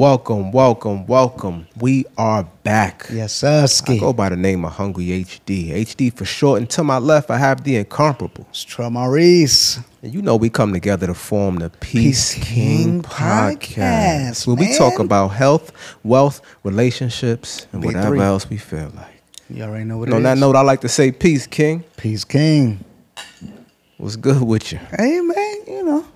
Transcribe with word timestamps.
Welcome, 0.00 0.50
welcome, 0.50 1.06
welcome. 1.06 1.66
We 1.78 2.06
are 2.16 2.44
back. 2.62 3.06
Yes, 3.12 3.34
sir. 3.34 3.66
I 3.86 3.98
go 3.98 4.14
by 4.14 4.30
the 4.30 4.36
name 4.36 4.64
of 4.64 4.72
Hungry 4.72 5.08
HD. 5.08 5.72
HD 5.72 6.10
for 6.10 6.24
short. 6.24 6.58
And 6.58 6.70
to 6.70 6.82
my 6.82 6.96
left, 6.96 7.30
I 7.30 7.36
have 7.36 7.64
the 7.64 7.76
incomparable. 7.76 8.46
It's 8.48 8.78
Maurice. 8.78 9.78
And 10.02 10.14
you 10.14 10.22
know 10.22 10.36
we 10.36 10.48
come 10.48 10.72
together 10.72 11.06
to 11.06 11.12
form 11.12 11.56
the 11.56 11.68
Peace, 11.68 12.34
Peace 12.34 12.44
King, 12.46 12.46
King 12.46 13.02
podcast, 13.02 13.76
Podcast, 13.76 14.46
where 14.46 14.56
we 14.56 14.74
talk 14.74 14.98
about 15.00 15.28
health, 15.28 15.70
wealth, 16.02 16.40
relationships, 16.64 17.66
and 17.70 17.82
Big 17.82 17.88
whatever 17.94 18.16
three. 18.16 18.20
else 18.20 18.48
we 18.48 18.56
feel 18.56 18.90
like. 18.96 19.22
You 19.50 19.64
already 19.64 19.84
know 19.84 19.98
what 19.98 20.10
on 20.14 20.22
that 20.22 20.38
note, 20.38 20.56
I 20.56 20.62
like 20.62 20.80
to 20.80 20.88
say 20.88 21.12
peace, 21.12 21.46
King. 21.46 21.84
Peace 21.98 22.24
King. 22.24 22.82
What's 23.98 24.16
good 24.16 24.40
with 24.40 24.72
you? 24.72 24.78
Hey, 24.96 25.20
man, 25.20 25.56
you 25.66 25.84
know. 25.84 26.06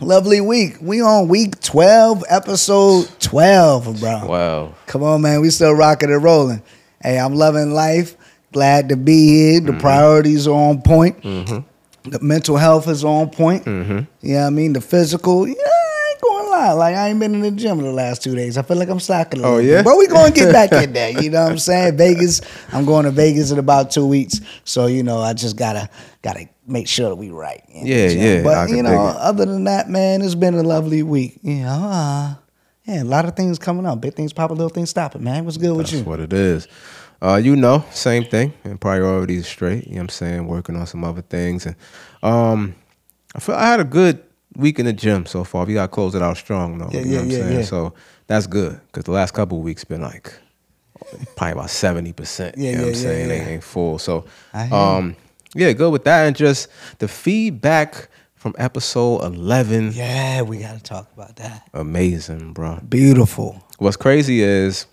Lovely 0.00 0.40
week. 0.40 0.76
We 0.80 1.02
on 1.02 1.26
week 1.26 1.60
12, 1.60 2.22
episode 2.28 3.08
12, 3.18 3.98
bro. 4.00 4.26
Wow. 4.26 4.74
Come 4.86 5.02
on, 5.02 5.22
man. 5.22 5.40
We 5.40 5.50
still 5.50 5.72
rocking 5.72 6.12
and 6.12 6.22
rolling. 6.22 6.62
Hey, 7.02 7.18
I'm 7.18 7.34
loving 7.34 7.72
life. 7.72 8.16
Glad 8.52 8.90
to 8.90 8.96
be 8.96 9.26
here. 9.28 9.60
Mm-hmm. 9.60 9.66
The 9.74 9.80
priorities 9.80 10.46
are 10.46 10.54
on 10.54 10.82
point. 10.82 11.20
The 11.22 12.20
mental 12.22 12.56
health 12.56 12.86
is 12.88 13.04
on 13.04 13.30
point. 13.30 13.64
Mm-hmm. 13.64 13.98
You 14.26 14.34
know 14.34 14.40
what 14.42 14.46
I 14.46 14.50
mean? 14.50 14.72
The 14.72 14.80
physical, 14.80 15.46
yeah, 15.48 15.54
I 15.58 16.10
ain't 16.12 16.20
going 16.22 16.44
to 16.44 16.50
lie. 16.50 16.72
Like, 16.72 16.94
I 16.94 17.08
ain't 17.08 17.18
been 17.18 17.34
in 17.34 17.40
the 17.40 17.50
gym 17.50 17.78
in 17.80 17.84
the 17.84 17.92
last 17.92 18.22
two 18.22 18.36
days. 18.36 18.56
I 18.56 18.62
feel 18.62 18.76
like 18.76 18.88
I'm 18.88 19.00
slacking 19.00 19.42
a 19.42 19.46
Oh, 19.46 19.58
yeah? 19.58 19.78
bit. 19.78 19.84
But 19.84 19.98
we 19.98 20.06
going 20.06 20.32
to 20.32 20.40
get 20.40 20.52
back 20.52 20.72
in 20.72 20.92
there. 20.94 21.10
You 21.20 21.28
know 21.30 21.42
what 21.42 21.52
I'm 21.52 21.58
saying? 21.58 21.96
Vegas, 21.96 22.40
I'm 22.72 22.86
going 22.86 23.04
to 23.04 23.10
Vegas 23.10 23.50
in 23.50 23.58
about 23.58 23.90
two 23.90 24.06
weeks. 24.06 24.40
So, 24.64 24.86
you 24.86 25.02
know, 25.02 25.18
I 25.18 25.32
just 25.34 25.56
got 25.56 25.72
to 25.72 25.90
got 26.22 26.36
to 26.36 26.48
make 26.68 26.88
sure 26.88 27.08
that 27.08 27.16
we 27.16 27.30
right. 27.30 27.62
in 27.68 27.84
the 27.84 27.88
Yeah, 27.90 28.08
yeah, 28.08 28.42
But, 28.42 28.66
can 28.66 28.76
you 28.76 28.82
know, 28.82 28.96
other 28.96 29.44
than 29.46 29.64
that, 29.64 29.88
man, 29.88 30.22
it's 30.22 30.34
been 30.34 30.54
a 30.54 30.62
lovely 30.62 31.02
week. 31.02 31.38
You 31.42 31.62
know, 31.62 31.68
uh, 31.68 32.34
yeah, 32.84 33.02
a 33.02 33.04
lot 33.04 33.24
of 33.24 33.36
things 33.36 33.58
coming 33.58 33.86
up. 33.86 34.00
Big 34.00 34.14
things 34.14 34.32
popping, 34.32 34.56
little 34.56 34.70
things 34.70 34.90
stopping, 34.90 35.22
man. 35.22 35.44
What's 35.44 35.56
good 35.56 35.76
with 35.76 35.92
you? 35.92 35.98
That's 35.98 36.08
what 36.08 36.20
it 36.20 36.32
is. 36.32 36.68
Uh, 37.20 37.36
you 37.42 37.56
know, 37.56 37.84
same 37.90 38.24
thing. 38.24 38.52
And 38.64 38.80
priorities 38.80 39.46
straight. 39.46 39.86
You 39.86 39.94
know 39.94 39.96
what 39.96 40.02
I'm 40.04 40.08
saying? 40.10 40.46
Working 40.46 40.76
on 40.76 40.86
some 40.86 41.02
other 41.04 41.22
things. 41.22 41.66
And 41.66 41.76
um 42.22 42.74
I 43.34 43.40
feel 43.40 43.54
I 43.56 43.66
had 43.66 43.80
a 43.80 43.84
good 43.84 44.22
week 44.56 44.78
in 44.78 44.86
the 44.86 44.92
gym 44.92 45.26
so 45.26 45.44
far. 45.44 45.64
We 45.64 45.74
gotta 45.74 45.88
close 45.88 46.14
it 46.14 46.22
out 46.22 46.36
strong 46.36 46.78
though. 46.78 46.88
Yeah, 46.92 47.00
you 47.00 47.04
know 47.06 47.10
yeah, 47.10 47.16
what 47.18 47.24
I'm 47.24 47.30
yeah, 47.30 47.38
saying? 47.38 47.58
yeah. 47.58 47.64
So 47.64 47.94
that's 48.26 48.46
good. 48.46 48.80
Cause 48.92 49.04
the 49.04 49.12
last 49.12 49.34
couple 49.34 49.58
of 49.58 49.64
weeks 49.64 49.84
been 49.84 50.00
like 50.02 50.32
probably 51.36 51.52
about 51.52 51.70
seventy 51.70 52.12
percent. 52.12 52.56
Yeah, 52.56 52.70
you 52.70 52.76
know 52.76 52.82
yeah, 52.82 52.86
what 52.86 52.88
I'm 52.88 52.94
yeah, 52.94 53.08
saying? 53.08 53.28
yeah. 53.28 53.48
Ain't, 53.48 53.64
full. 53.64 53.98
So 53.98 54.24
I 54.54 54.64
you. 54.64 55.16
Yeah, 55.54 55.72
good 55.72 55.90
with 55.90 56.04
that. 56.04 56.26
And 56.26 56.36
just 56.36 56.68
the 56.98 57.08
feedback 57.08 58.08
from 58.34 58.54
episode 58.58 59.22
eleven, 59.24 59.92
Yeah, 59.92 60.42
we 60.42 60.58
got 60.58 60.76
to 60.76 60.82
talk 60.82 61.10
about 61.14 61.36
that. 61.36 61.68
amazing, 61.74 62.52
bro. 62.52 62.78
Beautiful. 62.88 63.62
what's 63.78 63.96
crazy 63.96 64.42
is, 64.42 64.86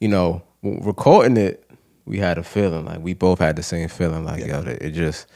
you 0.00 0.08
know, 0.08 0.42
recording 0.62 1.36
it, 1.36 1.68
we 2.04 2.18
had 2.18 2.38
a 2.38 2.42
feeling 2.42 2.84
like 2.86 3.00
we 3.00 3.14
both 3.14 3.38
had 3.38 3.56
the 3.56 3.62
same 3.62 3.88
feeling 3.88 4.24
like 4.24 4.44
yo, 4.44 4.60
it 4.62 4.90
just 4.90 5.26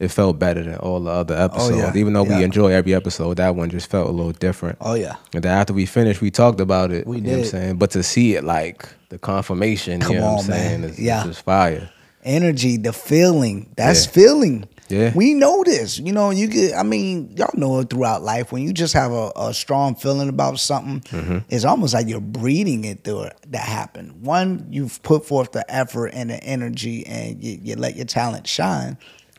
it 0.00 0.08
felt 0.08 0.38
better 0.38 0.62
than 0.62 0.76
all 0.76 0.98
the 1.00 1.10
other 1.10 1.36
episodes. 1.36 1.74
Oh, 1.76 1.78
yeah. 1.78 1.92
Even 1.94 2.12
though 2.14 2.24
Yeah. 2.24 2.38
we 2.38 2.44
enjoy 2.44 2.72
every 2.72 2.94
episode, 2.94 3.36
that 3.36 3.54
one 3.54 3.70
just 3.70 3.88
felt 3.88 4.08
a 4.08 4.10
little 4.12 4.32
different. 4.32 4.76
Oh 4.80 4.94
yeah. 4.94 5.16
And 5.32 5.42
then 5.44 5.52
after 5.56 5.72
we 5.72 5.86
finished, 5.86 6.20
we 6.20 6.30
talked 6.30 6.60
about 6.60 6.90
it. 6.90 7.06
We 7.06 7.16
you 7.18 7.22
know 7.22 7.30
what 7.32 7.38
I'm 7.38 7.44
saying? 7.44 7.76
But 7.76 7.90
to 7.92 8.02
see 8.02 8.34
it 8.34 8.42
like 8.44 8.88
the 9.10 9.18
confirmation, 9.18 10.00
Come 10.00 10.14
you 10.14 10.20
know 10.20 10.32
what 10.32 10.40
I'm 10.40 10.50
saying, 10.50 10.80
man. 10.82 10.90
is, 10.90 10.98
Yeah. 10.98 11.20
is 11.20 11.26
just 11.28 11.42
fire. 11.44 11.90
Energy, 12.24 12.76
the 12.76 12.92
feeling. 12.92 13.72
That's 13.76 14.06
Yeah. 14.06 14.12
feeling. 14.12 14.68
Yeah. 14.88 15.12
We 15.14 15.32
know 15.34 15.62
this. 15.64 15.98
You 15.98 16.12
know, 16.12 16.30
you 16.30 16.46
get 16.46 16.74
I 16.74 16.82
mean, 16.82 17.34
y'all 17.36 17.50
know 17.54 17.78
it 17.80 17.90
throughout 17.90 18.22
life. 18.22 18.52
When 18.52 18.62
you 18.62 18.72
just 18.72 18.92
have 18.94 19.12
a, 19.12 19.32
a 19.36 19.54
strong 19.54 19.94
feeling 19.94 20.28
about 20.28 20.58
something, 20.58 21.00
Mm-hmm. 21.18 21.38
it's 21.48 21.64
almost 21.64 21.94
like 21.94 22.06
you're 22.06 22.20
breeding 22.20 22.84
it 22.84 23.02
through 23.02 23.22
it 23.24 23.36
that 23.48 23.62
happened. 23.66 24.22
One, 24.26 24.66
you've 24.70 25.02
put 25.02 25.26
forth 25.26 25.52
the 25.52 25.64
effort 25.74 26.08
and 26.08 26.28
the 26.30 26.42
energy 26.44 27.06
and 27.06 27.42
you, 27.42 27.58
you 27.62 27.76
let 27.76 27.96
your 27.96 28.04
talent 28.06 28.46
shine. 28.46 28.98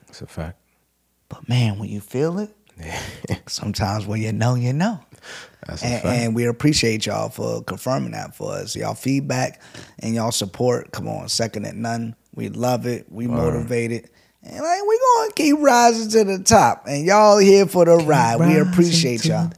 It's 0.10 0.22
a 0.22 0.28
fact. 0.28 0.58
But 1.30 1.48
man, 1.48 1.78
when 1.80 1.90
you 1.90 2.02
feel 2.02 2.40
it, 2.40 2.52
sometimes 3.48 4.06
when 4.06 4.22
you 4.22 4.32
know, 4.32 4.56
you 4.56 4.74
know. 4.74 5.00
That's 5.68 5.82
a 5.82 5.86
and, 5.88 6.02
fact. 6.04 6.20
and 6.22 6.36
we 6.36 6.46
appreciate 6.46 7.06
y'all 7.06 7.30
for 7.30 7.64
confirming 7.64 8.12
that 8.12 8.36
for 8.36 8.52
us. 8.54 8.76
Y'all 8.76 8.94
feedback 8.94 9.62
and 10.00 10.14
y'all 10.14 10.32
support. 10.32 10.92
Come 10.92 11.08
on, 11.08 11.28
second 11.30 11.66
at 11.66 11.76
none. 11.76 12.16
We 12.36 12.50
love 12.50 12.86
it. 12.86 13.06
We 13.10 13.28
motivate 13.28 13.92
it. 13.92 14.12
And 14.44 14.64
like 14.64 14.82
we 14.88 15.00
gonna 15.00 15.32
keep 15.34 15.58
rising 15.60 16.10
to 16.12 16.24
the 16.24 16.44
top. 16.44 16.86
And 16.88 17.06
y'all 17.06 17.40
here 17.40 17.66
for 17.66 17.86
the 17.86 17.98
ride. 17.98 18.40
We 18.40 18.60
appreciate 18.60 19.26
y'all. 19.26 19.52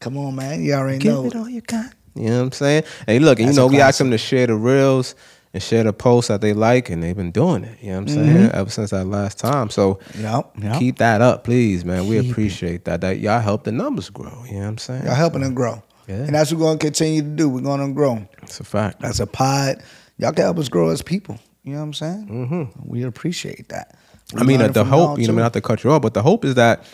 Come 0.00 0.18
on, 0.18 0.34
man. 0.34 0.62
You 0.62 0.74
already 0.74 0.98
Give 0.98 1.12
know. 1.12 1.26
it 1.26 1.36
all 1.36 1.48
you 1.48 1.60
got. 1.60 1.92
You 2.16 2.28
know 2.28 2.38
what 2.38 2.44
I'm 2.44 2.52
saying? 2.52 2.84
Hey, 3.06 3.18
look, 3.18 3.40
and 3.40 3.48
you 3.48 3.54
know, 3.54 3.66
we 3.66 3.80
asked 3.80 3.98
classic. 3.98 4.04
them 4.04 4.10
to 4.12 4.18
share 4.18 4.46
the 4.46 4.54
reels 4.54 5.14
and 5.52 5.62
share 5.62 5.84
the 5.84 5.92
posts 5.92 6.28
that 6.28 6.40
they 6.40 6.52
like, 6.52 6.90
and 6.90 7.02
they've 7.02 7.16
been 7.16 7.30
doing 7.30 7.64
it. 7.64 7.78
You 7.80 7.92
know 7.92 8.00
what 8.00 8.10
I'm 8.10 8.16
mm-hmm. 8.16 8.34
saying? 8.36 8.50
Ever 8.52 8.70
since 8.70 8.90
that 8.90 9.04
last 9.06 9.38
time. 9.38 9.70
So 9.70 10.00
Yep, 10.18 10.52
yep. 10.60 10.78
keep 10.78 10.98
that 10.98 11.22
up, 11.22 11.44
please, 11.44 11.84
man. 11.84 12.08
We 12.08 12.16
Keep 12.16 12.24
it. 12.24 12.30
appreciate 12.30 12.84
that. 12.86 13.00
That 13.00 13.20
y'all 13.20 13.40
help 13.40 13.64
the 13.64 13.72
numbers 13.72 14.10
grow. 14.10 14.44
You 14.46 14.54
know 14.54 14.60
what 14.60 14.66
I'm 14.66 14.78
saying? 14.78 15.04
Y'all 15.04 15.14
helping 15.14 15.42
them 15.42 15.54
grow. 15.54 15.82
Yeah. 16.08 16.16
And 16.16 16.34
that's 16.34 16.52
what 16.52 16.60
we're 16.60 16.66
gonna 16.66 16.78
continue 16.78 17.22
to 17.22 17.28
do. 17.28 17.48
We're 17.48 17.60
gonna 17.60 17.92
grow. 17.92 18.26
It's 18.42 18.60
a 18.60 18.64
fact. 18.64 19.00
That's 19.00 19.20
a 19.20 19.26
pod, 19.26 19.82
y'all 20.18 20.32
can 20.32 20.44
help 20.44 20.58
us 20.58 20.68
grow 20.68 20.90
as 20.90 21.02
people. 21.02 21.38
You 21.64 21.72
know 21.72 21.78
what 21.78 21.84
I'm 21.84 21.92
saying? 21.94 22.28
Mm-hmm. 22.28 22.88
We 22.88 23.02
appreciate 23.02 23.70
that. 23.70 23.96
We 24.32 24.40
I 24.40 24.44
mean, 24.44 24.58
learning 24.58 24.74
the 24.74 24.84
hope, 24.84 25.18
you 25.18 25.26
know, 25.26 25.34
not 25.34 25.54
to 25.54 25.60
cut 25.60 25.82
you 25.82 25.90
off, 25.90 26.02
but 26.02 26.14
the 26.14 26.22
hope 26.22 26.44
is 26.44 26.54
that 26.54 26.84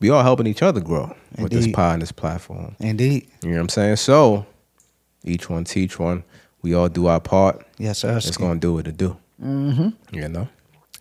we 0.00 0.10
all 0.10 0.22
helping 0.22 0.46
each 0.46 0.62
other 0.62 0.80
grow 0.80 1.14
with 1.38 1.52
this 1.52 1.68
pod 1.68 1.94
and 1.94 2.02
this 2.02 2.12
platform. 2.12 2.74
Indeed. 2.80 3.28
You 3.42 3.50
know 3.50 3.56
what 3.56 3.60
I'm 3.62 3.68
saying? 3.68 3.96
So 3.96 4.46
each 5.22 5.48
one 5.48 5.64
teach 5.64 5.98
one. 5.98 6.24
We 6.62 6.72
all 6.74 6.88
do 6.88 7.06
our 7.06 7.20
part. 7.20 7.66
Yes, 7.76 7.98
sir. 7.98 8.16
It's 8.16 8.38
gonna 8.38 8.58
do 8.58 8.74
what 8.74 8.86
it 8.86 8.96
do. 8.96 9.16
Mm-hmm. 9.42 10.16
You 10.16 10.28
know? 10.28 10.48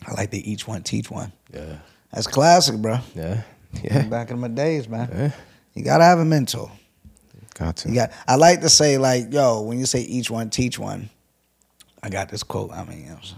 I 0.06 0.14
like 0.14 0.30
the 0.32 0.52
each 0.52 0.68
one 0.68 0.84
teach 0.84 1.10
one. 1.10 1.32
Yeah. 1.54 1.78
That's 2.12 2.28
classic, 2.28 2.76
bro. 2.82 3.00
Yeah. 3.16 3.44
Yeah. 3.82 4.08
Back 4.08 4.32
in 4.32 4.40
my 4.40 4.50
days, 4.50 4.90
man. 4.90 5.10
Yeah. 5.12 5.32
You 5.74 5.84
gotta 5.86 6.04
have 6.04 6.20
a 6.20 6.26
mentor. 6.26 6.70
Got 7.56 7.78
to. 7.78 7.90
You 7.90 7.96
got. 7.96 8.12
I 8.28 8.36
like 8.36 8.62
to 8.62 8.70
say 8.70 8.98
like, 8.98 9.32
yo, 9.32 9.62
when 9.62 9.80
you 9.80 9.86
say 9.86 10.02
each 10.02 10.30
one 10.30 10.50
teach 10.50 10.78
one, 10.78 11.10
I 12.04 12.10
got 12.10 12.30
this 12.30 12.44
quote. 12.44 12.72
I 12.72 12.84
mean, 12.84 13.08
was, 13.10 13.34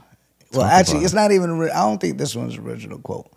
well, 0.51 0.63
Talk 0.63 0.71
actually, 0.71 1.05
it's 1.05 1.13
not 1.13 1.31
even. 1.31 1.61
I 1.61 1.81
don't 1.81 2.01
think 2.01 2.17
this 2.17 2.35
one's 2.35 2.57
original 2.57 2.97
quote, 2.99 3.31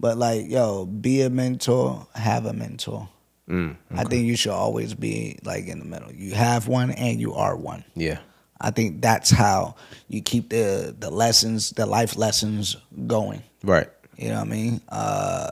but 0.00 0.18
like, 0.18 0.50
yo, 0.50 0.84
be 0.84 1.22
a 1.22 1.30
mentor, 1.30 2.06
have 2.14 2.44
a 2.44 2.52
mentor. 2.52 3.08
Mm, 3.48 3.76
I 3.94 4.04
think 4.04 4.26
you 4.26 4.36
should 4.36 4.52
always 4.52 4.94
be 4.94 5.38
like 5.44 5.66
in 5.66 5.78
the 5.78 5.84
middle. 5.84 6.10
You 6.12 6.34
have 6.34 6.66
one 6.66 6.90
and 6.90 7.20
you 7.20 7.34
are 7.34 7.56
one. 7.56 7.84
yeah. 7.94 8.18
I 8.60 8.70
think 8.70 9.02
that's 9.02 9.30
how 9.30 9.74
you 10.08 10.22
keep 10.22 10.48
the 10.48 10.94
the 10.98 11.10
lessons, 11.10 11.70
the 11.70 11.84
life 11.86 12.16
lessons 12.16 12.76
going. 13.06 13.42
Right. 13.62 13.88
You 14.16 14.28
know 14.28 14.36
what 14.36 14.46
I 14.46 14.50
mean? 14.50 14.80
Uh, 14.88 15.50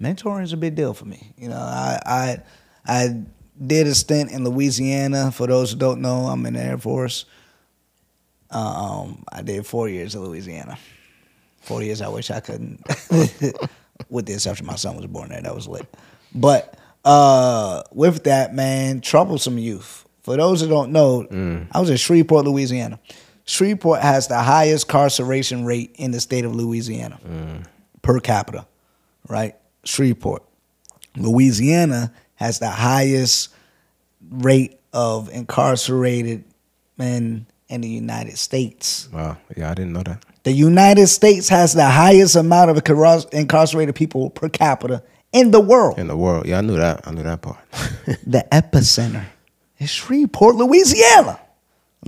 mentoring 0.00 0.44
is 0.44 0.52
a 0.52 0.56
big 0.56 0.74
deal 0.74 0.94
for 0.94 1.04
me. 1.04 1.32
You 1.36 1.48
know, 1.48 1.58
I 1.58 1.98
I 2.06 2.42
I 2.86 3.22
did 3.60 3.86
a 3.86 3.94
stint 3.94 4.30
in 4.30 4.44
Louisiana. 4.44 5.30
For 5.32 5.46
those 5.46 5.72
who 5.72 5.78
don't 5.78 6.00
know, 6.00 6.26
I'm 6.26 6.46
in 6.46 6.54
the 6.54 6.62
Air 6.62 6.78
Force. 6.78 7.26
Um, 8.50 9.24
I 9.30 9.42
did 9.42 9.66
four 9.66 9.88
years 9.88 10.14
in 10.14 10.24
Louisiana. 10.24 10.78
Four 11.60 11.82
years. 11.82 12.00
I 12.00 12.08
wish 12.08 12.30
I 12.30 12.40
couldn't. 12.40 12.82
With 14.10 14.26
the 14.26 14.34
exception, 14.34 14.66
my 14.66 14.76
son 14.76 14.96
was 14.96 15.06
born 15.06 15.28
there. 15.30 15.42
That 15.42 15.54
was 15.54 15.66
lit. 15.68 15.86
But 16.34 16.78
uh, 17.04 17.82
with 17.92 18.24
that, 18.24 18.54
man, 18.54 19.00
troublesome 19.00 19.58
youth. 19.58 20.06
For 20.22 20.36
those 20.36 20.60
who 20.60 20.68
don't 20.68 20.92
know, 20.92 21.26
I 21.72 21.80
was 21.80 21.90
in 21.90 21.96
Shreveport, 21.96 22.44
Louisiana. 22.46 23.00
Shreveport 23.44 24.00
has 24.02 24.28
the 24.28 24.38
highest 24.38 24.86
incarceration 24.86 25.64
rate 25.64 25.94
in 25.96 26.10
the 26.10 26.20
state 26.20 26.44
of 26.44 26.54
Louisiana 26.54 27.18
per 28.02 28.20
capita, 28.20 28.66
right? 29.26 29.56
Shreveport. 29.84 30.42
Louisiana 31.16 32.12
has 32.34 32.58
the 32.58 32.68
highest 32.70 33.48
rate 34.30 34.78
of 34.92 35.28
incarcerated 35.30 36.44
men 36.98 37.46
in 37.68 37.80
the 37.80 37.88
United 37.88 38.38
States. 38.38 39.08
Wow. 39.12 39.36
Yeah, 39.56 39.70
I 39.70 39.74
didn't 39.74 39.92
know 39.92 40.02
that. 40.02 40.24
The 40.44 40.52
United 40.52 41.08
States 41.08 41.48
has 41.50 41.74
the 41.74 41.84
highest 41.86 42.36
amount 42.36 42.70
of 42.70 42.76
incarcerated 43.32 43.94
people 43.94 44.30
per 44.30 44.48
capita 44.48 45.02
in 45.32 45.50
the 45.50 45.60
world. 45.60 45.98
In 45.98 46.08
the 46.08 46.16
world. 46.16 46.46
Yeah, 46.46 46.58
I 46.58 46.60
knew 46.62 46.76
that. 46.76 47.06
I 47.06 47.10
knew 47.10 47.22
that 47.22 47.42
part. 47.42 47.58
The 48.26 48.46
epicenter 48.50 49.24
is 49.78 49.90
Shreveport, 49.90 50.56
Louisiana. 50.56 51.40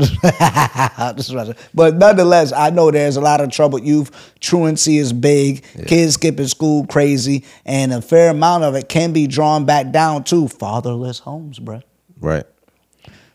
But 1.75 1.97
nonetheless, 1.97 2.53
I 2.53 2.71
know 2.71 2.91
there's 2.91 3.17
a 3.17 3.21
lot 3.21 3.41
of 3.41 3.51
troubled 3.51 3.85
youth. 3.85 4.11
Truancy 4.41 4.99
is 4.99 5.13
big. 5.13 5.65
Kids 5.87 6.15
skipping 6.15 6.47
school 6.47 6.87
crazy, 6.87 7.45
and 7.67 7.93
a 7.93 8.01
fair 8.01 8.31
amount 8.31 8.65
of 8.65 8.75
it 8.77 8.89
can 8.89 9.13
be 9.13 9.27
drawn 9.27 9.65
back 9.67 9.91
down 9.91 10.25
to 10.25 10.49
fatherless 10.49 11.19
homes, 11.19 11.59
bruh. 11.59 11.83
right. 12.21 12.45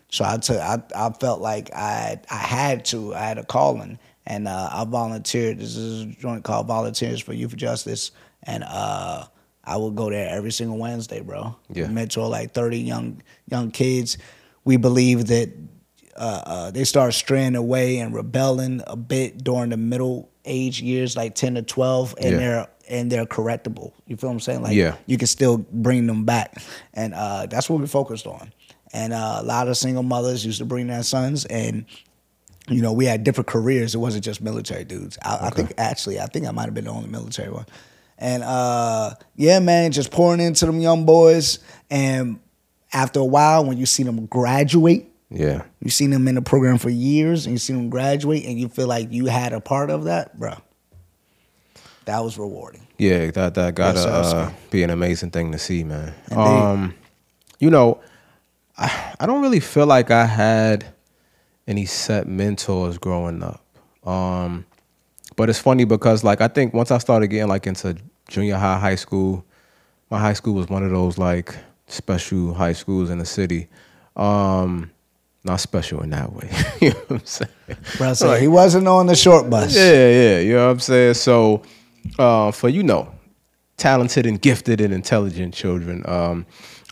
So 0.08 0.24
I 0.24 0.36
took, 0.38 0.58
I, 0.58 0.80
I 0.94 1.10
felt 1.10 1.40
like 1.40 1.70
I, 1.74 2.20
I 2.30 2.36
had 2.36 2.84
to, 2.86 3.14
I 3.14 3.20
had 3.20 3.38
a 3.38 3.44
calling, 3.44 3.98
and 4.26 4.46
uh, 4.46 4.68
I 4.72 4.84
volunteered. 4.84 5.58
This 5.58 5.76
is 5.76 6.02
a 6.02 6.06
joint 6.06 6.44
called 6.44 6.66
Volunteers 6.68 7.20
for 7.20 7.32
Youth 7.32 7.56
Justice, 7.56 8.12
and 8.44 8.62
uh, 8.64 9.24
I 9.64 9.76
would 9.76 9.96
go 9.96 10.08
there 10.10 10.28
every 10.30 10.52
single 10.52 10.78
Wednesday, 10.78 11.20
bro. 11.20 11.56
Yeah. 11.72 11.88
mentor 11.88 12.28
like 12.28 12.52
thirty 12.52 12.78
young 12.78 13.22
young 13.50 13.70
kids. 13.72 14.16
We 14.64 14.76
believe 14.76 15.26
that 15.26 15.52
uh, 16.16 16.42
uh, 16.46 16.70
they 16.70 16.84
start 16.84 17.12
straying 17.14 17.56
away 17.56 17.98
and 17.98 18.14
rebelling 18.14 18.82
a 18.86 18.96
bit 18.96 19.42
during 19.42 19.70
the 19.70 19.76
middle 19.76 20.30
age 20.44 20.80
years, 20.80 21.16
like 21.16 21.34
ten 21.34 21.56
to 21.56 21.62
twelve, 21.62 22.14
and 22.20 22.32
Yeah. 22.32 22.36
they're 22.38 22.66
and 22.88 23.10
they're 23.10 23.26
correctable. 23.26 23.92
You 24.06 24.16
feel 24.16 24.30
what 24.30 24.34
I'm 24.34 24.40
saying? 24.40 24.62
Like 24.62 24.76
Yeah. 24.76 24.94
you 25.06 25.18
can 25.18 25.26
still 25.26 25.58
bring 25.58 26.06
them 26.06 26.24
back, 26.24 26.62
and 26.94 27.12
uh, 27.12 27.46
that's 27.46 27.68
what 27.68 27.80
we 27.80 27.88
focused 27.88 28.28
on. 28.28 28.52
And 28.96 29.12
uh, 29.12 29.40
a 29.40 29.42
lot 29.42 29.68
of 29.68 29.76
single 29.76 30.02
mothers 30.02 30.42
used 30.46 30.58
to 30.58 30.64
bring 30.64 30.86
their 30.86 31.02
sons, 31.02 31.44
and 31.44 31.84
you 32.66 32.80
know 32.80 32.94
we 32.94 33.04
had 33.04 33.24
different 33.24 33.46
careers. 33.46 33.94
It 33.94 33.98
wasn't 33.98 34.24
just 34.24 34.40
military 34.40 34.84
dudes. 34.84 35.18
I, 35.22 35.48
I 35.48 35.50
think 35.50 35.74
actually, 35.76 36.18
I 36.18 36.24
think 36.26 36.46
I 36.46 36.50
might 36.50 36.64
have 36.64 36.72
been 36.72 36.86
the 36.86 36.90
only 36.92 37.10
military 37.10 37.50
one. 37.50 37.66
And 38.18 38.42
uh, 38.42 39.14
yeah, 39.34 39.58
man, 39.58 39.92
just 39.92 40.10
pouring 40.10 40.40
into 40.40 40.64
them 40.64 40.80
young 40.80 41.04
boys, 41.04 41.58
and 41.90 42.40
after 42.90 43.20
a 43.20 43.24
while, 43.24 43.66
when 43.66 43.76
you 43.76 43.84
see 43.84 44.02
them 44.02 44.24
graduate, 44.24 45.10
Yeah. 45.28 45.64
you 45.82 45.90
seen 45.90 46.08
them 46.08 46.26
in 46.26 46.34
the 46.34 46.40
program 46.42 46.78
for 46.78 46.88
years, 46.88 47.44
and 47.44 47.52
you 47.52 47.58
see 47.58 47.74
them 47.74 47.90
graduate, 47.90 48.46
and 48.46 48.58
you 48.58 48.68
feel 48.68 48.86
like 48.86 49.12
you 49.12 49.26
had 49.26 49.52
a 49.52 49.60
part 49.60 49.90
of 49.90 50.04
that, 50.04 50.40
bro. 50.40 50.54
That 52.06 52.24
was 52.24 52.38
rewarding. 52.38 52.86
Yeah, 52.98 53.30
that 53.32 53.54
that 53.54 53.74
gotta 53.74 53.98
Yes, 53.98 54.30
sir, 54.30 54.36
uh, 54.38 54.52
be 54.70 54.82
an 54.84 54.90
amazing 54.90 55.32
thing 55.32 55.52
to 55.52 55.58
see, 55.58 55.84
man. 55.84 56.14
Indeed. 56.30 56.40
Um, 56.40 56.94
you 57.58 57.68
know, 57.68 58.00
I, 58.78 59.14
I 59.20 59.26
don't 59.26 59.42
really 59.42 59.60
feel 59.60 59.86
like 59.86 60.10
I 60.10 60.26
had 60.26 60.84
any 61.66 61.86
set 61.86 62.26
mentors 62.26 62.98
growing 62.98 63.42
up. 63.42 63.62
Um, 64.06 64.66
but 65.34 65.50
it's 65.50 65.58
funny 65.58 65.84
because 65.84 66.24
like 66.24 66.40
I 66.40 66.48
think 66.48 66.74
once 66.74 66.90
I 66.90 66.98
started 66.98 67.28
getting 67.28 67.48
like 67.48 67.66
into 67.66 67.96
junior 68.28 68.56
high, 68.56 68.78
high 68.78 68.94
school, 68.94 69.44
my 70.10 70.18
high 70.18 70.32
school 70.32 70.54
was 70.54 70.68
one 70.68 70.82
of 70.82 70.90
those 70.90 71.18
like 71.18 71.54
special 71.86 72.54
high 72.54 72.72
schools 72.72 73.10
in 73.10 73.18
the 73.18 73.26
city. 73.26 73.68
Um, 74.14 74.90
not 75.44 75.60
special 75.60 76.02
in 76.02 76.10
that 76.10 76.32
way. 76.32 76.50
you 76.80 76.90
know 76.90 76.96
what 77.06 77.20
I'm 77.20 77.26
saying? 77.26 77.50
Bro, 77.98 78.14
so 78.14 78.34
he 78.34 78.48
wasn't 78.48 78.88
on 78.88 79.06
the 79.06 79.14
short 79.14 79.48
bus. 79.48 79.76
Yeah, 79.76 80.08
yeah, 80.08 80.38
you 80.40 80.54
know 80.54 80.66
what 80.66 80.72
I'm 80.72 80.80
saying. 80.80 81.14
So, 81.14 81.62
uh, 82.18 82.50
for 82.50 82.68
you 82.68 82.82
know, 82.82 83.12
talented 83.76 84.26
and 84.26 84.40
gifted 84.40 84.80
and 84.80 84.92
intelligent 84.92 85.54
children. 85.54 86.02
Um, 86.06 86.46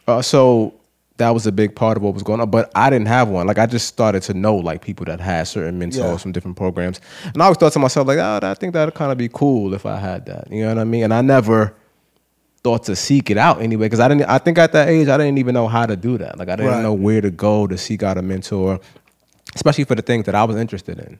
uh, 0.06 0.22
so 0.22 0.74
that 1.16 1.30
was 1.30 1.46
a 1.46 1.52
big 1.52 1.76
part 1.76 1.96
of 1.96 2.02
what 2.02 2.12
was 2.14 2.22
going 2.24 2.40
on. 2.40 2.50
But 2.50 2.70
I 2.74 2.90
didn't 2.90 3.06
have 3.06 3.28
one. 3.28 3.46
Like 3.46 3.58
I 3.58 3.66
just 3.66 3.86
started 3.86 4.22
to 4.24 4.34
know 4.34 4.56
like 4.56 4.82
people 4.82 5.06
that 5.06 5.20
had 5.20 5.46
certain 5.46 5.78
mentors 5.78 5.98
Yeah. 6.02 6.16
from 6.16 6.32
different 6.32 6.56
programs, 6.56 7.00
and 7.32 7.40
I 7.40 7.46
always 7.46 7.58
thought 7.58 7.72
to 7.74 7.78
myself 7.78 8.06
like, 8.08 8.18
oh, 8.18 8.40
I 8.42 8.54
think 8.54 8.72
that'd 8.74 8.94
kind 8.94 9.12
of 9.12 9.18
be 9.18 9.28
cool 9.28 9.74
if 9.74 9.86
I 9.86 9.96
had 9.98 10.26
that. 10.26 10.50
You 10.50 10.62
know 10.62 10.68
what 10.68 10.78
I 10.78 10.84
mean? 10.84 11.04
And 11.04 11.14
I 11.14 11.20
never 11.22 11.74
thought 12.64 12.84
to 12.84 12.96
seek 12.96 13.30
it 13.30 13.36
out 13.36 13.60
anyway 13.60 13.86
because 13.86 14.00
I 14.00 14.08
didn't. 14.08 14.28
I 14.28 14.38
think 14.38 14.58
at 14.58 14.72
that 14.72 14.88
age 14.88 15.08
I 15.08 15.16
didn't 15.18 15.38
even 15.38 15.54
know 15.54 15.68
how 15.68 15.86
to 15.86 15.96
do 15.96 16.18
that. 16.18 16.38
Like 16.38 16.48
I 16.48 16.56
didn't 16.56 16.72
Right. 16.72 16.82
know 16.82 16.94
where 16.94 17.20
to 17.20 17.30
go 17.30 17.66
to 17.66 17.76
seek 17.78 18.02
out 18.02 18.16
a 18.18 18.22
mentor, 18.22 18.80
especially 19.54 19.84
for 19.84 19.94
the 19.94 20.02
things 20.02 20.24
that 20.26 20.34
I 20.34 20.44
was 20.44 20.56
interested 20.56 20.98
in. 20.98 21.18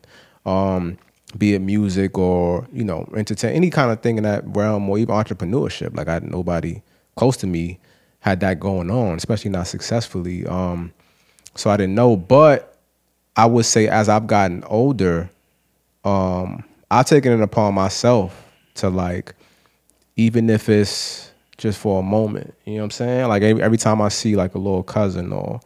Um, 0.51 0.97
be 1.37 1.53
it 1.53 1.59
music 1.59 2.17
or 2.17 2.67
you 2.73 2.83
know 2.83 3.07
entertain 3.15 3.53
any 3.55 3.69
kind 3.69 3.91
of 3.91 4.01
thing 4.01 4.17
in 4.17 4.23
that 4.23 4.43
realm 4.47 4.89
or 4.89 4.97
even 4.97 5.13
entrepreneurship. 5.15 5.95
Like 5.95 6.07
I 6.07 6.13
had 6.15 6.23
nobody 6.29 6.81
close 7.15 7.37
to 7.37 7.47
me 7.47 7.79
had 8.25 8.39
that 8.39 8.59
going 8.59 8.89
on, 8.89 9.15
especially 9.15 9.51
not 9.51 9.67
successfully. 9.67 10.47
Um, 10.47 10.91
so 11.53 11.69
I 11.69 11.77
didn't 11.77 11.93
know, 11.93 12.17
but 12.17 12.75
I 13.35 13.45
would 13.45 13.65
say 13.67 13.87
as 13.87 14.09
I've 14.09 14.25
gotten 14.25 14.63
older, 14.63 15.29
um, 16.03 16.63
I've 16.89 17.05
taken 17.05 17.31
it 17.33 17.41
upon 17.41 17.75
myself 17.75 18.43
to 18.75 18.89
like, 18.89 19.35
even 20.15 20.49
if 20.49 20.69
it's 20.69 21.29
just 21.59 21.77
for 21.77 21.99
a 21.99 22.03
moment, 22.03 22.55
you 22.65 22.73
know 22.73 22.79
what 22.79 22.83
I'm 22.85 22.91
saying? 22.91 23.27
Like 23.27 23.43
every, 23.43 23.61
every 23.61 23.77
time 23.77 24.01
I 24.01 24.09
see 24.09 24.35
like 24.35 24.55
a 24.55 24.57
little 24.57 24.81
cousin 24.81 25.31
or, 25.31 25.59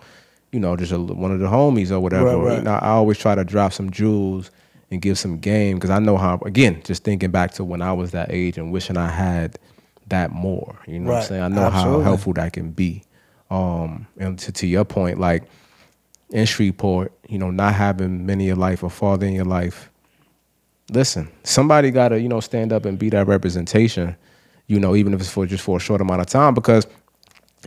you 0.51 0.59
know, 0.59 0.75
just 0.75 0.91
a, 0.91 1.00
one 1.00 1.31
of 1.31 1.39
the 1.39 1.47
homies 1.47 1.91
or 1.91 2.01
whatever, 2.01 2.35
Right, 2.35 2.45
right. 2.45 2.57
you 2.57 2.63
know, 2.65 2.73
I 2.73 2.89
always 2.89 3.17
try 3.17 3.35
to 3.35 3.45
drop 3.45 3.71
some 3.71 3.89
jewels 3.89 4.51
and 4.91 5.01
give 5.01 5.17
some 5.17 5.38
game 5.38 5.77
because 5.77 5.91
I 5.91 6.00
know 6.00 6.17
how. 6.17 6.41
Again, 6.45 6.81
just 6.83 7.05
thinking 7.05 7.31
back 7.31 7.51
to 7.53 7.63
when 7.63 7.81
I 7.81 7.94
was 7.94 8.12
that 8.12 8.33
age 8.33 8.57
and 8.57 8.69
wishing 8.69 8.97
I 8.97 9.07
had 9.07 9.57
that 10.09 10.31
more. 10.31 10.77
You 10.88 11.00
know 11.00 11.11
what 11.11 11.21
I'm 11.21 11.27
saying? 11.27 11.41
I 11.44 11.47
know 11.47 11.63
Absolutely. 11.63 12.03
how 12.03 12.09
helpful 12.09 12.33
that 12.33 12.53
can 12.53 12.71
be. 12.71 13.03
Um, 13.50 14.07
and 14.17 14.38
to, 14.39 14.51
to 14.51 14.67
your 14.67 14.85
point, 14.85 15.19
like 15.19 15.44
in 16.29 16.45
Shreveport, 16.45 17.11
you 17.27 17.39
know, 17.39 17.51
not 17.51 17.73
having 17.73 18.25
men 18.25 18.41
in 18.41 18.47
your 18.47 18.56
life 18.56 18.83
or 18.83 18.89
father 18.89 19.25
in 19.25 19.33
your 19.33 19.45
life, 19.45 19.89
listen, 20.91 21.31
somebody 21.44 21.91
got 21.91 22.09
to, 22.09 22.19
you 22.19 22.29
know, 22.29 22.39
stand 22.39 22.71
up 22.71 22.85
and 22.85 23.00
be 23.00 23.09
that 23.09 23.27
representation, 23.27 24.15
you 24.67 24.79
know, 24.79 24.95
even 24.95 25.13
if 25.13 25.19
it's 25.19 25.29
for 25.29 25.45
just 25.45 25.63
for 25.63 25.77
a 25.77 25.79
short 25.79 26.01
amount 26.01 26.21
of 26.21 26.27
time, 26.27 26.53
because 26.53 26.85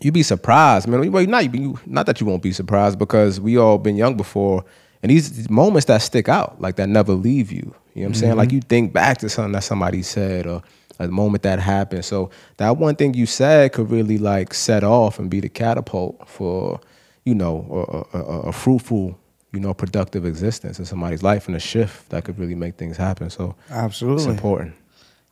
you'd 0.01 0.15
be 0.15 0.23
surprised, 0.23 0.87
man. 0.87 1.11
Well, 1.11 1.27
not, 1.27 1.53
you, 1.55 1.79
not 1.87 2.07
that 2.07 2.21
you 2.21 2.27
won't 2.27 2.43
be 2.43 2.53
surprised, 2.53 2.99
because 2.99 3.41
we 3.41 3.57
all 3.57 3.79
been 3.79 3.97
young 3.97 4.17
before, 4.17 4.65
and 5.03 5.11
these 5.11 5.33
these 5.33 5.51
moments 5.51 5.87
that 5.87 5.99
stick 5.99 6.29
out, 6.29 6.61
like 6.61 6.77
that 6.77 6.89
never 6.89 7.13
leave 7.13 7.51
you. 7.51 7.75
You 7.95 8.03
know 8.03 8.03
what 8.03 8.07
I'm 8.07 8.15
saying? 8.15 8.37
Like 8.37 8.53
you 8.53 8.61
think 8.61 8.93
back 8.93 9.19
to 9.19 9.29
something 9.29 9.53
that 9.53 9.65
somebody 9.65 10.03
said 10.03 10.47
or 10.47 10.63
a 10.99 11.09
moment 11.09 11.43
that 11.43 11.59
happened. 11.59 12.05
So 12.05 12.31
that 12.59 12.77
one 12.77 12.97
thing 12.97 13.15
you 13.15 13.27
said 13.27 13.73
could 13.73 13.91
really 13.91 14.19
like 14.19 14.55
set 14.55 14.85
off 14.85 15.19
and 15.19 15.31
be 15.31 15.41
the 15.41 15.49
catapult 15.49 16.29
for, 16.29 16.81
you 17.25 17.35
know, 17.35 18.07
a, 18.13 18.19
a, 18.19 18.23
a- 18.49 18.53
fruitful, 18.53 19.19
you 19.53 19.61
know, 19.61 19.75
productive 19.75 20.25
existence 20.27 20.79
in 20.79 20.85
somebody's 20.85 21.23
life 21.23 21.47
and 21.47 21.57
a 21.57 21.61
shift 21.61 22.11
that 22.11 22.25
could 22.25 22.39
really 22.39 22.55
make 22.55 22.77
things 22.77 22.97
happen. 22.97 23.31
So 23.31 23.55
it's 23.69 23.71
Absolutely. 23.73 24.27
important. 24.31 24.75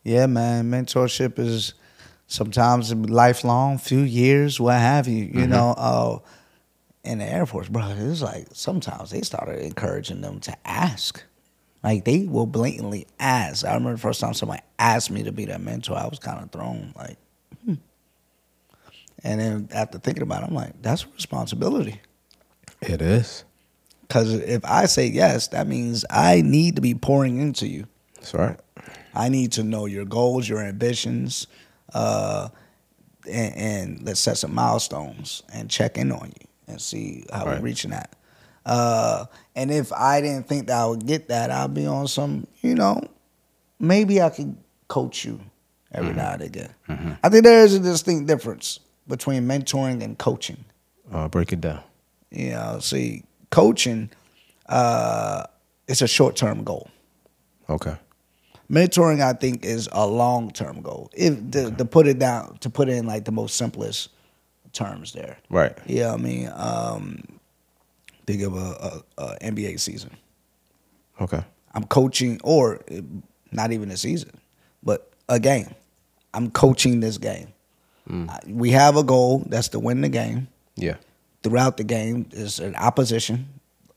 Yeah, 0.02 0.26
man. 0.26 0.70
Mentorship 0.70 1.38
is 1.38 1.74
sometimes 2.26 2.94
lifelong, 2.94 3.76
few 3.78 4.00
years, 4.00 4.58
what 4.60 4.78
have 4.78 5.06
you. 5.08 5.24
You 5.26 5.46
know, 5.46 5.74
uh, 5.76 6.18
in 7.04 7.18
the 7.18 7.24
Air 7.24 7.46
Force, 7.46 7.68
bro, 7.68 7.94
it's 7.98 8.22
like 8.22 8.46
sometimes 8.52 9.10
they 9.10 9.22
started 9.22 9.60
encouraging 9.60 10.20
them 10.20 10.40
to 10.40 10.56
ask. 10.64 11.22
Like 11.82 12.04
they 12.04 12.24
will 12.26 12.46
blatantly 12.46 13.06
ask. 13.18 13.64
I 13.64 13.68
remember 13.74 13.92
the 13.92 13.98
first 14.00 14.20
time 14.20 14.34
somebody 14.34 14.60
asked 14.78 15.10
me 15.10 15.22
to 15.22 15.32
be 15.32 15.46
their 15.46 15.58
mentor, 15.58 15.96
I 15.96 16.06
was 16.06 16.18
kind 16.18 16.42
of 16.42 16.50
thrown, 16.50 16.92
like, 16.96 17.16
hmm. 17.64 17.74
And 19.24 19.40
then 19.40 19.68
after 19.72 19.98
thinking 19.98 20.22
about 20.22 20.42
it, 20.42 20.48
I'm 20.48 20.54
like, 20.54 20.80
that's 20.82 21.04
a 21.04 21.08
responsibility. 21.14 22.00
It 22.80 23.02
is. 23.02 23.44
Because 24.02 24.34
if 24.34 24.64
I 24.64 24.87
say 24.87 25.06
yes, 25.06 25.49
that 25.49 25.66
means 25.66 26.04
I 26.10 26.42
need 26.42 26.76
to 26.76 26.82
be 26.82 26.94
pouring 26.94 27.38
into 27.38 27.66
you. 27.66 27.87
That's 28.16 28.34
right. 28.34 28.58
I 29.14 29.28
need 29.28 29.52
to 29.52 29.62
know 29.62 29.87
your 29.87 30.04
goals, 30.04 30.49
your 30.49 30.60
ambitions, 30.60 31.46
uh, 31.94 32.49
and, 33.30 33.54
and 33.56 34.02
let's 34.02 34.20
set 34.20 34.38
some 34.38 34.54
milestones 34.54 35.42
and 35.52 35.70
check 35.70 35.96
in 35.99 36.12
on 36.12 36.28
you 36.40 36.46
and 36.66 36.80
see 36.80 37.25
how 37.32 37.44
Right. 37.46 37.58
we're 37.58 37.64
reaching 37.64 37.90
that. 37.90 38.14
Uh, 38.67 39.25
and 39.57 39.71
if 39.71 39.93
I 39.93 40.21
didn't 40.21 40.47
think 40.49 40.67
that 40.69 40.79
I 40.81 40.87
would 40.87 41.07
get 41.07 41.29
that, 41.29 41.50
I'd 41.50 41.75
be 41.75 41.87
on 41.87 42.07
some, 42.09 42.47
you 42.62 42.75
know, 42.75 43.00
maybe 43.79 44.21
I 44.21 44.31
could 44.31 44.57
coach 44.88 45.25
you 45.25 45.40
every 45.93 46.12
now 46.14 46.33
and 46.33 46.43
again. 46.43 46.75
I 47.23 47.29
think 47.29 47.45
there 47.45 47.64
is 47.64 47.75
a 47.75 47.81
distinct 47.81 48.26
difference 48.26 48.81
between 49.09 49.45
mentoring 49.47 50.02
and 50.02 50.17
coaching. 50.19 50.64
Uh, 51.12 51.26
break 51.29 51.52
it 51.52 51.61
down. 51.61 51.83
You 52.31 52.50
know, 52.50 52.79
see, 52.81 53.25
coaching, 53.50 54.11
uh, 54.69 55.45
it's 55.88 56.02
a 56.02 56.07
short 56.09 56.37
term 56.37 56.62
goal. 56.64 56.88
Okay. 57.69 57.95
mentoring 58.69 59.21
i 59.21 59.33
think 59.33 59.64
is 59.64 59.88
a 59.93 60.07
long-term 60.07 60.81
goal 60.83 61.11
if 61.14 61.35
to, 61.52 61.71
to 61.73 61.85
put 61.85 62.07
it 62.07 62.19
down 62.19 62.57
to 62.59 62.69
put 62.71 62.88
it 62.88 62.93
in 62.93 63.07
like 63.07 63.25
the 63.25 63.33
most 63.33 63.57
simplest 63.57 64.09
terms 64.73 65.12
there 65.12 65.38
Right. 65.50 65.76
yeah 65.87 66.12
i 66.12 66.17
mean 66.17 66.50
um 66.55 67.23
think 68.30 68.42
of 68.42 68.54
a, 68.54 69.02
a, 69.18 69.22
a 69.25 69.38
nba 69.52 69.78
season 69.80 70.10
Okay. 71.20 71.42
i'm 71.75 71.84
coaching 71.84 72.40
or 72.44 72.80
not 73.52 73.72
even 73.72 73.90
a 73.90 73.96
season 73.96 74.30
but 74.82 75.10
a 75.28 75.38
game 75.40 75.75
i'm 76.34 76.50
coaching 76.50 77.00
this 77.00 77.18
game 77.18 77.49
I- 78.10 78.40
we 78.49 78.70
have 78.72 78.96
a 78.96 79.04
goal 79.04 79.44
that's 79.46 79.68
to 79.68 79.78
win 79.78 80.00
the 80.00 80.08
game 80.08 80.49
Yeah. 80.76 80.96
throughout 81.44 81.76
the 81.76 81.84
game 81.84 82.26
is 82.32 82.58
an 82.58 82.75
opposition 82.75 83.49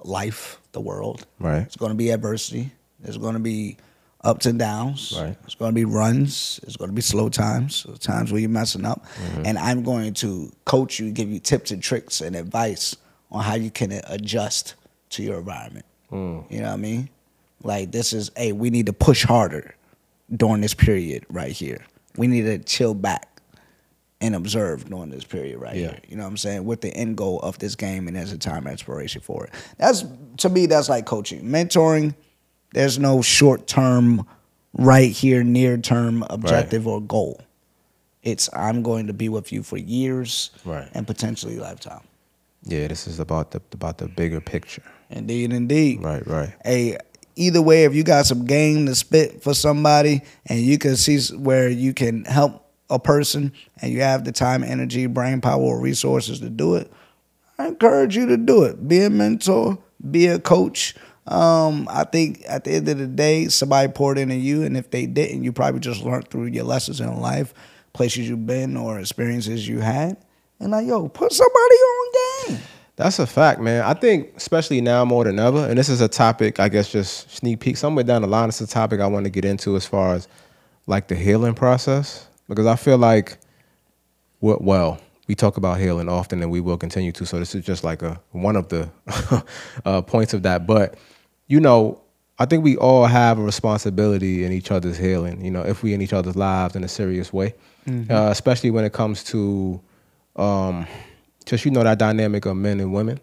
life 0.04 0.60
the 0.72 0.82
world 0.82 1.26
Right. 1.40 1.62
it's 1.64 1.76
going 1.78 1.92
to 1.92 1.96
be 1.98 2.10
adversity. 2.12 2.72
There's 3.00 3.18
going 3.18 3.34
to 3.34 3.40
be 3.40 3.78
ups 4.24 4.46
and 4.46 4.58
downs. 4.60 5.14
Right. 5.20 5.36
It's 5.46 5.56
going 5.56 5.72
to 5.72 5.76
be 5.76 5.84
runs. 5.86 6.60
It's 6.64 6.78
going 6.78 6.90
to 6.90 6.96
be 6.96 7.02
slow 7.02 7.28
times, 7.30 7.86
times 8.00 8.32
where 8.32 8.40
you're 8.40 8.50
messing 8.50 8.86
up. 8.86 9.06
Mm-hmm. 9.06 9.46
And 9.48 9.58
I'm 9.58 9.84
going 9.84 10.14
to 10.16 10.52
coach 10.66 11.00
you, 11.00 11.12
give 11.12 11.30
you 11.30 11.40
tips 11.40 11.72
and 11.72 11.82
tricks 11.84 12.22
and 12.22 12.36
advice 12.36 12.96
on 13.34 13.44
how 13.44 13.56
you 13.56 13.72
can 13.72 13.92
adjust 14.08 14.76
to 15.10 15.24
your 15.24 15.40
environment. 15.40 15.86
Mm. 16.12 16.50
You 16.52 16.60
know 16.60 16.68
what 16.68 16.74
I 16.74 16.78
mean? 16.78 17.10
Like 17.64 17.92
this 17.92 18.14
is, 18.14 18.32
hey, 18.38 18.52
we 18.52 18.70
need 18.70 18.86
to 18.86 18.94
push 18.94 19.24
harder 19.26 19.76
during 20.36 20.62
this 20.62 20.74
period 20.74 21.26
right 21.30 21.52
here. 21.52 21.84
We 22.18 22.28
need 22.28 22.44
to 22.44 22.60
chill 22.60 22.94
back 22.94 23.30
and 24.22 24.36
observe 24.36 24.86
during 24.90 25.10
this 25.10 25.24
period 25.24 25.60
right 25.60 25.76
Yeah. 25.76 25.88
here. 25.92 26.00
You 26.08 26.16
know 26.18 26.24
what 26.24 26.30
I'm 26.30 26.38
saying? 26.38 26.66
With 26.66 26.82
the 26.82 26.96
end 26.96 27.18
goal 27.18 27.40
of 27.40 27.58
this 27.60 27.76
game 27.76 28.08
and 28.08 28.16
as 28.18 28.32
a 28.32 28.38
time 28.38 28.68
expiration 28.68 29.22
for 29.22 29.46
it. 29.46 29.54
That's 29.78 30.06
to 30.38 30.50
me, 30.50 30.66
that's 30.68 30.88
like 30.90 31.06
coaching. 31.06 31.44
Mentoring, 31.44 32.16
there's 32.74 33.00
no 33.00 33.22
short 33.22 33.68
term, 33.68 34.26
right 34.78 35.12
here, 35.12 35.44
near 35.44 35.78
term 35.78 36.24
objective 36.30 36.88
or 36.88 37.02
goal. 37.02 37.42
It's 38.24 38.50
I'm 38.54 38.82
going 38.84 39.08
to 39.08 39.14
be 39.14 39.28
with 39.30 39.52
you 39.52 39.62
for 39.64 39.78
years, 39.78 40.52
Right. 40.64 40.88
and 40.94 41.06
potentially 41.06 41.58
lifetime. 41.60 42.02
Yeah, 42.66 42.88
this 42.88 43.08
is 43.08 43.20
about 43.20 43.52
the 43.52 43.62
about 43.74 43.98
the 43.98 44.08
bigger 44.08 44.40
picture. 44.42 44.84
Indeed, 45.10 45.54
indeed. 45.54 46.02
Right, 46.02 46.26
right. 46.26 46.56
Hey, 46.64 46.98
either 47.36 47.62
way, 47.62 47.84
if 47.84 47.94
you 47.94 48.04
got 48.04 48.26
some 48.26 48.46
game 48.46 48.86
to 48.86 48.96
spit 48.96 49.44
for 49.44 49.54
somebody, 49.54 50.22
and 50.46 50.60
you 50.60 50.78
can 50.78 50.96
see 50.96 51.20
where 51.36 51.70
you 51.70 51.94
can 51.94 52.26
help 52.26 52.66
a 52.90 53.00
person, 53.00 53.52
and 53.82 53.92
you 53.92 54.02
have 54.02 54.24
the 54.24 54.32
time, 54.32 54.64
energy, 54.64 55.06
brain 55.08 55.42
power, 55.42 55.62
or 55.62 55.80
resources 55.80 56.40
to 56.40 56.50
do 56.50 56.76
it, 56.76 56.92
I 57.58 57.68
encourage 57.68 58.16
you 58.16 58.28
to 58.28 58.38
do 58.38 58.64
it. 58.64 58.88
Be 58.88 59.02
a 59.02 59.10
mentor, 59.10 59.78
be 60.10 60.28
a 60.28 60.40
coach. 60.40 60.96
Um, 61.26 61.88
I 61.90 62.04
think 62.04 62.44
at 62.48 62.66
the 62.66 62.72
end 62.72 62.90
of 62.90 62.98
the 62.98 63.08
day, 63.08 63.48
somebody 63.48 63.92
poured 63.92 64.18
into 64.18 64.36
you, 64.36 64.64
and 64.64 64.76
if 64.76 64.92
they 64.92 65.06
didn't, 65.06 65.44
you 65.44 65.52
probably 65.54 65.80
just 65.80 66.04
learned 66.04 66.30
through 66.30 66.48
your 66.48 66.66
lessons 66.66 67.00
in 67.00 67.20
life, 67.20 67.54
places 67.94 68.28
you've 68.28 68.46
been, 68.46 68.76
or 68.76 69.00
experiences 69.00 69.68
you 69.68 69.80
had. 69.80 70.18
And 70.60 70.72
like, 70.72 70.88
yo, 70.88 71.08
put 71.08 71.32
somebody 71.32 71.76
on. 71.76 71.93
That's 72.96 73.18
a 73.18 73.26
fact, 73.26 73.60
man. 73.60 73.84
I 73.84 73.96
think 73.96 74.34
especially 74.36 74.80
now 74.80 75.04
more 75.04 75.24
than 75.24 75.40
ever, 75.40 75.68
and 75.68 75.78
this 75.78 75.90
is 75.90 76.00
a 76.00 76.08
topic, 76.08 76.60
I 76.60 76.70
guess, 76.70 76.92
just 76.92 77.32
sneak 77.32 77.60
peek. 77.60 77.76
Somewhere 77.78 78.04
down 78.04 78.22
the 78.22 78.28
line, 78.28 78.50
it's 78.50 78.62
a 78.62 78.68
topic 78.68 79.00
I 79.00 79.08
want 79.08 79.24
to 79.26 79.32
get 79.32 79.46
into 79.46 79.76
as 79.76 79.86
far 79.86 80.14
as 80.14 80.28
like 80.86 81.08
the 81.08 81.16
healing 81.16 81.56
process, 81.56 82.28
because 82.48 82.68
I 82.68 82.76
feel 82.76 83.00
like, 83.00 83.38
well, 84.42 84.60
well 84.62 85.02
we 85.28 85.34
talk 85.34 85.58
about 85.58 85.80
healing 85.80 86.08
often, 86.08 86.42
and 86.44 86.52
we 86.52 86.60
will 86.60 86.78
continue 86.78 87.12
to. 87.14 87.26
So 87.26 87.40
this 87.40 87.56
is 87.56 87.66
just 87.66 87.84
like 87.84 88.04
a 88.04 88.22
one 88.32 88.56
of 88.56 88.70
the 88.70 88.92
uh, 89.86 90.02
points 90.04 90.36
of 90.36 90.44
that. 90.44 90.68
But 90.68 90.96
you 91.48 91.60
know, 91.60 92.00
I 92.38 92.46
think 92.46 92.64
we 92.64 92.78
all 92.78 93.06
have 93.08 93.40
a 93.40 93.42
responsibility 93.42 94.44
in 94.44 94.52
each 94.52 94.70
other's 94.70 94.98
healing. 94.98 95.44
You 95.44 95.50
know, 95.50 95.64
if 95.64 95.82
we 95.82 95.96
in 95.96 96.02
each 96.02 96.14
other's 96.14 96.36
lives 96.36 96.76
in 96.76 96.84
a 96.84 96.88
serious 96.88 97.34
way, 97.34 97.56
uh, 97.88 98.30
especially 98.30 98.70
when 98.70 98.86
it 98.86 98.94
comes 98.94 99.24
to 99.26 99.82
um, 100.36 100.86
just 101.46 101.66
you 101.66 101.72
know 101.72 101.84
that 101.84 102.00
dynamic 102.00 102.46
of 102.46 102.58
men 102.58 102.80
and 102.80 102.94
women. 102.94 103.20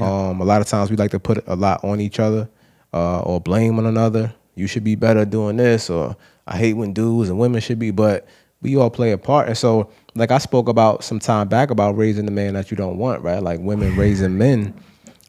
Um, 0.00 0.40
a 0.40 0.44
lot 0.44 0.60
of 0.60 0.68
times 0.68 0.90
we 0.90 0.96
like 0.96 1.10
to 1.10 1.18
put 1.18 1.42
a 1.48 1.56
lot 1.56 1.82
on 1.82 2.00
each 2.00 2.20
other 2.20 2.48
uh, 2.92 3.20
or 3.20 3.40
blame 3.40 3.76
one 3.76 3.86
another. 3.86 4.32
You 4.54 4.66
should 4.66 4.84
be 4.84 4.94
better 4.94 5.24
doing 5.24 5.56
this, 5.56 5.90
or 5.90 6.16
I 6.46 6.56
hate 6.58 6.74
when 6.74 6.92
dudes 6.92 7.28
and 7.28 7.38
women 7.38 7.60
should 7.60 7.78
be. 7.78 7.90
But 7.90 8.26
we 8.62 8.76
all 8.76 8.90
play 8.90 9.10
a 9.12 9.18
part, 9.18 9.48
and 9.48 9.58
so 9.58 9.90
like 10.14 10.30
I 10.30 10.38
spoke 10.38 10.68
about 10.68 11.02
some 11.02 11.18
time 11.18 11.48
back 11.48 11.70
about 11.70 11.96
raising 11.96 12.24
the 12.24 12.30
man 12.30 12.54
that 12.54 12.70
you 12.70 12.76
don't 12.76 12.98
want, 12.98 13.22
right? 13.22 13.42
Like 13.42 13.60
women 13.60 13.96
raising 13.96 14.38
men, 14.38 14.74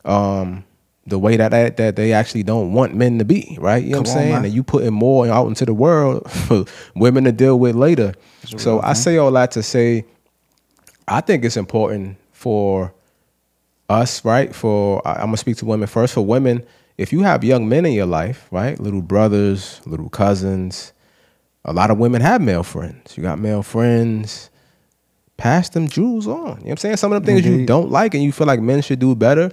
um, 0.05 0.63
the 1.07 1.17
way 1.17 1.37
that, 1.37 1.49
that 1.49 1.77
that 1.77 1.95
they 1.95 2.13
actually 2.13 2.43
don't 2.43 2.73
want 2.73 2.93
men 2.93 3.17
to 3.19 3.25
be, 3.25 3.57
right? 3.59 3.83
You 3.83 3.91
know 3.91 3.99
what 3.99 4.09
I'm 4.09 4.11
on, 4.11 4.17
saying? 4.17 4.33
man. 4.33 4.45
And 4.45 4.53
you 4.53 4.63
putting 4.63 4.93
more 4.93 5.27
out 5.27 5.47
into 5.47 5.65
the 5.65 5.73
world 5.73 6.29
for 6.47 6.65
women 6.95 7.23
to 7.23 7.31
deal 7.31 7.57
with 7.57 7.75
later. 7.75 8.13
So 8.57 8.81
I 8.81 8.93
say 8.93 9.17
all 9.17 9.31
that 9.31 9.51
to 9.51 9.63
say, 9.63 10.05
I 11.11 11.19
think 11.19 11.43
it's 11.43 11.57
important 11.57 12.17
for 12.31 12.93
us, 13.89 14.23
right? 14.23 14.55
For 14.55 15.05
I'm 15.05 15.25
gonna 15.25 15.37
speak 15.37 15.57
to 15.57 15.65
women 15.65 15.87
first. 15.87 16.13
For 16.13 16.25
women, 16.25 16.65
if 16.97 17.11
you 17.11 17.21
have 17.23 17.43
young 17.43 17.67
men 17.67 17.85
in 17.85 17.91
your 17.91 18.05
life, 18.05 18.47
right, 18.49 18.79
little 18.79 19.01
brothers, 19.01 19.81
little 19.85 20.09
cousins, 20.09 20.93
a 21.65 21.73
lot 21.73 21.91
of 21.91 21.97
women 21.97 22.21
have 22.21 22.41
male 22.41 22.63
friends. 22.63 23.17
You 23.17 23.23
got 23.23 23.39
male 23.39 23.61
friends. 23.61 24.49
Pass 25.35 25.67
them 25.69 25.89
jewels 25.89 26.27
on. 26.27 26.35
You 26.35 26.43
know 26.43 26.53
what 26.53 26.71
I'm 26.71 26.77
saying? 26.77 26.97
Some 26.97 27.11
of 27.11 27.23
the 27.23 27.25
things 27.25 27.45
you 27.45 27.65
don't 27.65 27.91
like 27.91 28.13
and 28.13 28.23
you 28.23 28.31
feel 28.31 28.47
like 28.47 28.61
men 28.61 28.81
should 28.81 28.99
do 28.99 29.13
better. 29.13 29.51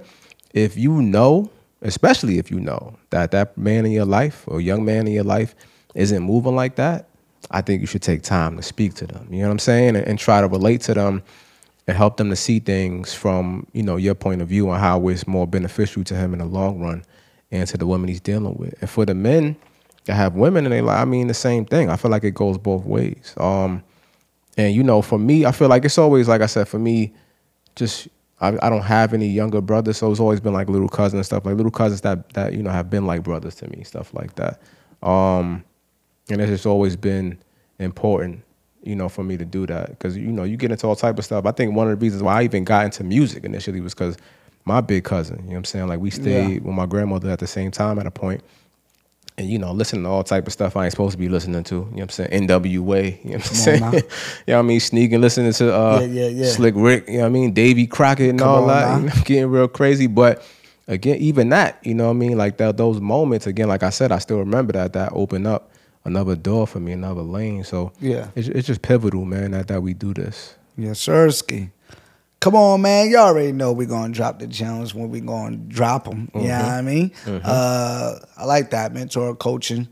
If 0.53 0.77
you 0.77 1.01
know, 1.01 1.51
especially 1.81 2.37
if 2.37 2.49
you 2.49 2.59
know 2.61 2.95
that 3.09 3.31
that 3.31 3.57
man 3.57 3.85
in 3.85 3.91
your 3.91 4.05
life 4.05 4.45
or 4.47 4.61
young 4.61 4.85
man 4.85 5.07
in 5.07 5.13
your 5.13 5.23
life 5.25 5.55
isn't 5.93 6.23
moving 6.23 6.55
like 6.55 6.75
that, 6.75 7.09
I 7.51 7.61
think 7.61 7.81
you 7.81 7.87
should 7.87 8.03
take 8.03 8.21
time 8.21 8.55
to 8.55 8.63
speak 8.63 8.93
to 8.95 9.07
them. 9.07 9.27
You 9.29 9.39
know 9.39 9.47
what 9.47 9.53
I'm 9.53 9.59
saying? 9.59 9.95
And, 9.95 10.07
and 10.07 10.19
try 10.19 10.39
to 10.39 10.47
relate 10.47 10.81
to 10.81 10.93
them 10.93 11.23
and 11.89 11.97
help 11.97 12.17
them 12.17 12.29
to 12.29 12.35
see 12.35 12.59
things 12.59 13.15
from 13.15 13.65
you 13.73 13.81
know 13.81 13.95
your 13.97 14.13
point 14.13 14.43
of 14.43 14.47
view 14.47 14.69
on 14.69 14.79
how 14.79 15.07
it's 15.07 15.25
more 15.25 15.47
beneficial 15.47 16.03
to 16.03 16.15
him 16.15 16.33
in 16.33 16.39
the 16.39 16.45
long 16.45 16.79
run 16.79 17.03
and 17.49 17.67
to 17.67 17.77
the 17.77 17.87
women 17.87 18.07
he's 18.07 18.21
dealing 18.21 18.55
with. 18.57 18.75
And 18.79 18.87
for 18.87 19.07
the 19.07 19.15
men 19.15 19.55
that 20.05 20.13
have 20.13 20.35
women 20.35 20.67
and 20.67 20.71
their 20.71 20.83
life, 20.83 20.99
I 20.99 21.05
mean 21.05 21.25
the 21.25 21.33
same 21.33 21.65
thing. 21.65 21.89
I 21.89 21.95
feel 21.95 22.11
like 22.11 22.23
it 22.23 22.35
goes 22.35 22.59
both 22.59 22.85
ways. 22.85 23.33
Um, 23.37 23.83
and 24.55 24.75
you 24.75 24.83
know, 24.83 25.01
for 25.01 25.17
me, 25.17 25.45
I 25.45 25.51
feel 25.51 25.67
like 25.67 25.83
it's 25.83 25.97
always 25.97 26.27
like 26.27 26.41
I 26.41 26.45
said. 26.45 26.67
For 26.67 26.77
me, 26.77 27.11
just 27.75 28.07
I, 28.39 28.49
I 28.61 28.69
don't 28.69 28.83
have 28.83 29.15
any 29.15 29.27
younger 29.27 29.59
brothers, 29.59 29.97
so 29.97 30.11
it's 30.11 30.19
always 30.19 30.39
been 30.39 30.53
like 30.53 30.69
little 30.69 30.89
cousins 30.89 31.15
and 31.15 31.25
stuff, 31.25 31.43
like 31.43 31.55
little 31.55 31.71
cousins 31.71 32.01
that 32.01 32.29
that 32.33 32.53
you 32.53 32.61
know 32.61 32.69
have 32.69 32.91
been 32.91 33.07
like 33.07 33.23
brothers 33.23 33.55
to 33.55 33.67
me, 33.67 33.83
stuff 33.83 34.13
like 34.13 34.35
that. 34.35 34.61
Um, 35.01 35.63
and 36.29 36.39
it's 36.39 36.51
just 36.51 36.67
always 36.67 36.95
been 36.95 37.39
important, 37.79 38.43
you 38.83 38.95
know, 38.95 39.09
for 39.09 39.23
me 39.23 39.37
to 39.37 39.45
do 39.45 39.65
that 39.67 39.89
because 39.89 40.15
you 40.15 40.27
know 40.27 40.43
you 40.43 40.57
get 40.57 40.71
into 40.71 40.87
all 40.87 40.95
type 40.95 41.19
of 41.19 41.25
stuff. 41.25 41.45
I 41.45 41.51
think 41.51 41.75
one 41.75 41.89
of 41.89 41.99
the 41.99 42.03
reasons 42.03 42.23
why 42.23 42.39
I 42.39 42.43
even 42.43 42.63
got 42.63 42.85
into 42.85 43.03
music 43.03 43.43
initially 43.43 43.81
was 43.81 43.93
because 43.93 44.17
my 44.65 44.81
big 44.81 45.03
cousin, 45.03 45.37
you 45.37 45.43
know 45.43 45.49
what 45.49 45.57
I'm 45.57 45.65
saying? 45.65 45.87
Like 45.87 45.99
we 45.99 46.09
stayed 46.11 46.63
with 46.63 46.75
my 46.75 46.85
grandmother 46.85 47.29
at 47.29 47.39
the 47.39 47.47
same 47.47 47.71
time 47.71 47.99
at 47.99 48.05
a 48.05 48.11
point, 48.11 48.43
and 49.37 49.49
you 49.49 49.57
know, 49.57 49.71
listening 49.71 50.03
to 50.03 50.09
all 50.09 50.23
type 50.23 50.47
of 50.47 50.53
stuff 50.53 50.75
I 50.75 50.85
ain't 50.85 50.91
supposed 50.91 51.13
to 51.13 51.17
be 51.17 51.29
listening 51.29 51.63
to. 51.65 51.75
You 51.75 51.81
know 51.81 51.87
what 51.91 52.01
I'm 52.03 52.09
saying? 52.09 52.47
NWA, 52.47 53.23
you 53.23 53.31
know 53.31 53.37
what 53.37 53.47
I'm 53.47 53.55
saying? 53.55 53.79
now. 53.81 53.91
you 53.93 53.99
know 53.99 54.03
what 54.45 54.59
I 54.59 54.61
mean? 54.61 54.79
Sneaking, 54.79 55.21
listening 55.21 55.53
to 55.53 55.73
uh, 55.73 55.99
Yeah, 56.01 56.05
yeah, 56.05 56.27
yeah. 56.27 56.51
Slick 56.51 56.73
Rick, 56.77 57.07
you 57.07 57.15
know 57.15 57.21
what 57.21 57.25
I 57.27 57.29
mean? 57.29 57.53
Davy 57.53 57.87
Crockett 57.87 58.29
and 58.29 58.39
Come 58.39 58.49
all 58.49 58.67
that, 58.67 58.99
you 58.99 59.07
know, 59.07 59.13
getting 59.25 59.49
real 59.49 59.67
crazy. 59.67 60.07
But 60.07 60.45
again, 60.87 61.17
even 61.17 61.49
that, 61.49 61.79
you 61.83 61.93
know 61.93 62.05
what 62.05 62.11
I 62.11 62.13
mean? 62.13 62.37
Like 62.37 62.57
that, 62.57 62.77
those 62.77 62.99
moments, 62.99 63.47
again, 63.47 63.67
like 63.67 63.83
I 63.83 63.89
said, 63.89 64.11
I 64.11 64.19
still 64.19 64.39
remember 64.39 64.73
that, 64.73 64.93
that 64.93 65.11
opened 65.13 65.47
up 65.47 65.68
another 66.05 66.35
door 66.35 66.65
for 66.67 66.79
me, 66.79 66.91
another 66.91 67.21
lane. 67.21 67.63
So 67.63 67.91
Yeah. 67.99 68.27
it's, 68.35 68.47
it's 68.47 68.67
just 68.67 68.81
pivotal, 68.81 69.25
man, 69.25 69.51
that, 69.51 69.67
that 69.67 69.81
we 69.81 69.93
do 69.93 70.13
this. 70.13 70.55
Yes, 70.77 70.99
sirski. 71.05 71.71
Come 72.39 72.55
on, 72.55 72.81
man. 72.81 73.09
You 73.09 73.17
already 73.17 73.51
know 73.51 73.73
we're 73.73 73.85
going 73.87 74.13
to 74.13 74.15
drop 74.17 74.39
the 74.39 74.47
gems 74.47 74.95
when 74.95 75.09
we're 75.09 75.19
going 75.19 75.51
to 75.51 75.57
drop 75.75 76.05
them. 76.05 76.31
You 76.33 76.41
know 76.43 76.47
what 76.59 76.65
I 76.71 76.81
mean? 76.81 77.11
Uh, 77.27 78.15
I 78.37 78.45
like 78.45 78.69
that. 78.71 78.93
Mentor 78.93 79.35
coaching. 79.35 79.89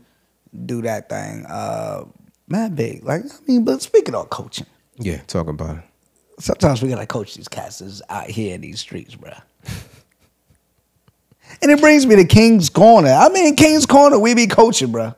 Do 0.64 0.80
that 0.82 1.10
thing. 1.10 1.44
Uh, 1.46 2.04
man, 2.48 2.74
big. 2.74 3.04
Like, 3.04 3.22
I 3.26 3.28
mean, 3.46 3.64
but 3.66 3.82
speaking 3.82 4.14
of 4.14 4.30
coaching, 4.30 4.66
Yeah, 4.96 5.18
talk 5.26 5.46
about 5.48 5.76
it. 5.76 5.82
sometimes 6.38 6.80
we 6.80 6.88
got 6.88 7.00
to 7.00 7.06
coach 7.06 7.34
these 7.34 7.48
cats 7.48 8.00
out 8.08 8.30
here 8.30 8.54
in 8.54 8.62
these 8.62 8.80
streets, 8.80 9.14
bro. 9.14 9.32
and 11.60 11.70
it 11.70 11.80
brings 11.80 12.06
me 12.06 12.16
to 12.16 12.24
King's 12.24 12.70
Corner. 12.70 13.10
I 13.10 13.28
mean, 13.28 13.56
King's 13.56 13.84
Corner, 13.86 14.18
we 14.18 14.34
be 14.34 14.46
coaching, 14.46 14.88
bruh. 14.88 15.14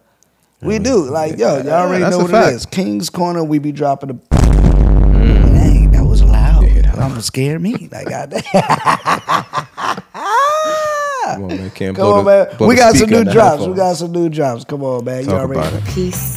We 0.62 0.78
do. 0.78 1.04
Like, 1.10 1.38
yo, 1.38 1.56
y'all 1.58 1.70
already 1.70 2.02
That's 2.04 2.14
know 2.16 2.20
a 2.20 2.22
what 2.24 2.30
fact. 2.32 2.52
it 2.52 2.54
is. 2.56 2.66
King's 2.66 3.08
Corner, 3.10 3.42
we 3.42 3.58
be 3.58 3.72
dropping 3.72 4.08
the. 4.08 4.14
Mm. 4.14 5.42
Dang, 5.54 5.90
that 5.92 6.04
was 6.04 6.22
loud. 6.22 6.62
Yeah, 6.62 6.74
that 6.82 6.96
that 6.96 6.98
almost 6.98 7.26
scared 7.28 7.62
me. 7.62 7.88
Like, 7.90 8.08
goddamn. 8.08 8.42
Come 11.24 11.44
on, 11.44 11.48
man. 11.48 11.70
Can't 11.70 11.96
Come 11.96 12.04
blow 12.04 12.18
on, 12.18 12.24
the- 12.24 12.30
man. 12.46 12.56
blow 12.56 12.68
We 12.68 12.74
the 12.74 12.80
got 12.80 12.88
some 12.96 12.96
speaker 13.06 13.10
new 13.14 13.18
in 13.20 13.26
the 13.26 13.32
drops. 13.32 13.50
We 13.58 13.58
headphones. 13.66 13.76
got 13.78 13.96
some 13.96 14.12
new 14.12 14.28
drops. 14.28 14.64
Come 14.64 14.82
on, 14.82 15.04
man. 15.04 15.24
Talk 15.24 15.32
you 15.32 15.38
already 15.38 15.60
about 15.60 15.72
it. 15.74 15.84
Peace 15.94 16.36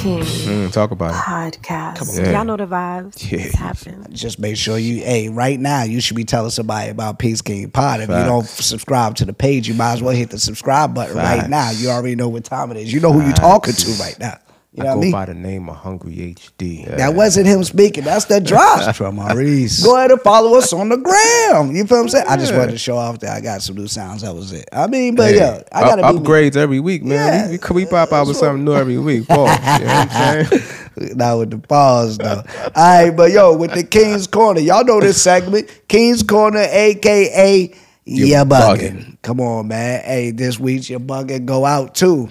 King 0.00 0.22
Mm, 0.22 0.72
talk 0.72 0.90
about 0.90 1.10
it. 1.10 1.16
podcast. 1.60 2.18
Yeah. 2.18 2.32
Y'all 2.32 2.44
know 2.44 2.56
the 2.56 2.66
vibes. 2.66 3.30
Yeah. 3.30 3.40
It's 3.40 3.54
happening. 3.54 4.06
just 4.12 4.38
make 4.38 4.56
sure 4.56 4.78
you 4.78 5.02
hey 5.02 5.28
right 5.28 5.58
now 5.60 5.82
you 5.82 6.00
should 6.00 6.16
be 6.16 6.24
telling 6.24 6.50
somebody 6.50 6.90
about 6.90 7.18
Peace 7.18 7.42
King 7.42 7.70
Pod. 7.70 8.00
If 8.00 8.08
you 8.08 8.14
don't 8.14 8.46
subscribe 8.46 9.16
to 9.16 9.24
the 9.24 9.32
page, 9.32 9.68
you 9.68 9.74
might 9.74 9.92
as 9.94 10.02
well 10.02 10.14
hit 10.14 10.30
the 10.30 10.38
subscribe 10.38 10.94
button 10.94 11.16
right 11.16 11.48
now. 11.48 11.70
You 11.70 11.90
already 11.90 12.14
know 12.16 12.28
what 12.28 12.44
time 12.44 12.70
it 12.70 12.76
is. 12.78 12.92
You 12.92 13.00
know 13.00 13.12
who 13.12 13.22
you're 13.22 13.32
talking 13.32 13.74
to 13.74 13.90
right 14.02 14.18
now. 14.18 14.38
You 14.72 14.84
know 14.84 14.90
I 14.90 14.94
go 14.94 15.00
mean? 15.00 15.10
by 15.10 15.24
the 15.26 15.34
name 15.34 15.68
of 15.68 15.74
Hungry 15.76 16.14
HD. 16.36 16.86
That 16.96 17.14
wasn't 17.14 17.48
him 17.48 17.64
speaking. 17.64 18.04
That's 18.04 18.26
the 18.26 18.40
drops. 18.40 18.96
From 18.96 19.16
Maurice. 19.16 19.82
Go 19.82 19.96
ahead 19.96 20.12
and 20.12 20.20
follow 20.20 20.56
us 20.56 20.72
on 20.72 20.90
the 20.90 20.96
gram. 20.96 21.74
You 21.74 21.84
feel 21.86 21.96
what 21.98 22.02
I'm 22.04 22.08
saying? 22.08 22.26
I 22.28 22.36
just 22.36 22.54
wanted 22.54 22.70
to 22.70 22.78
show 22.78 22.96
off 22.96 23.18
that 23.18 23.36
I 23.36 23.40
got 23.40 23.62
some 23.62 23.74
new 23.74 23.88
sounds. 23.88 24.22
That 24.22 24.32
was 24.32 24.52
it. 24.52 24.68
I 24.72 24.86
mean, 24.86 25.16
but 25.16 25.30
Hey, 25.32 25.38
yeah, 25.38 25.62
I 25.72 25.80
gotta 25.80 26.02
up- 26.04 26.14
upgrades 26.14 26.54
every 26.56 26.78
week, 26.78 27.02
man. 27.02 27.50
Yeah, 27.50 27.58
we, 27.68 27.74
we, 27.74 27.84
we 27.84 27.90
pop 27.90 28.12
out 28.12 28.28
with 28.28 28.36
something 28.36 28.64
new 28.64 28.74
every 28.74 28.96
week. 28.96 29.26
Paul, 29.26 29.46
you 29.48 29.48
know 29.48 29.54
what 29.86 30.08
I'm 30.12 30.44
saying? 30.46 30.62
Not 31.16 31.38
with 31.38 31.50
the 31.50 31.58
pause 31.58 32.18
though. 32.18 32.44
All 32.46 32.72
right, 32.76 33.10
but 33.10 33.32
yo, 33.32 33.56
with 33.56 33.72
the 33.74 33.82
King's 33.82 34.28
Corner, 34.28 34.60
y'all 34.60 34.84
know 34.84 35.00
this 35.00 35.20
segment, 35.20 35.68
King's 35.88 36.22
Corner, 36.22 36.60
aka 36.60 37.74
You 38.04 38.26
you 38.26 38.34
bugging. 38.36 38.46
bugging. 38.46 39.22
Come 39.22 39.40
on, 39.40 39.66
man. 39.66 40.04
Hey, 40.04 40.30
this 40.30 40.60
week's 40.60 40.88
your 40.88 41.00
bugging 41.00 41.44
go 41.46 41.64
out 41.66 41.96
too. 41.96 42.30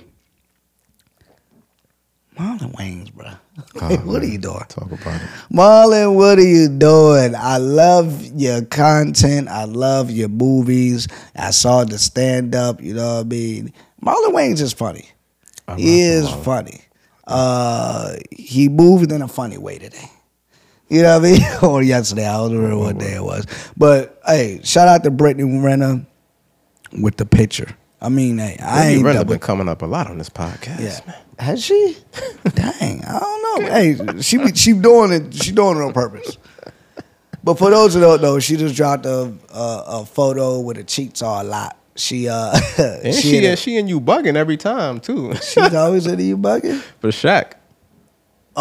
Marlon 2.39 2.71
Wayans, 2.75 3.13
bro. 3.13 3.27
what 4.05 4.23
are 4.23 4.25
you 4.25 4.37
doing? 4.37 4.63
Talk 4.69 4.89
about 4.91 5.21
it. 5.21 5.27
Marlon, 5.51 6.15
what 6.15 6.37
are 6.37 6.41
you 6.41 6.69
doing? 6.69 7.35
I 7.35 7.57
love 7.57 8.25
your 8.33 8.63
content. 8.63 9.49
I 9.49 9.65
love 9.65 10.09
your 10.09 10.29
movies. 10.29 11.09
I 11.35 11.51
saw 11.51 11.83
the 11.83 11.97
stand 11.97 12.55
up, 12.55 12.81
you 12.81 12.93
know 12.93 13.15
what 13.17 13.25
I 13.25 13.27
mean? 13.27 13.73
Marlon 14.01 14.33
Wayans 14.33 14.61
is 14.61 14.71
funny. 14.71 15.09
I 15.67 15.75
he 15.75 15.99
is 16.01 16.29
funny. 16.29 16.81
Uh, 17.27 18.13
he 18.31 18.69
moved 18.69 19.11
in 19.11 19.21
a 19.21 19.27
funny 19.27 19.57
way 19.57 19.77
today. 19.77 20.09
You 20.87 21.01
know 21.03 21.19
what 21.19 21.27
I 21.27 21.31
mean? 21.31 21.41
or 21.63 21.83
yesterday. 21.83 22.25
I 22.25 22.37
don't 22.37 22.55
remember 22.55 22.77
what 22.77 22.97
day 22.97 23.15
it 23.15 23.23
was. 23.23 23.45
But 23.75 24.17
hey, 24.25 24.61
shout 24.63 24.87
out 24.87 25.03
to 25.03 25.11
Brittany 25.11 25.59
Renner 25.59 26.05
with 26.99 27.17
the 27.17 27.25
picture. 27.25 27.75
I 28.01 28.07
mean, 28.07 28.37
hey, 28.37 28.57
I 28.61 28.71
Brittany 28.75 28.93
ain't 28.95 29.03
Renner 29.05 29.19
double. 29.19 29.33
been 29.33 29.39
coming 29.39 29.67
up 29.67 29.81
a 29.81 29.85
lot 29.85 30.07
on 30.07 30.17
this 30.17 30.29
podcast. 30.29 30.79
Yeah, 30.79 30.99
man. 31.05 31.15
Has 31.39 31.63
she? 31.63 31.97
Dang, 32.53 33.03
I 33.05 33.19
don't 33.19 33.61
know. 33.63 33.71
Hey, 33.71 34.21
she 34.21 34.37
be- 34.37 34.53
she 34.55 34.73
doing 34.73 35.11
it. 35.11 35.33
She 35.33 35.51
doing 35.51 35.77
it 35.77 35.81
on 35.81 35.93
purpose. 35.93 36.37
But 37.43 37.57
for 37.57 37.69
those 37.69 37.93
who 37.93 38.01
don't 38.01 38.21
know, 38.21 38.39
she 38.39 38.57
just 38.57 38.75
dropped 38.75 39.05
a 39.05 39.33
a, 39.53 39.83
a 39.87 40.05
photo 40.05 40.59
with 40.59 40.77
her 40.77 40.83
cheeks 40.83 41.21
all 41.21 41.43
lot. 41.43 41.77
She 41.95 42.27
uh, 42.29 42.51
And 42.77 43.13
she, 43.15 43.21
she, 43.21 43.45
a- 43.45 43.49
and 43.51 43.59
she 43.59 43.77
and 43.77 43.89
you 43.89 43.99
bugging 44.01 44.35
every 44.35 44.57
time 44.57 44.99
too. 44.99 45.33
she's 45.35 45.73
always 45.73 46.05
in 46.07 46.19
you 46.19 46.37
bugging. 46.37 46.79
For 47.01 47.09
Shaq. 47.09 47.53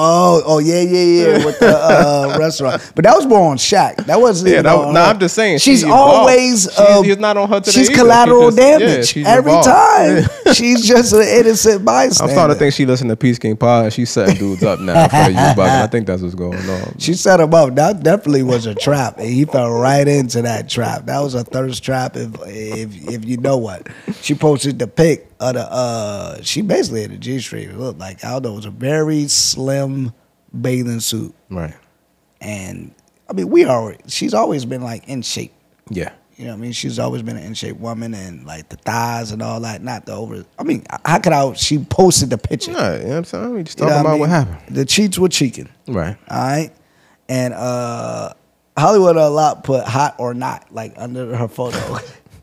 Oh, 0.01 0.43
oh 0.47 0.59
yeah, 0.61 0.81
yeah, 0.83 1.03
yeah, 1.39 1.45
with 1.45 1.59
the 1.59 1.77
uh, 1.77 2.37
restaurant. 2.39 2.93
But 2.95 3.03
that 3.05 3.17
was 3.17 3.27
more 3.27 3.51
on 3.51 3.57
Shaq. 3.57 3.97
That 4.07 4.21
wasn't. 4.21 4.53
Yeah, 4.53 4.63
that, 4.63 4.71
no, 4.77 4.93
her. 4.93 4.99
I'm 4.99 5.19
just 5.19 5.35
saying. 5.35 5.59
She's 5.59 5.81
she 5.81 5.91
always. 5.91 6.63
She's, 6.65 6.79
uh, 6.79 7.03
it's 7.05 7.21
not 7.21 7.37
on 7.37 7.49
her 7.49 7.59
today. 7.59 7.73
She's 7.73 7.91
either. 7.91 7.95
She 7.95 8.01
collateral 8.01 8.51
just- 8.53 8.59
yeah, 8.59 8.79
damage 8.79 9.09
she's 9.09 9.27
every 9.27 9.51
involved. 9.51 9.69
time. 9.69 10.25
she's 10.55 10.87
just 10.87 11.13
an 11.13 11.23
innocent 11.23 11.85
bystander. 11.85 12.31
I'm 12.31 12.37
starting 12.37 12.55
to 12.55 12.59
think 12.61 12.75
she 12.75 12.87
listened 12.87 13.11
to 13.11 13.17
Peace 13.17 13.41
King 13.41 13.57
Pod 13.57 13.85
and 13.87 13.93
she's 13.93 14.11
setting 14.11 14.37
dudes 14.37 14.63
up 14.63 14.79
now 14.79 15.09
for 15.09 15.31
you 15.31 15.37
bugging. 15.37 15.83
I 15.83 15.87
think 15.89 16.07
that's 16.07 16.23
what's 16.23 16.37
going 16.37 16.59
on. 16.71 16.95
She 16.99 17.15
set 17.15 17.41
him 17.41 17.53
up. 17.53 17.75
That 17.75 18.03
definitely 18.05 18.43
was 18.45 18.67
a 18.67 18.75
trap, 18.75 19.19
and 19.19 19.29
he 19.29 19.45
fell 19.47 19.71
right 19.71 20.07
into 20.07 20.43
that 20.43 20.69
trap. 20.69 21.07
That 21.07 21.21
was 21.21 21.35
a 21.35 21.43
thirst 21.43 21.83
trap. 21.83 22.17
If 22.17 22.35
if 22.47 23.09
if 23.09 23.25
you 23.25 23.37
know 23.39 23.57
what, 23.57 23.89
she 24.21 24.35
posted 24.35 24.79
the 24.79 24.87
pic 24.87 25.28
of 25.41 25.55
the. 25.55 25.61
Uh, 25.73 26.43
she 26.43 26.63
basically 26.63 27.03
had 27.03 27.13
a 27.13 27.17
G 27.19 27.39
string. 27.41 27.69
It 27.71 27.77
looked 27.79 27.99
like 27.99 28.25
I 28.25 28.33
don't 28.33 28.45
know. 28.45 28.53
It 28.53 28.57
was 28.57 28.65
a 28.67 28.71
very 28.71 29.29
slim 29.29 30.13
bathing 30.59 31.01
suit, 31.01 31.35
Right. 31.51 31.75
and 32.41 32.93
I 33.29 33.33
mean, 33.35 33.49
we 33.51 33.65
already. 33.67 33.99
She's 34.09 34.35
always 34.35 34.65
been 34.65 34.83
like 34.83 35.07
in 35.09 35.23
shape. 35.23 35.53
Yeah. 35.91 36.13
You 36.37 36.45
know 36.45 36.53
what 36.53 36.59
I 36.59 36.61
mean? 36.61 36.73
She's 36.73 37.01
always 37.01 37.23
been 37.23 37.37
an 37.37 37.43
in 37.43 37.55
shape 37.55 37.77
woman, 37.79 38.15
and 38.15 38.47
like 38.47 38.69
the 38.69 38.77
thighs 38.77 39.33
and 39.33 39.43
all 39.43 39.59
that. 39.61 39.83
Not 39.83 40.07
the 40.07 40.13
over. 40.13 40.45
I 40.59 40.63
mean, 40.63 40.85
how 41.05 41.19
could 41.19 41.33
I? 41.33 41.53
She 41.55 41.79
posted 41.79 42.31
the 42.31 42.39
picture. 42.39 42.71
Yeah, 42.71 42.95
you 42.97 43.03
know 43.03 43.09
what 43.09 43.17
I'm 43.17 43.25
saying? 43.25 43.55
We 43.55 43.63
just 43.65 43.79
You 43.81 43.87
know 43.87 43.91
talking 43.93 44.05
what 44.05 44.11
I 44.11 44.15
about 44.15 44.21
what 44.21 44.31
happened. 44.31 44.77
The 44.77 44.85
cheats 44.85 45.19
were 45.19 45.29
cheeking. 45.29 45.69
Right. 45.89 46.17
All 46.31 46.39
right. 46.39 46.71
And 47.29 47.55
uh 47.55 48.35
Hollywood 48.79 49.17
a 49.17 49.29
lot 49.29 49.65
put 49.65 49.85
hot 49.85 50.15
or 50.19 50.33
not 50.33 50.73
like 50.73 50.95
under 50.97 51.35
her 51.35 51.49
photo. 51.49 51.99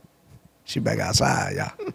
she 0.66 0.82
back 0.82 1.00
outside, 1.00 1.56
y'all. 1.56 1.94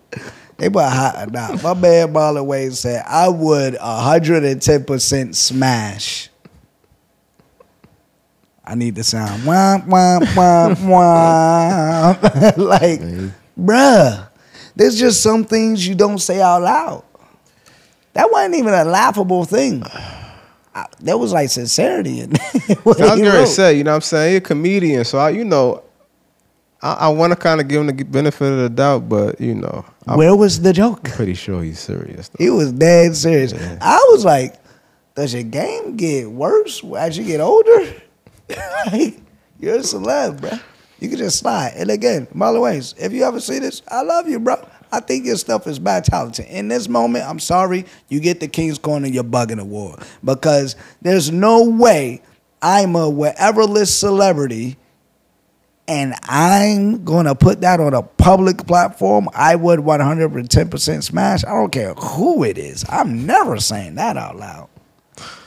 They 0.60 0.68
put 0.68 0.84
hot 0.84 1.32
not. 1.32 1.62
My 1.62 1.72
man 1.72 2.12
Marlon 2.12 2.44
Wayne 2.44 2.72
said, 2.72 3.02
I 3.06 3.28
would 3.30 3.74
110% 3.74 5.34
smash. 5.34 6.28
I 8.62 8.74
need 8.74 8.94
the 8.94 9.02
sound. 9.02 9.46
Wah, 9.46 9.78
wah, 9.86 10.20
wah, 10.36 10.74
wah. 10.82 12.08
like, 12.58 13.00
bruh, 13.58 14.28
there's 14.76 14.98
just 14.98 15.22
some 15.22 15.44
things 15.44 15.88
you 15.88 15.94
don't 15.94 16.18
say 16.18 16.42
out 16.42 16.60
loud. 16.60 17.04
That 18.12 18.30
wasn't 18.30 18.56
even 18.56 18.74
a 18.74 18.84
laughable 18.84 19.46
thing. 19.46 19.82
I, 20.74 20.84
there 21.00 21.16
was 21.16 21.32
like 21.32 21.48
sincerity 21.48 22.20
in 22.20 22.30
what 22.82 23.00
I 23.00 23.12
was 23.12 23.20
going 23.20 23.22
to 23.22 23.46
say, 23.46 23.78
you 23.78 23.84
know 23.84 23.92
what 23.92 23.96
I'm 23.96 24.00
saying? 24.02 24.30
He 24.32 24.36
a 24.36 24.40
comedian, 24.42 25.04
so 25.06 25.16
I, 25.16 25.30
you 25.30 25.44
know, 25.44 25.82
I, 26.82 26.92
I 26.92 27.08
want 27.08 27.32
to 27.32 27.36
kind 27.36 27.60
of 27.60 27.68
give 27.68 27.80
him 27.80 27.86
the 27.94 28.04
benefit 28.04 28.52
of 28.52 28.58
the 28.58 28.68
doubt, 28.70 29.08
but 29.08 29.40
you 29.40 29.54
know, 29.54 29.84
I'm 30.06 30.18
Where 30.18 30.34
was 30.34 30.60
the 30.60 30.72
joke? 30.72 31.04
pretty 31.04 31.34
sure 31.34 31.62
he's 31.62 31.78
serious. 31.78 32.28
Though. 32.28 32.42
He 32.44 32.50
was 32.50 32.72
dead 32.72 33.16
serious. 33.16 33.52
I 33.80 33.98
was 34.10 34.24
like, 34.24 34.54
does 35.14 35.34
your 35.34 35.42
game 35.42 35.96
get 35.96 36.30
worse 36.30 36.82
as 36.96 37.18
you 37.18 37.24
get 37.24 37.40
older? 37.40 37.94
like, 38.86 39.18
you're 39.58 39.76
a 39.76 39.80
celeb, 39.80 40.40
bro. 40.40 40.50
You 41.00 41.08
can 41.08 41.18
just 41.18 41.38
slide. 41.38 41.72
And 41.76 41.90
again, 41.90 42.26
Marlon 42.34 42.60
Wayans, 42.60 42.94
if 42.98 43.12
you 43.12 43.24
ever 43.24 43.40
see 43.40 43.58
this, 43.58 43.82
I 43.88 44.02
love 44.02 44.28
you, 44.28 44.38
bro. 44.38 44.66
I 44.92 45.00
think 45.00 45.24
your 45.24 45.36
stuff 45.36 45.66
is 45.66 45.78
bad 45.78 46.04
talented. 46.04 46.46
In 46.46 46.68
this 46.68 46.88
moment, 46.88 47.24
I'm 47.26 47.38
sorry, 47.38 47.86
you 48.08 48.20
get 48.20 48.40
the 48.40 48.48
King's 48.48 48.78
Corner, 48.78 49.06
you're 49.06 49.24
bugging 49.24 49.60
award. 49.60 50.00
Because 50.24 50.76
there's 51.00 51.30
no 51.30 51.64
way 51.64 52.22
I'm 52.60 52.96
a 52.96 53.08
wherever 53.08 53.64
list 53.64 54.00
celebrity 54.00 54.76
and 55.90 56.14
I'm 56.22 57.04
gonna 57.04 57.34
put 57.34 57.62
that 57.62 57.80
on 57.80 57.94
a 57.94 58.02
public 58.02 58.64
platform, 58.64 59.28
I 59.34 59.56
would 59.56 59.80
110% 59.80 61.02
smash. 61.02 61.44
I 61.44 61.48
don't 61.48 61.72
care 61.72 61.94
who 61.94 62.44
it 62.44 62.58
is. 62.58 62.84
I'm 62.88 63.26
never 63.26 63.58
saying 63.58 63.96
that 63.96 64.16
out 64.16 64.36
loud. 64.36 64.68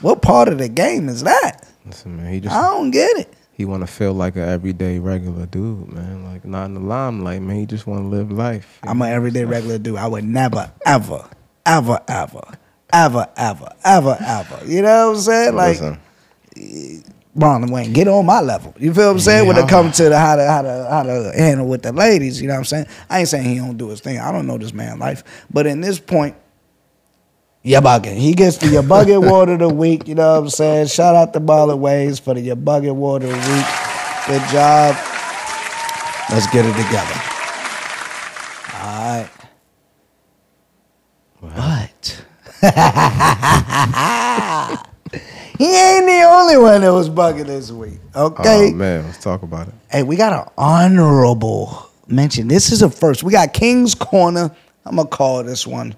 What 0.02 0.20
part 0.20 0.48
of 0.48 0.58
the 0.58 0.68
game 0.68 1.08
is 1.08 1.22
that? 1.22 1.66
Listen, 1.86 2.18
man, 2.18 2.30
he 2.30 2.40
just 2.40 2.54
I 2.54 2.60
don't 2.60 2.90
get 2.90 3.16
it. 3.16 3.32
he 3.54 3.64
want 3.64 3.84
to 3.84 3.86
feel 3.86 4.12
like 4.12 4.36
an 4.36 4.42
everyday 4.42 4.98
regular 4.98 5.46
dude, 5.46 5.90
man. 5.90 6.24
Like 6.24 6.44
not 6.44 6.66
in 6.66 6.74
the 6.74 6.80
limelight, 6.80 7.40
man. 7.40 7.56
He 7.56 7.64
just 7.64 7.86
want 7.86 8.02
to 8.02 8.08
live 8.08 8.30
life. 8.30 8.80
I'm 8.82 9.00
an 9.00 9.08
everyday 9.08 9.46
regular 9.46 9.78
dude. 9.78 9.96
I 9.96 10.06
would 10.06 10.24
never, 10.24 10.70
ever, 10.84 11.26
ever, 11.64 12.00
ever, 12.06 12.44
ever, 12.92 13.26
ever, 13.36 13.76
ever, 13.82 14.18
ever. 14.20 14.60
You 14.66 14.82
know 14.82 15.08
what 15.08 15.16
I'm 15.16 15.22
saying? 15.22 15.54
Like 15.54 15.80
Listen, 15.80 17.04
Marlon 17.36 17.70
Wayne, 17.70 17.92
get 17.92 18.06
on 18.06 18.24
my 18.26 18.40
level. 18.40 18.74
You 18.78 18.94
feel 18.94 19.06
what 19.06 19.12
I'm 19.12 19.20
saying? 19.20 19.48
When 19.48 19.56
it 19.56 19.68
comes 19.68 19.96
to 19.96 20.08
the 20.08 20.18
how 20.18 20.36
to 20.36 20.46
how 20.46 20.62
to 20.62 20.86
how 20.88 21.02
to 21.02 21.32
handle 21.36 21.66
with 21.66 21.82
the 21.82 21.92
ladies, 21.92 22.40
you 22.40 22.46
know 22.46 22.54
what 22.54 22.58
I'm 22.58 22.64
saying? 22.64 22.86
I 23.10 23.20
ain't 23.20 23.28
saying 23.28 23.44
he 23.44 23.56
don't 23.56 23.76
do 23.76 23.88
his 23.88 24.00
thing. 24.00 24.20
I 24.20 24.30
don't 24.30 24.46
know 24.46 24.56
this 24.56 24.72
man 24.72 25.00
life, 25.00 25.24
but 25.50 25.66
in 25.66 25.80
this 25.80 25.98
point, 25.98 26.36
you 27.62 27.76
bugging. 27.78 28.16
He 28.16 28.34
gets 28.34 28.58
the 28.58 28.68
your 28.68 28.84
bugging 28.84 29.16
award 29.26 29.48
of 29.48 29.58
the 29.58 29.68
week. 29.68 30.06
You 30.06 30.14
know 30.14 30.32
what 30.34 30.38
I'm 30.44 30.50
saying? 30.50 30.86
Shout 30.88 31.16
out 31.16 31.32
to 31.32 31.40
Marlon 31.40 31.80
Wayans 31.80 32.20
for 32.20 32.34
the 32.34 32.40
your 32.40 32.56
bugging 32.56 32.90
award 32.90 33.24
of 33.24 33.30
the 33.30 33.36
week. 33.36 33.66
Good 34.28 34.48
job. 34.50 34.94
Let's 36.30 36.46
get 36.52 36.64
it 36.64 36.74
together. 36.76 37.20
All 38.74 39.10
right. 39.10 39.30
What? 41.40 42.24
he 45.58 45.66
ain't 45.66 46.06
the 46.06 46.22
only 46.28 46.56
one 46.56 46.80
that 46.80 46.92
was 46.92 47.08
bugging 47.08 47.46
this 47.46 47.70
week. 47.70 48.00
Okay. 48.14 48.70
oh 48.70 48.74
man, 48.74 49.04
let's 49.04 49.22
talk 49.22 49.42
about 49.42 49.68
it. 49.68 49.74
Hey, 49.90 50.02
we 50.02 50.16
got 50.16 50.32
an 50.32 50.52
honorable 50.58 51.90
mention. 52.08 52.48
This 52.48 52.72
is 52.72 52.82
a 52.82 52.90
first. 52.90 53.22
We 53.22 53.32
got 53.32 53.52
King's 53.52 53.94
Corner. 53.94 54.54
I'm 54.84 54.96
gonna 54.96 55.08
call 55.08 55.44
this 55.44 55.66
one 55.66 55.94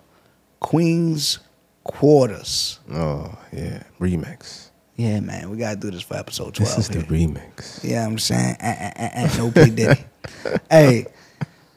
Queen's 0.60 1.38
Quarters. 1.84 2.80
Oh 2.92 3.36
yeah, 3.52 3.82
remix. 4.00 4.70
Yeah, 4.96 5.20
man, 5.20 5.50
we 5.50 5.56
gotta 5.56 5.76
do 5.76 5.90
this 5.90 6.02
for 6.02 6.16
episode 6.16 6.54
twelve. 6.54 6.76
This 6.76 6.78
is 6.78 6.88
the 6.88 7.00
here. 7.00 7.28
remix. 7.28 7.84
Yeah, 7.84 8.06
I'm 8.06 8.18
saying, 8.18 8.56
uh, 8.60 8.66
uh, 8.66 8.90
uh, 8.96 9.08
uh, 9.14 9.36
no 9.38 9.50
P 9.50 9.70
Diddy. 9.70 10.04
hey, 10.70 11.06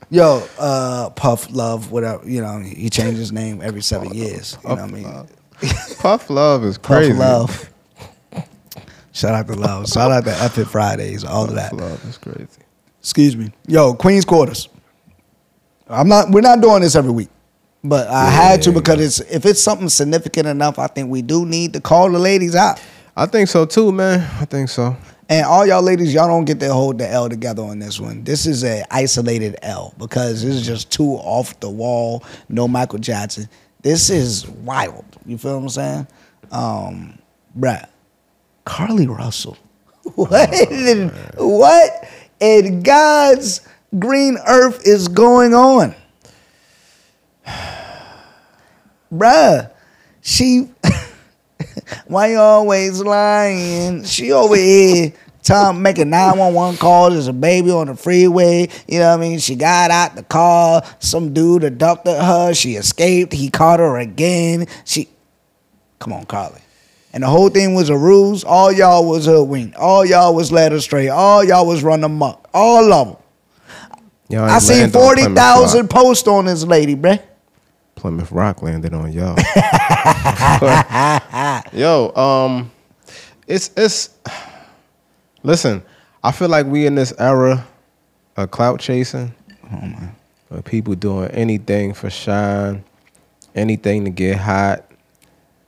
yo, 0.09 0.45
uh, 0.57 1.09
Puff 1.11 1.51
Love, 1.51 1.91
whatever. 1.91 2.27
You 2.29 2.41
know, 2.41 2.59
he 2.59 2.89
changed 2.89 3.17
his 3.17 3.31
name 3.31 3.61
every 3.61 3.81
seven 3.81 4.13
years. 4.13 4.57
You 4.63 4.69
know 4.69 4.75
what 4.75 4.83
I 4.83 4.87
mean? 4.87 5.27
Puff 5.99 6.29
Love 6.29 6.63
is 6.63 6.77
Puff 6.77 6.97
crazy. 6.97 7.13
Love. 7.13 7.69
Shout 9.11 9.33
out 9.35 9.47
to 9.47 9.55
Love. 9.55 9.87
Shout 9.87 10.11
out 10.11 10.23
to 10.25 10.31
Epic 10.43 10.67
Fridays. 10.67 11.23
All 11.23 11.45
of 11.45 11.55
that. 11.55 11.73
Love 11.73 12.03
is 12.05 12.17
crazy. 12.17 12.47
Excuse 12.99 13.35
me. 13.35 13.51
Yo, 13.67 13.93
Queen's 13.93 14.25
Quarters. 14.25 14.69
I'm 15.89 16.07
not. 16.07 16.29
We're 16.29 16.41
not 16.41 16.61
doing 16.61 16.81
this 16.81 16.95
every 16.95 17.11
week, 17.11 17.29
but 17.83 18.07
I 18.07 18.25
had 18.29 18.61
to 18.63 18.69
Yeah. 18.69 18.75
because 18.79 18.99
it's 19.01 19.19
if 19.31 19.45
it's 19.45 19.61
something 19.61 19.89
significant 19.89 20.47
enough, 20.47 20.77
I 20.79 20.87
think 20.87 21.09
we 21.09 21.21
do 21.21 21.45
need 21.45 21.73
to 21.73 21.81
call 21.81 22.09
the 22.11 22.19
ladies 22.19 22.55
out. 22.55 22.79
I 23.17 23.25
think 23.25 23.49
so 23.49 23.65
too, 23.65 23.91
man. 23.91 24.19
I 24.39 24.45
think 24.45 24.69
so. 24.69 24.95
And 25.27 25.45
all 25.45 25.65
y'all 25.65 25.81
ladies, 25.83 26.13
y'all 26.13 26.27
don't 26.27 26.45
get 26.45 26.59
to 26.61 26.73
hold 26.73 26.97
the 26.99 27.07
L 27.09 27.29
together 27.29 27.61
on 27.63 27.77
this 27.79 27.99
one. 27.99 28.23
This 28.23 28.45
is 28.45 28.63
a 28.63 28.83
isolated 28.89 29.57
L 29.61 29.93
because 29.97 30.43
this 30.43 30.55
is 30.55 30.65
just 30.65 30.91
too 30.91 31.11
off 31.17 31.59
the 31.59 31.69
wall. 31.69 32.23
No 32.47 32.67
Michael 32.67 32.99
Jackson. 32.99 33.47
This 33.81 34.09
is 34.09 34.47
wild. 34.47 35.05
You 35.25 35.37
feel 35.37 35.55
what 35.57 35.63
I'm 35.63 35.69
saying? 35.69 36.07
Um, 36.51 37.19
bruh, 37.57 37.87
Carlee 38.65 39.07
Russell. 39.07 39.57
What? 40.15 40.51
in, 40.71 41.09
what 41.37 42.09
in 42.39 42.81
God's 42.81 43.61
green 43.99 44.39
earth 44.47 44.81
is 44.87 45.07
going 45.07 45.53
on? 45.53 45.93
Bruh, 49.13 49.69
she 50.21 50.67
why 52.07 52.31
you 52.31 52.39
always 52.39 53.01
lying? 53.01 54.03
She 54.03 54.31
over 54.31 54.55
here 54.55 55.13
time 55.43 55.81
making 55.81 56.09
911 56.09 56.77
calls. 56.77 57.13
There's 57.13 57.27
a 57.27 57.33
baby 57.33 57.71
on 57.71 57.87
the 57.87 57.95
freeway. 57.95 58.69
You 58.87 58.99
know 58.99 59.09
what 59.09 59.17
I 59.17 59.21
mean? 59.21 59.39
She 59.39 59.55
got 59.55 59.91
out 59.91 60.15
the 60.15 60.23
car. 60.23 60.83
Some 60.99 61.33
dude 61.33 61.63
abducted 61.63 62.15
her. 62.15 62.53
She 62.53 62.75
escaped. 62.75 63.33
He 63.33 63.49
caught 63.49 63.79
her 63.79 63.97
again. 63.97 64.67
She 64.85 65.09
come 65.99 66.13
on, 66.13 66.25
Carlee. 66.25 66.61
And 67.11 67.23
the 67.23 67.27
whole 67.27 67.49
thing 67.49 67.73
was 67.73 67.89
a 67.89 67.97
ruse. 67.97 68.43
All 68.43 68.71
y'all 68.71 69.07
was 69.07 69.25
hoodwinked. 69.25 69.75
All 69.75 70.05
y'all 70.05 70.35
was 70.35 70.51
led 70.51 70.73
astray. 70.73 71.09
All 71.09 71.43
y'all 71.43 71.65
was 71.65 71.83
run 71.83 72.03
amok. 72.03 72.47
All 72.53 72.93
of 72.93 73.07
them. 73.07 73.17
Y'all 74.29 74.43
I 74.43 74.59
seen 74.59 74.81
land 74.81 74.95
on 74.95 75.01
forty 75.01 75.21
Plymouth 75.23 75.37
thousand 75.37 75.89
posts 75.89 76.27
on 76.27 76.45
this 76.45 76.63
lady, 76.63 76.95
bruh. 76.95 77.19
Plymouth 77.95 78.31
Rock 78.31 78.61
landed 78.61 78.93
on 78.93 79.11
y'all. 79.11 79.35
Yo, 81.73 82.15
um, 82.15 82.71
it's 83.47 83.71
it's. 83.75 84.11
Listen, 85.43 85.83
I 86.23 86.31
feel 86.31 86.49
like 86.49 86.65
we 86.65 86.85
in 86.85 86.95
this 86.95 87.13
era 87.17 87.65
of 88.37 88.51
clout 88.51 88.79
chasing. 88.79 89.33
Uh, 90.51 90.61
people 90.63 90.95
doing 90.95 91.29
anything 91.31 91.93
for 91.93 92.09
shine, 92.09 92.83
anything 93.55 94.03
to 94.05 94.09
get 94.09 94.37
hot. 94.37 94.83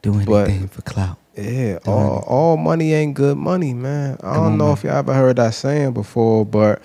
Do 0.02 0.24
But- 0.26 0.50
anything 0.50 0.68
for 0.68 0.82
clout. 0.82 1.18
Yeah, 1.38 1.78
all, 1.86 2.26
all 2.28 2.58
money 2.58 2.94
ain't 2.94 3.14
good 3.14 3.38
money, 3.38 3.74
man. 3.74 4.18
I 4.22 4.34
don't 4.34 4.58
know 4.58 4.74
if 4.74 4.84
y'all 4.84 4.98
ever 4.98 5.14
heard 5.14 5.38
that 5.38 5.54
saying 5.54 5.94
before, 5.94 6.46
but 6.46 6.82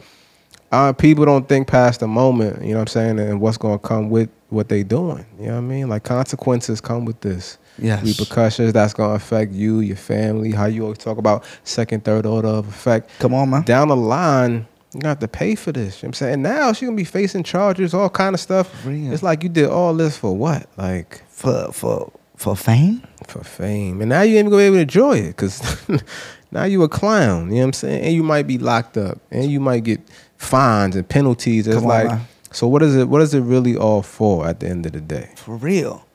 uh, 0.70 0.92
people 0.92 1.24
don't 1.24 1.48
think 1.48 1.66
past 1.66 1.98
the 2.00 2.06
moment, 2.06 2.62
you 2.62 2.68
know 2.70 2.76
what 2.78 2.82
I'm 2.82 2.86
saying, 2.86 3.18
and 3.18 3.40
what's 3.40 3.56
going 3.58 3.76
to 3.78 3.84
come 3.84 4.08
with 4.08 4.28
what 4.50 4.68
they 4.68 4.84
doing. 4.84 5.26
You 5.40 5.46
know 5.46 5.52
what 5.54 5.58
I 5.58 5.62
mean? 5.62 5.88
Like 5.88 6.04
consequences 6.04 6.80
come 6.80 7.04
with 7.04 7.20
this. 7.22 7.58
Yes. 7.78 8.04
Repercussions 8.04 8.72
that's 8.72 8.94
going 8.94 9.10
to 9.10 9.14
affect 9.16 9.52
you, 9.52 9.80
your 9.80 9.96
family, 9.96 10.52
how 10.52 10.66
you 10.66 10.82
always 10.82 10.98
talk 10.98 11.18
about 11.18 11.44
second, 11.64 12.04
third 12.04 12.26
order 12.26 12.48
of 12.48 12.68
effect. 12.68 13.10
Come 13.18 13.34
on, 13.34 13.50
man. 13.50 13.62
Down 13.62 13.88
the 13.88 13.96
line, 13.96 14.66
you're 14.92 15.00
gonna 15.02 15.08
have 15.10 15.18
to 15.20 15.28
pay 15.28 15.54
for 15.54 15.72
this. 15.72 16.02
You 16.02 16.06
know 16.06 16.10
what 16.10 16.22
I'm 16.22 16.26
saying? 16.26 16.42
Now 16.42 16.72
she 16.72 16.86
going 16.86 16.96
to 16.96 17.00
be 17.00 17.04
facing 17.04 17.42
charges, 17.42 17.92
all 17.92 18.08
kind 18.08 18.34
of 18.34 18.40
stuff. 18.40 18.86
Real. 18.86 19.12
It's 19.12 19.22
like 19.22 19.42
you 19.42 19.48
did 19.48 19.68
all 19.68 19.92
this 19.94 20.16
for 20.16 20.34
what? 20.36 20.66
Like 20.78 21.22
For 21.28 21.70
for 21.72 22.12
for 22.36 22.56
fame? 22.56 23.02
for 23.26 23.42
fame. 23.42 24.00
And 24.00 24.08
now 24.10 24.22
you 24.22 24.36
ain't 24.36 24.48
gonna 24.50 24.60
be 24.62 24.66
able 24.66 24.76
to 24.76 24.82
enjoy 24.82 25.18
it 25.18 25.28
because 25.28 25.60
now 26.50 26.64
you 26.64 26.82
a 26.82 26.88
clown. 26.88 27.48
You 27.48 27.56
know 27.56 27.60
what 27.60 27.64
I'm 27.64 27.72
saying? 27.74 28.04
And 28.04 28.14
you 28.14 28.22
might 28.22 28.46
be 28.46 28.56
locked 28.58 28.96
up 28.96 29.18
and 29.30 29.50
you 29.50 29.58
might 29.60 29.84
get 29.84 30.00
fines 30.36 30.96
and 30.96 31.06
penalties. 31.08 31.66
It's 31.66 31.76
Come 31.76 31.84
like, 31.86 32.20
so 32.52 32.66
what 32.68 32.82
is 32.82 32.94
it? 32.96 33.08
What 33.08 33.20
is 33.22 33.34
it 33.34 33.40
really 33.40 33.76
all 33.76 34.02
for 34.02 34.46
at 34.46 34.60
the 34.60 34.68
end 34.68 34.86
of 34.86 34.92
the 34.92 35.00
day? 35.00 35.30
For 35.36 35.56
real. 35.56 36.05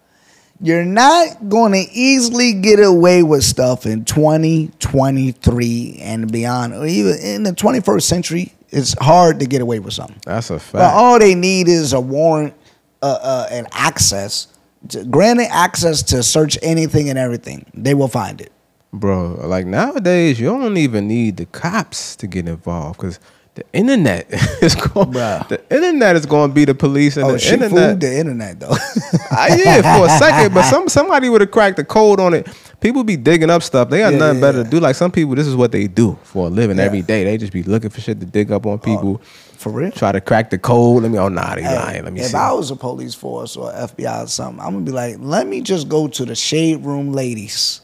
You're 0.64 0.86
not 0.86 1.50
going 1.50 1.72
to 1.74 1.80
easily 1.92 2.54
get 2.54 2.80
away 2.80 3.24
with 3.24 3.44
stuff 3.44 3.88
in 3.88 4.06
2023 4.06 5.98
and 6.02 6.32
beyond, 6.32 6.74
or 6.76 6.86
even 6.86 7.18
in 7.20 7.44
the 7.44 7.52
21st 7.52 8.02
century. 8.04 8.54
It's 8.70 8.96
hard 9.02 9.40
to 9.40 9.46
get 9.48 9.62
away 9.62 9.80
with 9.80 9.94
something. 9.94 10.20
That's 10.26 10.50
a 10.50 10.54
But 10.54 10.62
fact. 10.62 10.96
all 10.96 11.20
they 11.20 11.36
need 11.36 11.68
is 11.68 11.94
a 11.94 12.00
warrant 12.00 12.54
uh, 13.02 13.18
uh, 13.22 13.48
and 13.52 13.68
access, 13.72 14.48
to, 14.90 15.04
granted 15.04 15.48
access 15.52 16.04
to 16.04 16.22
search 16.24 16.58
anything 16.62 17.10
and 17.10 17.18
everything. 17.18 17.66
They 17.74 17.94
will 17.96 18.08
find 18.08 18.40
it. 18.40 18.52
Bro, 18.94 19.42
like 19.48 19.66
nowadays, 19.66 20.40
you 20.40 20.46
don't 20.48 20.78
even 20.78 21.08
need 21.08 21.38
the 21.38 21.46
cops 21.48 22.16
to 22.18 22.28
get 22.28 22.48
involved 22.48 22.98
because 23.00 23.20
the 23.56 23.66
internet 23.74 24.28
is 24.62 24.76
going. 24.76 25.12
Bruh. 25.12 25.48
The 25.50 25.62
internet 25.76 26.16
is 26.16 26.26
going 26.26 26.50
to 26.52 26.54
be 26.54 26.66
the 26.66 26.74
police, 26.76 27.18
and 27.18 27.26
Oh, 27.26 27.32
the 27.34 27.40
she 27.40 27.54
internet. 27.54 27.90
fooled 27.90 28.00
the 28.00 28.18
internet 28.18 28.60
though. 28.60 28.72
I 28.72 28.78
ah, 29.32 29.56
yeah, 29.56 29.98
for 29.98 30.06
a 30.06 30.10
second, 30.18 30.54
but 30.54 30.64
some 30.70 30.88
somebody 30.98 31.28
would 31.30 31.42
have 31.42 31.52
cracked 31.52 31.78
the 31.78 31.84
code 31.84 32.20
on 32.20 32.34
it. 32.34 32.48
People 32.80 33.04
be 33.04 33.16
digging 33.18 33.50
up 33.50 33.62
stuff. 33.62 33.90
They 33.90 34.00
got 34.00 34.14
Yeah, 34.14 34.20
nothing 34.20 34.36
yeah, 34.38 34.42
better 34.42 34.58
yeah. 34.60 34.64
to 34.64 34.70
do. 34.70 34.80
Like 34.80 34.96
some 34.96 35.12
people, 35.12 35.36
this 35.36 35.48
is 35.48 35.56
what 35.56 35.72
they 35.72 35.88
do 35.88 36.18
for 36.24 36.48
a 36.48 36.50
living 36.50 36.80
every 36.80 37.02
day. 37.02 37.24
They 37.26 37.38
just 37.38 37.54
be 37.54 37.62
looking 37.64 37.90
for 37.92 38.02
shit 38.02 38.20
to 38.22 38.26
dig 38.26 38.52
up 38.52 38.66
on 38.66 38.74
oh, 38.74 38.78
people. 38.78 39.18
For 39.58 39.70
real? 39.72 39.92
Try 39.92 40.12
to 40.14 40.22
crack 40.22 40.50
the 40.50 40.58
code. 40.58 41.04
Let 41.04 41.12
me. 41.12 41.20
Oh 41.20 41.28
nah, 41.30 41.54
they 41.54 41.62
Hey, 41.62 41.76
lying. 41.76 42.04
Let 42.06 42.14
me 42.14 42.20
say. 42.22 42.26
if 42.26 42.32
see. 42.32 42.38
I 42.38 42.52
was 42.54 42.72
a 42.72 42.76
police 42.76 43.14
force 43.14 43.56
or 43.58 43.72
FBI 43.72 44.24
or 44.24 44.28
something, 44.28 44.60
I'm 44.60 44.74
gonna 44.74 44.86
be 44.86 44.92
like, 44.92 45.18
let 45.20 45.46
me 45.46 45.62
just 45.62 45.88
go 45.90 46.08
to 46.08 46.26
the 46.26 46.36
shade 46.36 46.84
room 46.86 47.12
ladies. 47.12 47.82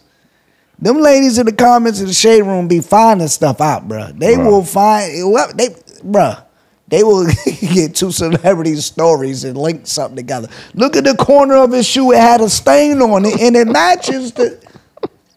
Them 0.79 0.99
ladies 0.99 1.37
in 1.39 1.45
the 1.47 1.51
comments 1.53 1.99
in 1.99 2.07
the 2.07 2.13
shade 2.13 2.43
room 2.43 2.67
be 2.67 2.81
finding 2.81 3.27
stuff 3.27 3.61
out, 3.61 3.87
bruh. 3.87 4.17
They 4.17 4.35
Bruh. 4.35 4.45
will 4.45 4.63
find 4.63 5.31
what 5.31 5.57
they, 5.57 5.69
bruh. 5.69 6.43
They 6.87 7.03
will 7.03 7.27
get 7.61 7.95
two 7.95 8.11
celebrities' 8.11 8.85
stories 8.85 9.43
and 9.43 9.57
link 9.57 9.87
something 9.87 10.15
together. 10.15 10.47
Look 10.73 10.95
at 10.95 11.03
the 11.03 11.15
corner 11.15 11.55
of 11.57 11.71
his 11.71 11.85
shoe; 11.87 12.11
it 12.11 12.19
had 12.19 12.41
a 12.41 12.49
stain 12.49 13.01
on 13.01 13.25
it, 13.25 13.39
and 13.41 13.55
it 13.55 13.67
matches 13.67 14.31
the. 14.33 14.57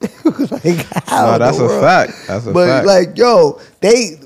like, 0.65 0.87
how 1.09 1.33
No, 1.33 1.39
that's 1.39 1.59
a 1.59 1.63
world? 1.65 1.83
fact. 1.83 2.13
That's 2.27 2.45
a 2.47 2.53
fact. 2.53 2.55
but 2.55 2.67
fact. 2.67 2.87
like, 2.87 3.19
yo, 3.19 3.61
they 3.81 4.19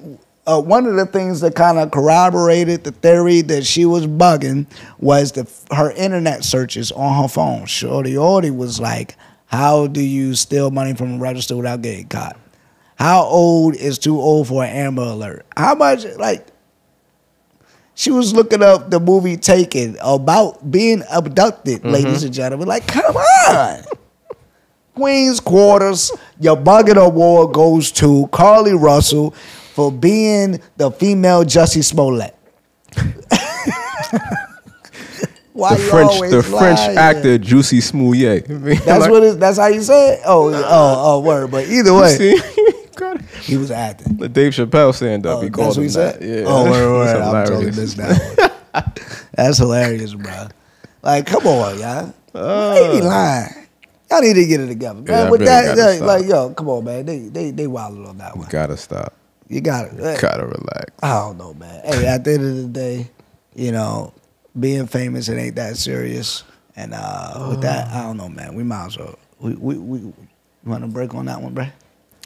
uh, 0.46 0.60
one 0.60 0.86
of 0.86 0.96
the 0.96 1.06
things 1.06 1.40
that 1.40 1.54
kind 1.54 1.78
of 1.78 1.90
corroborated 1.90 2.84
the 2.84 2.92
theory 2.92 3.40
that 3.40 3.64
she 3.64 3.84
was 3.86 4.06
bugging 4.06 4.66
was 4.98 5.32
the 5.32 5.50
her 5.74 5.90
internet 5.92 6.44
searches 6.44 6.92
on 6.92 7.22
her 7.22 7.28
phone. 7.28 7.64
Shorty 7.66 8.12
Orty 8.14 8.54
was 8.54 8.78
like, 8.78 9.16
"How 9.54 9.86
do 9.86 10.00
you 10.00 10.34
steal 10.34 10.70
money 10.70 10.94
from 10.94 11.14
a 11.14 11.18
register 11.18 11.56
without 11.56 11.82
getting 11.82 12.06
caught? 12.08 12.36
How 12.96 13.22
old 13.22 13.74
is 13.76 13.98
too 13.98 14.20
old 14.20 14.48
for 14.48 14.64
an 14.64 14.70
Amber 14.74 15.02
Alert? 15.02 15.46
How 15.56 15.74
much 15.74 16.04
like?" 16.18 16.46
She 17.96 18.10
was 18.10 18.34
looking 18.34 18.60
up 18.62 18.90
the 18.90 18.98
movie 18.98 19.36
Taken 19.36 19.96
about 20.02 20.68
being 20.70 21.02
abducted, 21.10 21.80
Mm-hmm. 21.82 21.90
ladies 21.90 22.24
and 22.24 22.34
gentlemen. 22.34 22.66
Like, 22.66 22.86
come 22.88 23.16
on. 23.16 23.84
Queen's 24.96 25.38
Quarters, 25.40 26.10
your 26.40 26.56
bucket 26.56 26.96
award 26.96 27.52
goes 27.54 27.92
to 27.92 28.26
Carlee 28.32 28.80
Russell 28.80 29.30
for 29.74 29.90
being 29.92 30.60
the 30.76 30.90
female 30.90 31.44
Jussie 31.44 31.84
Smollett. 31.84 32.34
Why 35.54 35.74
the 35.76 35.82
French, 35.82 36.10
always 36.10 36.30
the 36.32 36.42
French 36.42 36.78
lying? 36.80 36.98
actor 36.98 37.38
Juicy 37.38 37.78
Smouillet. 37.78 38.46
That's 38.84 39.00
Like, 39.02 39.10
what 39.10 39.22
it, 39.22 39.38
that's 39.40 39.56
how 39.56 39.68
you 39.68 39.82
say 39.82 40.14
it. 40.14 40.20
Oh, 40.26 40.52
oh, 40.52 40.62
oh, 40.64 41.20
word. 41.20 41.50
But 41.52 41.68
either 41.68 41.94
way, 41.94 42.08
See? 42.16 42.36
Got 42.96 43.16
it. 43.20 43.24
he 43.42 43.56
was 43.56 43.70
acting. 43.70 44.16
the 44.16 44.28
Dave 44.28 44.52
Chappelle 44.52 44.92
stand 44.94 45.26
up. 45.26 45.38
Oh, 45.38 45.40
he 45.42 45.48
that's 45.48 45.56
called 45.56 45.68
what 45.68 45.76
him 45.78 45.82
he 45.84 45.88
said. 45.88 46.20
that. 46.20 46.26
Yeah. 46.40 46.44
Oh, 46.46 46.70
word, 46.70 46.90
word. 46.92 47.16
I'm 47.22 47.46
totally 47.46 47.70
hilarious. 47.70 47.76
missed 47.76 47.96
that 47.98 48.52
one. 48.74 48.92
That's 49.34 49.58
hilarious, 49.58 50.14
bro. 50.14 50.48
Like, 51.02 51.26
come 51.26 51.46
on, 51.46 51.78
y'all. 51.78 52.14
Uh. 52.34 52.74
they 52.74 52.98
be 53.00 53.04
lying. 53.06 53.50
Y'all 54.10 54.20
need 54.22 54.34
to 54.34 54.46
get 54.46 54.60
it 54.60 54.66
together, 54.66 55.00
man. 55.02 55.06
Yeah, 55.08 55.22
I 55.22 55.30
With 55.30 55.40
really 55.40 55.44
that, 55.46 55.76
gotta 55.76 55.82
like, 55.90 55.96
stop. 55.96 56.08
like, 56.08 56.26
yo, 56.26 56.50
come 56.54 56.68
on, 56.68 56.84
man. 56.84 57.06
They 57.06 57.18
they 57.20 57.50
they 57.52 57.66
wilding 57.68 58.06
on 58.06 58.18
that 58.18 58.36
one. 58.36 58.48
Gotta 58.48 58.76
stop. 58.76 59.12
You 59.48 59.60
got 59.60 59.86
it. 59.86 60.20
Gotta 60.20 60.46
relax. 60.46 60.90
I 61.02 61.10
don't 61.20 61.38
know, 61.38 61.54
man. 61.54 61.80
Hey, 61.84 62.06
at 62.06 62.24
the 62.24 62.32
end 62.34 62.44
of 62.44 62.56
the 62.56 62.68
day, 62.68 63.08
you 63.54 63.70
know, 63.72 64.12
being 64.58 64.86
famous 64.86 65.28
it 65.28 65.36
ain't 65.36 65.56
that 65.56 65.76
serious. 65.76 66.44
And 66.76 66.92
uh, 66.94 67.46
with 67.50 67.62
that, 67.62 67.88
I 67.88 68.02
don't 68.02 68.16
know, 68.16 68.28
man. 68.28 68.54
We 68.54 68.64
might 68.64 68.86
as 68.86 68.98
well. 68.98 69.18
We 69.38 69.54
we 69.54 69.76
we 69.78 70.12
want 70.64 70.82
to 70.82 70.88
break 70.88 71.14
on 71.14 71.26
that 71.26 71.40
one, 71.40 71.54
bro. 71.54 71.66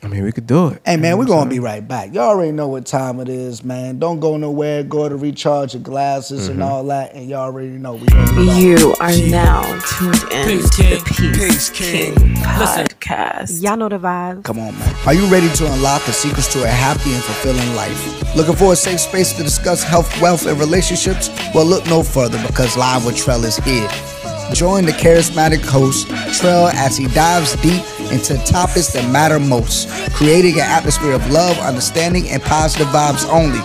I 0.01 0.07
mean, 0.07 0.23
we 0.23 0.31
could 0.31 0.47
do 0.47 0.69
it. 0.69 0.81
Hey 0.87 0.97
man, 0.97 1.03
You 1.05 1.11
know 1.11 1.17
we're 1.19 1.25
gonna 1.27 1.51
be 1.51 1.59
right 1.59 1.87
back. 1.87 2.15
Y'all 2.15 2.29
already 2.29 2.53
know 2.53 2.69
what 2.69 2.87
time 2.87 3.19
it 3.19 3.29
is, 3.29 3.65
man. 3.65 3.99
Don't 3.99 4.21
go 4.21 4.37
nowhere. 4.37 4.85
Go 4.85 5.09
to 5.09 5.17
recharge 5.17 5.75
your 5.75 5.83
glasses 5.83 6.47
and 6.47 6.61
Mm-hmm. 6.61 6.69
all 6.71 6.85
that, 6.85 7.15
and 7.15 7.29
y'all 7.29 7.41
already 7.41 7.71
know 7.71 7.95
we 7.95 8.07
gonna 8.07 8.31
be 8.37 8.47
back. 8.47 8.61
You 8.61 8.95
are 9.01 9.17
now 9.29 9.63
tuned 9.99 10.33
in 10.33 10.47
Peace 10.47 10.71
to 10.77 10.83
the 10.85 11.03
Peace, 11.05 11.37
Peace 11.39 11.71
King, 11.71 12.15
King. 12.15 12.35
Listen. 12.59 12.87
podcast. 12.87 13.61
Y'all 13.63 13.77
know 13.77 13.89
the 13.89 13.99
vibes. 13.99 14.45
Come 14.45 14.61
on, 14.61 14.79
man. 14.79 14.95
Are 15.07 15.15
you 15.15 15.27
ready 15.27 15.49
to 15.49 15.73
unlock 15.73 16.05
the 16.05 16.13
secrets 16.13 16.53
to 16.53 16.63
a 16.63 16.69
happy 16.69 17.13
and 17.13 17.23
fulfilling 17.25 17.75
life? 17.75 18.37
Looking 18.37 18.55
for 18.55 18.75
a 18.75 18.77
safe 18.77 19.01
space 19.01 19.33
to 19.33 19.43
discuss 19.43 19.83
health, 19.83 20.21
wealth, 20.21 20.47
and 20.47 20.61
relationships? 20.61 21.29
Well, 21.55 21.65
look 21.67 21.85
no 21.87 22.05
further 22.05 22.41
because 22.47 22.77
Live 22.77 23.05
with 23.05 23.17
Trell 23.17 23.43
is 23.45 23.57
here. 23.57 23.89
Join 24.53 24.87
the 24.87 24.93
charismatic 24.93 25.65
host, 25.65 26.09
Trell, 26.09 26.73
as 26.75 26.97
he 26.97 27.07
dives 27.09 27.55
deep 27.63 27.83
into 28.11 28.37
topics 28.45 28.93
that 28.95 29.11
matter 29.13 29.39
most, 29.39 29.89
creating 30.15 30.55
an 30.55 30.67
atmosphere 30.67 31.13
of 31.13 31.31
love, 31.31 31.59
understanding, 31.59 32.29
and 32.31 32.43
positive 32.43 32.87
vibes 32.89 33.29
only. 33.29 33.61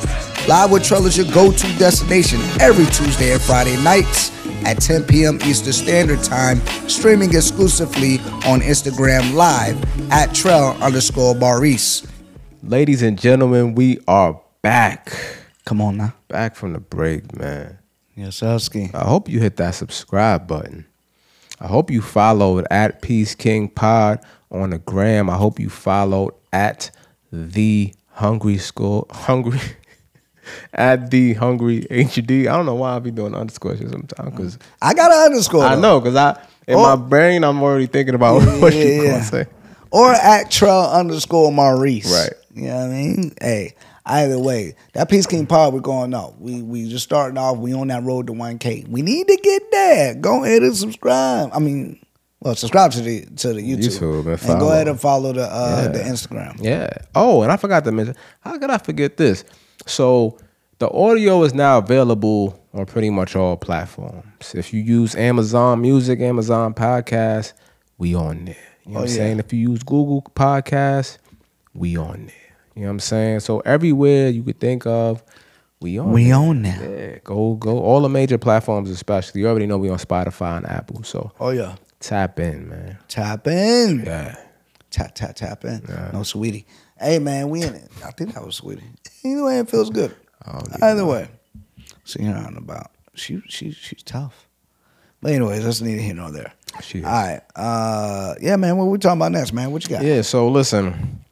Live 0.47 0.71
with 0.71 0.83
Trell 0.83 1.05
is 1.05 1.17
your 1.17 1.31
go-to 1.31 1.67
destination 1.77 2.39
every 2.59 2.85
Tuesday 2.87 3.31
and 3.31 3.41
Friday 3.41 3.81
nights 3.81 4.31
at 4.65 4.81
10 4.81 5.05
p.m. 5.05 5.39
Eastern 5.43 5.73
Standard 5.73 6.21
Time, 6.21 6.59
streaming 6.89 7.33
exclusively 7.33 8.19
on 8.45 8.59
Instagram 8.59 9.33
Live 9.33 9.81
at 10.11 10.29
Trell 10.29 10.79
underscore 10.81 11.33
Maurice. 11.33 12.05
Ladies 12.61 13.01
and 13.01 13.19
gentlemen, 13.19 13.73
we 13.73 13.99
are 14.07 14.39
back. 14.61 15.13
Come 15.65 15.81
on 15.81 15.97
now. 15.97 16.13
Back 16.27 16.55
from 16.55 16.73
the 16.73 16.79
break, 16.79 17.37
man. 17.37 17.79
Yes, 18.15 18.39
Husky. 18.41 18.91
I 18.93 19.05
hope 19.05 19.27
you 19.27 19.39
hit 19.39 19.57
that 19.57 19.71
subscribe 19.71 20.47
button. 20.47 20.85
I 21.59 21.67
hope 21.67 21.89
you 21.89 22.01
followed 22.01 22.65
at 22.69 23.01
Peace 23.01 23.35
King 23.35 23.69
Pod 23.69 24.19
on 24.51 24.71
the 24.71 24.77
gram. 24.79 25.29
I 25.29 25.35
hope 25.35 25.59
you 25.59 25.69
followed 25.69 26.33
at 26.51 26.91
the 27.31 27.93
Hungry 28.11 28.57
School 28.57 29.07
Hungry 29.09 29.59
at 30.73 31.09
the 31.09 31.33
Hungry 31.33 31.81
HD. 31.89 32.41
I 32.41 32.55
don't 32.55 32.65
know 32.65 32.75
why 32.75 32.95
I 32.95 32.99
be 32.99 33.11
doing 33.11 33.33
underscores 33.33 33.79
sometimes 33.79 34.31
because 34.31 34.59
I 34.81 34.93
got 34.93 35.11
an 35.11 35.17
underscore. 35.31 35.63
I 35.63 35.75
though. 35.75 35.81
know 35.81 35.99
because 35.99 36.15
I 36.15 36.39
in 36.67 36.75
Oh. 36.75 36.83
my 36.83 36.95
brain 36.95 37.43
I'm 37.43 37.61
already 37.63 37.87
thinking 37.87 38.13
about 38.15 38.35
what 38.61 38.73
Yeah, 38.73 38.83
you 38.83 39.03
yeah, 39.03 39.11
gonna 39.11 39.23
say. 39.23 39.45
Or 39.89 40.11
at 40.11 40.47
Trell 40.51 40.91
underscore 40.91 41.51
Maurice. 41.51 42.11
Right. 42.11 42.33
You 42.55 42.67
know 42.67 42.75
what 42.75 42.85
I 42.85 42.87
mean? 42.89 43.33
Hey, 43.41 43.75
either 44.05 44.39
way, 44.39 44.75
that 44.93 45.09
Peace 45.09 45.25
King 45.27 45.45
Pod, 45.47 45.73
we're 45.73 45.79
going 45.79 46.13
off. 46.13 46.33
We 46.39 46.61
we 46.61 46.89
just 46.89 47.03
starting 47.05 47.37
off. 47.37 47.57
We 47.57 47.73
on 47.73 47.87
that 47.87 48.03
road 48.03 48.27
to 48.27 48.33
1K. 48.33 48.87
We 48.87 49.01
need 49.01 49.27
to 49.27 49.37
get 49.37 49.71
there. 49.71 50.15
Go 50.15 50.43
ahead 50.43 50.63
and 50.63 50.75
subscribe. 50.75 51.49
I 51.53 51.59
mean, 51.59 51.99
well, 52.41 52.55
subscribe 52.55 52.91
to 52.91 53.01
the 53.01 53.25
to 53.37 53.53
the 53.53 53.61
YouTube, 53.61 53.99
YouTube 53.99 54.33
and 54.33 54.49
and, 54.49 54.59
go 54.59 54.71
ahead 54.71 54.87
and 54.87 54.99
follow 54.99 55.31
the 55.33 55.43
uh, 55.43 55.87
the 55.89 55.99
Instagram. 55.99 56.57
Yeah. 56.61 56.89
Oh, 57.15 57.41
and 57.43 57.51
I 57.51 57.57
forgot 57.57 57.83
to 57.85 57.91
mention. 57.91 58.15
How 58.41 58.57
could 58.57 58.69
I 58.69 58.77
forget 58.77 59.17
this? 59.17 59.45
So 59.85 60.37
the 60.79 60.89
audio 60.89 61.43
is 61.43 61.53
now 61.53 61.77
available 61.77 62.59
on 62.73 62.85
pretty 62.85 63.09
much 63.09 63.35
all 63.35 63.55
platforms. 63.55 64.53
If 64.55 64.73
you 64.73 64.81
use 64.81 65.15
Amazon 65.15 65.81
Music, 65.81 66.19
Amazon 66.19 66.73
Podcast, 66.73 67.53
we 67.97 68.15
on 68.15 68.45
there. 68.45 68.55
You 68.85 68.91
know 68.91 68.97
Oh, 68.97 69.01
what 69.01 69.01
I'm 69.03 69.07
yeah. 69.07 69.15
saying? 69.15 69.39
If 69.39 69.53
you 69.53 69.69
use 69.69 69.83
Google 69.83 70.21
Podcast, 70.35 71.19
we 71.73 71.95
on 71.95 72.25
there. 72.25 72.35
You 72.75 72.81
know 72.81 72.87
what 72.87 72.91
I'm 72.93 72.99
saying? 72.99 73.39
So 73.41 73.59
everywhere 73.61 74.29
you 74.29 74.43
could 74.43 74.59
think 74.59 74.85
of, 74.87 75.23
We 75.79 75.97
on. 75.99 76.11
We 76.11 76.25
there. 76.25 76.35
on 76.35 76.61
now. 76.61 76.79
Yeah, 76.81 77.17
go 77.23 77.55
go. 77.55 77.77
All 77.79 78.01
the 78.01 78.09
major 78.09 78.37
platforms, 78.37 78.89
especially. 78.89 79.41
You 79.41 79.47
already 79.47 79.67
know 79.67 79.77
we 79.77 79.89
on 79.89 79.97
Spotify 79.99 80.57
and 80.57 80.65
Apple, 80.67 81.03
so 81.03 81.31
Oh 81.39 81.49
yeah. 81.51 81.75
tap 81.99 82.39
in, 82.39 82.69
man. 82.69 82.97
Tap 83.07 83.45
in. 83.47 84.03
Yeah. 84.05 84.35
Tap 84.89 85.13
tap 85.15 85.35
tap 85.35 85.65
in. 85.65 85.83
Yeah. 85.87 86.09
No 86.13 86.23
sweetie. 86.23 86.65
Hey 86.99 87.19
man, 87.19 87.49
we 87.49 87.63
in 87.63 87.73
it. 87.75 87.89
I 88.05 88.11
think 88.11 88.33
that 88.33 88.45
was 88.45 88.55
sweetie. 88.55 88.83
Either 89.23 89.43
way, 89.43 89.59
it 89.59 89.69
feels 89.69 89.89
good. 89.89 90.15
Oh, 90.47 90.61
Either 90.81 91.05
way. 91.05 91.27
See 92.05 92.23
her 92.23 92.35
on 92.35 92.57
about. 92.57 92.91
She 93.15 93.41
she 93.47 93.71
she's 93.71 94.03
tough. 94.03 94.47
But 95.21 95.31
anyways, 95.33 95.63
that's 95.63 95.81
neither 95.81 96.01
here 96.01 96.13
nor 96.15 96.31
there. 96.31 96.53
She 96.81 96.99
is. 96.99 97.05
All 97.05 97.11
right. 97.11 97.41
Uh 97.55 98.35
yeah, 98.41 98.55
man, 98.55 98.77
what 98.77 98.85
we 98.85 98.97
talking 98.97 99.19
about 99.19 99.31
next, 99.31 99.53
man? 99.53 99.71
What 99.71 99.83
you 99.83 99.89
got? 99.95 100.03
Yeah, 100.03 100.21
so 100.21 100.47
listen, 100.49 101.23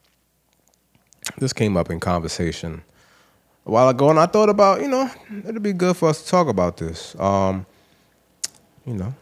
this 1.38 1.52
came 1.52 1.76
up 1.76 1.90
in 1.90 2.00
conversation 2.00 2.82
a 3.66 3.70
while 3.70 3.88
ago, 3.88 4.10
and 4.10 4.18
I 4.18 4.26
thought 4.26 4.48
about, 4.48 4.80
you 4.80 4.88
know, 4.88 5.10
it'd 5.46 5.62
be 5.62 5.72
good 5.72 5.96
for 5.96 6.08
us 6.08 6.22
to 6.22 6.28
talk 6.28 6.48
about 6.48 6.76
this. 6.76 7.18
Um, 7.18 7.66
you 8.84 8.94
know, 8.94 9.14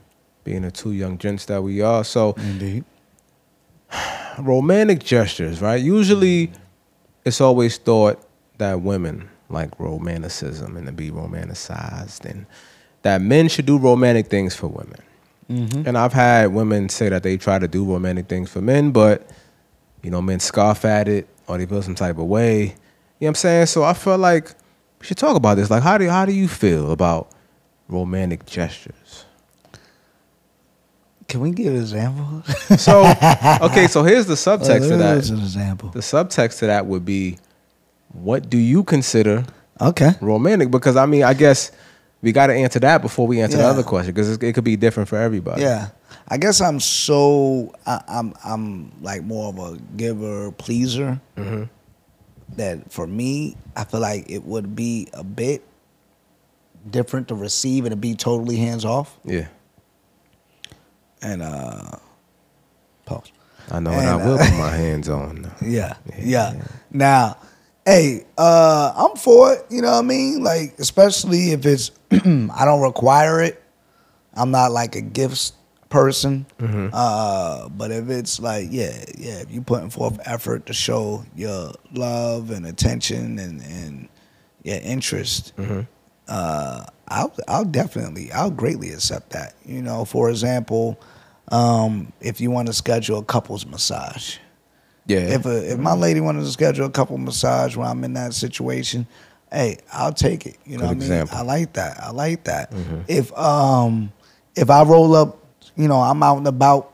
being 0.44 0.62
the 0.62 0.70
two 0.70 0.92
young 0.92 1.18
gents 1.18 1.44
that 1.46 1.62
we 1.62 1.82
are. 1.82 2.02
So, 2.04 2.32
Indeed. 2.38 2.84
romantic 4.38 5.00
gestures, 5.00 5.60
right? 5.60 5.80
Usually, 5.80 6.50
it's 7.24 7.40
always 7.40 7.76
thought 7.76 8.22
that 8.58 8.80
women 8.80 9.28
like 9.48 9.78
romanticism 9.78 10.76
and 10.76 10.86
to 10.86 10.92
be 10.92 11.10
romanticized, 11.10 12.24
and 12.24 12.46
that 13.02 13.20
men 13.20 13.48
should 13.48 13.66
do 13.66 13.78
romantic 13.78 14.28
things 14.28 14.54
for 14.54 14.68
women. 14.68 15.00
And 15.84 15.98
I've 15.98 16.12
had 16.12 16.52
women 16.54 16.88
say 16.88 17.08
that 17.08 17.24
they 17.24 17.36
try 17.36 17.58
to 17.58 17.66
do 17.66 17.84
romantic 17.84 18.28
things 18.28 18.48
for 18.50 18.60
men, 18.60 18.92
but 18.92 19.28
you 20.02 20.10
know, 20.10 20.22
men 20.22 20.40
scoff 20.40 20.84
at 20.84 21.08
it 21.08 21.28
or 21.46 21.58
they 21.58 21.66
feel 21.66 21.82
some 21.82 21.94
type 21.94 22.18
of 22.18 22.24
way. 22.26 22.60
You 22.62 22.66
know 22.66 22.72
what 23.18 23.28
I'm 23.28 23.34
saying? 23.34 23.66
So 23.66 23.82
I 23.84 23.92
feel 23.94 24.18
like 24.18 24.50
we 25.00 25.06
should 25.06 25.18
talk 25.18 25.36
about 25.36 25.56
this. 25.56 25.70
Like, 25.70 25.82
how 25.82 25.98
do 25.98 26.08
how 26.08 26.24
do 26.24 26.32
you 26.32 26.48
feel 26.48 26.90
about 26.92 27.30
romantic 27.88 28.46
gestures? 28.46 29.24
Can 31.28 31.40
we 31.40 31.52
give 31.52 31.74
an 31.74 31.80
example? 31.80 32.42
So, 32.78 33.02
okay, 33.62 33.88
so 33.88 34.02
here's 34.04 34.26
the 34.26 34.34
subtext 34.34 34.88
to 34.88 34.96
That's 34.96 35.28
that. 35.28 35.34
an 35.34 35.40
example. 35.40 35.90
The 35.90 36.00
subtext 36.00 36.60
to 36.60 36.66
that 36.66 36.86
would 36.86 37.04
be, 37.04 37.38
what 38.12 38.48
do 38.48 38.58
you 38.58 38.84
consider 38.84 39.44
Okay. 39.80 40.12
romantic? 40.20 40.70
Because 40.70 40.96
I 40.96 41.06
mean, 41.06 41.24
I 41.24 41.34
guess 41.34 41.72
we 42.22 42.32
got 42.32 42.46
to 42.48 42.54
answer 42.54 42.78
that 42.80 43.02
before 43.02 43.26
we 43.26 43.40
answer 43.40 43.58
the 43.58 43.66
other 43.66 43.82
question 43.82 44.12
because 44.14 44.30
it 44.30 44.52
could 44.54 44.64
be 44.64 44.76
different 44.76 45.08
for 45.08 45.16
everybody. 45.18 45.62
Yeah, 45.62 45.88
I 46.30 46.36
guess 46.38 46.60
I'm 46.60 46.78
so 46.80 47.74
I, 47.86 48.00
I'm 48.08 48.34
I'm 48.44 48.92
like 49.02 49.24
more 49.24 49.48
of 49.48 49.58
a 49.58 49.78
giver 49.96 50.52
pleaser. 50.52 51.20
Mm-hmm. 51.36 51.64
That 52.56 52.92
for 52.92 53.06
me, 53.06 53.56
I 53.76 53.84
feel 53.84 54.00
like 54.00 54.30
it 54.30 54.44
would 54.44 54.74
be 54.74 55.08
a 55.12 55.22
bit 55.24 55.62
different 56.88 57.28
to 57.28 57.34
receive 57.34 57.84
and 57.84 57.92
to 57.92 57.96
be 57.96 58.14
totally 58.14 58.56
hands 58.56 58.84
off. 58.84 59.18
Yeah. 59.24 59.46
And 61.22 61.42
uh, 61.42 61.96
pause. 63.06 63.30
I 63.70 63.78
know, 63.78 63.90
and 63.90 64.00
I 64.00 64.14
And, 64.18 64.24
will 64.24 64.34
uh, 64.34 64.44
put 64.50 64.56
my 64.58 64.70
hands 64.70 65.08
on. 65.08 65.50
Yeah, 65.62 65.96
yeah. 66.18 66.60
Now, 66.90 67.36
hey, 67.84 68.24
uh, 68.36 68.92
I'm 68.96 69.16
for 69.16 69.52
it. 69.52 69.66
You 69.70 69.82
know 69.82 69.92
what 69.92 69.98
I 69.98 70.02
mean? 70.02 70.42
Like, 70.42 70.74
especially 70.78 71.52
if 71.52 71.66
it's 71.66 71.92
I 72.10 72.64
don't 72.64 72.80
require 72.82 73.42
it. 73.42 73.62
I'm 74.34 74.50
not 74.50 74.72
like 74.72 74.96
a 74.96 75.00
gifts 75.02 75.52
person. 75.90 76.46
Uh, 76.92 77.68
but 77.68 77.90
if 77.90 78.08
it's 78.08 78.40
like, 78.40 78.68
yeah, 78.70 79.04
yeah, 79.18 79.40
if 79.40 79.50
you're 79.50 79.62
putting 79.62 79.90
forth 79.90 80.18
effort 80.24 80.64
to 80.66 80.72
show 80.72 81.24
your 81.36 81.72
love 81.92 82.50
and 82.50 82.64
attention 82.66 83.38
and 83.38 83.60
and 83.60 84.08
your 84.62 84.78
interest, 84.82 85.52
uh, 86.28 86.84
I'll 87.08 87.34
I'll 87.46 87.64
definitely 87.66 88.32
I'll 88.32 88.50
greatly 88.50 88.90
accept 88.92 89.30
that. 89.30 89.54
You 89.66 89.82
know, 89.82 90.04
for 90.06 90.30
example, 90.30 90.98
um, 91.48 92.12
if 92.20 92.40
you 92.40 92.50
want 92.50 92.68
to 92.68 92.72
schedule 92.72 93.18
a 93.18 93.24
couples 93.24 93.66
massage. 93.66 94.38
Yeah. 95.06 95.20
If 95.34 95.44
a, 95.44 95.72
if 95.72 95.78
my 95.78 95.94
lady 95.94 96.20
wanted 96.20 96.42
to 96.42 96.50
schedule 96.50 96.86
a 96.86 96.90
couple 96.90 97.18
massage 97.18 97.74
when 97.74 97.88
I'm 97.88 98.04
in 98.04 98.12
that 98.12 98.32
situation, 98.32 99.08
hey, 99.50 99.78
I'll 99.92 100.12
take 100.12 100.46
it. 100.46 100.56
You 100.64 100.76
know 100.78 100.82
Good 100.88 100.88
what 100.88 100.96
example. 100.98 101.36
I 101.36 101.40
mean? 101.40 101.50
I 101.50 101.52
like 101.54 101.72
that. 101.72 102.00
I 102.00 102.10
like 102.10 102.44
that. 102.44 102.72
If 103.08 103.36
um 103.36 104.12
if 104.54 104.70
I 104.70 104.84
roll 104.84 105.16
up, 105.16 105.39
you 105.76 105.88
know, 105.88 106.00
I'm 106.00 106.22
out 106.22 106.38
and 106.38 106.46
about 106.46 106.92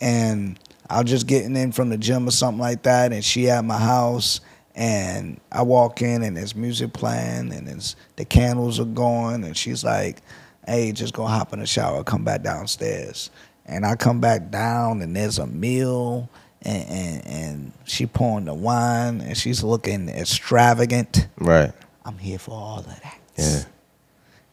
and 0.00 0.58
I'm 0.88 1.06
just 1.06 1.26
getting 1.26 1.56
in 1.56 1.72
from 1.72 1.88
the 1.88 1.96
gym 1.96 2.26
or 2.26 2.32
something 2.32 2.60
like 2.60 2.82
that 2.82 3.12
and 3.12 3.24
she 3.24 3.48
at 3.48 3.64
my 3.64 3.78
house 3.78 4.40
and 4.74 5.40
I 5.50 5.62
walk 5.62 6.02
in 6.02 6.22
and 6.22 6.36
there's 6.36 6.54
music 6.54 6.92
playing 6.92 7.52
and 7.52 7.68
it's 7.68 7.96
the 8.16 8.24
candles 8.24 8.80
are 8.80 8.84
going 8.84 9.44
and 9.44 9.56
she's 9.56 9.84
like, 9.84 10.22
Hey, 10.66 10.92
just 10.92 11.14
go 11.14 11.24
hop 11.26 11.52
in 11.52 11.60
the 11.60 11.66
shower, 11.66 12.04
come 12.04 12.24
back 12.24 12.42
downstairs. 12.42 13.30
And 13.66 13.84
I 13.84 13.96
come 13.96 14.20
back 14.20 14.50
down 14.50 15.02
and 15.02 15.14
there's 15.14 15.38
a 15.38 15.46
meal 15.46 16.28
and, 16.62 16.88
and, 16.88 17.26
and 17.26 17.72
she 17.84 18.06
pouring 18.06 18.44
the 18.44 18.54
wine 18.54 19.20
and 19.20 19.36
she's 19.36 19.62
looking 19.62 20.08
extravagant. 20.08 21.28
right. 21.38 21.72
I'm 22.04 22.18
here 22.18 22.38
for 22.38 22.50
all 22.52 22.78
of 22.80 22.86
that. 22.86 23.20
Yeah. 23.38 23.62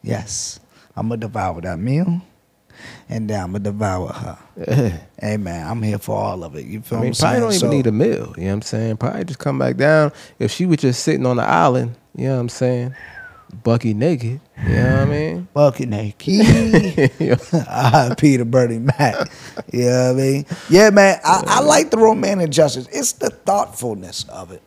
Yes. 0.03 0.60
I'm 0.95 1.10
gonna 1.10 1.17
devour 1.17 1.62
that 1.62 1.79
meal. 1.79 2.21
And 3.10 3.30
then 3.30 3.42
I'm 3.42 3.52
gonna 3.52 3.63
devour 3.63 4.08
her. 4.10 4.38
Yeah. 4.68 4.98
Hey 5.22 5.36
man, 5.36 5.68
I'm 5.68 5.84
here 5.84 5.98
for 6.00 6.15
all 6.15 6.46
of 6.46 6.56
it. 6.56 6.65
You 6.65 6.80
feel 6.80 7.00
I 7.00 7.02
mean, 7.02 7.10
me? 7.10 7.15
probably 7.20 7.39
don't 7.42 7.54
even 7.54 7.70
need 7.72 7.88
a 7.88 7.92
meal. 7.92 8.10
You 8.10 8.15
know 8.15 8.30
what 8.48 8.54
I'm 8.54 8.62
saying? 8.62 8.98
Probably 8.98 9.26
just 9.26 9.39
come 9.39 9.60
back 9.60 9.76
down. 9.76 10.13
If 10.39 10.52
she 10.52 10.65
was 10.65 10.78
just 10.78 11.04
sitting 11.04 11.26
on 11.26 11.36
the 11.36 11.44
island, 11.44 11.98
you 12.15 12.30
know 12.30 12.36
what 12.36 12.42
I'm 12.42 12.50
saying? 12.50 12.96
Bucky 13.63 13.94
naked. 13.94 14.39
You 14.65 14.76
know 14.76 14.92
what 14.92 15.00
I 15.00 15.06
mean? 15.06 15.48
Bucky 15.54 15.86
naked. 15.86 17.12
Yeah. 17.20 17.36
Ah, 17.54 18.15
Peter 18.18 18.46
Bernie 18.46 18.80
Mac. 18.80 19.30
You 19.74 19.86
know 19.86 20.13
what 20.13 20.22
I 20.22 20.24
mean? 20.26 20.46
Yeah, 20.70 20.89
man. 20.92 21.20
I, 21.24 21.44
I 21.46 21.60
like 21.62 21.92
the 21.92 21.98
romantic 21.98 22.52
justice. 22.52 22.88
It's 22.92 23.13
the 23.13 23.30
thoughtfulness 23.30 24.26
of 24.30 24.52
it. 24.52 24.62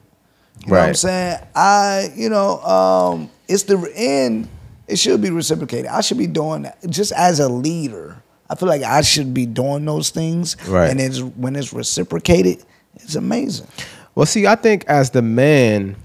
You 0.60 0.72
know 0.72 0.78
what 0.78 0.88
I'm 0.88 0.94
saying? 0.94 1.38
I, 1.54 2.12
you 2.14 2.28
know, 2.28 2.60
um, 2.62 3.30
it's 3.48 3.64
the 3.64 3.90
end. 3.94 4.48
It 4.88 4.98
should 4.98 5.20
be 5.20 5.30
reciprocated. 5.30 5.86
I 5.86 6.00
should 6.00 6.18
be 6.18 6.26
doing 6.26 6.62
that 6.62 6.78
just 6.88 7.12
as 7.12 7.40
a 7.40 7.48
leader. 7.48 8.22
I 8.50 8.54
feel 8.54 8.68
like 8.68 8.82
I 8.82 9.00
should 9.02 9.32
be 9.32 9.46
doing 9.46 9.84
those 9.84 10.10
things. 10.10 10.56
Right. 10.68 10.90
And 10.90 11.00
it's 11.00 11.20
when 11.20 11.56
it's 11.56 11.72
reciprocated, 11.72 12.64
it's 12.96 13.14
amazing. 13.14 13.66
Well, 14.14 14.26
see, 14.26 14.46
I 14.46 14.56
think 14.56 14.84
as 14.86 15.10
the 15.10 15.22
man, 15.22 15.96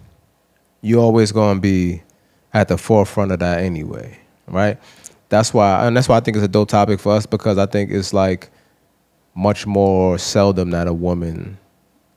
you're 0.82 1.02
always 1.02 1.32
going 1.32 1.58
to 1.58 1.62
be 1.62 2.02
at 2.54 2.70
the 2.70 2.78
forefront 2.78 3.32
of 3.32 3.40
that 3.40 3.60
anyway, 3.60 4.18
right? 4.48 4.78
That's 5.30 5.54
why, 5.54 5.86
and 5.86 5.98
that's 5.98 6.08
why 6.08 6.16
I 6.18 6.20
think 6.22 6.38
it's 6.38 6.46
a 6.46 6.48
dope 6.48 6.70
topic 6.70 7.00
for 7.02 7.12
us 7.13 7.26
because 7.26 7.58
I 7.58 7.66
think 7.66 7.92
it's 7.92 8.13
like 8.13 8.50
much 9.36 9.68
more 9.68 10.18
seldom 10.18 10.70
that 10.72 10.88
a 10.88 10.94
woman 10.94 11.58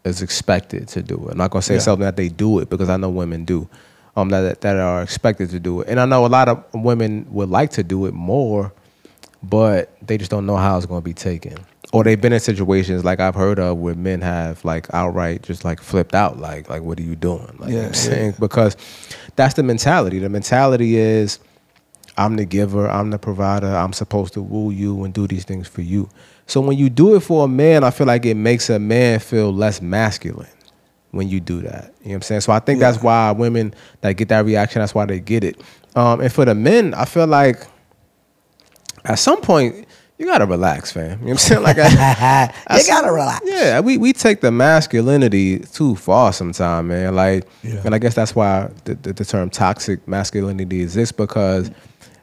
is 0.04 0.22
expected 0.22 0.86
to 0.88 1.02
do 1.02 1.16
it. 1.28 1.32
I'm 1.32 1.38
not 1.38 1.50
gonna 1.50 1.62
say 1.62 1.74
Yeah. 1.74 1.80
seldom 1.80 2.04
that 2.04 2.16
they 2.16 2.28
do 2.28 2.60
it 2.60 2.70
because 2.70 2.88
I 2.88 2.96
know 2.96 3.10
women 3.10 3.44
do, 3.44 3.68
um, 4.16 4.28
that 4.30 4.60
that 4.62 4.76
are 4.76 5.02
expected 5.02 5.50
to 5.50 5.60
do 5.60 5.80
it, 5.80 5.88
and 5.88 6.00
I 6.00 6.04
know 6.06 6.26
a 6.26 6.28
lot 6.28 6.48
of 6.48 6.64
women 6.74 7.26
would 7.30 7.48
like 7.50 7.70
to 7.72 7.82
do 7.82 8.06
it 8.06 8.14
more, 8.14 8.72
but 9.42 9.96
they 10.06 10.18
just 10.18 10.30
don't 10.30 10.46
know 10.46 10.56
how 10.56 10.76
it's 10.76 10.86
gonna 10.86 11.00
be 11.00 11.14
taken. 11.14 11.56
Or 11.92 12.04
they've 12.04 12.20
been 12.20 12.32
in 12.32 12.40
situations 12.40 13.04
like 13.04 13.18
I've 13.18 13.34
heard 13.34 13.58
of 13.58 13.78
where 13.78 13.94
men 13.96 14.20
have 14.20 14.64
like 14.64 14.86
outright 14.94 15.42
just 15.42 15.64
like 15.64 15.80
flipped 15.80 16.14
out, 16.14 16.38
like 16.38 16.68
like 16.68 16.82
what 16.82 16.98
are 16.98 17.02
you 17.02 17.16
doing? 17.16 17.46
Like 17.58 17.60
what 17.60 17.68
I'm 17.68 17.72
Yeah, 17.74 17.92
saying 17.92 18.34
because 18.38 18.76
that's 19.36 19.54
the 19.54 19.62
mentality. 19.62 20.18
The 20.20 20.28
mentality 20.28 20.96
is 20.96 21.40
I'm 22.16 22.36
the 22.36 22.44
giver, 22.44 22.88
I'm 22.88 23.10
the 23.10 23.18
provider, 23.18 23.68
I'm 23.74 23.92
supposed 23.92 24.34
to 24.34 24.42
woo 24.42 24.70
you 24.70 25.04
and 25.04 25.14
do 25.14 25.26
these 25.26 25.44
things 25.44 25.66
for 25.68 25.82
you. 25.82 26.08
So 26.46 26.60
when 26.60 26.76
you 26.76 26.90
do 26.90 27.14
it 27.16 27.20
for 27.20 27.44
a 27.44 27.48
man, 27.48 27.84
I 27.84 27.90
feel 27.90 28.06
like 28.06 28.26
it 28.26 28.34
makes 28.36 28.68
a 28.70 28.78
man 28.78 29.18
feel 29.20 29.52
less 29.52 29.80
masculine 29.80 30.48
when 31.12 31.28
you 31.28 31.40
do 31.40 31.60
that. 31.62 31.92
You 32.02 32.08
know 32.08 32.10
what 32.10 32.14
I'm 32.16 32.22
saying? 32.22 32.40
So 32.42 32.52
I 32.52 32.60
think 32.60 32.80
that's 32.80 33.02
why 33.02 33.32
women 33.32 33.74
that 34.00 34.12
get 34.12 34.28
that 34.28 34.44
reaction, 34.44 34.80
that's 34.80 34.94
why 34.94 35.06
they 35.06 35.20
get 35.20 35.42
it. 35.44 35.60
Um, 35.96 36.20
and 36.20 36.32
for 36.32 36.44
the 36.44 36.54
men, 36.54 36.94
I 36.94 37.04
feel 37.04 37.26
like 37.26 37.66
at 39.04 39.16
some 39.18 39.40
point 39.40 39.86
you 40.18 40.26
gotta 40.26 40.44
relax, 40.46 40.92
fam. 40.92 41.04
You 41.04 41.16
know 41.16 41.22
what 41.22 41.30
I'm 41.30 41.36
saying? 41.38 41.62
Like 41.62 41.76
I, 41.80 42.52
you 42.78 42.86
gotta 42.86 43.10
relax. 43.10 43.40
yeah, 43.46 43.80
we, 43.80 43.96
we 43.96 44.12
take 44.12 44.42
the 44.42 44.50
masculinity 44.50 45.60
too 45.60 45.96
far 45.96 46.32
sometimes, 46.34 46.86
man. 46.88 47.16
Like, 47.16 47.46
Yeah. 47.62 47.80
and 47.86 47.94
I 47.94 47.98
guess 47.98 48.14
that's 48.14 48.34
why 48.34 48.70
the, 48.84 48.94
the, 48.96 49.12
the 49.14 49.24
term 49.24 49.48
toxic 49.48 50.06
masculinity 50.06 50.82
exists 50.82 51.12
because 51.12 51.70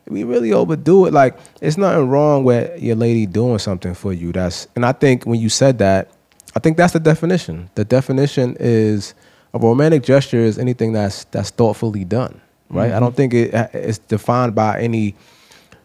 we 0.08 0.24
really 0.24 0.54
overdo 0.54 1.08
it. 1.08 1.14
Like, 1.14 1.38
it's 1.60 1.76
nothing 1.76 2.08
wrong 2.08 2.44
with 2.44 2.82
your 2.82 2.96
lady 2.96 3.26
doing 3.26 3.58
something 3.58 3.96
for 3.96 4.14
you. 4.14 4.32
That's, 4.32 4.68
and 4.76 4.86
I 4.86 4.92
think 4.92 5.26
when 5.26 5.40
you 5.42 5.50
said 5.50 5.80
that, 5.80 6.12
I 6.58 6.60
think 6.60 6.76
that's 6.76 6.94
the 6.94 7.00
definition. 7.00 7.70
The 7.76 7.86
definition 7.86 8.58
is 8.60 9.14
a 9.54 9.60
romantic 9.60 10.02
gesture 10.02 10.40
is 10.40 10.58
anything 10.58 10.92
that's 10.94 11.26
that's 11.26 11.52
thoughtfully 11.52 12.04
done, 12.04 12.42
right? 12.72 12.92
I 12.92 13.00
don't 13.00 13.16
think 13.16 13.32
it 13.36 13.54
it's 13.74 14.00
defined 14.00 14.56
by 14.56 14.82
any 14.82 15.14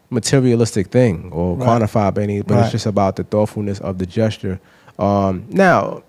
materialistic 0.09 0.87
thing 0.87 1.29
or 1.31 1.55
Right. 1.55 1.67
quantified 1.67 2.15
by 2.15 2.23
any, 2.23 2.41
but 2.41 2.55
Right. 2.55 2.63
it's 2.63 2.71
just 2.71 2.87
about 2.87 3.15
the 3.17 3.23
thoughtfulness 3.23 3.79
of 3.81 3.99
the 3.99 4.07
gesture. 4.07 4.59
Um, 4.97 5.45
now, 5.49 6.01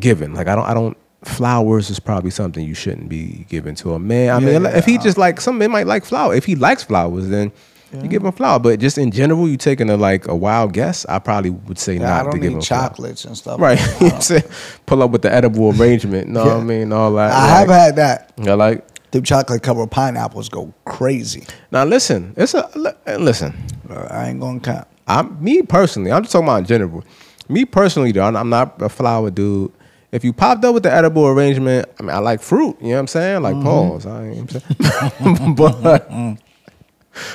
given 0.00 0.34
like 0.34 0.48
I 0.48 0.54
don't 0.56 0.66
I 0.66 0.74
don't 0.74 0.96
flowers 1.22 1.88
is 1.88 2.00
probably 2.00 2.30
something 2.30 2.64
you 2.66 2.74
shouldn't 2.74 3.08
be 3.08 3.46
giving 3.48 3.76
to 3.76 3.94
a 3.94 3.98
man. 4.00 4.30
I 4.30 4.38
Yeah, 4.40 4.58
mean, 4.58 4.62
yeah, 4.64 4.76
if 4.76 4.84
he 4.84 4.98
uh, 4.98 5.02
just 5.02 5.16
like 5.16 5.40
some 5.40 5.58
men 5.58 5.70
might 5.70 5.86
like 5.86 6.04
flowers. 6.04 6.36
If 6.38 6.44
he 6.44 6.56
likes 6.56 6.82
flowers, 6.82 7.28
then 7.28 7.52
you 7.92 8.08
give 8.08 8.24
him 8.24 8.32
flower. 8.32 8.58
But 8.58 8.80
just 8.80 8.98
in 8.98 9.10
general, 9.10 9.48
you 9.48 9.56
taking 9.56 9.90
a 9.90 9.96
like 9.96 10.26
a 10.28 10.34
wild 10.34 10.72
guess, 10.72 11.04
I 11.06 11.18
probably 11.18 11.50
would 11.50 11.78
say 11.78 11.94
Yeah, 11.94 12.04
I 12.04 12.16
not 12.18 12.22
don't 12.24 12.32
to 12.32 12.38
give 12.38 12.52
flower. 12.52 12.62
chocolates 12.62 13.24
and 13.24 13.36
stuff. 13.36 13.60
Right. 13.60 13.78
Like 13.78 13.88
you 14.00 14.06
know 14.06 14.06
what 14.06 14.14
I'm 14.14 14.20
saying? 14.22 14.44
Pull 14.86 15.02
up 15.02 15.10
with 15.10 15.22
the 15.22 15.32
edible 15.32 15.70
arrangement. 15.70 16.28
Know 16.28 16.44
what 16.44 16.56
I 16.56 16.60
mean? 16.62 16.92
All 16.92 17.12
that. 17.14 17.32
I 17.32 17.46
have 17.46 17.68
had 17.68 17.96
that. 17.96 18.32
I 18.38 18.54
like. 18.54 18.86
Them 19.10 19.24
chocolate 19.24 19.62
covered 19.62 19.90
pineapples 19.90 20.48
go 20.48 20.72
crazy. 20.86 21.44
Now 21.70 21.84
listen, 21.84 22.32
it's 22.34 22.54
a 22.54 22.70
li- 22.74 22.92
eh, 23.06 23.18
listen. 23.18 23.54
I 23.90 24.30
ain't 24.30 24.40
gonna 24.40 24.58
count. 24.58 24.88
I'm 25.06 25.42
me 25.42 25.60
personally. 25.62 26.10
I'm 26.10 26.22
just 26.22 26.32
talking 26.32 26.48
about 26.48 26.60
in 26.60 26.64
general. 26.64 27.04
Me 27.48 27.66
personally, 27.66 28.12
though, 28.12 28.22
I'm- 28.22 28.48
not 28.48 28.80
a 28.80 28.88
flower 28.88 29.30
dude. 29.30 29.70
If 30.12 30.24
you 30.24 30.32
popped 30.32 30.64
up 30.64 30.72
with 30.72 30.82
the 30.82 30.92
edible 30.92 31.26
arrangement, 31.26 31.88
I 31.98 32.02
mean, 32.02 32.10
I 32.10 32.18
like 32.18 32.40
fruit. 32.40 32.76
You 32.80 32.88
know 32.88 32.94
what 32.94 33.00
I'm 33.00 33.06
saying? 33.08 33.42
Like 33.42 33.54
mm-hmm. 33.54 33.64
pause. 33.64 34.06
I 34.06 34.28
ain't 34.28 34.50
saying, 34.50 34.62
but 35.56 36.10
mm-hmm. 36.10 36.34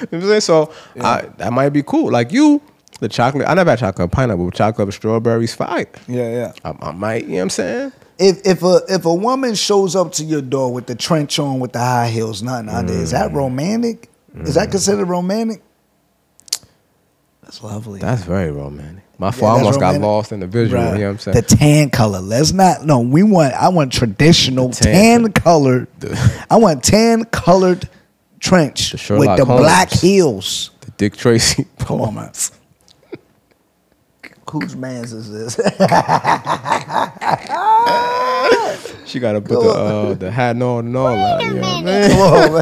You 0.01 0.07
know 0.11 0.19
what 0.19 0.23
I'm 0.23 0.27
saying. 0.29 0.41
So 0.41 0.73
I, 0.99 1.21
that 1.37 1.53
might 1.53 1.69
be 1.69 1.83
cool. 1.83 2.11
Like 2.11 2.31
you, 2.31 2.61
the 2.99 3.07
chocolate. 3.09 3.47
I 3.47 3.53
never 3.53 3.69
had 3.71 3.79
chocolate 3.79 4.11
pineapple. 4.11 4.45
but 4.45 4.53
Chocolate 4.55 4.93
strawberries, 4.93 5.53
fire. 5.53 5.85
Yeah, 6.07 6.29
yeah. 6.29 6.53
I, 6.65 6.87
I 6.89 6.91
might. 6.91 7.23
You 7.25 7.29
know 7.29 7.35
what 7.37 7.41
I'm 7.43 7.49
saying? 7.51 7.91
If 8.19 8.41
if 8.47 8.63
a 8.63 8.81
if 8.89 9.05
a 9.05 9.13
woman 9.13 9.53
shows 9.53 9.95
up 9.95 10.11
to 10.13 10.23
your 10.23 10.41
door 10.41 10.73
with 10.73 10.87
the 10.87 10.95
trench 10.95 11.37
on 11.37 11.59
with 11.59 11.73
the 11.73 11.79
high 11.79 12.09
heels, 12.09 12.41
nothing 12.41 12.69
under, 12.69 12.91
is 12.93 13.09
Mm. 13.09 13.11
that 13.11 13.31
romantic? 13.33 14.09
Is 14.35 14.55
that 14.55 14.71
considered 14.71 15.05
romantic? 15.05 15.61
That's 17.43 17.63
lovely. 17.63 17.99
That's 17.99 18.23
very 18.23 18.51
romantic. 18.51 19.03
My 19.19 19.27
Yeah, 19.27 19.31
fault. 19.31 19.51
I 19.51 19.55
that's 19.63 19.77
almost 19.77 19.79
got 19.79 20.01
lost 20.01 20.31
in 20.31 20.39
the 20.41 20.47
visual. 20.47 20.81
Right. 20.83 20.93
You 20.93 20.99
know 20.99 21.05
what 21.05 21.11
I'm 21.13 21.19
saying? 21.19 21.35
The 21.35 21.41
tan 21.43 21.89
color. 21.89 22.19
Let's 22.19 22.51
not. 22.53 22.85
No, 22.85 22.99
we 22.99 23.23
want. 23.23 23.53
I 23.53 23.69
want 23.69 23.91
traditional 23.93 24.69
The 24.69 24.75
tan- 24.75 25.21
tan, 25.23 25.31
colored. 25.33 25.87
I 26.49 26.57
want 26.57 26.83
tan 26.83 27.23
colored 27.25 27.87
trench 28.39 28.91
The 28.91 28.95
with 28.95 29.01
Sherlock 29.01 29.37
the 29.37 29.45
black 29.45 29.89
heels. 29.91 30.71
the 30.81 30.91
Dick 30.91 31.15
Tracy. 31.17 31.65
Come 31.79 32.01
on, 32.01 32.15
man. 32.15 32.31
Whose 34.49 34.75
man's 34.77 35.11
is 35.13 35.29
this? 35.31 35.55
She 39.05 39.19
got 39.19 39.33
to 39.33 39.41
put 39.41 39.61
the 39.63 39.69
uh, 39.69 40.13
the 40.15 40.29
hat 40.31 40.61
on 40.61 40.87
and 40.87 40.97
all 40.97 41.15
that. 41.15 41.41
You 41.41 41.53
know 41.53 41.61
what 41.61 41.67
I 41.77 41.83
mean? 41.83 42.09
Come 42.11 42.21
on, 42.21 42.53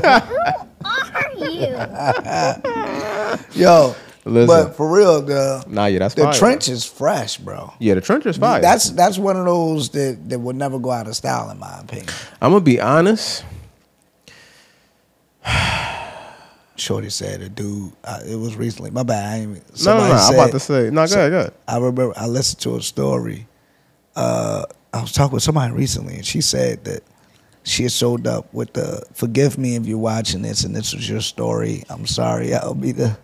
man. 3.42 3.46
Yo, 3.54 3.96
Listen. 4.26 4.48
but 4.48 4.76
for 4.76 4.88
real, 4.92 5.22
the 5.24 5.64
Nah, 5.68 5.86
yeah, 5.86 6.00
that's 6.00 6.14
the 6.16 6.24
fire. 6.24 6.34
trench 6.34 6.68
is 6.70 6.86
fresh, 6.86 7.38
bro. 7.38 7.74
Yeah, 7.80 7.94
the 7.96 8.02
trench 8.02 8.26
is 8.28 8.38
fire. 8.38 8.62
That's 8.62 8.90
that's 8.92 9.18
one 9.18 9.36
of 9.38 9.46
those 9.46 9.90
that 9.90 10.30
that 10.30 10.40
would 10.40 10.56
never 10.56 10.78
go 10.80 10.92
out 10.92 11.08
of 11.08 11.16
style, 11.16 11.50
in 11.50 11.58
my 11.60 11.80
opinion. 11.80 12.08
I'm 12.42 12.52
gonna 12.52 12.62
be 12.64 12.80
honest. 12.80 13.44
Shorty 16.78 17.10
said 17.10 17.42
a 17.42 17.50
dude. 17.50 17.94
It 18.28 18.36
was 18.38 18.56
recently. 18.56 18.92
My 18.92 19.04
bad. 19.04 19.26
I 19.26 19.36
ain't, 19.38 19.52
even- 19.52 19.64
No, 19.86 19.98
no, 19.98 20.08
no. 20.08 20.14
I'm 20.14 20.34
about 20.34 20.52
to 20.52 20.60
say. 20.60 20.90
No, 20.90 21.02
go 21.04 21.06
so- 21.08 21.20
ahead, 21.20 21.32
go 21.32 21.40
ahead. 21.40 21.54
I 21.68 21.78
remember 21.78 22.14
I 22.18 22.28
listened 22.28 22.62
to 22.62 22.76
a 22.76 22.82
story. 22.82 23.48
Uh, 24.16 24.66
I 24.94 25.02
was 25.02 25.12
talking 25.12 25.34
with 25.34 25.44
somebody 25.44 25.74
recently, 25.74 26.16
and 26.16 26.26
she 26.26 26.42
said 26.42 26.84
that 26.86 27.04
she 27.64 27.84
had 27.84 27.92
showed 27.92 28.28
up 28.28 28.54
with 28.54 28.74
the. 28.74 29.06
Forgive 29.14 29.58
me 29.58 29.76
if 29.76 29.86
you're 29.86 29.98
watching 29.98 30.42
this, 30.42 30.64
and 30.64 30.76
this 30.76 30.94
was 30.94 31.10
your 31.10 31.22
story. 31.22 31.84
I'm 31.90 32.06
sorry. 32.08 32.54
I'll 32.54 32.74
be 32.74 32.92
the. 32.92 33.18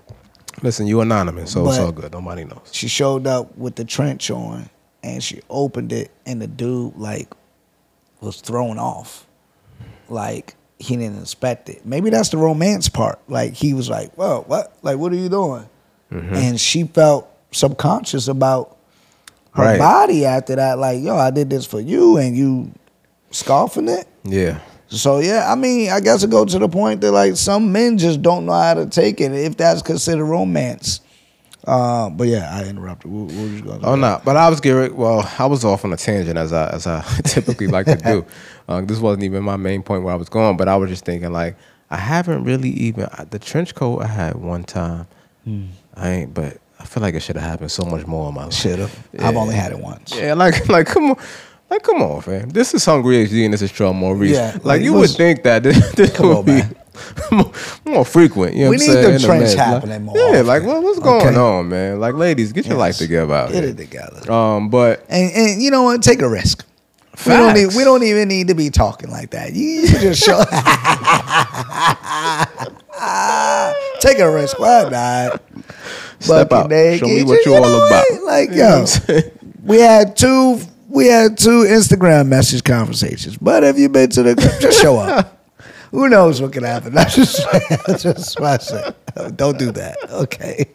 Listen, 0.63 0.85
you 0.87 1.01
anonymous, 1.01 1.53
so 1.53 1.67
it's 1.67 1.77
all 1.77 1.91
good. 1.91 2.11
Nobody 2.11 2.43
knows. 2.43 2.69
She 2.71 2.87
showed 2.87 3.25
up 3.25 3.57
with 3.57 3.75
the 3.75 3.85
trench 3.85 4.29
on, 4.29 4.69
and 5.01 5.23
she 5.23 5.41
opened 5.49 5.91
it, 5.93 6.11
and 6.25 6.41
the 6.41 6.47
dude 6.47 6.95
like 6.97 7.29
was 8.19 8.41
thrown 8.41 8.77
off, 8.77 9.25
like 10.09 10.55
he 10.81 10.95
didn't 10.97 11.17
inspect 11.17 11.69
it. 11.69 11.85
Maybe 11.85 12.09
that's 12.09 12.29
the 12.29 12.37
romance 12.37 12.89
part. 12.89 13.19
Like 13.27 13.53
he 13.53 13.73
was 13.73 13.89
like, 13.89 14.13
"Whoa, 14.15 14.43
what? 14.47 14.75
Like 14.81 14.97
what 14.97 15.11
are 15.11 15.15
you 15.17 15.29
doing?" 15.29 15.67
Mm-hmm. 16.11 16.35
And 16.35 16.59
she 16.59 16.83
felt 16.83 17.27
subconscious 17.51 18.27
about 18.27 18.77
her 19.53 19.63
Right. 19.63 19.79
body 19.79 20.25
after 20.25 20.55
that. 20.55 20.77
Like, 20.77 21.01
yo, 21.01 21.15
I 21.17 21.31
did 21.31 21.49
this 21.49 21.65
for 21.65 21.79
you, 21.79 22.17
and 22.17 22.35
you 22.35 22.71
scoffing 23.31 23.87
it. 23.89 24.07
Yeah. 24.23 24.59
So 24.87 25.19
yeah, 25.19 25.49
I 25.51 25.55
mean, 25.55 25.89
I 25.89 26.01
guess 26.01 26.21
it 26.23 26.29
goes 26.29 26.51
to 26.51 26.59
the 26.59 26.67
point 26.67 26.99
that 27.01 27.11
like 27.13 27.37
some 27.37 27.71
men 27.71 27.97
just 27.97 28.21
don't 28.21 28.45
know 28.45 28.51
how 28.53 28.73
to 28.73 28.85
take 28.85 29.21
it 29.21 29.31
if 29.31 29.55
that's 29.55 29.81
considered 29.81 30.25
romance. 30.25 30.99
Uh, 31.65 32.09
but 32.09 32.27
yeah, 32.27 32.49
I 32.51 32.65
interrupted. 32.67 33.11
Was 33.11 33.33
you 33.35 33.61
gonna 33.61 33.85
Oh 33.87 33.95
no, 33.95 34.19
but 34.25 34.35
I 34.35 34.49
was 34.49 34.59
getting 34.59 34.95
well. 34.95 35.29
I 35.37 35.45
was 35.45 35.63
off 35.63 35.85
on 35.85 35.93
a 35.93 35.97
tangent 35.97 36.37
as 36.37 36.51
I 36.53 36.69
as 36.71 36.87
I 36.87 37.01
typically 37.23 37.67
like 37.67 37.85
to 37.87 37.95
do. 37.95 38.25
Uh, 38.69 38.79
this 38.79 38.99
wasn't 38.99 39.21
even 39.23 39.43
my 39.43 39.57
main 39.57 39.83
point 39.83 40.01
where 40.03 40.13
I 40.13 40.15
was 40.15 40.29
going, 40.29 40.55
but 40.55 40.69
I 40.69 40.77
was 40.77 40.89
just 40.89 41.03
thinking 41.03 41.33
like 41.33 41.57
I 41.89 41.97
haven't 41.97 42.45
really 42.45 42.69
even 42.69 43.07
the 43.31 43.37
trench 43.39 43.75
coat 43.75 44.01
I 44.01 44.07
had 44.07 44.35
one 44.35 44.63
time. 44.63 45.07
I 45.97 46.09
ain't, 46.09 46.33
but 46.33 46.57
I 46.79 46.85
feel 46.85 47.01
like 47.01 47.15
it 47.15 47.19
should 47.19 47.35
have 47.35 47.43
happened 47.49 47.71
so 47.71 47.83
much 47.83 48.07
more 48.07 48.29
in 48.29 48.35
my 48.35 48.45
life. 48.45 48.53
Should 48.53 48.79
have. 48.79 49.07
I've 49.19 49.35
only 49.35 49.55
had 49.55 49.73
it 49.73 49.79
once. 49.79 50.15
Yeah, 50.15 50.35
like 50.35 50.69
like 50.69 50.87
come 50.87 51.09
on. 51.11 51.17
Like 51.69 51.83
come 51.83 52.01
on, 52.01 52.21
fam. 52.21 52.49
This 52.49 52.73
is 52.73 52.85
Hungry 52.85 53.25
HD 53.27 53.43
and 53.43 53.53
this 53.53 53.61
is 53.61 53.71
Trell 53.73 53.93
Maurice. 53.93 54.31
Yeah, 54.31 54.51
like, 54.55 54.63
like, 54.65 54.81
you 54.83 54.93
what's- 54.93 55.11
would 55.11 55.17
think 55.17 55.43
that 55.43 55.63
this, 55.63 55.91
this 55.95 56.15
Come 56.15 56.27
would 56.29 56.37
on, 56.37 56.45
be 56.45 56.51
man. 56.53 56.75
more, 57.85 58.03
frequent. 58.05 58.55
You 58.55 58.65
know 58.65 58.69
We 58.71 58.77
need 58.77 58.85
saying? 58.85 59.03
the 59.03 59.13
in 59.15 59.21
trench 59.21 59.53
happening 59.53 60.03
more 60.03 60.17
Yeah, 60.17 60.23
often. 60.31 60.47
like 60.47 60.63
what, 60.63 60.83
what's 60.83 60.99
going 60.99 61.27
Okay. 61.27 61.35
on, 61.37 61.69
man? 61.69 61.99
Like 61.99 62.15
ladies, 62.15 62.51
get 62.51 62.65
your 62.65 62.77
life 62.77 62.97
together 62.97 63.33
out 63.33 63.51
Get 63.51 63.63
here. 63.63 63.71
it 63.73 63.77
together. 63.77 64.31
Um, 64.31 64.69
but 64.69 65.05
And 65.09 65.31
and 65.31 65.61
you 65.61 65.71
know 65.71 65.83
what? 65.83 66.01
Take 66.03 66.21
a 66.21 66.29
risk. 66.29 66.65
We 67.25 67.33
don't 67.33 67.53
need. 67.53 67.75
We 67.75 67.83
don't 67.83 68.03
even 68.03 68.27
need 68.29 68.47
to 68.47 68.55
be 68.55 68.69
talking 68.71 69.11
like 69.11 69.31
that. 69.31 69.53
You, 69.53 69.63
you 69.81 69.87
just 69.87 70.23
show. 70.23 70.39
Up. 70.39 70.47
Take 73.99 74.19
a 74.19 74.31
risk. 74.31 74.59
Why 74.59 74.89
not? 74.89 75.41
Step 76.19 76.51
out. 76.51 76.69
naked. 76.69 76.99
Show 77.01 77.07
me 77.07 77.23
what 77.23 77.45
you 77.45 77.55
all 77.55 77.61
know 77.61 77.85
about. 77.85 78.05
what? 78.09 78.23
Like 78.23 78.49
You 78.51 78.55
yo, 78.57 78.69
what 78.69 78.79
I'm 78.79 78.87
saying? 78.87 79.31
we 79.63 79.79
had 79.79 80.15
two. 80.17 80.59
We 80.87 81.07
had 81.07 81.37
two 81.37 81.63
Instagram 81.63 82.27
message 82.27 82.63
conversations. 82.63 83.37
But 83.37 83.63
if 83.63 83.77
you've 83.77 83.91
been 83.93 84.09
to 84.11 84.23
the, 84.23 84.35
just 84.59 84.81
show 84.81 84.97
up. 84.97 85.37
Who 85.91 86.07
knows 86.09 86.41
what 86.41 86.53
can 86.53 86.63
happen? 86.63 86.93
That's 86.93 87.15
just, 87.15 87.45
that's 87.85 88.03
just 88.03 88.39
what 88.39 88.61
I 88.61 88.63
say. 88.63 88.93
Don't 89.35 89.59
do 89.59 89.71
that. 89.73 89.97
Okay. 90.09 90.65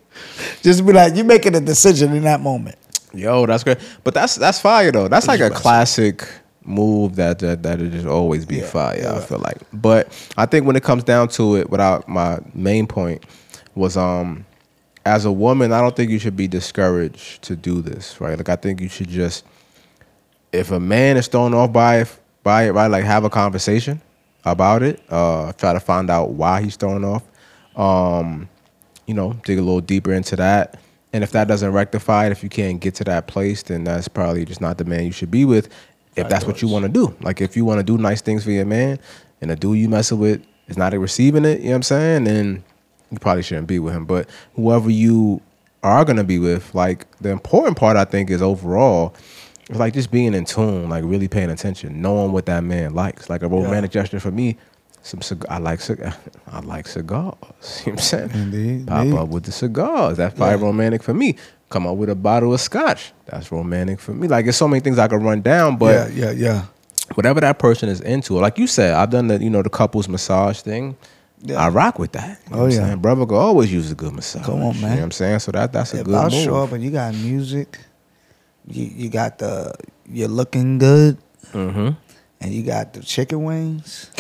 Just 0.63 0.85
be 0.87 0.93
like, 0.93 1.17
you're 1.17 1.25
making 1.25 1.55
a 1.55 1.61
decision 1.61 2.15
in 2.15 2.23
that 2.25 2.41
moment. 2.41 2.77
Yo, 3.15 3.47
that's 3.47 3.65
great. 3.65 3.79
But 4.05 4.13
that's 4.13 4.35
that's 4.37 4.61
fire 4.61 4.93
though. 4.93 5.09
That's 5.09 5.27
like 5.27 5.41
a 5.41 5.49
classic 5.49 6.29
move 6.65 7.17
that 7.17 7.39
that 7.39 7.63
that'll 7.63 7.89
just 7.89 8.07
always 8.07 8.45
be 8.45 8.57
Yeah, 8.57 8.67
fire. 8.67 9.15
I 9.17 9.21
feel 9.21 9.39
like. 9.39 9.59
But 9.73 10.09
I 10.37 10.45
think 10.45 10.67
when 10.67 10.77
it 10.77 10.83
comes 10.83 11.03
down 11.05 11.29
to 11.29 11.57
it, 11.57 11.71
without 11.71 12.09
my 12.09 12.41
main 12.55 12.87
point 12.87 13.25
was 13.75 13.97
um 13.97 14.45
as 15.07 15.25
a 15.25 15.33
woman, 15.33 15.73
I 15.73 15.81
don't 15.81 15.95
think 15.97 16.11
you 16.11 16.19
should 16.19 16.37
be 16.37 16.49
discouraged 16.49 17.43
to 17.43 17.57
do 17.57 17.81
this, 17.81 18.21
right? 18.21 18.37
Like 18.37 18.49
I 18.51 18.57
think 18.57 18.81
you 18.81 18.89
should 18.89 19.09
just 19.09 19.45
if 20.53 20.71
a 20.71 20.81
man 20.81 21.17
is 21.17 21.27
thrown 21.29 21.55
off 21.55 21.73
by 21.73 22.05
by 22.43 22.65
it, 22.65 22.73
right? 22.73 22.89
Like 22.89 23.05
have 23.05 23.25
a 23.25 23.31
conversation 23.31 24.03
about 24.47 24.83
it. 24.83 25.03
Uh, 25.11 25.53
try 25.53 25.73
to 25.73 25.81
find 25.81 26.09
out 26.09 26.31
why 26.31 26.63
he's 26.63 26.77
thrown 26.77 27.05
off. 27.05 27.23
Um, 27.77 28.49
you 29.07 29.13
know, 29.13 29.35
dig 29.45 29.59
a 29.59 29.63
little 29.63 29.81
deeper 29.81 30.13
into 30.13 30.37
that. 30.37 30.79
And 31.13 31.23
if 31.23 31.33
that 31.33 31.49
doesn't 31.49 31.73
rectify 31.73 32.27
it, 32.27 32.33
if 32.33 32.43
you 32.43 32.49
can't 32.49 32.81
get 32.81 32.95
to 32.97 33.05
that 33.05 33.27
place, 33.27 33.63
then 33.63 33.85
that's 33.85 34.09
probably 34.09 34.45
just 34.45 34.61
not 34.61 34.79
the 34.79 34.85
man 34.85 35.05
you 35.05 35.13
should 35.13 35.31
be 35.31 35.45
with. 35.45 35.69
If 36.15 36.31
that's 36.31 36.47
what 36.47 36.63
you 36.63 36.69
want 36.69 36.85
to 36.85 36.89
do, 36.89 37.15
like 37.21 37.43
if 37.43 37.57
you 37.57 37.67
want 37.67 37.79
to 37.79 37.85
do 37.85 37.99
nice 37.99 38.23
things 38.23 38.43
for 38.43 38.51
your 38.51 38.65
man, 38.65 38.99
and 39.43 39.51
the 39.51 39.57
dude 39.57 39.77
you 39.77 39.89
messing 39.89 40.19
with 40.19 40.43
is 40.67 40.79
not 40.79 40.95
receiving 40.95 41.45
it, 41.45 41.59
you 41.61 41.67
know 41.67 41.71
what 41.73 41.77
I'm 41.77 41.83
saying? 41.83 42.25
Then 42.25 42.65
you 43.11 43.19
probably 43.19 43.43
shouldn't 43.43 43.67
be 43.67 43.79
with 43.79 43.95
him. 43.95 44.07
But 44.07 44.29
whoever 44.55 44.89
you 44.89 45.43
are 45.83 46.07
gonna 46.07 46.25
be 46.25 46.39
with, 46.39 46.75
like 46.75 47.07
the 47.19 47.31
important 47.31 47.77
part, 47.77 47.99
I 47.99 48.07
think, 48.07 48.31
is 48.31 48.41
overall, 48.41 49.15
like 49.71 49.95
just 49.95 50.11
being 50.11 50.35
in 50.35 50.45
tune, 50.45 50.89
like 50.89 51.05
really 51.05 51.29
paying 51.29 51.51
attention, 51.51 52.01
knowing 52.01 52.33
what 52.33 52.47
that 52.47 52.63
man 52.65 52.95
likes. 52.95 53.29
Like 53.29 53.43
a 53.43 53.49
romantic 53.49 53.91
gesture 53.91 54.21
for 54.21 54.31
me, 54.31 54.57
some 55.03 55.21
cig- 55.23 55.45
I 55.49 55.59
like 55.59 55.81
cig- 55.81 56.03
I 56.53 56.61
like 56.61 56.87
cigars. 56.87 57.35
You 57.87 57.93
know 57.93 57.97
what 57.97 57.99
I'm 57.99 57.99
saying? 57.99 58.31
Indeed, 58.35 58.87
Pop 58.87 59.03
indeed. 59.05 59.19
up 59.19 59.29
with 59.29 59.45
the 59.45 59.53
cigars. 59.53 60.17
That's 60.19 60.35
probably 60.37 60.59
Yeah. 60.61 60.65
romantic 60.67 61.03
for 61.03 61.15
me. 61.15 61.37
Come 61.69 61.87
up 61.87 61.97
with 61.97 62.09
a 62.11 62.15
bottle 62.15 62.55
of 62.55 62.61
scotch. 62.61 63.13
That's 63.27 63.51
romantic 63.51 63.99
for 63.99 64.13
me. 64.13 64.29
Like 64.29 64.45
there's 64.45 64.57
so 64.57 64.69
many 64.69 64.81
things 64.81 64.99
I 64.99 65.09
could 65.09 65.23
run 65.23 65.43
down, 65.43 65.77
but 65.79 66.13
yeah, 66.15 66.27
yeah, 66.27 66.31
yeah. 66.31 66.63
whatever 67.15 67.41
that 67.41 67.59
person 67.59 67.89
is 67.89 68.01
into, 68.01 68.35
like 68.39 68.57
you 68.59 68.69
said, 68.69 68.95
I've 68.95 69.11
done 69.11 69.27
the 69.27 69.43
you 69.43 69.51
know 69.51 69.63
the 69.63 69.71
couples 69.71 70.09
massage 70.09 70.61
thing. 70.61 70.97
Yeah. 71.43 71.57
I 71.65 71.69
rock 71.69 71.99
with 71.99 72.13
that. 72.13 72.41
You 72.49 72.57
know 72.57 72.63
Oh, 72.63 72.67
yeah. 72.67 72.77
saying? 72.87 72.99
Brother 73.01 73.27
could 73.27 73.35
always 73.37 73.71
use 73.73 73.91
a 73.91 73.95
good 73.97 74.13
massage. 74.15 74.47
Come 74.47 74.63
on, 74.63 74.75
man. 74.75 74.75
You 74.75 74.81
know 74.81 74.95
what 74.95 75.03
I'm 75.03 75.11
saying? 75.11 75.39
So 75.41 75.53
that 75.53 75.73
that's 75.73 75.93
a 75.93 75.99
If 76.01 76.07
good 76.07 76.15
I'll 76.15 76.31
move. 76.31 76.45
show 76.45 76.57
up 76.63 76.73
and 76.73 76.83
you 76.83 76.91
got 76.91 77.15
music, 77.15 77.79
you 78.69 78.85
you 78.95 79.09
got 79.11 79.39
the 79.39 79.75
you're 80.09 80.29
looking 80.29 80.79
good, 80.79 81.19
Mm-hmm. 81.53 81.91
and 82.41 82.53
you 82.55 82.63
got 82.63 82.93
the 82.93 83.01
chicken 83.01 83.45
wings, 83.45 84.11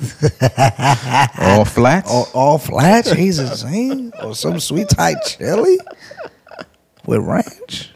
All 1.38 1.64
flats. 1.64 2.10
all, 2.10 2.28
all 2.34 2.58
flat, 2.58 3.04
Jesus, 3.06 3.64
eh? 3.64 4.10
or 4.22 4.34
some 4.34 4.58
sweet 4.60 4.88
Thai 4.88 5.14
chili 5.26 5.78
with 7.06 7.20
ranch. 7.20 7.90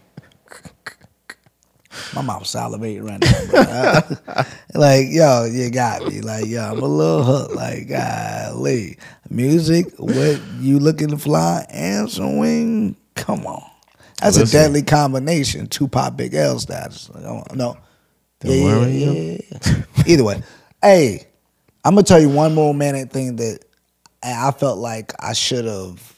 My 2.14 2.22
mouth 2.22 2.44
salivating 2.44 3.08
right 3.08 3.20
now. 3.20 4.00
Bro. 4.34 4.44
like, 4.80 5.06
yo, 5.10 5.44
you 5.46 5.70
got 5.70 6.06
me. 6.06 6.20
Like, 6.20 6.46
yo, 6.46 6.62
I'm 6.62 6.78
a 6.78 6.84
little 6.86 7.24
hooked. 7.24 7.54
Like, 7.54 7.88
golly. 7.88 8.98
Music, 9.30 9.86
what 9.98 10.40
you 10.60 10.78
looking 10.78 11.08
to 11.08 11.18
fly 11.18 11.66
and 11.70 12.10
swing? 12.10 12.96
Come 13.14 13.46
on. 13.46 13.62
That's 14.20 14.38
Listen. 14.38 14.58
a 14.58 14.62
deadly 14.62 14.82
combination. 14.82 15.66
Tupac 15.66 16.16
Big 16.16 16.34
L 16.34 16.58
status. 16.58 17.10
Like, 17.12 17.24
come 17.24 17.36
on. 17.36 17.46
No. 17.56 17.76
Don't 18.40 18.52
yeah, 18.52 18.64
worry, 18.64 18.90
yeah, 18.92 19.10
yeah, 19.10 19.38
yeah. 19.96 20.04
Either 20.06 20.24
way. 20.24 20.42
Hey, 20.82 21.26
I'm 21.84 21.94
gonna 21.94 22.02
tell 22.04 22.20
you 22.20 22.28
one 22.28 22.54
more 22.54 22.68
romantic 22.68 23.10
thing 23.10 23.36
that 23.36 23.60
I 24.22 24.50
felt 24.50 24.78
like 24.78 25.12
I 25.20 25.32
should 25.32 25.64
have 25.64 26.14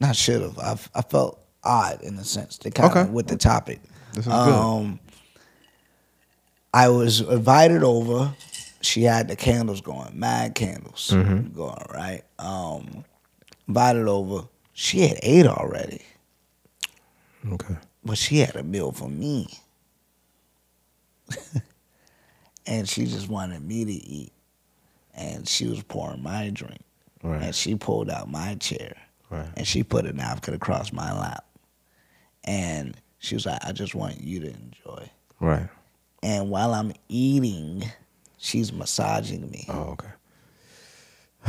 not 0.00 0.16
should 0.16 0.42
have. 0.42 0.58
I, 0.58 0.76
I 0.98 1.02
felt 1.02 1.44
odd 1.62 2.02
in 2.02 2.16
a 2.18 2.24
sense 2.24 2.58
to 2.58 2.70
kind 2.70 2.96
of 2.96 3.10
with 3.10 3.26
the 3.28 3.36
topic. 3.36 3.80
This 4.12 4.26
is 4.26 4.32
good. 4.32 4.32
Um, 4.32 4.98
I 6.74 6.88
was 6.88 7.20
invited 7.20 7.82
over. 7.82 8.34
She 8.82 9.02
had 9.02 9.28
the 9.28 9.36
candles 9.36 9.80
going, 9.80 10.18
mad 10.18 10.54
candles 10.54 11.10
Mm-hmm. 11.12 11.56
going, 11.56 11.84
right? 11.92 12.22
Um, 12.38 13.04
invited 13.68 14.06
over. 14.08 14.46
She 14.74 15.00
had 15.00 15.18
ate 15.22 15.46
already, 15.46 16.02
Okay. 17.52 17.76
but 18.04 18.18
she 18.18 18.38
had 18.38 18.56
a 18.56 18.62
meal 18.62 18.92
for 18.92 19.08
me. 19.08 19.48
and 22.66 22.88
she 22.88 23.06
just 23.06 23.28
wanted 23.28 23.62
me 23.62 23.84
to 23.84 23.92
eat. 23.92 24.32
And 25.14 25.48
she 25.48 25.66
was 25.66 25.82
pouring 25.82 26.22
my 26.22 26.50
drink. 26.50 26.80
Right. 27.22 27.42
And 27.42 27.54
she 27.54 27.74
pulled 27.74 28.10
out 28.10 28.30
my 28.30 28.54
chair 28.56 28.94
Right. 29.30 29.48
and 29.56 29.66
she 29.66 29.82
put 29.82 30.06
a 30.06 30.12
napkin 30.12 30.54
across 30.54 30.92
my 30.92 31.12
lap. 31.18 31.44
And 32.44 32.96
she 33.18 33.34
was 33.34 33.46
like, 33.46 33.58
I 33.64 33.72
just 33.72 33.94
want 33.94 34.20
you 34.20 34.40
to 34.40 34.46
enjoy. 34.48 35.10
Right. 35.40 35.68
And 36.22 36.50
while 36.50 36.72
I'm 36.74 36.92
eating, 37.08 37.84
she's 38.38 38.72
massaging 38.72 39.50
me. 39.50 39.64
Oh, 39.68 39.94
okay. 39.98 40.08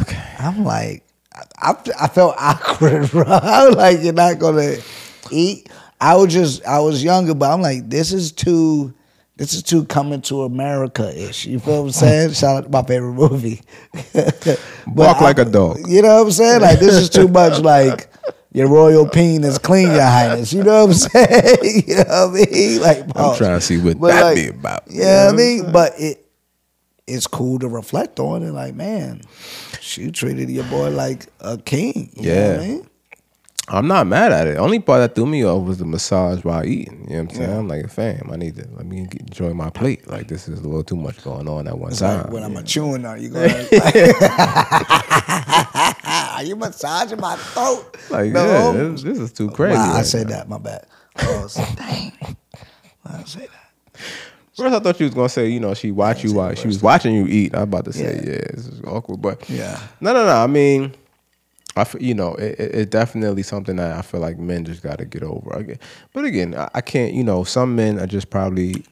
Okay. 0.02 0.24
I'm 0.40 0.64
like, 0.64 1.04
I, 1.36 1.44
I, 1.72 1.76
I 2.02 2.08
felt 2.08 2.36
awkward, 2.40 3.12
bro. 3.12 3.24
I 3.28 3.68
was 3.68 3.76
like, 3.76 4.00
you're 4.02 4.14
not 4.14 4.40
gonna 4.40 4.78
eat. 5.32 5.70
I 6.00 6.16
was 6.16 6.32
just, 6.34 6.64
I 6.66 6.80
was 6.80 7.04
younger, 7.04 7.34
but 7.34 7.52
I'm 7.52 7.62
like, 7.62 7.90
this 7.90 8.12
is 8.14 8.32
too, 8.32 8.94
this 9.36 9.54
is 9.54 9.64
too 9.64 9.86
coming 9.86 10.22
to 10.24 10.44
America 10.44 11.12
ish. 11.16 11.46
You 11.46 11.60
feel 11.60 11.82
what 11.84 11.88
I'm 11.88 11.92
saying? 11.92 12.34
Shout 12.34 12.58
out 12.58 12.64
to 12.66 12.70
my 12.70 12.84
favorite 12.84 13.14
movie. 13.14 13.62
Walk 14.88 15.22
like 15.22 15.40
a 15.40 15.46
dog. 15.46 15.80
You 15.88 16.02
know 16.02 16.16
what 16.18 16.26
I'm 16.28 16.32
saying? 16.32 16.62
Like 16.62 16.80
this 16.80 16.94
is 16.96 17.10
too 17.10 17.28
much. 17.28 17.60
Like 17.60 18.10
your 18.52 18.68
royal 18.68 19.08
peen 19.08 19.44
is 19.44 19.58
clean, 19.58 19.92
your 19.92 20.02
highness. 20.02 20.54
You 20.54 20.64
know 20.64 20.86
what 20.86 20.90
I'm 20.90 20.94
saying? 20.94 21.84
you 21.88 21.96
know 21.96 22.04
what 22.30 22.48
I 22.48 22.52
mean? 22.52 22.82
Like 22.82 23.00
I'm 23.16 23.38
trying 23.38 23.60
to 23.60 23.62
see 23.62 23.78
what 23.78 24.00
But 24.00 24.08
that 24.08 24.22
like, 24.22 24.36
be 24.36 24.48
about. 24.48 24.84
Yeah, 24.90 25.30
I 25.32 25.36
mean, 25.36 25.72
but 25.72 25.94
it 26.00 26.24
it's 27.06 27.28
cool 27.28 27.58
to 27.60 27.68
reflect 27.70 28.20
on 28.20 28.44
it. 28.44 28.52
Like, 28.52 28.76
man, 28.76 29.22
she 29.80 30.12
treated 30.12 30.50
your 30.50 30.66
boy 30.66 30.90
like 30.90 31.28
a 31.40 31.58
king. 31.58 32.12
You 32.16 32.30
know 32.30 32.52
what 32.52 32.60
I 32.60 32.64
Yeah. 32.64 32.68
mean? 32.74 32.90
I'm 33.70 33.86
not 33.88 34.08
mad 34.08 34.32
at 34.32 34.48
it. 34.48 34.56
Only 34.58 34.80
part 34.80 35.00
that 35.02 35.14
threw 35.14 35.26
me 35.26 35.44
off 35.46 35.68
was 35.68 35.78
the 35.80 35.86
massage 35.86 36.42
while 36.46 36.64
eting. 36.64 37.10
You 37.10 37.18
know 37.18 37.24
what 37.24 37.32
I'm 37.32 37.36
saying? 37.36 37.58
I'm 37.58 37.68
like, 37.68 37.90
fam, 37.90 38.30
I 38.32 38.38
need 38.38 38.56
to 38.56 38.66
let 38.78 38.86
me 38.86 39.00
enjoy 39.20 39.54
my 39.54 39.70
plate. 39.70 40.08
Like 40.10 40.30
this 40.30 40.48
is 40.48 40.62
a 40.62 40.64
little 40.64 40.84
too 40.86 40.96
much 40.96 41.22
going 41.24 41.50
on 41.50 41.68
at 41.68 41.78
one 41.78 41.92
It's 41.92 42.00
time. 42.00 42.24
like 42.24 42.32
when 42.32 42.44
I'm 42.44 42.54
yeah. 42.54 42.62
chewing 42.62 43.06
on 43.06 43.22
you, 43.22 43.28
going, 43.30 43.52
are 46.06 46.44
you 46.44 46.56
massaging 46.56 47.20
my 47.20 47.36
throat? 47.36 47.98
like, 48.10 48.32
No. 48.32 48.46
yeah, 48.46 48.72
this, 48.92 49.04
this 49.04 49.20
is 49.20 49.32
too 49.34 49.50
crazy. 49.52 49.76
Wow, 49.78 49.94
I 49.94 49.98
right 49.98 50.06
said 50.06 50.30
now. 50.30 50.38
that. 50.38 50.50
My 50.50 50.58
bad. 50.60 50.86
Oh, 51.20 51.48
so- 51.48 51.66
dang. 51.76 52.12
Why 53.02 53.20
I 53.20 53.24
say 53.24 53.48
that? 53.48 54.00
First, 54.56 54.74
I 54.76 54.80
thought 54.80 55.00
you 55.00 55.06
was 55.06 55.14
gonna 55.14 55.30
say, 55.30 55.50
you 55.50 55.60
know, 55.60 55.74
she 55.74 55.92
watch 55.92 56.24
you 56.24 56.34
while 56.34 56.56
she 56.56 56.68
was 56.68 56.82
watching 56.82 57.14
you 57.14 57.28
eat. 57.28 57.54
I'm 57.56 57.64
about 57.64 57.86
to 57.86 57.94
say, 57.94 58.16
Yeah. 58.16 58.32
yeah, 58.32 58.42
this 58.54 58.66
is 58.68 58.82
awkward, 58.88 59.22
but 59.22 59.48
Yeah. 59.50 59.80
no, 60.02 60.14
no, 60.14 60.26
no. 60.26 60.36
I 60.36 60.48
mean, 60.48 60.94
I, 61.78 61.88
you 62.00 62.14
know, 62.14 62.36
it, 62.36 62.60
it, 62.60 62.76
it's 62.76 62.92
definitely 62.92 63.44
something 63.44 63.76
that 63.78 63.98
I 63.98 64.02
feel 64.02 64.20
like 64.20 64.38
men 64.38 64.66
just 64.66 64.84
got 64.84 64.98
to 65.00 65.06
get 65.06 65.24
over. 65.24 65.52
Again, 65.52 65.80
but 66.14 66.26
again, 66.26 66.56
I, 66.74 66.82
can't. 66.82 67.14
You 67.14 67.24
know, 67.24 67.44
some 67.44 67.76
men 67.76 68.00
are 68.00 68.08
just 68.08 68.30
probably. 68.30 68.84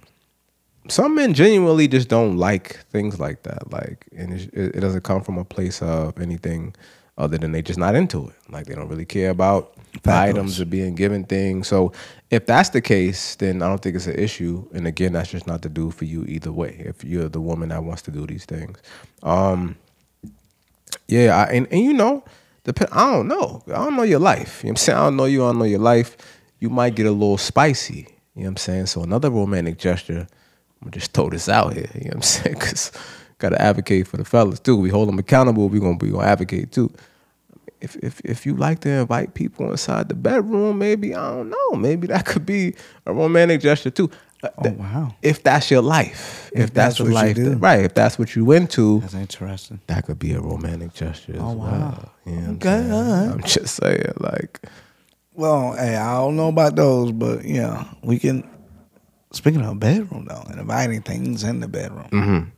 Some 0.88 1.16
men 1.16 1.34
genuinely 1.34 1.88
just 1.88 2.10
don't 2.10 2.38
like 2.38 2.78
things 2.92 3.20
like 3.20 3.42
that. 3.44 3.72
Like, 3.72 4.06
and 4.16 4.34
it, 4.34 4.54
it 4.54 4.80
doesn't 4.82 5.04
come 5.04 5.24
from 5.24 5.40
a 5.40 5.44
place 5.44 5.82
of 5.82 6.20
anything 6.22 6.76
other 7.18 7.40
than 7.40 7.54
they 7.54 7.64
just 7.64 7.80
not 7.80 7.96
into 7.96 8.28
it. 8.28 8.36
Like, 8.50 8.68
they 8.68 8.76
don't 8.76 8.88
really 8.88 9.06
care 9.06 9.32
about 9.32 9.74
items 10.06 10.62
or 10.62 10.66
being 10.66 10.94
given 10.94 11.24
things. 11.24 11.68
So, 11.68 11.92
if 12.30 12.46
that's 12.46 12.70
the 12.70 12.82
case, 12.82 13.36
then 13.36 13.64
I 13.64 13.68
don't 13.68 13.82
think 13.82 13.96
it's 13.96 14.06
an 14.06 14.20
issue. 14.20 14.68
And 14.74 14.86
again, 14.86 15.14
that's 15.14 15.32
just 15.32 15.48
not 15.48 15.64
the 15.64 15.70
dude 15.70 15.96
for 15.96 16.06
you 16.06 16.24
either 16.28 16.52
way. 16.52 16.80
If 16.86 17.04
you're 17.04 17.30
the 17.30 17.42
woman 17.42 17.70
that 17.70 17.84
wants 17.84 18.04
to 18.04 18.12
do 18.12 18.28
these 18.28 18.46
things, 18.46 18.78
um, 19.24 19.76
yeah, 21.08 21.36
I, 21.36 21.54
and 21.54 21.68
and 21.72 21.82
you 21.82 21.94
know, 21.94 22.24
dep- 22.66 22.94
I 22.94 23.12
don't 23.12 23.28
know. 23.30 23.64
I 23.68 23.72
don't 23.86 23.96
know 23.96 24.04
your 24.04 24.20
life. 24.20 24.62
You 24.64 24.68
know 24.68 24.72
what 24.74 24.80
I'm 24.80 24.84
saying? 24.84 24.98
I 25.00 25.04
don't 25.06 25.18
know 25.18 25.26
you. 25.26 25.44
I 25.44 25.50
don't 25.50 25.60
know 25.60 25.66
your 25.66 25.80
life. 25.80 26.18
You 26.60 26.70
might 26.70 26.96
get 26.96 27.06
a 27.06 27.12
little 27.12 27.38
spicy. 27.38 28.08
You 28.36 28.44
know 28.44 28.48
what 28.48 28.48
I'm 28.50 28.58
saying? 28.58 28.86
So 28.88 29.04
another 29.04 29.30
romantic 29.30 29.78
gesture. 29.78 30.28
I'm 30.84 30.92
just 30.92 31.14
throw 31.14 31.30
this 31.30 31.50
out 31.50 31.74
here. 31.74 31.90
You 31.96 32.02
know 32.02 32.08
what 32.08 32.16
I'm 32.18 32.22
saying? 32.24 32.56
Because 32.60 32.92
gotta 33.40 33.62
advocate 33.62 34.08
for 34.08 34.18
the 34.18 34.26
fellas 34.26 34.60
too. 34.60 34.76
We 34.78 34.90
hold 34.90 35.08
them 35.08 35.20
accountable. 35.20 35.70
We 35.70 35.80
gonna 35.80 35.98
we 36.00 36.10
gonna 36.12 36.28
advocate 36.28 36.72
too. 36.72 36.92
If 37.82 37.96
if 37.98 38.22
if 38.26 38.46
you 38.46 38.56
like 38.56 38.80
to 38.82 38.90
invite 38.90 39.34
people 39.34 39.70
inside 39.72 40.10
the 40.10 40.16
bedroom, 40.16 40.80
maybe 40.80 41.16
I 41.16 41.32
don't 41.32 41.50
know. 41.50 41.72
Maybe 41.78 42.08
that 42.08 42.26
could 42.26 42.46
be 42.46 42.76
a 43.06 43.14
romantic 43.14 43.62
gesture 43.62 43.92
too. 43.92 44.10
Oh, 44.58 44.72
wow. 44.72 45.16
If 45.22 45.44
that's 45.44 45.70
your 45.72 45.82
life, 45.82 46.50
if, 46.54 46.66
If 46.66 46.74
that's, 46.74 46.98
that's 46.98 47.00
what 47.00 47.08
you 47.08 47.14
life, 47.14 47.36
do. 47.36 47.54
right? 47.58 47.80
If 47.86 47.94
that's 47.94 48.18
what 48.20 48.36
you 48.36 48.52
into, 48.52 49.00
That's 49.02 49.14
interesting. 49.14 49.80
that 49.88 50.06
could 50.06 50.20
be 50.20 50.34
a 50.34 50.40
romantic 50.42 50.94
gesture 50.94 51.34
as 51.34 51.40
Oh, 51.42 51.54
wow. 51.54 51.56
well. 51.56 52.12
You 52.26 52.32
know 52.42 52.48
I'm 52.50 52.56
Okay, 52.56 52.62
saying? 52.70 52.92
all 52.92 53.04
right. 53.04 53.32
I'm 53.34 53.44
just 53.44 53.76
saying, 53.76 54.14
like, 54.18 54.62
Well, 55.34 55.74
hey, 55.74 55.96
I 55.96 56.14
don't 56.16 56.36
know 56.36 56.50
about 56.50 56.76
those, 56.76 57.12
but 57.12 57.44
yeah, 57.46 57.86
we 58.04 58.20
can. 58.20 58.50
Speaking 59.34 59.66
of 59.66 59.80
bedroom 59.80 60.26
though, 60.30 60.44
and 60.50 60.60
inviting 60.62 61.02
things 61.02 61.44
in 61.44 61.60
the 61.60 61.68
bedroom, 61.68 62.08
mm-hmm. 62.12 62.50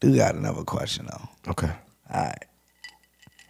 do 0.00 0.08
you 0.10 0.16
got 0.16 0.34
another 0.34 0.62
question 0.64 1.06
though. 1.10 1.50
okay. 1.52 1.70
All 2.12 2.22
right. 2.24 2.44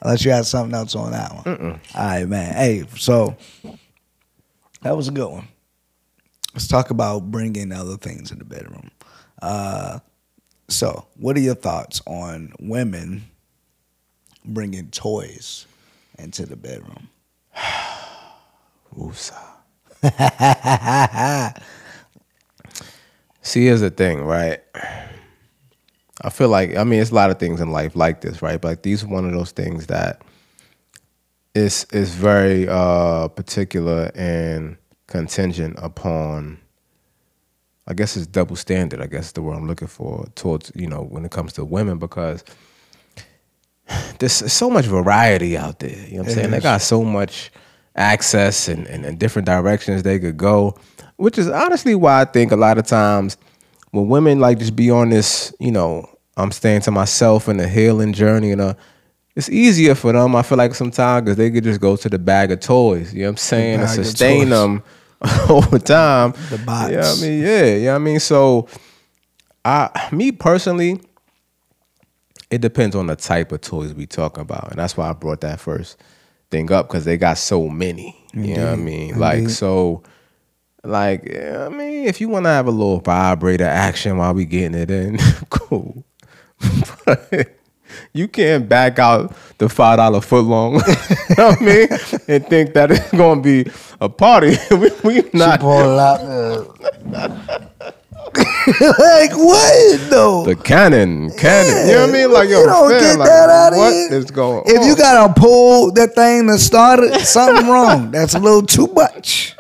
Unless 0.03 0.25
you 0.25 0.31
had 0.33 0.47
something 0.47 0.75
else 0.75 0.95
on 0.97 1.13
that 1.13 1.33
one. 1.47 1.81
All 1.95 2.05
right, 2.05 2.27
man. 2.29 2.55
Hey, 2.55 2.85
so 2.97 3.37
that 4.83 4.97
was 4.97 5.09
a 5.09 5.13
good 5.13 5.31
one. 5.31 5.49
Let's 6.57 6.69
talk 6.69 6.89
about 6.89 7.31
bringing 7.31 7.71
other 7.71 7.99
things 7.99 8.33
in 8.33 8.39
the 8.39 8.45
bedroom. 8.47 8.91
Uh, 9.43 9.99
so, 10.69 11.07
what 11.19 11.37
are 11.37 11.41
your 11.41 11.55
thoughts 11.55 12.01
on 12.07 12.55
women 12.59 13.25
bringing 14.43 14.89
toys 14.89 15.67
into 16.19 16.47
the 16.47 16.57
bedroom? 16.57 17.11
Woosah. 18.97 19.37
See, 23.43 23.67
here's 23.67 23.83
the 23.83 23.91
thing, 23.91 24.23
right? 24.23 24.61
I 26.23 26.31
feel 26.31 26.49
like 26.49 26.75
I 26.75 26.85
mean, 26.85 27.03
it's 27.03 27.11
a 27.11 27.15
lot 27.15 27.31
of 27.31 27.39
things 27.39 27.61
in 27.61 27.71
life 27.71 27.95
like 27.95 28.23
this, 28.23 28.41
right? 28.41 28.59
But 28.59 28.69
like, 28.69 28.83
these 28.83 29.05
are 29.05 29.09
one 29.09 29.27
of 29.27 29.33
those 29.33 29.51
things 29.53 29.89
that 29.89 30.23
is 31.55 31.87
is 31.93 32.15
very 32.15 32.67
uh, 32.67 33.29
particular 33.29 34.11
and 34.15 34.79
contingent 35.07 35.77
upon. 35.79 36.59
I 37.89 37.95
guess 37.95 38.17
it's 38.17 38.27
double 38.27 38.57
standard. 38.57 39.01
I 39.01 39.07
guess 39.07 39.27
is 39.27 39.33
the 39.33 39.43
word 39.43 39.55
I'm 39.55 39.69
looking 39.69 39.89
for 39.89 40.27
towards 40.35 40.73
you 40.75 40.87
know 40.87 41.03
when 41.03 41.25
it 41.25 41.31
comes 41.31 41.53
to 41.55 41.65
women 41.65 41.99
because 41.99 42.45
there's 44.19 44.53
so 44.53 44.71
much 44.71 44.87
variety 44.87 45.57
out 45.57 45.79
there. 45.79 45.91
You 45.91 45.97
know 45.97 46.19
what 46.19 46.25
I'm 46.25 46.31
It 46.31 46.35
saying? 46.35 46.51
They 46.51 46.61
got 46.61 46.83
so 46.83 47.05
much 47.05 47.51
access 47.95 48.69
and, 48.69 48.87
and, 48.89 49.05
and 49.05 49.19
different 49.19 49.47
directions 49.47 50.03
they 50.03 50.19
could 50.19 50.37
go, 50.37 50.77
which 51.17 51.39
is 51.39 51.49
honestly 51.49 51.95
why 51.95 52.21
I 52.23 52.25
think 52.25 52.53
a 52.53 52.57
lot 52.57 52.79
of 52.79 52.87
times 52.87 53.37
when 53.93 54.09
women 54.09 54.41
like 54.41 54.59
just 54.59 54.77
be 54.77 54.91
on 54.91 55.11
this, 55.11 55.55
you 55.61 55.71
know, 55.71 56.09
I'm 56.37 56.53
staying 56.53 56.83
to 56.83 56.91
myself 56.91 57.49
and 57.49 57.61
a 57.61 57.69
healing 57.69 58.13
journey 58.13 58.53
and 58.53 58.61
uh 58.61 58.75
it's 59.37 59.51
easier 59.51 59.95
for 59.95 60.13
them. 60.13 60.35
I 60.35 60.43
feel 60.43 60.57
like 60.57 60.75
sometimes 60.75 61.25
because 61.25 61.37
they 61.37 61.51
could 61.51 61.63
just 61.63 61.79
go 61.79 61.95
to 61.95 62.09
the 62.09 62.19
bag 62.19 62.51
of 62.53 62.61
toys. 62.61 63.13
You 63.13 63.21
know 63.21 63.27
what 63.27 63.31
I'm 63.33 63.37
saying? 63.37 63.81
And 63.81 63.91
sustain 63.91 64.49
them 64.49 64.83
over 65.49 65.79
time. 65.79 66.33
The 66.51 66.59
box. 66.65 66.93
Yeah, 66.93 67.13
I 67.13 67.21
mean, 67.21 67.43
yeah, 67.43 67.75
yeah. 67.77 67.95
I 67.95 67.99
mean, 67.99 68.21
so 68.21 68.69
I, 69.65 70.09
me 70.13 70.33
personally, 70.33 71.01
it 72.51 72.61
depends 72.61 72.95
on 72.95 73.07
the 73.07 73.17
type 73.17 73.53
of 73.53 73.61
toys 73.61 73.95
we 73.95 74.07
talking 74.07 74.43
about, 74.43 74.71
and 74.71 74.79
that's 74.79 74.97
why 74.97 75.09
I 75.09 75.13
brought 75.13 75.41
that 75.41 75.61
first 75.61 75.97
thing 76.51 76.71
up 76.71 76.89
because 76.89 77.05
they 77.05 77.17
got 77.17 77.39
so 77.39 77.69
many. 77.69 78.17
You 78.35 78.55
know 78.55 78.65
what 78.65 78.69
I 78.69 78.73
Indeed. 78.75 78.85
mean? 78.85 79.19
Like 79.19 79.49
so, 79.49 80.03
like 80.85 81.25
yeah, 81.25 81.67
I 81.67 81.69
mean, 81.71 82.07
if 82.07 82.21
you 82.21 82.29
want 82.29 82.45
to 82.45 82.51
have 82.51 82.67
a 82.67 82.71
little 82.71 83.01
vibrator 83.01 83.65
action 83.65 84.19
while 84.19 84.35
we 84.35 84.45
getting 84.45 84.79
it 84.79 84.91
in, 84.91 85.19
cool. 85.51 86.05
but 87.07 87.57
you 88.13 88.29
can't 88.29 88.69
back 88.69 88.99
out 88.99 89.35
the 89.59 89.69
five 89.69 89.99
dollar 89.99 90.21
foot 90.21 90.45
long. 90.45 90.75
you 91.31 91.35
know 91.39 91.49
what 91.49 91.63
I 91.63 91.65
mean? 91.65 91.89
And 92.29 92.47
think 92.47 92.75
that 92.75 92.91
it's 92.91 93.11
gonna 93.13 93.41
be 93.41 93.67
a 94.01 94.09
party. 94.09 94.57
we, 94.71 94.91
we 95.05 95.23
not 95.33 95.61
the 95.61 95.67
uh, 95.67 96.65
like 98.37 99.33
what 99.33 100.11
though? 100.11 100.45
The 100.45 100.57
cannon, 100.57 101.31
cannon. 101.33 101.89
You 101.89 101.95
know 101.95 102.01
what 102.03 102.11
I 102.11 102.13
mean? 102.13 102.33
Like 102.33 102.49
yo, 102.51 102.61
you 102.61 102.67
don't 102.67 102.91
fam, 102.91 103.01
get 103.01 103.19
like, 103.19 103.29
that 103.29 103.49
out 103.51 103.73
of 103.73 103.79
what 103.79 103.93
here. 103.93 104.13
is 104.13 104.31
going 104.31 104.63
If 104.67 104.81
on? 104.81 104.87
you 104.87 104.97
gotta 104.97 105.33
pull 105.41 105.93
that 105.93 106.15
thing 106.15 106.47
to 106.49 106.59
start 106.59 107.01
it, 107.01 107.21
something 107.23 107.67
wrong. 107.69 108.11
That's 108.11 108.35
a 108.35 108.39
little 108.39 108.63
too 108.63 108.89
much. 108.89 109.57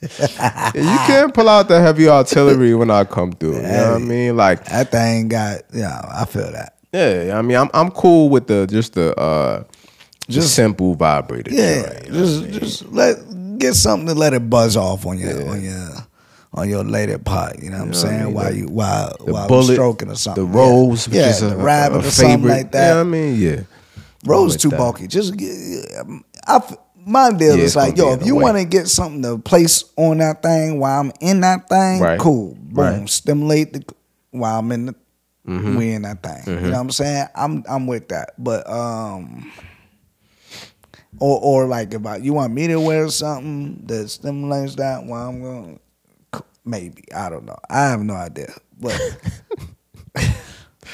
Yeah, 0.00 0.72
you 0.74 0.98
can't 1.06 1.34
pull 1.34 1.48
out 1.48 1.68
the 1.68 1.80
heavy 1.80 2.08
artillery 2.08 2.74
when 2.74 2.90
I 2.90 3.04
come 3.04 3.32
through. 3.32 3.56
You 3.56 3.62
know 3.62 3.92
what 3.94 4.02
I 4.02 4.04
mean? 4.04 4.36
Like, 4.36 4.64
That 4.66 4.90
thing 4.90 5.28
got 5.28 5.62
yeah, 5.74 6.00
I 6.14 6.24
feel 6.24 6.52
that. 6.52 6.77
Yeah, 6.92 7.36
I 7.38 7.42
mean, 7.42 7.56
I'm 7.56 7.70
I'm 7.74 7.90
cool 7.90 8.28
with 8.30 8.46
the 8.46 8.66
just 8.66 8.94
the 8.94 9.14
uh 9.18 9.64
just 10.28 10.54
simple 10.54 10.94
vibrator. 10.94 11.50
Yeah, 11.52 11.82
joint, 11.82 12.06
you 12.06 12.12
know 12.12 12.18
just 12.18 12.40
what 12.40 12.44
I 12.48 12.50
mean? 12.50 12.60
just 12.60 12.86
let 12.92 13.58
get 13.58 13.74
something 13.74 14.06
to 14.08 14.14
let 14.14 14.34
it 14.34 14.48
buzz 14.50 14.76
off 14.76 15.06
on 15.06 15.18
your 15.18 15.48
on 15.50 15.62
your 15.62 15.88
on 16.54 16.68
your 16.68 16.84
lady 16.84 17.16
part. 17.18 17.62
You 17.62 17.70
know 17.70 17.78
what 17.78 17.82
I'm 17.84 17.90
know 17.90 17.96
what 17.98 18.04
I 18.06 18.08
saying? 18.08 18.24
mean? 18.24 18.34
while 18.34 18.50
The- 18.50 18.56
you 18.58 18.66
while 18.68 19.16
the 19.24 19.32
while 19.32 19.48
bullet, 19.48 19.74
stroking 19.74 20.10
or 20.10 20.16
something. 20.16 20.44
the 20.46 20.50
rose, 20.50 21.08
yeah, 21.08 21.12
which 21.12 21.20
yeah 21.20 21.28
is 21.30 21.42
a, 21.42 21.46
the 21.50 21.56
rabbit 21.56 21.96
a 21.96 21.98
or 22.08 22.10
something 22.10 22.36
favorite. 22.38 22.50
like 22.52 22.72
that. 22.72 22.88
You 22.88 22.94
know 22.94 22.96
what 22.96 23.00
I 23.00 23.04
mean? 23.10 23.40
Yeah. 23.40 23.60
Rose 24.24 24.52
With 24.54 24.62
too 24.62 24.70
that. 24.70 24.78
bulky. 24.78 25.06
Just 25.06 25.36
get- 25.36 25.48
I 26.46 26.56
f- 26.56 26.76
my 27.06 27.30
deal 27.30 27.56
Yeah, 27.56 27.62
is 27.64 27.76
like, 27.76 27.94
gonna 27.96 28.10
yo, 28.10 28.16
be 28.16 28.20
if 28.22 28.26
you 28.26 28.34
way. 28.36 28.42
want 28.42 28.56
to 28.58 28.64
get 28.64 28.88
something 28.88 29.22
to 29.22 29.38
place 29.38 29.84
on 29.96 30.18
that 30.18 30.42
thing 30.42 30.78
while 30.80 31.00
I'm 31.00 31.12
in 31.20 31.40
that 31.40 31.68
thing, 31.68 32.00
Right. 32.00 32.18
cool. 32.18 32.54
Boom. 32.60 32.74
Right. 33.00 33.08
Stimulate 33.08 33.72
the 33.72 33.84
while 34.32 34.58
I'm 34.58 34.72
in 34.72 34.86
the 34.86 34.94
Mm-hmm. 35.48 35.76
we 35.76 35.92
in 35.92 36.02
that 36.02 36.22
thing. 36.22 36.42
You 36.46 36.60
know 36.60 36.70
what 36.72 36.78
I'm 36.80 36.90
saying? 36.90 37.26
I'm 37.34 37.64
I'm 37.68 37.86
with 37.86 38.08
that. 38.08 38.34
But 38.38 38.68
um 38.68 39.50
or 41.18 41.40
or 41.42 41.66
like 41.66 41.94
if 41.94 42.04
I, 42.06 42.16
you 42.16 42.34
want 42.34 42.52
me 42.52 42.66
to 42.68 42.78
wear 42.78 43.08
something 43.08 43.82
that 43.86 44.08
stimulates 44.08 44.74
that 44.76 45.04
while 45.04 45.28
I'm 45.30 45.40
going 45.42 45.80
maybe. 46.64 47.04
I 47.14 47.30
don't 47.30 47.44
know. 47.46 47.56
I 47.70 47.86
have 47.88 48.00
no 48.02 48.14
idea. 48.14 48.52
But 48.78 49.00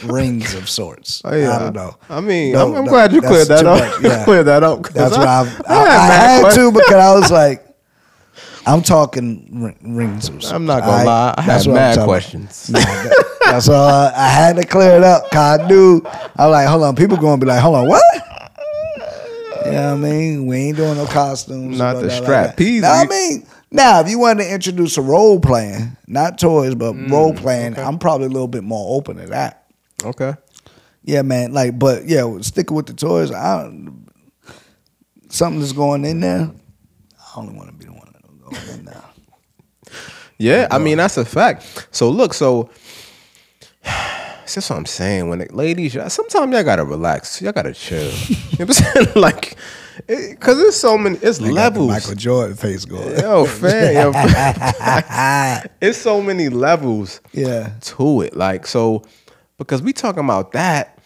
rings 0.04 0.54
of 0.54 0.68
sorts. 0.68 1.20
Oh, 1.24 1.34
yeah. 1.34 1.56
I 1.56 1.58
don't 1.58 1.74
know. 1.74 1.96
I 2.08 2.20
mean, 2.20 2.52
No, 2.52 2.68
I'm, 2.68 2.74
I'm 2.76 2.84
no, 2.84 2.90
glad 2.90 3.12
you 3.12 3.20
cleared 3.22 3.48
that 3.48 3.66
up. 3.66 4.02
yeah. 4.02 4.24
cleared 4.24 4.46
that 4.46 4.62
up. 4.62 4.82
That's 4.90 5.14
I- 5.14 5.18
what 5.18 5.28
I've, 5.28 5.62
I, 5.66 5.74
I 5.74 5.88
had 5.88 6.44
I, 6.44 6.48
had 6.48 6.54
to 6.54 6.72
because 6.72 6.92
I 6.94 7.14
was 7.14 7.30
like, 7.30 7.63
I'm 8.66 8.82
talking 8.82 9.74
rings. 9.82 10.28
I'm 10.50 10.66
not 10.66 10.80
gonna 10.80 10.92
All 11.00 11.04
lie, 11.04 11.34
I 11.36 11.42
have 11.42 11.66
mad 11.66 11.98
questions. 12.04 12.70
Nah, 12.70 12.78
that- 12.80 13.30
that's 13.44 13.68
all. 13.68 13.88
I, 13.88 14.12
I 14.16 14.28
had 14.28 14.56
to 14.56 14.64
clear 14.64 14.96
it 14.96 15.04
up. 15.04 15.30
Cause 15.30 15.60
I 15.60 15.66
knew. 15.68 16.02
I'm 16.36 16.50
like, 16.50 16.66
hold 16.66 16.82
on. 16.82 16.96
People 16.96 17.16
gonna 17.18 17.38
be 17.38 17.46
like, 17.46 17.60
hold 17.60 17.76
on, 17.76 17.86
what? 17.86 18.02
You 19.66 19.70
know 19.72 19.96
what 19.96 20.06
I 20.06 20.10
mean? 20.10 20.46
We 20.46 20.56
ain't 20.58 20.76
doing 20.76 20.96
no 20.96 21.06
costumes. 21.06 21.78
Not 21.78 22.00
the 22.00 22.10
strap 22.10 22.56
Like. 22.58 22.80
Now, 22.80 23.00
I 23.02 23.06
mean, 23.06 23.46
now 23.70 24.00
if 24.00 24.08
you 24.08 24.18
wanted 24.18 24.44
to 24.44 24.52
introduce 24.52 24.96
a 24.98 25.02
role 25.02 25.40
playing, 25.40 25.96
not 26.06 26.38
toys, 26.38 26.74
but 26.74 26.94
Mm, 26.94 27.10
role 27.10 27.34
playing, 27.34 27.78
I'm 27.78 27.98
probably 27.98 28.26
a 28.26 28.30
little 28.30 28.48
bit 28.48 28.62
more 28.64 28.96
open 28.96 29.16
to 29.18 29.26
that. 29.28 29.66
Okay. 30.04 30.34
Yeah, 31.02 31.22
man. 31.22 31.52
Like, 31.52 31.78
but 31.78 32.06
yeah, 32.06 32.38
sticking 32.40 32.76
with 32.76 32.86
the 32.86 32.94
toys, 32.94 33.30
I 33.30 33.70
something 35.30 35.60
that's 35.60 35.72
going 35.72 36.04
in 36.04 36.20
there. 36.20 36.50
I 37.18 37.40
only 37.40 37.54
want 37.54 37.68
to 37.70 37.74
be 37.74 37.86
the 37.86 37.92
one 38.54 38.64
that's 38.66 38.66
going 38.66 38.78
in 38.80 38.84
there. 38.86 39.02
Yeah, 40.38 40.68
I 40.70 40.78
mean 40.78 40.98
that's 40.98 41.16
a 41.16 41.24
fact. 41.24 41.88
So 41.90 42.08
look, 42.10 42.34
so 42.34 42.70
that's 43.82 44.56
what 44.70 44.72
I'm 44.76 44.86
saying. 44.86 45.28
When 45.28 45.40
it, 45.40 45.54
ladies, 45.54 45.94
y'all- 45.94 46.10
sometimes 46.10 46.52
y'all 46.52 46.62
gotta 46.64 46.84
relax. 46.84 47.40
Y'all 47.42 47.52
gotta 47.52 47.72
chill. 47.72 48.10
you 48.28 48.36
know 48.58 48.66
what 48.66 48.68
I'm 48.68 48.72
saying? 48.72 49.06
Like, 49.16 49.56
because 50.08 50.58
there's 50.58 50.74
so 50.76 50.98
many. 50.98 51.16
It's 51.18 51.38
They 51.38 51.46
got 51.54 51.74
the 51.74 51.80
levels. 51.80 51.88
Michael 51.88 52.14
Jordan 52.16 52.56
face 52.56 52.84
going. 52.84 53.16
Yo, 53.20 53.44
fam, 53.46 53.94
yo, 53.94 54.10
it's 55.80 55.98
so 55.98 56.20
many 56.20 56.48
levels 56.48 57.20
Yeah. 57.32 57.70
to 57.80 58.22
it. 58.22 58.36
Like, 58.36 58.66
so 58.66 59.04
because 59.56 59.82
we 59.82 59.92
talking 59.92 60.24
about 60.24 60.50
that, 60.52 60.98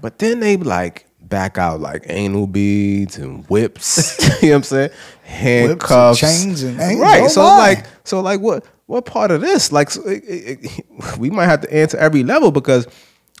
but 0.00 0.18
then 0.20 0.38
they 0.38 0.56
like 0.56 1.06
back 1.32 1.56
out 1.58 1.80
like 1.80 2.04
anal 2.08 2.46
beads 2.46 3.16
and 3.16 3.44
whips. 3.48 4.18
you 4.42 4.50
know 4.50 4.54
what 4.54 4.56
I'm 4.58 4.62
saying? 4.64 4.90
Handcuffs, 5.24 6.20
chains 6.20 6.62
and 6.62 6.78
ain't 6.80 7.00
right. 7.00 7.22
no 7.22 7.28
So 7.28 7.42
like, 7.42 7.86
so 8.04 8.20
like, 8.20 8.40
what 8.40 8.64
what 8.86 9.06
part 9.06 9.30
of 9.30 9.40
this? 9.40 9.72
Like, 9.72 9.90
so 9.90 10.02
it, 10.02 10.22
it, 10.24 10.58
it- 10.62 10.84
we 11.18 11.30
might 11.30 11.46
have 11.46 11.62
to 11.62 11.74
answer 11.74 11.96
every 11.98 12.22
level 12.22 12.52
because. 12.52 12.86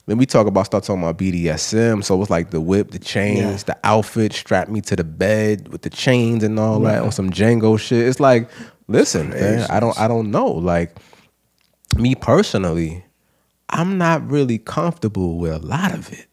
Then 0.06 0.18
we 0.18 0.26
talk 0.26 0.48
about 0.48 0.66
start 0.66 0.82
talking 0.82 1.00
about 1.00 1.16
BDSM. 1.16 2.02
So 2.02 2.20
it's 2.20 2.28
like 2.28 2.50
the 2.50 2.60
whip, 2.60 2.90
the 2.90 2.98
chains, 2.98 3.62
the 3.62 3.78
outfit, 3.84 4.32
strap 4.32 4.68
me 4.68 4.80
to 4.80 4.96
the 4.96 5.04
bed 5.04 5.68
with 5.68 5.82
the 5.82 5.90
chains 5.90 6.42
and 6.42 6.58
all 6.58 6.80
that 6.80 7.02
on 7.04 7.12
some 7.12 7.30
Django 7.30 7.78
shit. 7.78 8.08
It's 8.08 8.18
like, 8.18 8.50
listen, 8.88 9.30
man, 9.30 9.64
I 9.70 9.78
don't 9.78 9.96
I 10.00 10.08
don't 10.08 10.32
know. 10.32 10.48
Like 10.48 10.96
me 11.96 12.16
personally, 12.16 13.04
I'm 13.70 13.96
not 13.96 14.28
really 14.28 14.58
comfortable 14.58 15.38
with 15.38 15.52
a 15.52 15.64
lot 15.64 15.94
of 15.94 16.12
it. 16.12 16.26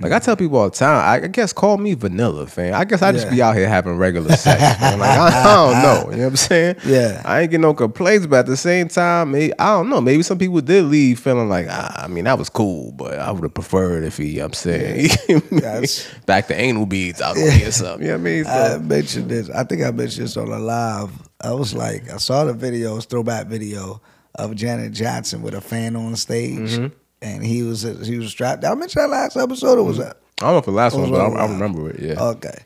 Like 0.00 0.12
I 0.12 0.18
tell 0.20 0.36
people 0.36 0.58
all 0.58 0.70
the 0.70 0.76
time, 0.76 1.22
I 1.24 1.26
guess 1.26 1.52
call 1.52 1.76
me 1.76 1.94
vanilla, 1.94 2.46
fan. 2.46 2.72
I 2.74 2.84
guess 2.84 3.02
I 3.02 3.10
just 3.12 3.26
Yeah. 3.26 3.30
be 3.32 3.42
out 3.42 3.56
here 3.56 3.68
having 3.68 3.96
regular 3.96 4.30
sex. 4.36 4.60
man. 4.80 4.98
Like 5.00 5.10
I, 5.10 5.26
I 5.40 5.42
don't 5.54 5.82
know, 5.82 6.10
you 6.12 6.16
know 6.18 6.22
what 6.24 6.30
I'm 6.30 6.36
saying? 6.36 6.76
Yeah. 6.86 7.20
I 7.24 7.40
ain't 7.40 7.50
get 7.50 7.60
no 7.60 7.74
complaints, 7.74 8.26
but 8.26 8.40
at 8.40 8.46
the 8.46 8.56
same 8.56 8.88
time, 8.88 9.32
maybe, 9.32 9.52
I 9.58 9.66
don't 9.76 9.88
know. 9.90 10.00
Maybe 10.00 10.22
some 10.22 10.38
people 10.38 10.60
did 10.60 10.84
leave 10.84 11.18
feeling 11.18 11.48
like, 11.48 11.66
ah, 11.68 12.04
I 12.04 12.06
mean, 12.08 12.24
that 12.24 12.38
was 12.38 12.48
cool, 12.48 12.92
but 12.92 13.18
I 13.18 13.32
would 13.32 13.42
have 13.42 13.54
preferred 13.54 14.04
if 14.04 14.18
he, 14.18 14.28
you 14.28 14.36
know 14.36 14.42
what 14.44 14.48
I'm 14.50 14.52
saying, 14.54 15.08
That's- 15.50 16.06
back 16.26 16.46
to 16.48 16.54
anal 16.54 16.86
beads 16.86 17.20
out 17.20 17.36
me 17.36 17.64
or 17.64 17.72
something. 17.72 18.02
You 18.06 18.12
know 18.12 18.18
what 18.18 18.20
I 18.20 18.24
mean? 18.24 18.44
So, 18.44 18.50
I 18.50 18.78
mentioned 18.78 19.28
this. 19.30 19.50
I 19.50 19.64
think 19.64 19.82
I 19.82 19.90
mentioned 19.90 20.26
this 20.26 20.36
on 20.36 20.48
a 20.48 20.58
live. 20.58 21.10
I 21.40 21.52
was 21.52 21.74
like, 21.74 22.08
I 22.12 22.18
saw 22.18 22.44
the 22.44 22.52
videos, 22.54 23.06
throwback 23.08 23.46
video 23.46 24.00
of 24.36 24.54
Janet 24.54 24.92
Jackson 24.92 25.42
with 25.42 25.54
a 25.54 25.60
fan 25.60 25.96
on 25.96 26.14
stage, 26.14 26.58
Mm-hmm. 26.58 26.94
And 27.22 27.44
he 27.44 27.62
was 27.62 27.82
he 27.82 28.18
was 28.18 28.30
strapped. 28.30 28.64
I 28.64 28.74
mentioned 28.74 29.04
that 29.04 29.10
last 29.10 29.36
episode, 29.36 29.78
or 29.78 29.84
was 29.84 29.98
mm-hmm. 29.98 30.08
that? 30.08 30.18
I 30.40 30.44
don't 30.44 30.52
know 30.52 30.58
if 30.58 30.64
the 30.66 30.70
last 30.70 30.94
It 30.94 31.00
was 31.00 31.10
one, 31.10 31.32
but 31.32 31.40
I, 31.40 31.44
I 31.44 31.50
remember 31.50 31.90
it. 31.90 32.00
Yeah, 32.00 32.22
Okay. 32.22 32.56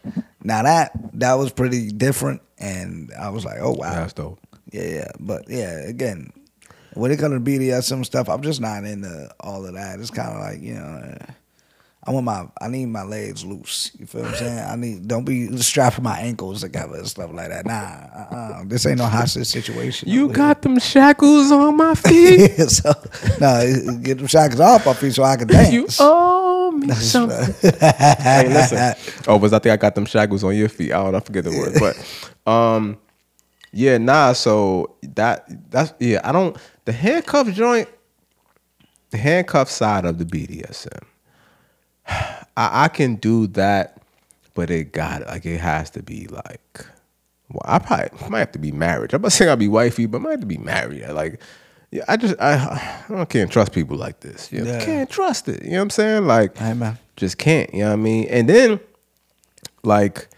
Now 0.44 0.62
that 0.62 0.92
that 1.14 1.34
was 1.34 1.52
pretty 1.52 1.90
different, 1.90 2.42
and 2.58 3.10
I 3.18 3.30
was 3.30 3.44
like, 3.44 3.58
oh 3.60 3.72
wow, 3.72 3.94
that's 3.94 4.12
dope. 4.12 4.40
Yeah, 4.72 4.88
yeah. 4.88 5.10
But 5.20 5.48
yeah, 5.48 5.78
again, 5.86 6.32
when 6.94 7.10
it 7.10 7.18
comes 7.18 7.34
to 7.34 7.40
BDSM 7.40 8.04
stuff, 8.04 8.28
I'm 8.28 8.42
just 8.42 8.60
not 8.60 8.84
into 8.84 9.30
all 9.40 9.64
of 9.64 9.74
that. 9.74 10.00
It's 10.00 10.10
kind 10.10 10.30
of 10.30 10.40
like 10.40 10.60
you 10.60 10.74
know, 10.74 11.16
I 12.04 12.10
want 12.10 12.26
my, 12.26 12.46
I 12.60 12.66
need 12.66 12.86
my 12.86 13.04
legs 13.04 13.44
loose. 13.44 13.92
You 13.96 14.06
feel 14.06 14.22
what 14.22 14.30
I'm 14.32 14.36
saying? 14.36 14.58
I 14.58 14.74
need, 14.74 15.06
don't 15.06 15.22
be 15.24 15.56
strapping 15.58 16.02
my 16.02 16.18
ankles 16.18 16.62
together 16.62 16.96
and 16.96 17.06
stuff 17.06 17.32
like 17.32 17.50
that. 17.50 17.64
Nah, 17.64 17.74
uh-uh. 17.74 18.64
this 18.66 18.84
ain't 18.86 18.98
no 18.98 19.06
hostage 19.06 19.46
situation. 19.46 20.08
You 20.08 20.24
over 20.24 20.34
got 20.34 20.62
them 20.62 20.80
shackles 20.80 21.52
on 21.52 21.76
my 21.76 21.94
feet. 21.96 22.50
here. 22.56 22.68
so, 22.68 22.92
nah, 23.40 23.62
get 24.02 24.18
them 24.18 24.26
shackles 24.26 24.58
off 24.58 24.84
my 24.84 24.94
feet 24.94 25.14
so 25.14 25.22
I 25.22 25.36
can 25.36 25.46
dance. 25.46 25.72
you 25.72 25.86
owe 26.00 26.72
me 26.72 26.92
something. 26.92 27.54
hey, 27.80 28.48
listen. 28.48 29.22
Oh, 29.28 29.36
was 29.36 29.52
I 29.52 29.60
think 29.60 29.72
I 29.72 29.76
got 29.76 29.94
them 29.94 30.06
shackles 30.06 30.42
on 30.42 30.56
your 30.56 30.68
feet? 30.68 30.90
I 30.92 30.96
don't 31.02 31.12
know, 31.12 31.18
I 31.18 31.20
forget 31.20 31.44
the 31.44 31.50
word. 31.50 31.74
But 31.78 32.50
um 32.50 32.98
yeah, 33.72 33.98
nah, 33.98 34.32
so 34.32 34.96
that 35.02 35.46
that's 35.70 35.94
yeah, 36.00 36.20
I 36.24 36.32
don't 36.32 36.56
the 36.84 36.92
handcuff 36.92 37.48
joint, 37.52 37.88
the 39.10 39.18
handcuff 39.18 39.70
side 39.70 40.04
of 40.04 40.18
the 40.18 40.24
BDSM. 40.24 41.04
I, 42.56 42.84
I 42.84 42.88
can 42.88 43.16
do 43.16 43.46
that, 43.48 44.00
but 44.54 44.70
it 44.70 44.92
got 44.92 45.26
like 45.26 45.46
it 45.46 45.60
has 45.60 45.90
to 45.90 46.02
be 46.02 46.26
like 46.26 46.86
well, 47.52 47.62
I 47.64 47.78
probably 47.78 48.28
might 48.30 48.38
have 48.38 48.52
to 48.52 48.58
be 48.58 48.72
married. 48.72 49.12
I'm 49.12 49.22
not 49.22 49.32
saying 49.32 49.50
I'll 49.50 49.56
be 49.56 49.68
wifey, 49.68 50.06
but 50.06 50.18
I 50.18 50.20
might 50.20 50.30
have 50.32 50.40
to 50.40 50.46
be 50.46 50.58
married. 50.58 51.06
Like, 51.08 51.40
yeah, 51.90 52.04
I 52.08 52.16
just 52.16 52.34
I, 52.40 53.04
I 53.10 53.24
can't 53.26 53.50
trust 53.50 53.72
people 53.72 53.96
like 53.96 54.20
this. 54.20 54.50
You 54.50 54.62
know? 54.62 54.72
Yeah. 54.72 54.84
can't 54.84 55.10
trust 55.10 55.48
it. 55.48 55.62
You 55.62 55.72
know 55.72 55.76
what 55.76 55.82
I'm 55.82 55.90
saying? 55.90 56.26
Like, 56.26 56.58
man. 56.60 56.98
just 57.16 57.38
can't. 57.38 57.72
You 57.74 57.80
know 57.80 57.88
what 57.88 57.94
I 57.94 57.96
mean? 57.96 58.28
And 58.28 58.48
then, 58.48 58.80
like, 59.82 60.28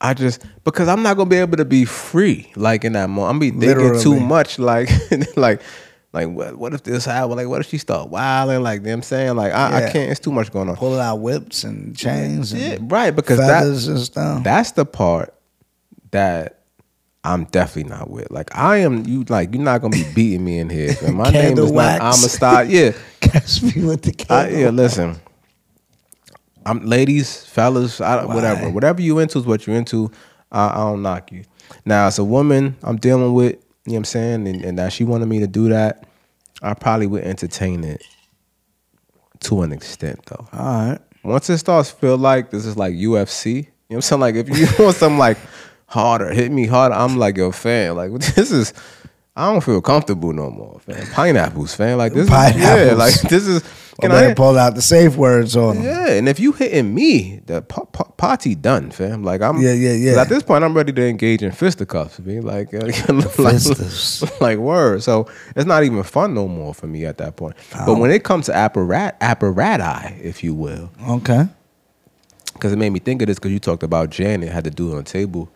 I 0.00 0.14
just 0.14 0.44
because 0.64 0.88
I'm 0.88 1.02
not 1.02 1.16
gonna 1.16 1.30
be 1.30 1.36
able 1.36 1.56
to 1.58 1.64
be 1.64 1.84
free. 1.84 2.50
Like 2.56 2.84
in 2.84 2.94
that 2.94 3.08
moment, 3.08 3.30
I'm 3.30 3.38
be 3.38 3.50
thinking 3.50 4.00
too 4.00 4.18
much. 4.18 4.58
Like, 4.58 4.90
like. 5.36 5.62
Like 6.14 6.28
what? 6.28 6.56
What 6.56 6.72
if 6.74 6.84
this 6.84 7.04
happened? 7.04 7.34
Like 7.34 7.48
what 7.48 7.60
if 7.60 7.68
she 7.68 7.76
start 7.76 8.08
wilding? 8.08 8.62
Like 8.62 8.82
you 8.82 8.84
know 8.84 8.90
what 8.90 8.94
I'm 8.98 9.02
saying, 9.02 9.34
like 9.34 9.52
I, 9.52 9.78
I 9.78 9.90
can't. 9.90 10.12
It's 10.12 10.20
too 10.20 10.30
much 10.30 10.52
going 10.52 10.68
on. 10.68 10.76
Pulling 10.76 11.00
out 11.00 11.16
whips 11.16 11.64
and 11.64 11.96
chains 11.96 12.52
and 12.52 12.62
Yeah, 12.62 12.78
right. 12.82 13.10
Because 13.10 13.38
that 13.38 13.64
and 14.16 14.44
that's 14.44 14.70
the 14.70 14.86
part 14.86 15.34
that 16.12 16.60
I'm 17.24 17.46
definitely 17.46 17.90
not 17.90 18.10
with. 18.10 18.30
Like 18.30 18.56
I 18.56 18.76
am 18.76 19.04
you 19.06 19.24
like 19.24 19.52
you're 19.52 19.64
not 19.64 19.80
gonna 19.80 19.96
be 19.96 20.06
beating 20.14 20.44
me 20.44 20.60
in 20.60 20.70
here. 20.70 20.94
man. 21.02 21.16
My 21.16 21.30
name 21.30 21.58
is 21.58 21.72
wax. 21.72 22.00
not 22.00 22.18
Amistad. 22.18 22.70
Yeah. 22.70 22.92
Catch 23.20 23.62
me 23.62 23.84
with 23.84 24.02
the 24.02 24.10
I, 24.32 24.44
candle. 24.44 24.60
yeah, 24.60 24.70
listen. 24.70 25.16
I'm 26.64 26.86
ladies, 26.86 27.44
fellas, 27.44 28.00
I, 28.00 28.24
whatever. 28.24 28.70
Whatever 28.70 29.02
you 29.02 29.18
into 29.18 29.38
is 29.38 29.46
what 29.46 29.66
you 29.66 29.74
into. 29.74 30.12
I, 30.52 30.68
I 30.68 30.76
don't 30.76 31.02
knock 31.02 31.32
you. 31.32 31.42
Now, 31.84 32.06
as 32.06 32.20
a 32.20 32.24
woman 32.24 32.76
I'm 32.84 32.98
dealing 32.98 33.34
with, 33.34 33.56
you 33.86 33.92
know 33.92 33.94
what 33.94 33.98
I'm 33.98 34.04
saying, 34.04 34.48
and, 34.48 34.64
and 34.64 34.78
that 34.78 34.92
she 34.92 35.04
wanted 35.04 35.26
me 35.26 35.40
to 35.40 35.46
do 35.46 35.68
that, 35.68 36.06
I 36.62 36.74
probably 36.74 37.06
would 37.06 37.24
entertain 37.24 37.84
it 37.84 38.02
to 39.40 39.62
an 39.62 39.72
extent 39.72 40.24
though 40.26 40.46
All 40.52 40.88
right. 40.88 40.98
once 41.22 41.50
it 41.50 41.58
starts 41.58 41.90
feel 41.90 42.16
like 42.16 42.50
this 42.50 42.64
is 42.64 42.76
like 42.78 42.94
UFC, 42.94 43.54
you 43.54 43.62
know 43.62 43.66
what 43.88 43.96
I'm 43.96 44.00
saying? 44.02 44.20
Like 44.20 44.34
if 44.36 44.48
you 44.48 44.66
want 44.84 44.96
something 44.96 45.18
like 45.18 45.36
harder, 45.86 46.32
hit 46.32 46.50
me 46.50 46.66
harder, 46.66 46.94
I'm 46.94 47.18
like 47.18 47.36
your 47.36 47.52
fan. 47.52 47.96
Like 47.96 48.12
this 48.34 48.50
is 48.50 48.72
I 49.36 49.50
don't 49.50 49.62
feel 49.64 49.80
comfortable 49.82 50.32
no 50.32 50.48
more, 50.48 50.78
fam. 50.80 51.06
Pineapples, 51.12 51.74
fam. 51.74 51.98
Like 51.98 52.12
this, 52.12 52.26
is, 52.26 52.30
yeah, 52.30 52.94
like 52.96 53.20
this 53.28 53.46
is. 53.48 53.64
Can 54.00 54.10
I 54.12 54.30
I? 54.30 54.34
pull 54.34 54.56
out 54.58 54.74
the 54.76 54.82
safe 54.82 55.16
words 55.16 55.56
on 55.56 55.76
them? 55.76 55.84
Yeah, 55.84 56.08
and 56.12 56.28
if 56.28 56.38
you 56.38 56.52
hitting 56.52 56.94
me, 56.94 57.40
the 57.46 57.62
pa- 57.62 57.84
pa- 57.84 58.04
party 58.16 58.54
done, 58.54 58.92
fam. 58.92 59.24
Like 59.24 59.40
I'm. 59.40 59.60
Yeah, 59.60 59.72
yeah, 59.72 59.92
yeah. 59.92 60.20
At 60.20 60.28
this 60.28 60.44
point, 60.44 60.62
I'm 60.62 60.76
ready 60.76 60.92
to 60.92 61.04
engage 61.08 61.42
in 61.42 61.50
fisticuffs. 61.50 62.20
Be 62.20 62.40
like, 62.40 62.72
uh, 62.74 62.78
like, 63.38 64.40
like 64.40 64.58
word. 64.58 65.02
So 65.02 65.28
it's 65.56 65.66
not 65.66 65.82
even 65.82 66.02
fun 66.04 66.34
no 66.34 66.46
more 66.46 66.72
for 66.72 66.86
me 66.86 67.04
at 67.04 67.18
that 67.18 67.34
point. 67.34 67.56
Oh. 67.74 67.86
But 67.86 67.98
when 67.98 68.12
it 68.12 68.22
comes 68.22 68.46
to 68.46 68.52
apparat 68.52 69.18
apparati, 69.20 70.20
if 70.20 70.44
you 70.44 70.54
will, 70.54 70.90
Okay. 71.08 71.48
because 72.52 72.72
it 72.72 72.76
made 72.76 72.90
me 72.90 73.00
think 73.00 73.20
of 73.22 73.26
this 73.26 73.38
because 73.38 73.50
you 73.52 73.58
talked 73.60 73.82
about 73.82 74.10
Janet 74.10 74.50
had 74.50 74.62
to 74.64 74.70
do 74.70 74.90
it 74.90 74.92
on 74.92 74.98
the 74.98 75.02
table. 75.10 75.48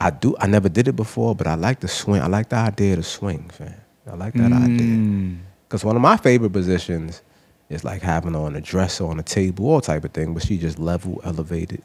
I 0.00 0.10
do. 0.10 0.34
I 0.40 0.46
never 0.46 0.68
did 0.68 0.88
it 0.88 0.96
before, 0.96 1.34
but 1.34 1.46
I 1.46 1.54
like 1.54 1.80
the 1.80 1.88
swing. 1.88 2.22
I 2.22 2.26
like 2.26 2.48
the 2.48 2.56
idea 2.56 2.92
of 2.92 2.98
the 2.98 3.02
swing, 3.04 3.50
fam. 3.50 3.74
I 4.10 4.14
like 4.16 4.34
that 4.34 4.50
Mm. 4.50 4.64
idea. 4.64 4.98
Because 5.68 5.84
one 5.84 5.94
of 5.96 6.02
my 6.02 6.16
favorite 6.16 6.52
positions 6.52 7.22
is 7.68 7.84
like 7.84 8.02
having 8.02 8.32
her 8.34 8.40
on 8.40 8.56
a 8.56 8.60
dresser, 8.60 9.06
on 9.06 9.20
a 9.20 9.22
table, 9.22 9.66
all 9.70 9.80
type 9.80 10.04
of 10.04 10.12
thing. 10.12 10.34
But 10.34 10.42
she 10.44 10.58
just 10.58 10.78
level 10.78 11.20
elevated. 11.24 11.82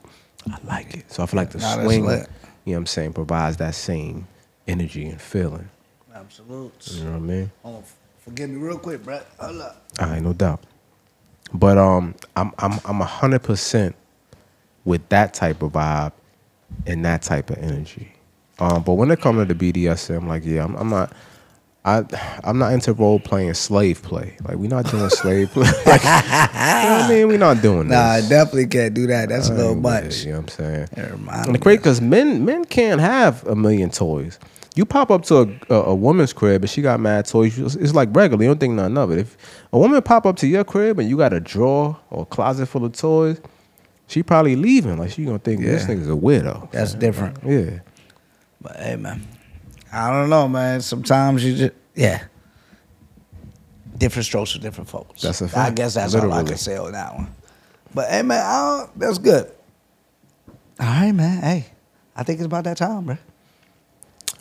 I 0.49 0.57
like 0.65 0.93
it. 0.95 1.11
So 1.11 1.23
I 1.23 1.25
feel 1.25 1.37
like 1.39 1.51
the 1.51 1.59
Nah, 1.59 1.75
that's 1.75 1.83
swing, 1.83 2.03
you 2.03 2.09
know 2.09 2.25
what 2.65 2.75
I'm 2.77 2.85
saying, 2.85 3.13
provides 3.13 3.57
that 3.57 3.75
same 3.75 4.27
energy 4.67 5.07
and 5.07 5.19
feeling. 5.21 5.69
Absolutely. 6.13 6.97
You 6.97 7.03
know 7.05 7.11
what 7.11 7.17
I 7.17 7.19
mean? 7.19 7.51
Oh, 7.63 7.83
forgive 8.23 8.49
me 8.49 8.57
real 8.57 8.79
quick, 8.79 9.03
Brett. 9.03 9.25
Hold 9.39 9.61
up. 9.61 9.83
All 9.99 10.07
right, 10.07 10.21
no 10.21 10.33
doubt. 10.33 10.63
But 11.53 11.77
um, 11.77 12.15
I'm 12.35 12.51
I'm 12.57 12.79
I'm 12.85 13.01
a 13.01 13.05
hundred 13.05 13.43
percent 13.43 13.95
with 14.83 15.07
that 15.09 15.33
type 15.33 15.61
of 15.61 15.73
vibe 15.73 16.13
and 16.85 17.03
that 17.05 17.21
type 17.21 17.49
of 17.49 17.57
energy. 17.57 18.11
Um, 18.59 18.83
but 18.83 18.93
when 18.93 19.11
it 19.11 19.19
comes 19.19 19.45
to 19.45 19.53
the 19.53 19.73
BDSM, 19.73 20.27
like 20.27 20.45
yeah, 20.45 20.63
I'm, 20.63 20.75
I'm 20.75 20.89
not. 20.89 21.13
I 21.83 22.03
I'm 22.43 22.57
not 22.57 22.73
into 22.73 22.93
role 22.93 23.19
playing 23.19 23.53
slave 23.53 24.01
play. 24.01 24.37
Like 24.43 24.55
we're 24.55 24.69
not 24.69 24.89
doing 24.89 25.09
slave 25.09 25.51
play. 25.51 25.69
like, 25.85 26.01
you 26.01 26.09
know 26.09 26.97
what 26.99 27.03
I 27.03 27.07
mean? 27.09 27.27
We're 27.27 27.37
not 27.37 27.61
doing 27.61 27.89
that. 27.89 27.95
Nah, 27.95 28.11
I 28.11 28.21
this. 28.21 28.29
definitely 28.29 28.67
can't 28.67 28.93
do 28.95 29.05
that. 29.07 29.29
That's 29.29 29.49
a 29.49 29.53
I 29.53 29.55
little 29.57 29.75
with 29.75 29.85
it, 29.85 30.03
much. 30.05 30.23
You 30.23 30.31
know 30.31 30.39
what 30.39 30.59
I'm 30.59 30.87
saying? 30.89 31.27
And 31.27 31.55
the 31.55 31.59
crazy 31.59 31.77
because 31.77 32.01
men 32.01 32.43
men 32.43 32.65
can't 32.65 32.99
have 32.99 33.45
a 33.45 33.55
million 33.55 33.91
toys. 33.91 34.39
You 34.75 34.83
pop 34.85 35.09
up 35.09 35.23
to 35.25 35.37
a, 35.69 35.73
a, 35.73 35.81
a 35.83 35.95
woman's 35.95 36.33
crib 36.33 36.63
and 36.63 36.69
she 36.69 36.81
got 36.81 36.99
mad 36.99 37.27
toys. 37.27 37.57
It's 37.57 37.93
like 37.93 38.09
regular. 38.13 38.43
You 38.43 38.49
don't 38.49 38.59
think 38.59 38.73
nothing 38.73 38.97
of 38.97 39.11
it. 39.11 39.19
If 39.19 39.37
a 39.71 39.77
woman 39.77 40.01
pop 40.01 40.25
up 40.25 40.35
to 40.37 40.47
your 40.47 40.63
crib 40.65 40.99
and 40.99 41.07
you 41.09 41.17
got 41.17 41.33
a 41.33 41.39
drawer 41.39 41.97
or 42.09 42.23
a 42.23 42.25
closet 42.25 42.65
full 42.65 42.83
of 42.83 42.93
toys, 42.93 43.39
she 44.07 44.23
probably 44.23 44.55
leaving. 44.55 44.97
Like 44.97 45.11
she 45.11 45.25
gonna 45.25 45.39
think 45.39 45.61
this 45.61 45.87
Yeah. 45.87 45.95
nigga's 45.95 46.09
a 46.09 46.15
widow. 46.15 46.69
That's 46.71 46.93
different. 46.93 47.37
Yeah. 47.45 47.79
But 48.61 48.77
hey, 48.77 48.95
man, 48.95 49.25
I 49.91 50.09
don't 50.11 50.29
know, 50.29 50.47
man. 50.47 50.81
Sometimes 50.81 51.43
you 51.43 51.55
just 51.55 51.73
yeah. 51.95 52.23
Different 53.97 54.25
strokes 54.25 54.51
for 54.51 54.59
different 54.59 54.89
folks. 54.89 55.21
That's 55.21 55.41
a 55.41 55.45
I 55.45 55.47
fact. 55.47 55.71
I 55.71 55.73
guess 55.73 55.93
that's 55.93 56.13
all 56.15 56.31
I 56.33 56.43
can 56.43 56.57
say 56.57 56.75
on 56.77 56.91
that 56.91 57.15
one. 57.15 57.33
But 57.93 58.09
hey, 58.09 58.23
man, 58.23 58.43
I 58.45 58.77
don't, 58.79 58.99
that's 58.99 59.17
good. 59.17 59.49
All 60.79 60.85
right, 60.87 61.13
man. 61.13 61.41
Hey, 61.41 61.65
I 62.15 62.23
think 62.23 62.39
it's 62.39 62.45
about 62.45 62.65
that 62.65 62.75
time, 62.77 63.05
bro. 63.05 63.17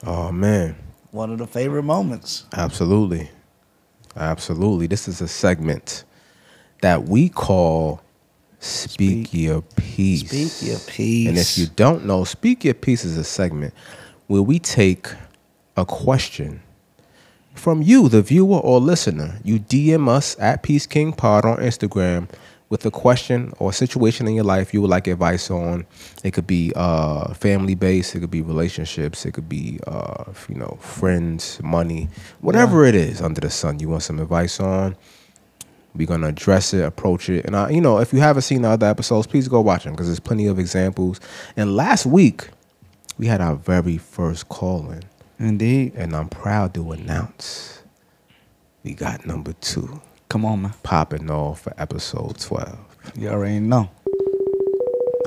Oh 0.04 0.32
man. 0.32 0.74
One 1.12 1.30
of 1.30 1.38
the 1.38 1.46
favorite 1.46 1.84
moments. 1.84 2.44
Absolutely. 2.52 3.30
Absolutely. 4.16 4.88
This 4.88 5.06
is 5.06 5.20
a 5.20 5.28
segment 5.28 6.02
that 6.82 7.04
we 7.04 7.28
call 7.28 8.00
Speak, 8.64 9.26
Speak- 9.28 9.34
Your 9.34 9.62
Peace. 9.62 10.20
Speak 10.28 10.68
your 10.70 10.78
piece. 10.80 11.28
And 11.28 11.38
if 11.38 11.58
you 11.58 11.66
don't 11.66 12.04
know, 12.06 12.24
Speak 12.24 12.64
Your 12.64 12.74
Peace 12.74 13.04
is 13.04 13.18
a 13.18 13.24
segment 13.24 13.74
where 14.26 14.42
we 14.42 14.58
take 14.58 15.08
a 15.76 15.84
question 15.84 16.62
from 17.54 17.82
you, 17.82 18.08
the 18.08 18.22
viewer 18.22 18.58
or 18.58 18.80
listener. 18.80 19.38
You 19.44 19.58
DM 19.60 20.08
us 20.08 20.36
at 20.40 20.62
Peace 20.62 20.86
King 20.86 21.12
Pod 21.12 21.44
on 21.44 21.58
Instagram 21.58 22.28
with 22.70 22.84
a 22.86 22.90
question 22.90 23.52
or 23.58 23.72
situation 23.72 24.26
in 24.26 24.34
your 24.34 24.44
life 24.44 24.72
you 24.74 24.80
would 24.80 24.90
like 24.90 25.06
advice 25.06 25.50
on. 25.50 25.86
It 26.24 26.32
could 26.32 26.46
be 26.46 26.72
uh, 26.74 27.34
family 27.34 27.74
based, 27.74 28.14
it 28.14 28.20
could 28.20 28.30
be 28.30 28.42
relationships, 28.42 29.24
it 29.26 29.32
could 29.32 29.48
be 29.48 29.78
uh, 29.86 30.24
you 30.48 30.56
know 30.56 30.78
friends, 30.80 31.60
money, 31.62 32.08
whatever 32.40 32.84
it 32.84 32.94
is 32.94 33.20
under 33.20 33.40
the 33.40 33.50
sun. 33.50 33.78
You 33.78 33.90
want 33.90 34.02
some 34.02 34.18
advice 34.18 34.58
on. 34.58 34.96
We're 35.96 36.06
gonna 36.06 36.28
address 36.28 36.72
it, 36.74 36.84
approach 36.84 37.28
it, 37.28 37.44
and 37.44 37.54
I, 37.56 37.70
you 37.70 37.80
know, 37.80 37.98
if 37.98 38.12
you 38.12 38.18
haven't 38.20 38.42
seen 38.42 38.62
the 38.62 38.68
other 38.70 38.86
episodes, 38.86 39.26
please 39.28 39.46
go 39.48 39.60
watch 39.60 39.84
them 39.84 39.92
because 39.92 40.06
there's 40.06 40.18
plenty 40.20 40.46
of 40.48 40.58
examples. 40.58 41.20
And 41.56 41.76
last 41.76 42.04
week, 42.04 42.48
we 43.16 43.26
had 43.26 43.40
our 43.40 43.54
very 43.54 43.96
first 43.98 44.48
call 44.48 44.90
in, 44.90 45.02
Indeed. 45.38 45.94
and 45.94 46.16
I'm 46.16 46.28
proud 46.28 46.74
to 46.74 46.90
announce 46.92 47.82
we 48.82 48.94
got 48.94 49.24
number 49.24 49.52
two 49.60 50.00
Come 50.28 50.44
on, 50.44 50.62
man. 50.62 50.74
popping 50.82 51.30
off 51.30 51.60
for 51.62 51.72
episode 51.78 52.38
12. 52.40 52.76
You 53.16 53.28
already 53.28 53.60
know. 53.60 53.88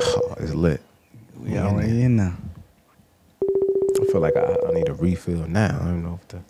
Oh, 0.01 0.35
it's 0.39 0.53
lit. 0.53 0.81
We 1.39 1.57
already 1.57 2.07
know. 2.09 2.33
I 3.41 4.05
feel 4.11 4.19
like 4.21 4.35
I, 4.35 4.55
I 4.67 4.71
need 4.73 4.89
a 4.89 4.93
refill 4.93 5.47
now. 5.47 5.77
I 5.81 5.85
don't 5.85 6.03
know 6.03 6.19
if 6.21 6.27
the. 6.27 6.41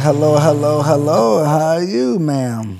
Hello, 0.00 0.38
hello, 0.38 0.82
hello. 0.82 1.44
How 1.44 1.66
are 1.76 1.82
you, 1.82 2.18
ma'am? 2.18 2.78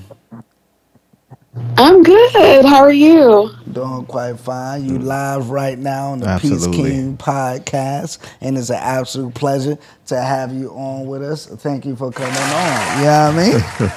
I'm 1.77 2.03
good. 2.03 2.65
How 2.65 2.79
are 2.81 2.93
you? 2.93 3.51
Doing 3.71 4.05
quite 4.05 4.39
fine. 4.39 4.85
You 4.85 4.99
live 4.99 5.49
right 5.49 5.77
now 5.77 6.11
on 6.11 6.19
the 6.19 6.27
Absolutely. 6.27 6.67
Peace 6.67 6.75
King 6.91 7.17
podcast, 7.17 8.19
and 8.41 8.57
it's 8.57 8.69
an 8.69 8.77
absolute 8.79 9.33
pleasure 9.33 9.77
to 10.07 10.21
have 10.21 10.53
you 10.53 10.69
on 10.71 11.07
with 11.07 11.23
us. 11.23 11.45
Thank 11.47 11.85
you 11.85 11.95
for 11.95 12.11
coming 12.11 12.35
on. 12.37 12.99
You 12.99 13.05
know 13.05 13.31
what 13.33 13.35
I 13.35 13.91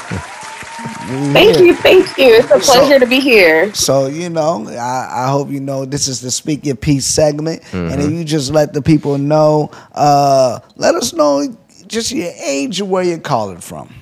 mean? 1.15 1.27
We 1.27 1.33
Thank 1.33 1.59
you. 1.61 1.75
Thank 1.77 2.07
you. 2.19 2.27
It's 2.35 2.51
a 2.51 2.61
So- 2.61 2.73
pleasure 2.73 2.99
to 2.99 3.07
be 3.07 3.21
here. 3.21 3.73
So 3.75 4.07
you 4.09 4.31
know, 4.31 4.67
I, 4.69 5.27
I 5.27 5.31
hope 5.31 5.51
you 5.51 5.61
know 5.61 5.85
this 5.85 6.09
is 6.09 6.21
the 6.21 6.31
Speak 6.31 6.67
Your 6.67 6.75
Peace 6.77 7.07
segment, 7.07 7.63
and 7.73 7.91
Mm-hmm. 7.93 8.01
if 8.01 8.11
you 8.19 8.25
just 8.25 8.51
let 8.53 8.73
the 8.73 8.83
people 8.83 9.17
know, 9.19 9.71
uh, 9.95 10.59
let 10.77 10.95
us 10.97 11.13
know 11.13 11.57
just 11.93 12.11
your 12.11 12.33
age 12.43 12.81
and 12.81 12.91
where 12.91 13.05
you're 13.05 13.19
calling 13.19 13.59
from. 13.61 13.95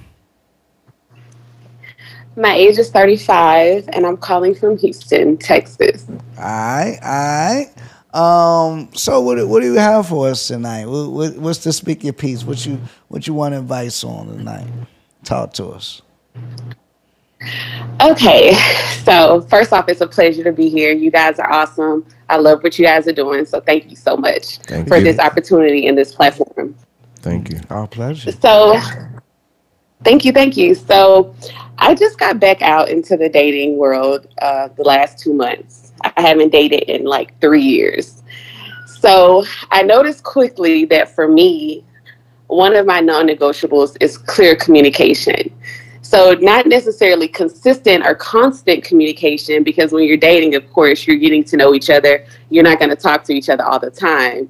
My 2.36 2.54
age 2.54 2.78
is 2.78 2.90
35, 2.90 3.88
and 3.92 4.06
I'm 4.06 4.16
calling 4.16 4.54
from 4.54 4.78
Houston, 4.78 5.36
Texas. 5.36 6.06
All 6.08 6.44
right, 6.44 6.98
all 7.02 7.10
right. 7.10 7.68
Um, 8.14 8.88
so 8.94 9.20
what 9.20 9.36
do- 9.36 9.46
what 9.46 9.60
do 9.60 9.66
you 9.72 9.78
have 9.78 10.08
for 10.08 10.28
us 10.28 10.46
tonight? 10.48 10.86
What, 10.86 11.10
what, 11.10 11.36
what's 11.36 11.58
the 11.64 11.72
speak 11.72 12.02
your 12.02 12.12
piece? 12.12 12.44
What 12.44 12.64
you 12.64 12.80
what 13.08 13.26
you 13.26 13.34
want 13.34 13.54
advice 13.54 14.02
on 14.04 14.28
tonight? 14.28 14.66
Talk 15.24 15.52
to 15.54 15.66
us. 15.66 16.00
Okay, 18.00 18.54
so 19.04 19.42
first 19.42 19.72
off, 19.72 19.88
it's 19.88 20.00
a 20.00 20.06
pleasure 20.06 20.44
to 20.44 20.52
be 20.52 20.68
here. 20.68 20.92
You 20.92 21.10
guys 21.10 21.38
are 21.38 21.50
awesome. 21.50 22.06
I 22.28 22.36
love 22.36 22.62
what 22.62 22.78
you 22.78 22.84
guys 22.84 23.06
are 23.08 23.12
doing. 23.12 23.44
So 23.46 23.60
thank 23.60 23.90
you 23.90 23.96
so 23.96 24.16
much 24.16 24.58
Thank 24.58 24.88
for 24.88 24.98
you. 24.98 25.04
this 25.04 25.18
opportunity 25.18 25.86
and 25.86 25.96
this 25.98 26.14
platform. 26.14 26.74
Thank 27.22 27.50
you. 27.50 27.60
Our 27.68 27.86
pleasure. 27.86 28.32
So, 28.32 28.80
thank 30.04 30.24
you, 30.24 30.32
thank 30.32 30.56
you. 30.56 30.74
So, 30.74 31.34
I 31.78 31.94
just 31.94 32.18
got 32.18 32.40
back 32.40 32.62
out 32.62 32.88
into 32.88 33.16
the 33.16 33.28
dating 33.28 33.76
world 33.76 34.26
uh, 34.40 34.68
the 34.68 34.82
last 34.82 35.18
two 35.18 35.34
months. 35.34 35.92
I 36.02 36.20
haven't 36.20 36.50
dated 36.50 36.84
in 36.84 37.04
like 37.04 37.38
three 37.40 37.62
years. 37.62 38.22
So, 38.86 39.44
I 39.70 39.82
noticed 39.82 40.24
quickly 40.24 40.86
that 40.86 41.14
for 41.14 41.28
me, 41.28 41.84
one 42.46 42.74
of 42.74 42.86
my 42.86 43.00
non 43.00 43.28
negotiables 43.28 43.96
is 44.00 44.16
clear 44.16 44.56
communication. 44.56 45.54
So, 46.02 46.32
not 46.40 46.66
necessarily 46.66 47.28
consistent 47.28 48.04
or 48.04 48.14
constant 48.14 48.82
communication, 48.82 49.62
because 49.62 49.92
when 49.92 50.04
you're 50.04 50.16
dating, 50.16 50.54
of 50.54 50.70
course, 50.72 51.06
you're 51.06 51.16
getting 51.16 51.44
to 51.44 51.56
know 51.58 51.74
each 51.74 51.90
other. 51.90 52.24
You're 52.48 52.64
not 52.64 52.78
going 52.78 52.90
to 52.90 52.96
talk 52.96 53.24
to 53.24 53.34
each 53.34 53.50
other 53.50 53.64
all 53.64 53.78
the 53.78 53.90
time 53.90 54.48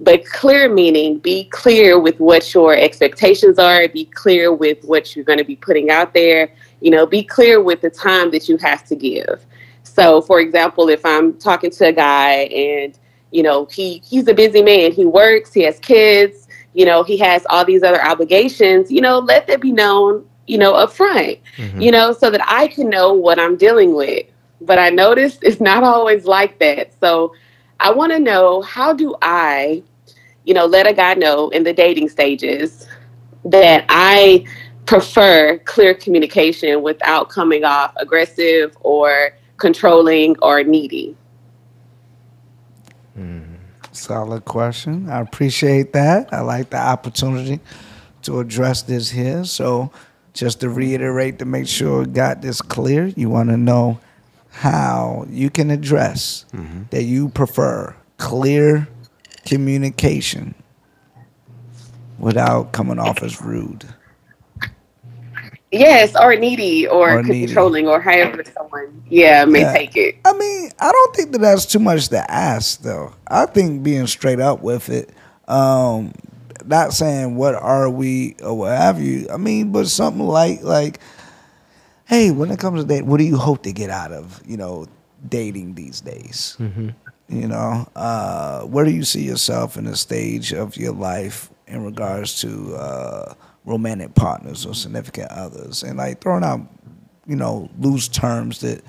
but 0.00 0.24
clear 0.26 0.68
meaning 0.72 1.18
be 1.18 1.44
clear 1.44 2.00
with 2.00 2.18
what 2.18 2.52
your 2.54 2.76
expectations 2.76 3.58
are 3.58 3.88
be 3.88 4.04
clear 4.06 4.52
with 4.52 4.82
what 4.84 5.14
you're 5.14 5.24
going 5.24 5.38
to 5.38 5.44
be 5.44 5.56
putting 5.56 5.90
out 5.90 6.12
there 6.14 6.52
you 6.80 6.90
know 6.90 7.06
be 7.06 7.22
clear 7.22 7.62
with 7.62 7.80
the 7.80 7.90
time 7.90 8.30
that 8.30 8.48
you 8.48 8.56
have 8.56 8.84
to 8.84 8.96
give. 8.96 9.44
So 9.84 10.20
for 10.22 10.40
example 10.40 10.88
if 10.88 11.04
i'm 11.04 11.34
talking 11.38 11.70
to 11.70 11.86
a 11.86 11.92
guy 11.92 12.44
and 12.44 12.98
you 13.30 13.42
know 13.42 13.66
he 13.66 14.02
he's 14.04 14.28
a 14.28 14.34
busy 14.34 14.62
man 14.62 14.92
he 14.92 15.04
works 15.04 15.52
he 15.52 15.62
has 15.62 15.78
kids 15.80 16.48
you 16.74 16.84
know 16.84 17.02
he 17.02 17.16
has 17.16 17.44
all 17.50 17.64
these 17.64 17.82
other 17.82 18.02
obligations 18.04 18.90
you 18.90 19.00
know 19.00 19.18
let 19.18 19.46
that 19.46 19.60
be 19.60 19.72
known 19.72 20.26
you 20.46 20.58
know 20.58 20.74
up 20.74 20.92
front 20.92 21.38
mm-hmm. 21.56 21.80
you 21.80 21.90
know 21.90 22.12
so 22.12 22.30
that 22.30 22.42
i 22.46 22.66
can 22.68 22.88
know 22.88 23.12
what 23.12 23.38
i'm 23.38 23.56
dealing 23.56 23.94
with. 23.94 24.26
But 24.60 24.78
i 24.78 24.90
noticed 24.90 25.40
it's 25.42 25.60
not 25.60 25.82
always 25.82 26.24
like 26.24 26.58
that. 26.60 26.92
So 27.00 27.34
I 27.82 27.90
want 27.90 28.12
to 28.12 28.20
know 28.20 28.62
how 28.62 28.92
do 28.92 29.16
I, 29.22 29.82
you 30.44 30.54
know, 30.54 30.66
let 30.66 30.86
a 30.86 30.92
guy 30.92 31.14
know 31.14 31.48
in 31.48 31.64
the 31.64 31.72
dating 31.72 32.08
stages 32.10 32.86
that 33.44 33.84
I 33.88 34.46
prefer 34.86 35.58
clear 35.64 35.92
communication 35.92 36.82
without 36.82 37.28
coming 37.28 37.64
off 37.64 37.92
aggressive 37.96 38.76
or 38.82 39.32
controlling 39.56 40.36
or 40.42 40.62
needy. 40.62 41.16
Mm-hmm. 43.18 43.56
Solid 43.90 44.44
question. 44.44 45.10
I 45.10 45.20
appreciate 45.20 45.92
that. 45.92 46.32
I 46.32 46.40
like 46.40 46.70
the 46.70 46.78
opportunity 46.78 47.58
to 48.22 48.38
address 48.38 48.82
this 48.82 49.10
here. 49.10 49.44
So, 49.44 49.90
just 50.34 50.60
to 50.60 50.70
reiterate 50.70 51.40
to 51.40 51.44
make 51.44 51.66
sure 51.66 52.00
we 52.00 52.06
got 52.06 52.42
this 52.42 52.62
clear, 52.62 53.06
you 53.08 53.28
want 53.28 53.50
to 53.50 53.56
know 53.56 53.98
how 54.52 55.26
you 55.30 55.50
can 55.50 55.70
address 55.70 56.44
that 56.90 57.02
you 57.04 57.28
prefer 57.30 57.94
clear 58.18 58.86
communication 59.46 60.54
without 62.18 62.72
coming 62.72 62.98
off 62.98 63.22
as 63.22 63.40
rude. 63.42 63.84
Yes, 65.70 66.14
or 66.20 66.36
needy, 66.36 66.86
or, 66.86 67.18
Or 67.18 67.22
needy. 67.22 67.46
controlling, 67.46 67.88
or 67.88 67.98
however 67.98 68.44
someone, 68.54 69.02
yeah, 69.08 69.46
may 69.46 69.60
Yeah. 69.62 69.72
take 69.72 69.96
it. 69.96 70.16
I 70.24 70.34
mean, 70.34 70.70
I 70.78 70.92
don't 70.92 71.16
think 71.16 71.32
that 71.32 71.40
that's 71.40 71.64
too 71.64 71.78
much 71.78 72.08
to 72.10 72.30
ask, 72.30 72.82
though. 72.82 73.12
I 73.26 73.46
think 73.46 73.82
being 73.82 74.06
straight 74.06 74.38
up 74.38 74.62
with 74.62 74.90
it, 74.90 75.08
um, 75.48 76.12
not 76.66 76.92
saying 76.92 77.36
what 77.36 77.54
are 77.54 77.88
we 77.88 78.36
or 78.44 78.52
what 78.56 78.76
have 78.76 79.00
you. 79.00 79.26
I 79.32 79.38
mean, 79.38 79.72
but 79.72 79.88
something 79.88 80.26
like 80.26 80.62
like, 80.62 81.00
hey, 82.12 82.30
when 82.30 82.50
it 82.50 82.58
comes 82.58 82.82
to 82.82 82.86
date, 82.86 83.06
what 83.06 83.16
do 83.16 83.24
you 83.24 83.38
hope 83.38 83.62
to 83.62 83.72
get 83.72 83.88
out 83.90 84.12
of 84.12 84.40
you 84.46 84.56
know 84.58 84.86
dating 85.28 85.74
these 85.74 86.00
days? 86.02 86.56
You 87.28 87.48
know, 87.48 87.88
uh, 87.96 88.62
where 88.64 88.84
do 88.84 88.90
you 88.90 89.04
see 89.04 89.22
yourself 89.22 89.78
in 89.78 89.86
a 89.86 89.96
stage 89.96 90.52
of 90.52 90.76
your 90.76 90.92
life 90.92 91.48
in 91.66 91.82
regards 91.82 92.40
to 92.42 92.74
uh, 92.74 93.34
romantic 93.64 94.14
partners 94.14 94.66
or 94.66 94.74
significant 94.74 95.30
others, 95.30 95.82
and 95.82 95.96
like 95.96 96.20
throwing 96.20 96.44
out, 96.44 96.60
you 97.26 97.36
know, 97.36 97.70
loose 97.78 98.08
terms 98.08 98.60
that 98.60 98.82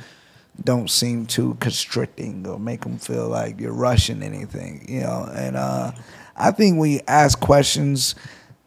don't 0.61 0.89
seem 0.89 1.25
too 1.25 1.55
constricting 1.61 2.45
or 2.45 2.59
make 2.59 2.81
them 2.81 2.97
feel 2.97 3.29
like 3.29 3.59
you're 3.59 3.71
rushing 3.73 4.21
anything, 4.21 4.85
you 4.89 4.99
know. 4.99 5.29
And 5.33 5.55
uh, 5.55 5.93
I 6.35 6.51
think 6.51 6.77
when 6.77 6.91
you 6.91 6.99
ask 7.07 7.39
questions, 7.39 8.15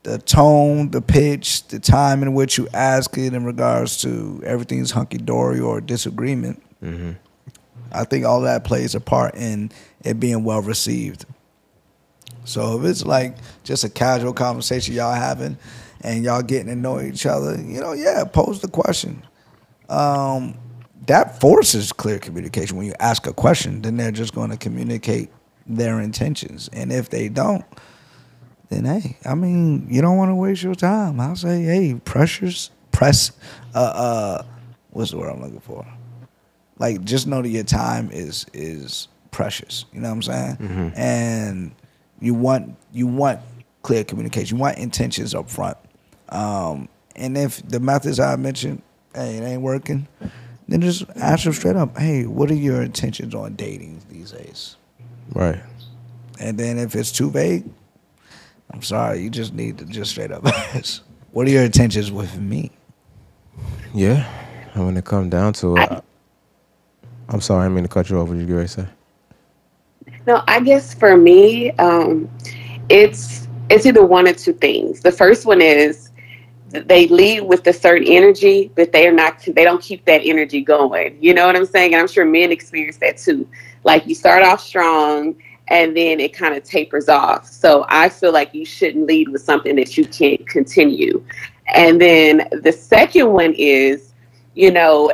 the 0.07 0.19
tone, 0.19 0.93
the 0.93 1.03
pitch, 1.03 1.67
the 1.67 1.81
time 1.81 2.23
in 2.23 2.33
which 2.33 2.57
you 2.57 2.69
ask 2.73 3.19
it 3.19 3.35
in 3.35 3.45
regards 3.45 4.01
to 4.03 4.41
everything's 4.47 4.93
hunky 4.93 5.19
dory 5.19 5.59
or 5.59 5.81
disagreement, 5.81 6.63
I 7.91 8.05
think 8.05 8.25
all 8.25 8.43
that 8.43 8.63
plays 8.63 8.95
a 8.95 9.01
part 9.01 9.35
in 9.35 9.73
it 10.05 10.21
being 10.21 10.45
well 10.45 10.63
received. 10.63 11.25
So 12.45 12.79
if 12.79 12.85
it's 12.89 13.05
like 13.05 13.37
just 13.65 13.83
a 13.83 13.89
casual 13.89 14.33
conversation 14.33 14.95
y'all 14.95 15.13
having 15.13 15.59
and 16.03 16.23
y'all 16.23 16.43
getting 16.43 16.69
to 16.69 16.77
know 16.77 17.01
each 17.01 17.27
other, 17.27 17.61
you 17.61 17.81
know, 17.81 17.93
yeah, 17.93 18.23
pose 18.23 18.61
the 18.61 18.69
question. 18.69 19.27
Um, 19.89 20.57
that 21.09 21.41
forces 21.41 21.93
clear 21.93 22.21
communication. 22.21 22.77
When 22.77 22.87
you 22.87 22.95
ask 23.01 23.27
a 23.27 23.33
question, 23.33 23.83
then 23.83 23.97
they're 23.97 24.13
just 24.13 24.37
going 24.37 24.51
to 24.51 24.57
communicate 24.57 25.31
their 25.67 26.01
intentions. 26.01 26.71
And 26.73 26.93
if 26.93 27.11
they 27.11 27.29
don't, 27.29 27.65
then 28.69 28.85
hey, 28.85 29.17
I 29.25 29.35
mean, 29.35 29.87
you 29.91 30.03
don't 30.03 30.17
want 30.17 30.31
to 30.31 30.35
waste 30.35 30.63
your 30.63 30.75
time. 30.75 31.21
I'll 31.21 31.37
say, 31.37 31.63
hey, 31.63 32.01
pressures, 32.05 32.71
press, 32.93 33.33
uh, 33.75 33.79
uh, 33.79 34.43
what's 34.91 35.11
the 35.11 35.19
word 35.19 35.31
I'm 35.31 35.43
looking 35.43 35.61
for? 35.61 35.87
Like, 36.79 37.05
just 37.05 37.27
know 37.27 37.43
that 37.43 37.49
your 37.49 37.65
time 37.65 38.11
is 38.13 38.47
is 38.53 39.09
precious. 39.31 39.85
You 39.93 40.01
know 40.01 40.09
what 40.09 40.15
I'm 40.15 40.23
saying? 40.23 40.93
And 40.97 41.73
you 42.21 42.35
want 42.35 42.77
you 42.93 43.07
want 43.07 43.41
clear 43.83 44.05
communication. 44.05 44.57
You 44.57 44.63
want 44.63 44.79
intentions 44.79 45.35
up 45.35 45.49
front. 45.49 45.77
Um, 46.29 46.89
and 47.15 47.39
if 47.39 47.67
the 47.67 47.81
methods 47.81 48.19
I 48.21 48.37
mentioned, 48.37 48.83
hey, 49.15 49.37
it 49.37 49.43
ain't 49.43 49.63
working, 49.63 50.09
then 50.69 50.81
just 50.81 51.05
ask 51.17 51.45
them 51.45 51.53
straight 51.53 51.77
up, 51.77 51.97
hey, 51.97 52.27
what 52.27 52.51
are 52.51 52.55
your 52.55 52.83
intentions 52.83 53.35
on 53.35 53.55
dating 53.55 54.03
these 54.11 54.33
days? 54.33 54.77
Right. 55.33 55.61
And 56.41 56.59
then 56.59 56.79
if 56.79 56.95
it's 56.95 57.13
too 57.13 57.31
vague, 57.31 57.65
I'm 58.71 58.83
sorry, 58.83 59.21
you 59.21 59.31
just 59.31 59.55
need 59.55 59.79
to 59.79 59.85
just 59.85 60.11
straight 60.11 60.33
up 60.33 60.45
ask, 60.75 61.03
what 61.33 61.47
are 61.47 61.51
your 61.51 61.65
intentions 61.65 62.11
with 62.11 62.39
me? 62.39 62.71
Yeah. 63.95 64.29
And 64.75 64.85
when 64.85 64.97
it 64.97 65.05
comes 65.05 65.31
down 65.31 65.55
to 65.55 65.77
it, 65.77 65.91
I, 65.91 66.03
am 67.33 67.41
sorry, 67.41 67.63
I 67.63 67.65
didn't 67.65 67.77
mean 67.77 67.85
to 67.85 67.89
cut 67.89 68.11
you 68.11 68.19
off. 68.19 68.29
What 68.29 68.37
you 68.37 68.47
going 68.47 68.63
to 68.63 68.69
say? 68.69 68.87
No, 70.27 70.43
I 70.49 70.61
guess 70.61 70.93
for 70.93 71.17
me, 71.17 71.71
um, 71.73 72.29
it's 72.89 73.49
it's 73.71 73.87
either 73.87 74.05
one 74.05 74.29
or 74.29 74.35
two 74.35 74.53
things. 74.53 75.01
The 75.01 75.13
first 75.13 75.47
one 75.47 75.61
is 75.61 76.11
they 76.71 77.07
lead 77.09 77.43
with 77.43 77.67
a 77.67 77.73
certain 77.73 78.07
energy, 78.07 78.71
but 78.75 78.93
they 78.93 79.07
are 79.07 79.13
not. 79.13 79.41
They 79.47 79.65
don't 79.65 79.83
keep 79.83 80.05
that 80.05 80.23
energy 80.25 80.61
going. 80.61 81.17
You 81.21 81.33
know 81.33 81.47
what 81.47 81.57
I'm 81.57 81.67
saying? 81.67 81.95
And 81.95 82.01
I'm 82.01 82.09
sure 82.09 82.25
men 82.25 82.53
experience 82.53 82.99
that 82.99 83.19
too. 83.19 83.49
Like 83.85 84.07
you 84.07 84.15
start 84.15 84.43
off 84.43 84.61
strong, 84.61 85.37
and 85.69 85.97
then 85.97 86.21
it 86.21 86.33
kind 86.33 86.55
of 86.55 86.63
tapers 86.63 87.09
off. 87.09 87.47
So 87.47 87.85
I 87.89 88.09
feel 88.09 88.33
like 88.33 88.55
you 88.55 88.65
shouldn't 88.65 89.07
lead 89.07 89.29
with 89.29 89.43
something 89.43 89.77
that 89.77 89.97
you 89.97 90.07
can't 90.07 90.47
continue. 90.47 91.25
And 91.75 92.01
then 92.01 92.49
the 92.63 92.73
second 92.73 93.33
one 93.33 93.53
is, 93.55 94.13
you 94.55 94.71
know, 94.71 95.13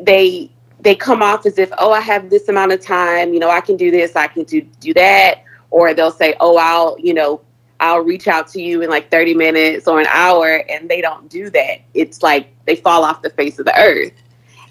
they 0.00 0.50
they 0.80 0.94
come 0.94 1.22
off 1.22 1.46
as 1.46 1.58
if, 1.58 1.70
oh, 1.78 1.92
I 1.92 2.00
have 2.00 2.28
this 2.28 2.48
amount 2.48 2.72
of 2.72 2.80
time, 2.80 3.32
you 3.32 3.40
know, 3.40 3.48
I 3.50 3.60
can 3.60 3.76
do 3.76 3.90
this, 3.90 4.14
I 4.16 4.26
can 4.26 4.44
do 4.44 4.60
do 4.80 4.94
that, 4.94 5.42
or 5.70 5.94
they'll 5.94 6.10
say, 6.10 6.34
oh, 6.40 6.56
I'll, 6.56 6.96
you 6.98 7.14
know, 7.14 7.40
I'll 7.80 8.00
reach 8.00 8.28
out 8.28 8.48
to 8.48 8.62
you 8.62 8.82
in 8.82 8.90
like 8.90 9.10
30 9.10 9.34
minutes 9.34 9.88
or 9.88 10.00
an 10.00 10.06
hour, 10.08 10.64
and 10.70 10.88
they 10.88 11.00
don't 11.00 11.28
do 11.28 11.50
that. 11.50 11.80
It's 11.94 12.22
like 12.22 12.48
they 12.66 12.76
fall 12.76 13.02
off 13.04 13.22
the 13.22 13.30
face 13.30 13.58
of 13.58 13.64
the 13.64 13.78
earth. 13.78 14.12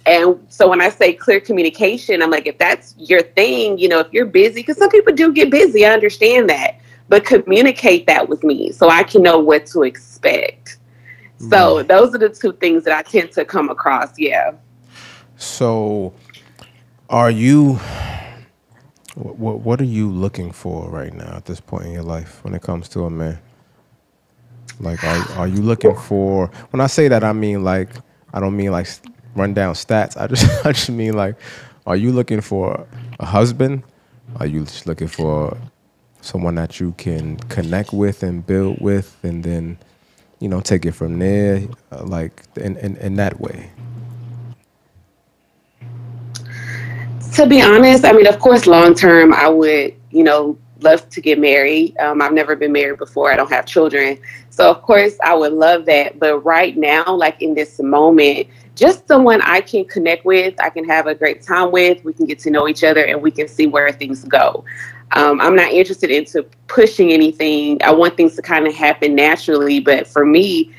And 0.06 0.46
so 0.50 0.68
when 0.68 0.82
I 0.82 0.90
say 0.90 1.14
clear 1.14 1.40
communication, 1.40 2.22
I'm 2.22 2.30
like, 2.30 2.46
if 2.46 2.58
that's 2.58 2.94
your 2.98 3.22
thing, 3.22 3.78
you 3.78 3.88
know, 3.88 4.00
if 4.00 4.12
you're 4.12 4.26
busy, 4.26 4.56
because 4.56 4.78
some 4.78 4.90
people 4.90 5.14
do 5.14 5.32
get 5.32 5.50
busy, 5.50 5.86
I 5.86 5.94
understand 5.94 6.50
that, 6.50 6.80
but 7.08 7.26
communicate 7.26 8.06
that 8.08 8.28
with 8.28 8.44
me 8.44 8.72
so 8.74 8.90
I 8.90 9.04
can 9.04 9.24
know 9.24 9.40
what 9.40 9.66
to 9.68 9.84
expect. 9.84 10.78
So 11.40 11.84
mm. 11.84 11.88
those 11.88 12.14
are 12.14 12.18
the 12.18 12.30
two 12.30 12.54
things 12.54 12.84
that 12.84 12.98
I 12.98 13.10
tend 13.10 13.32
to 13.34 13.46
come 13.46 13.70
across. 13.70 14.18
Yeah. 14.18 14.54
So, 15.38 16.14
are 17.10 17.32
you? 17.32 17.80
What 19.16 19.60
What 19.60 19.82
are 19.82 19.86
you 19.86 20.10
looking 20.10 20.52
for 20.52 20.90
right 20.90 21.14
now 21.14 21.36
at 21.36 21.46
this 21.46 21.60
point 21.60 21.86
in 21.86 21.92
your 21.92 22.04
life 22.04 22.44
when 22.44 22.54
it 22.54 22.62
comes 22.62 22.88
to 22.90 23.06
a 23.06 23.10
man? 23.10 23.40
Like, 24.80 25.04
are 25.04 25.32
are 25.38 25.48
you 25.48 25.62
looking 25.62 25.96
for? 25.96 26.48
When 26.72 26.82
I 26.82 26.88
say 26.88 27.08
that, 27.10 27.24
I 27.24 27.34
mean 27.34 27.64
like 27.64 27.90
I 28.34 28.40
don't 28.40 28.56
mean 28.56 28.72
like 28.72 28.88
run 29.36 29.54
down 29.54 29.74
stats. 29.76 30.20
I 30.20 30.28
just 30.28 30.66
I 30.66 30.72
just 30.72 30.90
mean 30.90 31.14
like, 31.14 31.36
are 31.86 31.96
you 31.96 32.12
looking 32.12 32.42
for 32.42 32.86
a 33.20 33.26
husband? 33.26 33.84
Are 34.40 34.46
you 34.46 34.62
just 34.62 34.88
looking 34.88 35.08
for 35.08 35.58
someone 36.22 36.56
that 36.56 36.80
you 36.80 36.94
can 36.98 37.38
connect 37.50 37.94
with 37.94 38.24
and 38.24 38.46
build 38.46 38.80
with, 38.80 39.18
and 39.24 39.44
then 39.44 39.78
you 40.40 40.48
know 40.50 40.62
take 40.62 40.86
it 40.86 40.94
from 40.94 41.20
there, 41.20 41.64
uh, 41.92 42.04
like 42.04 42.44
in, 42.56 42.78
in 42.78 42.98
in 42.98 43.16
that 43.16 43.40
way? 43.40 43.70
To 47.36 47.48
be 47.48 47.62
honest, 47.62 48.06
I 48.06 48.14
mean, 48.14 48.28
of 48.28 48.40
course, 48.40 48.68
long 48.68 48.94
term, 48.94 49.34
I 49.34 49.50
would, 49.50 49.96
you 50.12 50.24
know, 50.24 50.56
love 50.82 51.10
to 51.10 51.22
get 51.22 51.40
married. 51.40 51.98
Um, 51.98 52.22
I've 52.22 52.34
never 52.34 52.56
been 52.56 52.72
married 52.72 53.00
before. 53.00 53.32
I 53.32 53.36
don't 53.36 53.50
have 53.50 53.66
children. 53.66 54.20
So, 54.52 54.70
of 54.70 54.84
course, 54.84 55.18
I 55.24 55.34
would 55.34 55.54
love 55.54 55.86
that. 55.86 56.20
But 56.20 56.40
right 56.40 56.78
now, 56.78 57.16
like 57.16 57.42
in 57.42 57.56
this 57.56 57.80
moment, 57.80 58.48
just 58.76 59.08
someone 59.08 59.42
I 59.42 59.62
can 59.62 59.86
connect 59.86 60.26
with, 60.26 60.60
I 60.60 60.70
can 60.70 60.84
have 60.86 61.08
a 61.08 61.16
great 61.16 61.42
time 61.42 61.72
with, 61.72 62.04
we 62.04 62.14
can 62.14 62.26
get 62.26 62.40
to 62.40 62.50
know 62.50 62.68
each 62.68 62.84
other, 62.84 63.06
and 63.06 63.22
we 63.22 63.32
can 63.32 63.48
see 63.48 63.68
where 63.68 63.92
things 63.92 64.24
go. 64.24 64.66
Um, 65.12 65.40
I'm 65.42 65.56
not 65.56 65.72
interested 65.72 66.10
into 66.10 66.44
pushing 66.68 67.12
anything. 67.12 67.82
I 67.84 67.92
want 67.92 68.18
things 68.18 68.36
to 68.36 68.42
kind 68.42 68.66
of 68.66 68.74
happen 68.74 69.14
naturally. 69.14 69.80
But 69.80 70.08
for 70.08 70.26
me, 70.26 70.74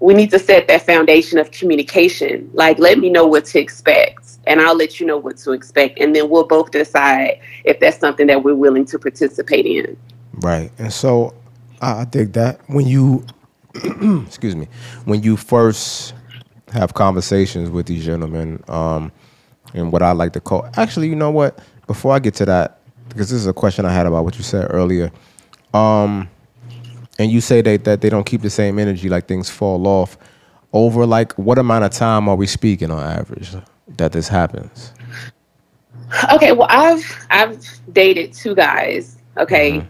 we 0.00 0.14
need 0.14 0.30
to 0.30 0.38
set 0.38 0.68
that 0.68 0.84
foundation 0.84 1.38
of 1.38 1.50
communication. 1.50 2.50
Like, 2.52 2.78
let 2.78 2.98
me 2.98 3.08
know 3.08 3.26
what 3.26 3.46
to 3.46 3.58
expect, 3.58 4.38
and 4.46 4.60
I'll 4.60 4.76
let 4.76 5.00
you 5.00 5.06
know 5.06 5.16
what 5.16 5.38
to 5.38 5.52
expect, 5.52 5.98
and 5.98 6.14
then 6.14 6.28
we'll 6.28 6.46
both 6.46 6.70
decide 6.70 7.40
if 7.64 7.80
that's 7.80 7.98
something 7.98 8.26
that 8.26 8.42
we're 8.42 8.54
willing 8.54 8.84
to 8.86 8.98
participate 8.98 9.66
in. 9.66 9.96
Right. 10.34 10.70
And 10.78 10.92
so 10.92 11.34
I 11.80 12.04
dig 12.04 12.34
that. 12.34 12.60
When 12.68 12.86
you 12.86 13.24
excuse 14.26 14.54
me, 14.54 14.68
when 15.04 15.22
you 15.22 15.36
first 15.36 16.14
have 16.72 16.94
conversations 16.94 17.70
with 17.70 17.86
these 17.86 18.04
gentlemen, 18.04 18.62
um, 18.68 19.12
and 19.74 19.92
what 19.92 20.02
I 20.02 20.12
like 20.12 20.32
to 20.34 20.40
call 20.40 20.68
actually, 20.76 21.08
you 21.08 21.16
know 21.16 21.30
what? 21.30 21.58
Before 21.86 22.14
I 22.14 22.18
get 22.20 22.34
to 22.36 22.46
that, 22.46 22.78
because 23.08 23.30
this 23.30 23.40
is 23.40 23.46
a 23.46 23.52
question 23.52 23.84
I 23.84 23.92
had 23.92 24.06
about 24.06 24.24
what 24.24 24.36
you 24.38 24.44
said 24.44 24.66
earlier. 24.70 25.10
Um 25.74 26.28
and 27.18 27.30
you 27.32 27.40
say 27.40 27.60
that, 27.62 27.84
that 27.84 28.00
they 28.00 28.10
don't 28.10 28.24
keep 28.26 28.42
the 28.42 28.50
same 28.50 28.78
energy, 28.78 29.08
like 29.08 29.26
things 29.28 29.50
fall 29.50 29.86
off. 29.86 30.16
Over 30.72 31.06
like 31.06 31.32
what 31.38 31.58
amount 31.58 31.84
of 31.84 31.90
time 31.90 32.28
are 32.28 32.36
we 32.36 32.46
speaking 32.46 32.90
on 32.90 33.02
average 33.02 33.54
that 33.96 34.12
this 34.12 34.28
happens? 34.28 34.92
Okay, 36.32 36.52
well, 36.52 36.68
I've 36.70 37.04
I've 37.30 37.62
dated 37.92 38.32
two 38.34 38.54
guys. 38.54 39.18
Okay, 39.38 39.72
Mhm. 39.72 39.88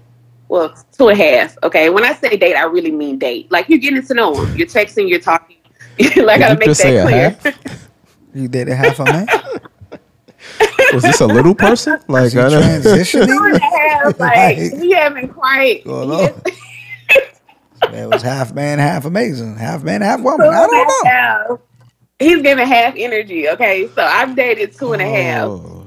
well, 0.49 0.75
two 0.93 1.09
and 1.09 1.21
a 1.21 1.25
half. 1.25 1.57
Okay, 1.63 1.91
when 1.91 2.05
I 2.05 2.15
say 2.15 2.37
date, 2.37 2.57
I 2.57 2.65
really 2.65 2.93
mean 2.93 3.19
date. 3.19 3.51
Like 3.53 3.69
you're 3.69 3.79
getting 3.79 4.03
to 4.05 4.15
know 4.15 4.35
them. 4.35 4.57
You're 4.57 4.67
texting. 4.69 5.09
You're 5.09 5.21
talking. 5.21 5.58
like 6.25 6.41
I 6.43 6.49
Did 6.49 6.49
gotta 6.49 6.53
you 6.55 6.59
make 6.59 6.69
just 6.69 6.81
say 6.81 6.95
that 6.95 7.07
a 7.07 7.09
clear. 7.09 7.31
half? 7.53 7.89
You 8.35 8.47
dated 8.47 8.75
half 8.75 8.99
a 9.01 9.05
man? 9.05 9.27
Was 10.93 11.03
this 11.03 11.21
a 11.21 11.27
little 11.27 11.55
person? 11.55 11.99
Like 12.09 12.33
You 12.35 12.41
I 12.43 12.49
know- 12.51 12.61
two 12.83 12.89
transitioning? 12.91 13.57
a 13.57 13.59
half. 13.61 14.21
like 14.21 14.37
Like- 14.59 14.73
we 14.81 14.91
haven't 14.93 15.29
quite. 15.29 15.85
Going 15.85 16.11
he 16.11 16.15
on. 16.29 16.43
It 17.95 18.09
was 18.09 18.23
half 18.23 18.53
man, 18.55 18.79
half 18.79 19.05
amazing, 19.07 19.57
half 19.57 19.83
man, 19.83 20.03
half 20.03 20.21
woman. 20.21 20.47
I 20.49 20.67
don't 20.67 20.73
know. 21.05 21.11
half. 21.11 21.47
He's 22.19 22.43
giving 22.43 22.67
half 22.67 22.95
energy. 22.97 23.49
Okay, 23.49 23.89
so 23.95 24.03
I've 24.05 24.35
dated 24.37 24.75
two 24.77 24.93
and 24.93 25.01
a 25.03 25.07
half. 25.07 25.47
Oh, 25.49 25.87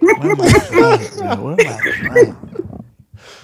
Where 0.00 0.32
am 0.32 0.40
I? 0.40 1.36
Where 1.36 1.52
am 1.52 1.60
I 1.60 1.80
trying? 1.92 2.36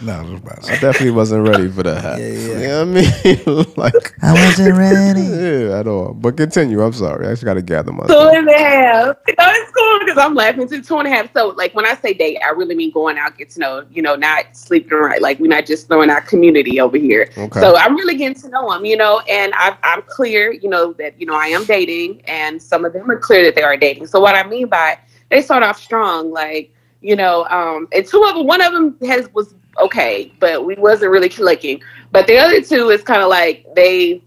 No, 0.01 0.12
I 0.12 0.22
was 0.22 0.40
about 0.40 0.62
to 0.62 0.72
I 0.72 0.78
definitely 0.78 1.12
wasn't 1.12 1.49
ready 1.49 1.70
for 1.70 1.82
that. 1.82 2.18
Yeah, 2.20 2.26
yeah. 2.26 2.61
You 2.61 2.68
know 2.68 2.86
what 2.86 3.47
I 3.47 3.64
mean? 3.64 3.66
like, 3.76 4.14
I 4.22 4.32
wasn't 4.32 4.76
ready. 4.76 5.20
yeah, 5.68 5.78
at 5.78 5.86
all. 5.86 6.12
But 6.12 6.36
continue. 6.36 6.82
I'm 6.82 6.92
sorry. 6.92 7.26
I 7.26 7.30
just 7.30 7.44
got 7.44 7.55
to 7.55 7.62
gather 7.62 7.90
Two 7.90 7.97
myself. 7.97 8.34
and 8.34 8.49
a 8.49 8.59
half. 8.59 9.07
No, 9.07 9.34
it's 9.38 9.72
cool 9.72 9.99
because 10.01 10.18
I'm 10.18 10.34
laughing 10.34 10.68
too. 10.68 10.82
Two 10.82 10.99
and 10.99 11.09
a 11.09 11.11
half. 11.11 11.32
So, 11.32 11.49
like, 11.49 11.74
when 11.74 11.86
I 11.86 11.94
say 11.94 12.12
date, 12.12 12.38
I 12.44 12.51
really 12.51 12.74
mean 12.74 12.90
going 12.90 13.16
out, 13.18 13.38
get 13.38 13.51
to 13.51 13.61
know, 13.61 13.86
you 13.90 14.03
know, 14.03 14.16
not 14.16 14.57
sleeping 14.57 14.99
right. 14.99 15.20
Like, 15.22 15.38
we're 15.38 15.49
not 15.49 15.64
just 15.66 15.88
throwing 15.88 16.11
our 16.11 16.20
community 16.20 16.78
over 16.80 16.99
here. 16.99 17.30
Okay. 17.36 17.61
So, 17.61 17.76
I'm 17.76 17.97
really 17.97 18.16
getting 18.16 18.40
to 18.42 18.49
know 18.51 18.70
them, 18.72 18.84
you 18.84 18.97
know, 18.97 19.20
and 19.20 19.53
i 19.55 19.76
I'm 19.82 20.03
clear, 20.03 20.53
you 20.53 20.68
know, 20.68 20.92
that, 20.94 21.18
you 21.18 21.26
know, 21.26 21.34
I 21.34 21.47
am 21.47 21.64
dating, 21.64 22.22
and 22.26 22.61
some 22.62 22.84
of 22.84 22.92
them 22.92 23.11
are 23.11 23.18
clear 23.18 23.44
that 23.44 23.55
they 23.55 23.62
are 23.62 23.76
dating. 23.76 24.07
So, 24.09 24.20
what 24.20 24.34
I 24.34 24.47
mean 24.47 24.68
by 24.68 24.99
they 25.30 25.40
start 25.40 25.62
off 25.62 25.80
strong, 25.80 26.32
like, 26.32 26.72
you 27.01 27.16
know, 27.16 27.44
um, 27.47 27.88
and 27.92 28.07
two 28.07 28.22
of 28.24 28.34
them, 28.34 28.47
one 28.47 28.61
of 28.61 28.72
them 28.72 28.97
has 29.07 29.32
was 29.32 29.55
okay, 29.79 30.33
but 30.41 30.64
we 30.64 30.74
wasn't 30.77 31.11
really 31.11 31.29
clicking. 31.29 31.81
But 32.12 32.27
the 32.27 32.39
other 32.39 32.61
two 32.61 32.91
is 32.91 33.03
kind 33.03 33.22
of 33.22 33.29
like 33.29 33.66
they 33.74 34.22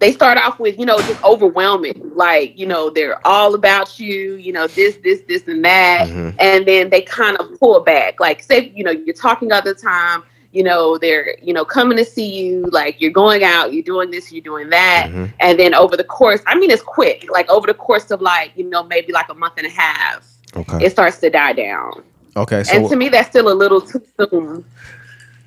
they 0.00 0.12
start 0.12 0.38
off 0.38 0.58
with 0.60 0.78
you 0.78 0.86
know 0.86 0.98
just 0.98 1.22
overwhelming 1.24 2.10
like 2.14 2.56
you 2.58 2.66
know 2.66 2.88
they're 2.90 3.24
all 3.26 3.54
about 3.54 3.98
you 3.98 4.34
you 4.34 4.52
know 4.52 4.66
this 4.68 4.96
this 5.02 5.22
this 5.28 5.46
and 5.48 5.64
that 5.64 6.08
Mhm. 6.08 6.34
and 6.38 6.66
then 6.66 6.88
they 6.90 7.02
kind 7.02 7.36
of 7.38 7.58
pull 7.58 7.80
back 7.80 8.20
like 8.20 8.42
say 8.42 8.72
you 8.74 8.84
know 8.84 8.92
you're 8.92 9.14
talking 9.14 9.50
all 9.52 9.62
the 9.62 9.74
time 9.74 10.22
you 10.52 10.62
know 10.62 10.98
they're 10.98 11.36
you 11.42 11.52
know 11.52 11.64
coming 11.64 11.96
to 11.98 12.04
see 12.04 12.26
you 12.26 12.64
like 12.70 13.00
you're 13.00 13.10
going 13.10 13.42
out 13.42 13.72
you're 13.72 13.82
doing 13.82 14.10
this 14.10 14.30
you're 14.30 14.40
doing 14.42 14.68
that 14.70 15.08
Mhm. 15.10 15.32
and 15.40 15.58
then 15.58 15.74
over 15.74 15.96
the 15.96 16.04
course 16.04 16.40
i 16.46 16.54
mean 16.56 16.70
it's 16.70 16.82
quick 16.82 17.26
like 17.32 17.48
over 17.50 17.66
the 17.66 17.74
course 17.74 18.10
of 18.12 18.20
like 18.22 18.52
you 18.54 18.64
know 18.64 18.84
maybe 18.84 19.12
like 19.12 19.28
a 19.30 19.34
month 19.34 19.54
and 19.56 19.66
a 19.66 19.70
half 19.70 20.24
Okay. 20.54 20.86
it 20.86 20.92
starts 20.92 21.18
to 21.18 21.28
die 21.28 21.52
down 21.52 22.02
Okay. 22.36 22.64
So 22.64 22.72
and 22.76 22.88
to 22.88 22.96
me 22.96 23.08
that's 23.08 23.28
still 23.30 23.50
a 23.50 23.54
little 23.54 23.80
too 23.80 24.02
soon 24.18 24.64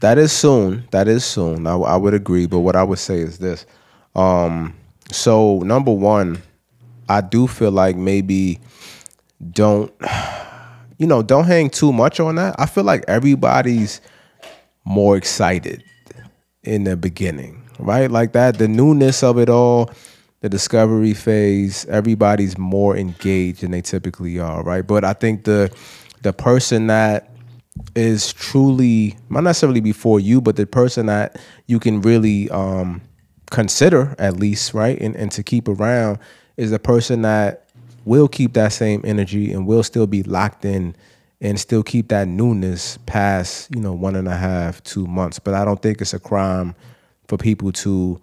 that 0.02 0.18
is 0.18 0.32
soon. 0.32 0.84
That 0.92 1.08
is 1.08 1.24
soon. 1.24 1.68
I, 1.68 1.76
I 1.76 1.96
would 1.96 2.14
agree. 2.16 2.48
But 2.48 2.60
what 2.60 2.76
I 2.76 2.84
would 2.84 3.00
say 3.00 3.20
is 3.20 3.38
this. 3.38 3.66
Um, 4.16 4.76
so 5.12 5.60
number 5.60 5.92
one, 5.92 6.42
I 7.08 7.22
do 7.22 7.48
feel 7.48 7.72
like 7.72 7.96
maybe 7.96 8.60
don't, 9.52 9.94
you 10.98 11.08
know, 11.08 11.22
don't 11.22 11.46
hang 11.46 11.70
too 11.70 11.94
much 11.94 12.20
on 12.20 12.36
that. 12.36 12.56
I 12.58 12.66
feel 12.66 12.84
like 12.84 13.06
everybody's 13.08 14.02
more 14.86 15.16
excited 15.16 15.84
in 16.64 16.84
the 16.84 16.98
beginning, 16.98 17.62
right? 17.78 18.10
Like 18.10 18.34
that, 18.34 18.58
the 18.58 18.68
newness 18.68 19.22
of 19.22 19.38
it 19.38 19.50
all, 19.50 19.92
the 20.40 20.50
discovery 20.50 21.14
phase, 21.14 21.86
everybody's 21.86 22.58
more 22.58 22.98
engaged 22.98 23.62
than 23.62 23.70
they 23.70 23.82
typically 23.82 24.40
are, 24.40 24.64
right? 24.64 24.86
But 24.86 25.06
I 25.06 25.14
think 25.14 25.44
the 25.44 25.72
the 26.22 26.34
person 26.34 26.88
that 26.88 27.30
is 27.96 28.34
truly 28.34 29.18
not 29.30 29.44
necessarily 29.44 29.80
be 29.80 29.92
before 29.92 30.20
you, 30.20 30.42
but 30.42 30.56
the 30.56 30.66
person 30.66 31.06
that 31.08 31.40
you 31.68 31.80
can 31.80 32.02
really 32.02 32.50
um, 32.50 33.02
consider 33.50 34.16
at 34.20 34.38
least, 34.38 34.74
right, 34.74 35.00
and, 35.00 35.16
and 35.16 35.32
to 35.32 35.44
keep 35.44 35.68
around 35.68 36.20
is 36.58 36.72
the 36.72 36.80
person 36.80 37.22
that 37.22 37.70
will 38.06 38.28
keep 38.28 38.54
that 38.54 38.74
same 38.74 39.02
energy 39.04 39.52
and 39.52 39.68
will 39.68 39.84
still 39.84 40.08
be 40.08 40.24
locked 40.24 40.66
in 40.66 40.96
and 41.40 41.60
still 41.60 41.82
keep 41.82 42.10
that 42.10 42.28
newness 42.28 42.98
past, 43.06 43.74
you 43.74 43.82
know, 43.82 43.94
one 43.94 44.16
and 44.16 44.28
a 44.28 44.36
half, 44.36 44.82
two 44.84 45.08
months. 45.08 45.40
But 45.40 45.54
I 45.54 45.66
don't 45.66 45.82
think 45.82 46.02
it's 46.02 46.14
a 46.14 46.20
crime 46.20 46.76
for 47.28 47.38
people 47.38 47.72
to 47.72 48.20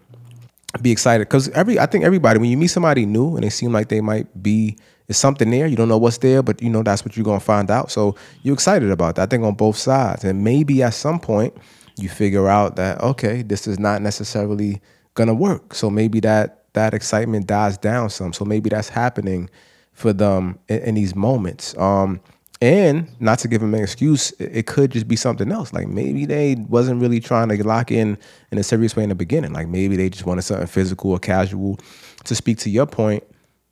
be 0.83 0.91
excited 0.91 1.27
because 1.29 1.49
every 1.51 1.79
I 1.79 1.87
think 1.87 2.05
everybody 2.05 2.39
when 2.39 2.51
you 2.51 2.57
meet 2.57 2.69
somebody 2.69 3.07
new 3.07 3.35
and 3.35 3.43
they 3.43 3.51
seem 3.51 3.73
like 3.73 3.89
they 3.89 4.01
might 4.01 4.43
be 4.43 4.77
is 5.09 5.17
something 5.17 5.51
there 5.51 5.67
you 5.67 5.77
don't 5.77 5.89
know 5.89 5.99
what's 5.99 6.19
there 6.19 6.43
but 6.43 6.63
you 6.63 6.71
know 6.71 6.83
that's 6.83 7.05
what 7.05 7.17
you're 7.17 7.25
gonna 7.25 7.41
find 7.41 7.71
out 7.71 7.91
so 7.91 8.15
you're 8.43 8.55
excited 8.55 8.91
about 8.91 9.17
that 9.17 9.23
I 9.23 9.27
think 9.27 9.45
on 9.45 9.55
both 9.55 9.77
sides 9.77 10.25
and 10.25 10.45
maybe 10.45 10.83
at 10.83 10.95
some 10.95 11.19
point 11.19 11.55
you 11.97 12.09
figure 12.09 12.49
out 12.49 12.77
that 12.77 13.01
okay 13.01 13.43
this 13.43 13.67
is 13.67 13.79
not 13.79 14.03
necessarily 14.03 14.81
gonna 15.15 15.35
work 15.35 15.75
so 15.75 15.91
maybe 15.91 16.21
that 16.21 16.65
that 16.75 16.95
excitement 16.95 17.47
dies 17.47 17.77
down 17.79 18.11
some 18.11 18.33
so 18.33 18.45
maybe 18.45 18.71
that's 18.71 18.89
happening 18.89 19.51
for 19.93 20.13
them 20.13 20.59
in, 20.69 20.79
in 20.81 20.95
these 20.95 21.15
moments 21.15 21.77
um 21.79 22.21
and 22.61 23.09
not 23.21 23.39
to 23.39 23.49
give 23.49 23.61
them 23.61 23.73
an 23.75 23.83
excuse, 23.83 24.33
it 24.41 24.67
could 24.67 24.91
just 24.91 25.07
be 25.07 25.15
something 25.15 25.53
else. 25.53 25.73
Like 25.73 25.87
maybe 25.87 26.27
they 26.27 26.57
wasn't 26.69 27.01
really 27.01 27.21
trying 27.21 27.49
to 27.51 27.65
lock 27.65 27.93
in 27.93 28.19
in 28.51 28.59
a 28.59 28.65
serious 28.65 28.97
way 28.97 29.05
in 29.05 29.11
the 29.11 29.15
beginning. 29.15 29.53
Like 29.53 29.69
maybe 29.69 29.95
they 29.95 30.11
just 30.11 30.27
wanted 30.27 30.43
something 30.43 30.67
physical 30.67 31.13
or 31.13 31.21
casual. 31.21 31.79
To 32.25 32.35
speak 32.35 32.59
to 32.59 32.71
your 32.71 32.87
point, 32.87 33.23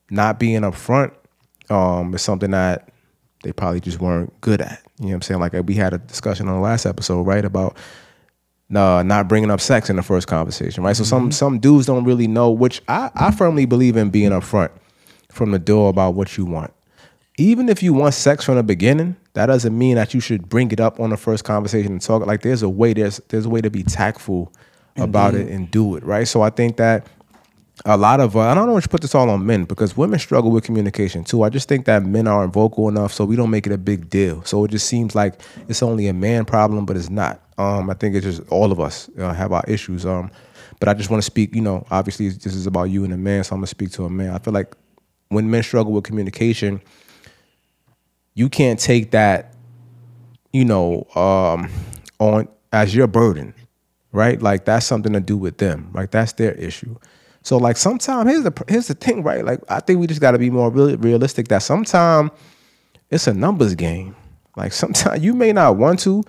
not 0.09 0.39
being 0.39 0.61
upfront 0.61 1.12
um, 1.70 2.14
is 2.14 2.22
something 2.22 2.50
that 2.50 2.88
they 3.42 3.52
probably 3.52 3.80
just 3.80 4.00
weren't 4.00 4.40
good 4.40 4.60
at. 4.60 4.82
You 4.98 5.06
know 5.06 5.10
what 5.10 5.14
I'm 5.14 5.22
saying? 5.22 5.40
Like 5.40 5.52
we 5.66 5.74
had 5.74 5.94
a 5.94 5.98
discussion 5.98 6.48
on 6.48 6.54
the 6.54 6.60
last 6.60 6.86
episode, 6.86 7.22
right, 7.22 7.44
about 7.44 7.76
uh, 8.74 9.02
not 9.04 9.28
bringing 9.28 9.50
up 9.50 9.60
sex 9.60 9.90
in 9.90 9.96
the 9.96 10.02
first 10.02 10.26
conversation, 10.26 10.82
right? 10.82 10.96
So 10.96 11.04
some 11.04 11.30
some 11.30 11.58
dudes 11.58 11.86
don't 11.86 12.04
really 12.04 12.26
know, 12.26 12.50
which 12.50 12.82
I, 12.88 13.10
I 13.14 13.30
firmly 13.30 13.66
believe 13.66 13.96
in 13.96 14.10
being 14.10 14.30
upfront 14.30 14.70
from 15.30 15.50
the 15.52 15.58
door 15.58 15.90
about 15.90 16.14
what 16.14 16.36
you 16.36 16.44
want. 16.44 16.72
Even 17.38 17.68
if 17.68 17.82
you 17.82 17.92
want 17.92 18.14
sex 18.14 18.44
from 18.44 18.56
the 18.56 18.62
beginning, 18.62 19.14
that 19.34 19.46
doesn't 19.46 19.76
mean 19.76 19.96
that 19.96 20.14
you 20.14 20.20
should 20.20 20.48
bring 20.48 20.72
it 20.72 20.80
up 20.80 20.98
on 20.98 21.10
the 21.10 21.16
first 21.18 21.44
conversation 21.44 21.92
and 21.92 22.00
talk. 22.00 22.24
Like 22.26 22.40
there's 22.42 22.62
a 22.62 22.68
way 22.68 22.94
there's 22.94 23.20
there's 23.28 23.46
a 23.46 23.50
way 23.50 23.60
to 23.60 23.70
be 23.70 23.82
tactful 23.82 24.52
about 24.96 25.34
it 25.34 25.48
and 25.48 25.70
do 25.70 25.94
it, 25.96 26.02
right? 26.04 26.26
So 26.26 26.40
I 26.40 26.50
think 26.50 26.78
that 26.78 27.06
a 27.85 27.97
lot 27.97 28.20
of 28.20 28.37
uh, 28.37 28.41
I 28.41 28.55
don't 28.55 28.70
want 28.70 28.85
to 28.85 28.89
put 28.89 29.03
this 29.03 29.14
all 29.14 29.29
on 29.29 29.45
men 29.45 29.64
because 29.64 29.97
women 29.97 30.18
struggle 30.18 30.51
with 30.51 30.64
communication 30.64 31.24
too. 31.24 31.43
I 31.43 31.51
just 31.51 31.68
think 31.68 31.85
that 31.87 32.05
men 32.05 32.27
aren't 32.27 32.53
vocal 32.53 32.89
enough, 32.89 33.12
so 33.12 33.24
we 33.24 33.37
don't 33.37 33.51
make 33.51 33.66
it 33.66 33.72
a 33.72 33.79
big 33.79 34.09
deal. 34.09 34.43
So 34.45 34.64
it 34.64 34.70
just 34.70 34.87
seems 34.87 35.14
like 35.14 35.41
it's 35.68 35.83
only 35.83 36.09
a 36.09 36.14
man 36.14 36.45
problem, 36.45 36.87
but 36.87 36.97
it's 36.97 37.11
not. 37.11 37.43
Um, 37.59 37.91
I 37.91 37.95
think 37.95 38.14
it's 38.14 38.24
just 38.24 38.49
all 38.49 38.72
of 38.72 38.81
us 38.81 39.11
uh, 39.18 39.33
have 39.35 39.53
our 39.53 39.64
issues. 39.68 40.07
Um, 40.07 40.31
but 40.81 40.89
I 40.89 40.95
just 40.95 41.11
want 41.11 41.22
to 41.22 41.27
speak. 41.27 41.55
You 41.55 41.61
know, 41.61 41.87
obviously 41.91 42.31
this 42.31 42.55
is 42.55 42.66
about 42.66 42.85
you 42.85 43.05
and 43.05 43.12
a 43.12 43.18
man, 43.18 43.45
so 43.45 43.55
I'm 43.55 43.61
gonna 43.61 43.66
speak 43.66 43.91
to 43.93 44.05
a 44.05 44.11
man. 44.11 44.31
I 44.31 44.39
feel 44.39 44.55
like 44.55 44.74
when 45.29 45.51
men 45.51 45.62
struggle 45.62 45.93
with 45.93 46.05
communication, 46.05 46.81
you 48.35 48.49
can't 48.49 48.79
take 48.79 49.11
that, 49.11 49.55
you 50.53 50.64
know, 50.64 51.07
um, 51.14 51.70
on 52.18 52.49
as 52.72 52.95
your 52.95 53.07
burden, 53.07 53.55
right? 54.12 54.41
Like 54.41 54.64
that's 54.64 54.87
something 54.87 55.12
to 55.12 55.20
do 55.20 55.37
with 55.37 55.59
them. 55.59 55.91
Like 55.93 56.11
that's 56.11 56.33
their 56.33 56.53
issue. 56.53 56.97
So 57.47 57.59
like 57.59 57.76
sometimes 57.76 58.28
here's 58.28 58.42
the 58.42 58.64
here's 58.66 58.88
the 58.88 58.94
thing, 58.94 59.22
right? 59.22 59.44
Like 59.44 59.61
I 59.68 59.78
think 59.78 60.01
we 60.01 60.09
just 60.09 60.20
got 60.20 60.32
to 60.32 60.38
be 60.38 60.51
more 60.51 60.68
real, 60.68 60.97
realistic. 60.97 61.47
That 61.47 61.62
sometimes 61.62 62.32
it's 63.09 63.28
a 63.28 63.34
numbers 63.34 63.76
game. 63.76 64.16
Like 64.57 64.72
sometimes 64.72 65.22
you 65.24 65.32
may 65.32 65.53
not 65.53 65.76
want 65.76 66.01
to, 66.01 66.24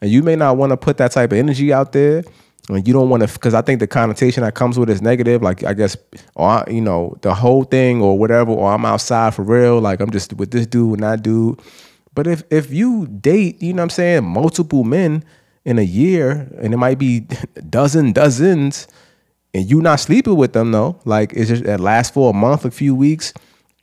and 0.00 0.10
you 0.10 0.22
may 0.22 0.34
not 0.34 0.56
want 0.56 0.70
to 0.70 0.78
put 0.78 0.96
that 0.96 1.12
type 1.12 1.30
of 1.32 1.36
energy 1.36 1.74
out 1.74 1.92
there. 1.92 2.24
And 2.70 2.88
you 2.88 2.94
don't 2.94 3.10
want 3.10 3.22
to, 3.22 3.30
because 3.30 3.52
I 3.52 3.60
think 3.60 3.80
the 3.80 3.86
connotation 3.86 4.44
that 4.44 4.54
comes 4.54 4.78
with 4.78 4.88
it 4.88 4.94
is 4.94 5.02
negative. 5.02 5.42
Like 5.42 5.62
I 5.62 5.74
guess, 5.74 5.94
or 6.36 6.48
I- 6.48 6.64
you 6.70 6.80
know, 6.80 7.18
the 7.20 7.34
whole 7.34 7.64
thing 7.64 8.00
or 8.00 8.18
whatever. 8.18 8.52
Or 8.52 8.72
I'm 8.72 8.86
outside 8.86 9.34
for 9.34 9.42
real. 9.42 9.78
Like 9.78 10.00
I'm 10.00 10.10
just 10.10 10.32
with 10.32 10.52
this 10.52 10.66
dude 10.66 10.94
and 10.94 11.02
that 11.02 11.22
dude. 11.22 11.60
But 12.14 12.26
if 12.26 12.44
if 12.48 12.70
you 12.72 13.08
date, 13.08 13.62
you 13.62 13.74
know 13.74 13.82
what 13.82 13.84
I'm 13.84 13.90
saying, 13.90 14.24
multiple 14.24 14.84
men 14.84 15.22
in 15.66 15.78
a 15.78 15.82
year, 15.82 16.48
and 16.62 16.72
it 16.72 16.78
might 16.78 16.98
be 16.98 17.26
dozen, 17.68 18.12
dozens, 18.12 18.86
and 19.54 19.68
you 19.70 19.80
not 19.82 20.00
sleeping 20.00 20.36
with 20.36 20.52
them 20.52 20.72
though, 20.72 20.98
like 21.04 21.32
it's 21.34 21.48
just 21.48 21.64
that 21.64 21.80
lasts 21.80 22.12
for 22.14 22.30
a 22.30 22.32
month, 22.32 22.64
a 22.64 22.70
few 22.70 22.94
weeks. 22.94 23.32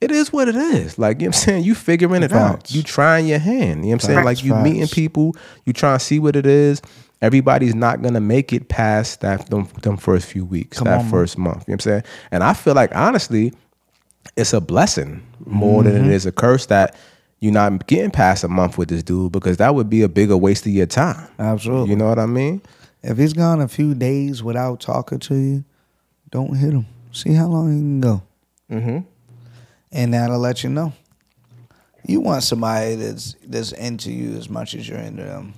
It 0.02 0.12
is 0.12 0.32
what 0.32 0.48
it 0.48 0.56
is. 0.56 0.98
Like 0.98 1.20
you 1.20 1.26
know 1.26 1.30
what 1.30 1.36
I'm 1.38 1.42
saying, 1.44 1.64
you 1.66 1.76
figuring 1.76 2.24
it 2.24 2.32
out. 2.32 2.72
You 2.74 2.82
trying 2.84 3.28
your 3.28 3.40
hand. 3.40 3.60
You 3.60 3.76
know 3.76 3.88
what 3.88 3.94
I'm 3.96 4.00
saying? 4.00 4.18
Facts, 4.20 4.26
Like 4.26 4.44
you 4.44 4.56
meeting 4.56 4.88
people, 4.88 5.36
you 5.66 5.74
trying 5.74 5.98
to 6.00 6.04
see 6.04 6.20
what 6.20 6.36
it 6.36 6.46
is. 6.46 6.82
Everybody's 7.22 7.76
not 7.76 8.02
gonna 8.02 8.22
make 8.22 8.54
it 8.54 8.70
past 8.70 9.20
that 9.22 9.50
them, 9.50 9.68
them 9.82 9.98
first 9.98 10.26
few 10.28 10.46
weeks, 10.46 10.78
Come 10.78 10.86
that 10.86 11.00
on, 11.00 11.04
man. 11.04 11.12
first 11.12 11.38
month. 11.38 11.66
You 11.68 11.72
know 11.72 11.74
what 11.74 11.74
I'm 11.74 11.80
saying? 11.82 12.04
And 12.32 12.44
I 12.46 12.54
feel 12.54 12.76
like 12.76 12.96
honestly, 12.96 13.52
it's 14.38 14.54
a 14.54 14.62
blessing 14.62 15.22
more 15.46 15.84
than 15.84 15.96
Mm-hmm. 15.96 16.06
it 16.12 16.14
is 16.14 16.26
a 16.26 16.32
curse 16.32 16.68
that 16.68 16.96
you're 17.42 17.52
not 17.54 17.88
getting 17.88 18.12
past 18.12 18.44
a 18.46 18.48
month 18.48 18.78
with 18.78 18.88
this 18.90 19.04
dude 19.04 19.32
because 19.34 19.58
that 19.58 19.76
would 19.76 19.90
be 19.90 20.02
a 20.02 20.08
bigger 20.10 20.38
waste 20.38 20.66
of 20.66 20.72
your 20.72 20.86
time. 20.86 21.28
Absolutely. 21.40 21.90
You 21.90 21.96
know 21.98 22.08
what 22.08 22.20
I 22.20 22.26
mean? 22.26 22.62
If 23.02 23.18
he's 23.18 23.34
gone 23.34 23.62
a 23.62 23.68
few 23.68 23.94
days 23.96 24.44
without 24.44 24.80
talking 24.82 25.20
to 25.20 25.36
you, 25.36 25.64
don't 26.32 26.56
hit 26.56 26.74
him. 26.74 26.86
See 27.12 27.34
how 27.34 27.48
long 27.48 27.72
he 27.74 27.80
can 27.80 28.02
go. 28.02 28.24
Mm-hmm. 28.70 29.00
and 29.92 30.14
that'll 30.14 30.38
let 30.38 30.64
you 30.64 30.70
know. 30.70 30.94
You 32.06 32.22
want 32.22 32.44
somebody 32.44 32.94
that's 32.96 33.36
that's 33.44 33.72
into 33.72 34.12
you 34.12 34.38
as 34.38 34.48
much 34.48 34.76
as 34.76 34.88
you're 34.88 35.00
into 35.00 35.24
them. 35.24 35.56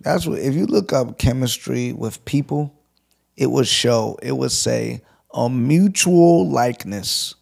That's 0.00 0.26
what 0.26 0.38
if 0.38 0.54
you 0.54 0.66
look 0.66 0.92
up 0.92 1.18
chemistry 1.18 1.92
with 1.92 2.24
people, 2.24 2.72
it 3.36 3.50
would 3.50 3.66
show, 3.66 4.16
it 4.22 4.32
would 4.32 4.52
say 4.52 5.02
a 5.34 5.48
mutual 5.50 6.48
likeness, 6.48 7.34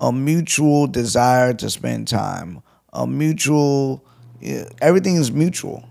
a 0.00 0.12
mutual 0.12 0.88
desire 0.88 1.52
to 1.54 1.70
spend 1.70 2.08
time, 2.08 2.62
a 2.92 3.06
mutual 3.06 4.04
Yeah, 4.40 4.68
everything 4.80 5.16
is 5.16 5.30
mutual. 5.30 5.84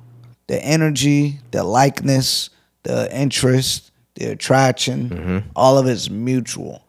The 0.49 0.59
energy, 0.63 1.39
the 1.51 1.63
likeness, 1.63 2.49
the 2.81 3.15
interest, 3.15 3.91
the 4.15 4.31
attraction, 4.31 5.09
mm-hmm. 5.09 5.49
all 5.55 5.77
of 5.77 5.85
it's 5.85 6.09
mutual. 6.09 6.83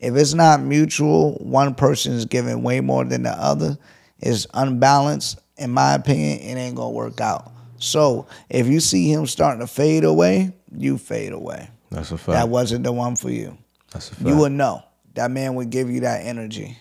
If 0.00 0.16
it's 0.16 0.34
not 0.34 0.60
mutual, 0.60 1.34
one 1.34 1.74
person 1.76 2.14
is 2.14 2.24
giving 2.24 2.64
way 2.64 2.80
more 2.80 3.04
than 3.04 3.22
the 3.22 3.30
other, 3.30 3.78
it's 4.18 4.48
unbalanced. 4.52 5.38
In 5.56 5.70
my 5.70 5.94
opinion, 5.94 6.40
it 6.40 6.60
ain't 6.60 6.74
gonna 6.74 6.90
work 6.90 7.20
out. 7.20 7.52
So 7.78 8.26
if 8.50 8.66
you 8.66 8.80
see 8.80 9.10
him 9.12 9.26
starting 9.26 9.60
to 9.60 9.68
fade 9.68 10.02
away, 10.02 10.52
you 10.76 10.98
fade 10.98 11.32
away. 11.32 11.70
That's 11.90 12.10
a 12.10 12.18
fact. 12.18 12.32
That 12.32 12.48
wasn't 12.48 12.84
the 12.84 12.92
one 12.92 13.14
for 13.14 13.30
you. 13.30 13.56
That's 13.92 14.10
a 14.10 14.16
fact. 14.16 14.28
You 14.28 14.36
would 14.38 14.52
know. 14.52 14.82
That 15.14 15.30
man 15.30 15.54
would 15.54 15.70
give 15.70 15.88
you 15.88 16.00
that 16.00 16.26
energy, 16.26 16.76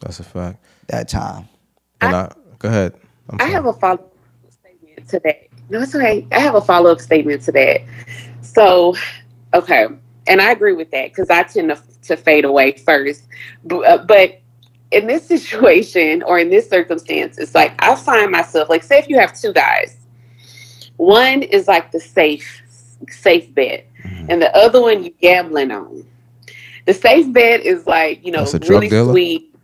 That's 0.00 0.20
a 0.20 0.24
fact. 0.24 0.62
that 0.88 1.08
time. 1.08 1.48
And 2.00 2.14
I, 2.14 2.32
go 2.58 2.68
ahead. 2.68 2.94
I'm 3.30 3.36
I 3.40 3.44
sorry. 3.44 3.52
have 3.52 3.66
a 3.66 3.72
follow 3.72 3.94
up 3.94 4.14
statement 4.50 5.08
to 5.08 5.20
that. 5.20 5.47
No, 5.70 5.82
it's 5.82 5.94
okay. 5.94 6.26
I 6.32 6.38
have 6.40 6.54
a 6.54 6.60
follow 6.60 6.90
up 6.90 7.00
statement 7.00 7.42
to 7.42 7.52
that. 7.52 7.82
So, 8.42 8.94
okay, 9.54 9.86
and 10.26 10.40
I 10.40 10.50
agree 10.52 10.72
with 10.74 10.90
that 10.92 11.10
because 11.10 11.30
I 11.30 11.42
tend 11.42 11.68
to, 11.70 11.82
to 12.02 12.16
fade 12.16 12.44
away 12.44 12.72
first. 12.72 13.24
But, 13.64 13.78
uh, 13.80 14.04
but 14.06 14.40
in 14.90 15.06
this 15.06 15.26
situation 15.34 16.22
or 16.22 16.38
in 16.38 16.48
this 16.50 16.68
circumstance, 16.68 17.38
it's 17.38 17.54
like 17.54 17.74
I 17.82 17.94
find 17.94 18.30
myself 18.30 18.68
like, 18.68 18.82
say, 18.82 18.98
if 18.98 19.08
you 19.08 19.18
have 19.18 19.38
two 19.38 19.52
guys, 19.52 19.96
one 20.96 21.42
is 21.42 21.68
like 21.68 21.92
the 21.92 22.00
safe 22.00 22.62
safe 23.08 23.52
bet, 23.54 23.84
Mm-hmm. 24.04 24.30
and 24.30 24.40
the 24.40 24.56
other 24.56 24.80
one 24.80 25.02
you're 25.02 25.12
gambling 25.20 25.72
on. 25.72 26.04
The 26.86 26.94
safe 26.94 27.32
bet 27.32 27.60
is 27.62 27.86
like 27.86 28.24
you 28.24 28.30
know 28.32 28.44
That's 28.44 28.68
really 28.68 28.88
dealer? 28.88 29.12
sweet. 29.12 29.54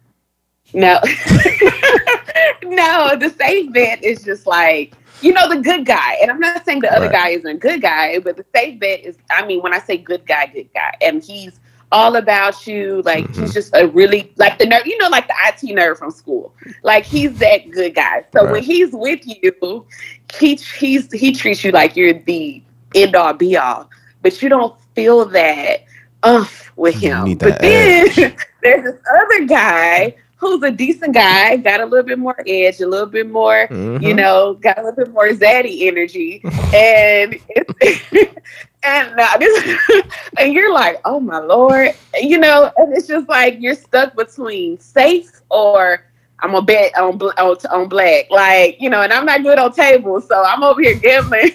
No, 0.75 0.99
no, 2.65 3.17
the 3.17 3.33
safe 3.39 3.73
bet 3.73 4.03
is 4.03 4.25
just 4.25 4.47
like 4.47 4.95
you 5.25 5.33
know 5.33 5.49
the 5.49 5.61
good 5.62 5.87
guy, 5.87 6.18
and 6.22 6.31
I'm 6.31 6.41
not 6.41 6.64
saying 6.64 6.81
the 6.81 6.93
other 6.95 7.09
Right. 7.09 7.11
guy 7.11 7.31
isn't 7.31 7.49
a 7.49 7.59
good 7.59 7.83
guy, 7.83 8.18
but 8.18 8.37
the 8.37 8.45
safe 8.55 8.79
bet 8.81 9.01
is. 9.05 9.16
I 9.31 9.45
mean, 9.47 9.62
when 9.62 9.72
I 9.75 9.79
say 9.79 9.97
good 9.99 10.27
guy, 10.27 10.47
good 10.47 10.68
guy, 10.75 10.93
and 11.03 11.22
he's 11.22 11.61
all 11.93 12.16
about 12.16 12.66
you. 12.66 13.03
Like 13.03 13.31
Mm-hmm. 13.31 13.45
he's 13.45 13.53
just 13.53 13.75
a 13.75 13.87
really 13.89 14.33
like 14.37 14.59
the 14.59 14.64
nerd, 14.66 14.87
you 14.87 14.99
know, 14.99 15.09
like 15.09 15.27
the 15.29 15.35
IT 15.47 15.75
nerd 15.75 15.99
from 15.99 16.11
school. 16.11 16.55
Like 16.83 17.05
he's 17.07 17.37
that 17.39 17.70
good 17.70 17.95
guy. 17.95 18.25
So 18.33 18.47
when 18.47 18.62
he's 18.62 18.91
with 18.93 19.20
you, 19.27 19.87
he 20.33 20.57
he's 20.57 21.12
he 21.12 21.33
treats 21.33 21.64
you 21.64 21.72
like 21.72 21.97
you're 21.97 22.14
the 22.14 22.62
end 22.95 23.16
all 23.16 23.33
be 23.35 23.57
all, 23.57 23.89
but 24.22 24.41
you 24.43 24.49
don't 24.49 24.79
feel 24.95 25.25
that 25.27 25.85
umph 26.22 26.72
with 26.77 26.99
him. 26.99 27.37
But 27.41 27.61
then 27.61 28.07
there's 28.62 28.85
this 28.85 28.97
other 29.22 29.47
guy 29.47 30.16
who's 30.45 30.63
a 30.63 30.71
decent 30.71 31.15
guy, 31.15 31.57
got 31.57 31.81
a 31.81 31.87
little 31.87 32.05
bit 32.07 32.19
more 32.19 32.37
edge, 32.47 32.81
a 32.81 32.87
little 32.87 33.07
bit 33.07 33.29
more, 33.31 33.71
you 33.99 34.15
Mhm. 34.15 34.17
know, 34.17 34.55
got 34.55 34.79
a 34.79 34.83
little 34.83 35.05
bit 35.05 35.13
more 35.13 35.29
zaddy 35.29 35.83
energy, 35.89 36.45
and 36.73 37.39
it's, 37.49 37.75
and 38.85 39.17
now 39.17 39.37
this, 39.39 39.79
and 40.39 40.53
you're 40.53 40.73
like, 40.73 41.01
oh 41.05 41.21
my 41.21 41.39
lord, 41.39 41.91
you 42.21 42.39
know, 42.39 42.71
and 42.77 42.93
it's 42.97 43.07
just 43.09 43.29
like 43.29 43.57
you're 43.61 43.75
stuck 43.75 44.15
between 44.17 44.79
safe 44.79 45.31
or. 45.51 46.05
I'm 46.41 46.51
gonna 46.53 46.67
bet 46.67 46.97
on, 46.99 47.15
on 47.23 47.57
on 47.71 47.89
black, 47.89 48.27
like 48.31 48.77
you 48.81 48.91
know, 48.91 49.01
and 49.03 49.13
I'm 49.13 49.25
not 49.25 49.43
good 49.43 49.59
on 49.59 49.73
tables, 49.73 50.27
so 50.29 50.43
I'm 50.45 50.63
over 50.63 50.83
here 50.83 50.99
gambling. 50.99 51.53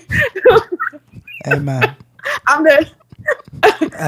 Hey 1.44 1.60
man. 1.60 1.96
I'm 2.48 2.64
the 2.64 2.88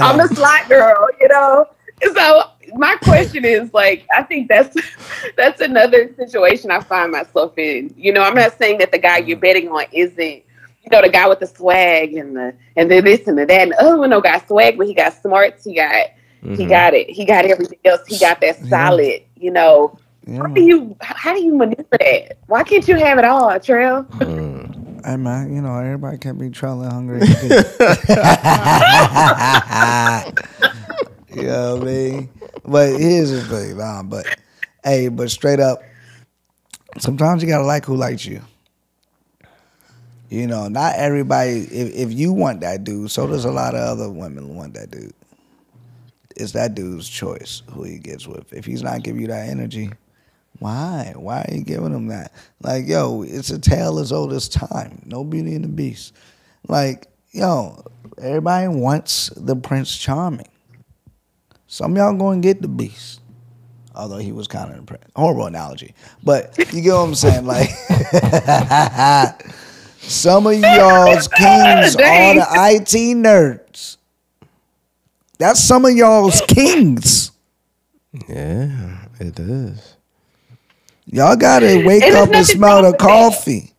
I'm 0.02 0.18
the 0.18 0.28
slot 0.28 0.68
girl, 0.70 1.08
you 1.20 1.28
know. 1.28 1.66
So 2.14 2.51
my 2.74 2.95
question 3.03 3.45
is 3.45 3.74
like, 3.74 4.05
I 4.15 4.24
think 4.24 4.47
that's 4.47 4.76
that's 5.38 5.61
another 5.61 6.13
situation 6.15 6.72
I 6.72 6.80
find 6.82 7.11
myself 7.11 7.57
in. 7.57 7.93
You 7.97 8.13
know, 8.13 8.22
I'm 8.24 8.36
not 8.36 8.57
saying 8.57 8.80
that 8.80 8.91
the 8.91 8.99
guy 8.99 9.17
you're 9.19 9.38
betting 9.38 9.69
on 9.69 9.86
isn't, 9.91 10.19
you 10.19 10.89
know, 10.91 11.01
the 11.01 11.09
guy 11.09 11.28
with 11.28 11.39
the 11.39 11.47
swag 11.47 12.13
and 12.13 12.36
the 12.36 12.53
and 12.76 12.89
the 12.91 13.01
this 13.01 13.28
and 13.28 13.38
the 13.38 13.45
that. 13.45 13.61
And 13.61 13.72
the 13.72 13.82
other 13.82 13.97
one 13.97 14.09
no 14.09 14.22
got 14.22 14.47
swag, 14.47 14.78
but 14.78 14.88
he 14.88 14.93
got 14.93 15.13
smarts. 15.22 15.63
He 15.63 15.76
got 15.76 16.07
he 16.41 16.47
Mhm. 16.65 16.69
got 16.69 16.93
it. 16.95 17.09
He 17.09 17.24
got 17.26 17.45
everything 17.45 17.78
else. 17.86 18.01
He 18.07 18.17
got 18.17 18.41
that 18.41 18.57
Yeah. 18.61 18.69
solid. 18.69 19.22
You 19.36 19.51
know, 19.51 19.97
Yeah. 20.26 20.39
how 20.39 20.47
do 20.47 20.61
you 20.61 20.95
how 21.01 21.34
do 21.34 21.43
you 21.43 21.55
maneuver 21.55 21.86
that? 21.99 22.38
Why 22.47 22.63
can't 22.63 22.88
you 22.88 22.95
have 22.95 23.19
it 23.19 23.26
all, 23.26 23.49
Trell? 23.59 24.05
Mm. 24.19 25.05
Hey 25.05 25.17
man, 25.17 25.53
you 25.53 25.61
know 25.61 25.78
everybody 25.78 26.17
can't 26.19 26.39
be 26.39 26.49
trailing 26.49 26.89
hungry. 26.89 27.22
you 31.34 31.44
know 31.44 31.76
what 31.76 31.84
I 31.84 31.86
mean? 31.86 32.30
But 32.66 33.00
here's 33.00 33.32
the 33.32 33.42
thing, 33.42 33.78
nah. 33.78 34.04
But 34.04 34.26
hey, 34.84 35.08
but 35.08 35.32
straight 35.32 35.60
up, 35.60 35.82
sometimes 37.00 37.42
you 37.42 37.50
gotta 37.50 37.66
like 37.66 37.86
who 37.86 37.96
likes 37.96 38.26
you. 38.26 38.42
You 40.30 40.48
know, 40.48 40.68
not 40.68 40.96
everybody. 40.96 41.60
If 41.60 41.94
if 41.94 42.14
you 42.14 42.32
want 42.32 42.62
that 42.62 42.84
dude, 42.84 43.12
so 43.12 43.28
does 43.28 43.46
a 43.46 43.52
lot 43.52 43.76
of 43.76 43.82
other 43.82 44.10
women 44.10 44.56
want 44.56 44.74
that 44.76 44.92
dude. 44.92 45.14
It's 46.38 46.54
that 46.54 46.76
dude's 46.76 47.10
choice 47.10 47.64
who 47.72 47.84
he 47.84 48.00
gets 48.00 48.28
with. 48.28 48.52
If 48.54 48.66
he's 48.66 48.82
not 48.82 49.04
giving 49.04 49.22
you 49.22 49.28
that 49.28 49.50
energy, 49.50 49.92
why? 50.60 51.14
Why 51.16 51.42
are 51.42 51.54
you 51.54 51.64
giving 51.64 51.94
him 51.94 52.08
that? 52.08 52.32
Like, 52.62 52.88
yo, 52.88 53.24
it's 53.24 53.50
a 53.50 53.60
tale 53.60 54.00
as 54.00 54.12
old 54.12 54.32
as 54.32 54.48
time. 54.48 55.02
No 55.06 55.24
Beauty 55.24 55.56
and 55.56 55.64
the 55.64 55.70
Beast. 55.70 56.14
Like, 56.68 57.08
yo, 57.32 57.84
everybody 58.18 58.68
wants 58.68 59.32
the 59.36 59.56
Prince 59.56 59.98
Charming. 59.98 60.48
Some 61.72 61.93
of 61.93 61.97
y'all 61.97 62.13
going 62.13 62.41
to 62.41 62.45
get 62.45 62.61
the 62.61 62.67
Beast. 62.67 63.22
Although 63.95 64.17
he 64.17 64.34
was 64.34 64.45
kind 64.45 64.74
of 64.74 64.78
impressed. 64.78 65.05
Horrible 65.15 65.45
analogy. 65.45 65.95
But 66.22 66.57
you 66.74 66.82
get 66.82 66.91
what 66.91 66.99
I'm 66.99 67.15
saying? 67.15 67.45
Like, 67.45 67.69
some 69.99 70.47
of 70.47 70.59
y'all's 70.59 71.28
kings 71.30 71.95
are 71.95 72.36
the 72.36 72.45
IT 72.76 73.15
nerds. 73.15 73.95
That's 75.38 75.61
some 75.61 75.86
of 75.86 75.93
y'all's 75.93 76.41
kings. 76.41 77.32
Yeah, 78.28 79.05
it 79.22 79.39
is. 79.39 79.95
Y'all 81.05 81.38
gotta 81.38 81.84
wake 81.86 82.03
And 82.03 82.17
up 82.17 82.34
and 82.34 82.45
smell 82.45 82.84
the 82.84 82.97
coffee. 82.97 83.72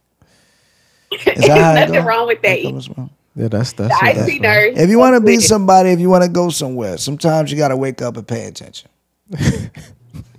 Is 1.11 1.24
There's 1.24 1.47
that 1.47 1.59
how 1.59 1.72
it 1.72 1.88
nothing 1.88 2.05
wrong 2.07 2.26
with 2.26 2.40
that. 2.40 3.11
Wake 3.35 3.47
up 3.47 3.55
and 3.55 3.66
smell. 3.66 3.89
Yeah, 3.89 3.89
that's 3.89 3.89
that's. 3.89 4.01
The 4.01 4.07
it, 4.11 4.14
that's 4.16 4.28
IT 4.28 4.43
right. 4.43 4.74
nerd. 4.74 4.76
If 4.78 4.91
you 4.91 4.99
want 4.99 5.14
to 5.16 5.20
be 5.20 5.39
somebody, 5.41 5.91
if 5.91 6.01
you 6.01 6.11
want 6.11 6.24
to 6.24 6.30
go 6.30 6.51
somewhere, 6.51 6.99
sometimes 6.99 7.51
you 7.51 7.59
gotta 7.59 7.76
wake 7.76 8.03
up 8.03 8.16
and 8.16 8.26
pay 8.26 8.47
attention. 8.47 8.89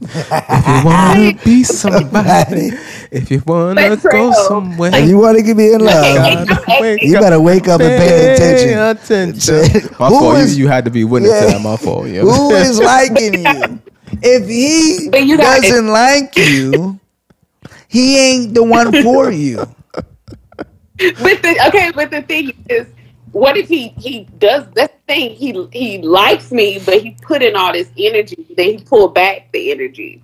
If 0.05 0.67
you 0.67 0.85
wanna 0.85 1.33
be 1.45 1.63
somebody, 1.63 2.71
if 3.11 3.31
you 3.31 3.41
wanna 3.45 3.95
go 3.97 4.31
somewhere, 4.47 4.91
If 4.93 5.07
you 5.07 5.17
want 5.17 5.37
to 5.37 5.43
get 5.43 5.55
be 5.55 5.71
in 5.71 5.79
love, 5.81 6.17
Okay, 6.17 6.45
gotta 6.45 6.81
wake 6.81 7.01
you 7.03 7.15
up, 7.15 7.21
better 7.21 7.39
wake 7.41 7.67
up 7.69 7.79
and 7.81 8.01
pay 8.01 8.33
attention. 8.33 8.79
attention. 8.79 9.95
My 9.99 10.07
Who 10.09 10.19
fault. 10.19 10.37
is- 10.37 10.57
you, 10.57 10.65
you 10.65 10.69
had 10.69 10.83
to 10.85 10.91
be 10.91 11.05
witness 11.05 11.31
Yeah. 11.31 11.41
to 11.45 11.47
that. 11.53 11.61
My 11.61 11.77
fault. 11.77 12.07
Yeah. 12.09 12.21
Who 12.21 12.51
is 12.53 12.79
liking 12.79 13.45
you? 13.45 13.79
If 14.21 14.47
he 14.47 15.09
you 15.25 15.37
doesn't 15.37 15.87
like 15.87 16.35
you, 16.37 16.99
he 17.87 18.19
ain't 18.19 18.53
the 18.53 18.63
one 18.63 18.91
for 19.03 19.31
you. 19.31 19.65
But 21.11 21.41
the 21.41 21.63
okay, 21.67 21.91
but 21.93 22.11
the 22.11 22.21
thing 22.21 22.53
is, 22.69 22.87
what 23.31 23.57
if 23.57 23.67
he 23.67 23.89
he 23.89 24.25
does 24.37 24.65
that 24.75 24.99
thing? 25.07 25.35
He 25.35 25.67
he 25.71 25.99
likes 25.99 26.51
me, 26.51 26.81
but 26.85 27.01
he 27.01 27.17
put 27.21 27.41
in 27.41 27.55
all 27.55 27.73
this 27.73 27.89
energy. 27.97 28.45
Then 28.55 28.77
he 28.77 28.83
pull 28.83 29.09
back 29.09 29.51
the 29.51 29.71
energy. 29.71 30.21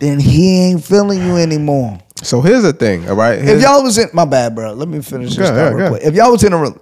Then 0.00 0.18
he 0.18 0.70
ain't 0.70 0.84
feeling 0.84 1.20
you 1.20 1.36
anymore. 1.36 1.98
So 2.22 2.40
here's 2.40 2.62
the 2.62 2.72
thing. 2.72 3.08
All 3.08 3.16
right. 3.16 3.38
If 3.38 3.62
y'all 3.62 3.82
was 3.82 3.98
in 3.98 4.08
my 4.12 4.24
bad, 4.24 4.54
bro. 4.54 4.72
Let 4.72 4.88
me 4.88 5.00
finish 5.02 5.36
this 5.36 5.50
Go 5.50 5.54
thought 5.54 5.56
ahead, 5.56 5.74
real 5.74 5.86
go 5.86 5.90
quick. 5.90 6.02
If 6.04 6.14
y'all 6.14 6.30
was 6.30 6.44
in 6.44 6.52
a 6.52 6.58
re- 6.58 6.74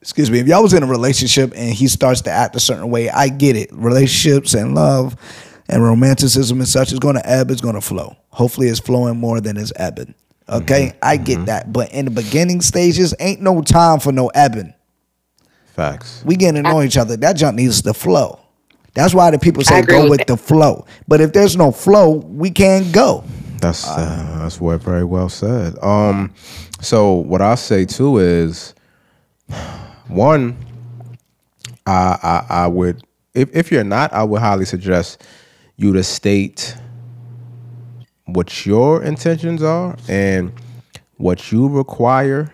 excuse 0.00 0.30
me, 0.30 0.40
if 0.40 0.46
y'all 0.46 0.62
was 0.62 0.72
in 0.74 0.82
a 0.82 0.86
relationship 0.86 1.52
and 1.54 1.72
he 1.72 1.88
starts 1.88 2.22
to 2.22 2.30
act 2.30 2.56
a 2.56 2.60
certain 2.60 2.90
way, 2.90 3.08
I 3.10 3.28
get 3.28 3.56
it. 3.56 3.70
Relationships 3.72 4.54
and 4.54 4.74
love 4.74 5.16
and 5.68 5.82
romanticism 5.82 6.58
and 6.58 6.68
such 6.68 6.92
is 6.92 6.98
going 6.98 7.16
to 7.16 7.28
ebb. 7.28 7.50
It's 7.50 7.60
going 7.60 7.74
to 7.74 7.80
flow. 7.82 8.16
Hopefully, 8.30 8.68
it's 8.68 8.80
flowing 8.80 9.18
more 9.18 9.40
than 9.40 9.56
it's 9.58 9.72
ebbing. 9.76 10.14
Okay, 10.52 10.88
Mm-hmm. 10.88 10.98
I 11.02 11.16
get 11.16 11.46
that. 11.46 11.72
But 11.72 11.92
in 11.92 12.04
the 12.04 12.10
beginning 12.10 12.60
stages, 12.60 13.14
ain't 13.18 13.40
no 13.40 13.62
time 13.62 14.00
for 14.00 14.12
no 14.12 14.28
ebbing. 14.28 14.74
Facts. 15.74 16.22
We 16.24 16.36
getting 16.36 16.62
to 16.62 16.68
know 16.70 16.82
each 16.82 16.96
other. 16.98 17.16
That 17.16 17.34
junk 17.36 17.56
needs 17.56 17.82
to 17.82 17.94
flow. 17.94 18.38
That's 18.94 19.14
why 19.14 19.30
the 19.30 19.38
people 19.38 19.64
say 19.64 19.82
go 19.82 20.02
with 20.02 20.10
with 20.10 20.26
the 20.26 20.36
flow. 20.36 20.84
But 21.08 21.20
if 21.22 21.32
there's 21.32 21.56
no 21.56 21.72
flow, 21.72 22.10
we 22.10 22.50
can't 22.50 22.92
go. 22.92 23.24
That's 23.60 23.88
uh, 23.88 24.38
that's 24.40 24.60
what 24.60 24.82
very 24.82 25.04
well 25.04 25.28
said. 25.30 25.78
Um, 25.82 26.34
so 26.80 27.14
what 27.14 27.40
I 27.40 27.54
say 27.54 27.86
too 27.86 28.18
is, 28.18 28.74
one, 30.08 30.56
I 31.86 32.18
I, 32.22 32.46
I 32.64 32.66
would 32.66 33.02
if 33.34 33.54
if 33.56 33.72
you're 33.72 33.84
not, 33.84 34.12
I 34.12 34.24
would 34.24 34.40
highly 34.40 34.66
suggest 34.66 35.24
you 35.76 35.92
to 35.94 36.02
state 36.02 36.76
what 38.32 38.66
your 38.66 39.02
intentions 39.02 39.62
are 39.62 39.96
and 40.08 40.52
what 41.16 41.52
you 41.52 41.68
require 41.68 42.52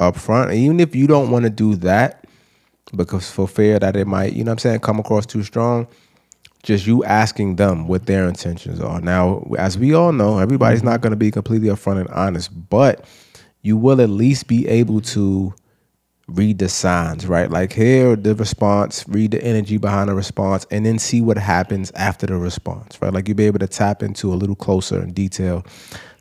up 0.00 0.16
front. 0.16 0.50
And 0.50 0.58
even 0.58 0.80
if 0.80 0.94
you 0.94 1.06
don't 1.06 1.30
want 1.30 1.44
to 1.44 1.50
do 1.50 1.74
that, 1.76 2.24
because 2.94 3.30
for 3.30 3.46
fear 3.46 3.78
that 3.78 3.96
it 3.96 4.06
might, 4.06 4.32
you 4.32 4.44
know 4.44 4.50
what 4.50 4.54
I'm 4.54 4.58
saying, 4.58 4.80
come 4.80 4.98
across 4.98 5.26
too 5.26 5.42
strong, 5.42 5.86
just 6.62 6.86
you 6.86 7.04
asking 7.04 7.56
them 7.56 7.86
what 7.86 8.06
their 8.06 8.28
intentions 8.28 8.80
are. 8.80 9.00
Now, 9.00 9.46
as 9.58 9.78
we 9.78 9.94
all 9.94 10.12
know, 10.12 10.38
everybody's 10.38 10.80
mm-hmm. 10.80 10.88
not 10.88 11.00
going 11.00 11.12
to 11.12 11.16
be 11.16 11.30
completely 11.30 11.68
upfront 11.68 12.00
and 12.00 12.08
honest, 12.10 12.50
but 12.68 13.04
you 13.62 13.76
will 13.76 14.00
at 14.00 14.10
least 14.10 14.48
be 14.48 14.66
able 14.68 15.00
to 15.00 15.54
read 16.28 16.58
the 16.58 16.68
signs, 16.68 17.26
right? 17.26 17.50
Like 17.50 17.72
hear 17.72 18.16
the 18.16 18.34
response, 18.34 19.06
read 19.08 19.32
the 19.32 19.42
energy 19.42 19.78
behind 19.78 20.10
the 20.10 20.14
response, 20.14 20.66
and 20.70 20.86
then 20.86 20.98
see 20.98 21.22
what 21.22 21.38
happens 21.38 21.90
after 21.92 22.26
the 22.26 22.36
response, 22.36 23.00
right? 23.00 23.12
Like 23.12 23.28
you'll 23.28 23.36
be 23.36 23.46
able 23.46 23.60
to 23.60 23.68
tap 23.68 24.02
into 24.02 24.32
a 24.32 24.36
little 24.36 24.56
closer 24.56 25.02
in 25.02 25.12
detail 25.12 25.64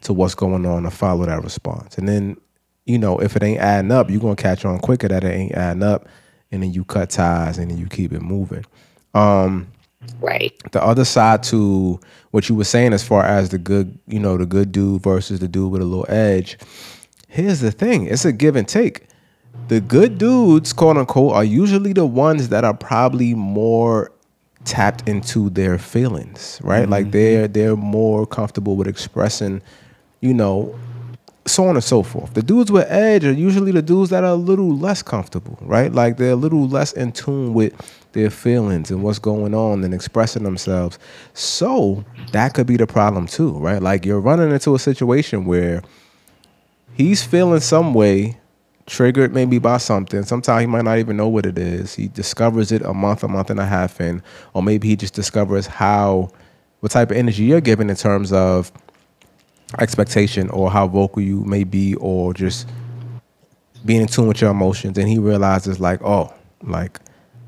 to 0.01 0.13
what's 0.13 0.35
going 0.35 0.65
on 0.65 0.83
to 0.83 0.91
follow 0.91 1.25
that 1.25 1.43
response. 1.43 1.97
And 1.97 2.07
then, 2.07 2.37
you 2.85 2.97
know, 2.97 3.19
if 3.19 3.35
it 3.35 3.43
ain't 3.43 3.59
adding 3.59 3.91
up, 3.91 4.09
you're 4.09 4.21
gonna 4.21 4.35
catch 4.37 4.65
on 4.65 4.79
quicker 4.79 5.09
that 5.09 5.23
it 5.23 5.33
ain't 5.33 5.53
adding 5.53 5.83
up, 5.83 6.07
and 6.51 6.63
then 6.63 6.73
you 6.73 6.85
cut 6.85 7.09
ties 7.09 7.57
and 7.57 7.69
then 7.69 7.77
you 7.77 7.87
keep 7.87 8.13
it 8.13 8.21
moving. 8.21 8.65
Um 9.13 9.67
Right. 10.21 10.53
the 10.71 10.81
other 10.83 11.05
side 11.05 11.43
to 11.43 11.99
what 12.31 12.49
you 12.49 12.55
were 12.55 12.63
saying 12.63 12.93
as 12.93 13.03
far 13.03 13.25
as 13.25 13.49
the 13.49 13.57
good, 13.57 13.97
you 14.07 14.19
know, 14.19 14.37
the 14.37 14.45
good 14.45 14.71
dude 14.71 15.03
versus 15.03 15.39
the 15.39 15.47
dude 15.47 15.71
with 15.71 15.81
a 15.81 15.85
little 15.85 16.05
edge. 16.07 16.57
Here's 17.27 17.59
the 17.59 17.71
thing: 17.71 18.05
it's 18.07 18.25
a 18.25 18.31
give 18.31 18.55
and 18.55 18.67
take. 18.67 19.07
The 19.67 19.81
good 19.81 20.17
dudes, 20.17 20.71
quote 20.73 20.97
unquote, 20.97 21.33
are 21.33 21.43
usually 21.43 21.93
the 21.93 22.05
ones 22.05 22.49
that 22.49 22.63
are 22.63 22.73
probably 22.73 23.33
more 23.33 24.11
tapped 24.63 25.07
into 25.07 25.49
their 25.49 25.77
feelings, 25.77 26.59
right? 26.63 26.87
Like 26.87 27.05
mm-hmm. 27.05 27.11
they're 27.11 27.47
they're 27.47 27.75
more 27.75 28.25
comfortable 28.25 28.75
with 28.75 28.87
expressing, 28.87 29.61
you 30.21 30.33
know, 30.33 30.77
so 31.47 31.65
on 31.67 31.75
and 31.75 31.83
so 31.83 32.03
forth. 32.03 32.33
The 32.33 32.43
dudes 32.43 32.71
with 32.71 32.85
edge 32.89 33.25
are 33.25 33.31
usually 33.31 33.71
the 33.71 33.81
dudes 33.81 34.09
that 34.09 34.23
are 34.23 34.31
a 34.31 34.35
little 34.35 34.75
less 34.75 35.01
comfortable, 35.01 35.57
right? 35.61 35.91
Like 35.91 36.17
they're 36.17 36.31
a 36.31 36.35
little 36.35 36.67
less 36.67 36.93
in 36.93 37.11
tune 37.11 37.53
with 37.53 37.73
their 38.13 38.29
feelings 38.29 38.91
and 38.91 39.01
what's 39.03 39.19
going 39.19 39.53
on 39.53 39.83
and 39.83 39.93
expressing 39.93 40.43
themselves. 40.43 40.99
So 41.33 42.03
that 42.31 42.53
could 42.53 42.67
be 42.67 42.77
the 42.77 42.87
problem 42.87 43.27
too, 43.27 43.51
right? 43.57 43.81
Like 43.81 44.05
you're 44.05 44.19
running 44.19 44.51
into 44.51 44.75
a 44.75 44.79
situation 44.79 45.45
where 45.45 45.83
he's 46.93 47.23
feeling 47.23 47.59
some 47.61 47.93
way, 47.93 48.37
triggered 48.87 49.33
maybe 49.33 49.59
by 49.59 49.77
something. 49.77 50.23
Sometimes 50.23 50.61
he 50.61 50.65
might 50.65 50.85
not 50.85 50.97
even 50.97 51.17
know 51.17 51.27
what 51.27 51.45
it 51.45 51.57
is. 51.57 51.93
He 51.93 52.07
discovers 52.07 52.71
it 52.71 52.81
a 52.81 52.93
month, 52.93 53.23
a 53.23 53.27
month 53.27 53.49
and 53.49 53.59
a 53.59 53.65
half 53.65 54.01
in, 54.01 54.23
or 54.53 54.63
maybe 54.63 54.87
he 54.87 54.95
just 54.95 55.13
discovers 55.13 55.67
how, 55.67 56.29
what 56.79 56.91
type 56.91 57.11
of 57.11 57.17
energy 57.17 57.43
you're 57.43 57.61
giving 57.61 57.89
in 57.89 57.95
terms 57.95 58.31
of 58.31 58.71
expectation 59.79 60.49
or 60.49 60.71
how 60.71 60.87
vocal 60.87 61.21
you 61.21 61.43
may 61.43 61.63
be 61.63 61.95
or 61.95 62.33
just 62.33 62.67
being 63.85 64.01
in 64.01 64.07
tune 64.07 64.27
with 64.27 64.41
your 64.41 64.51
emotions. 64.51 64.97
And 64.97 65.07
he 65.07 65.19
realizes 65.19 65.79
like 65.79 66.01
oh 66.01 66.33
like 66.63 66.99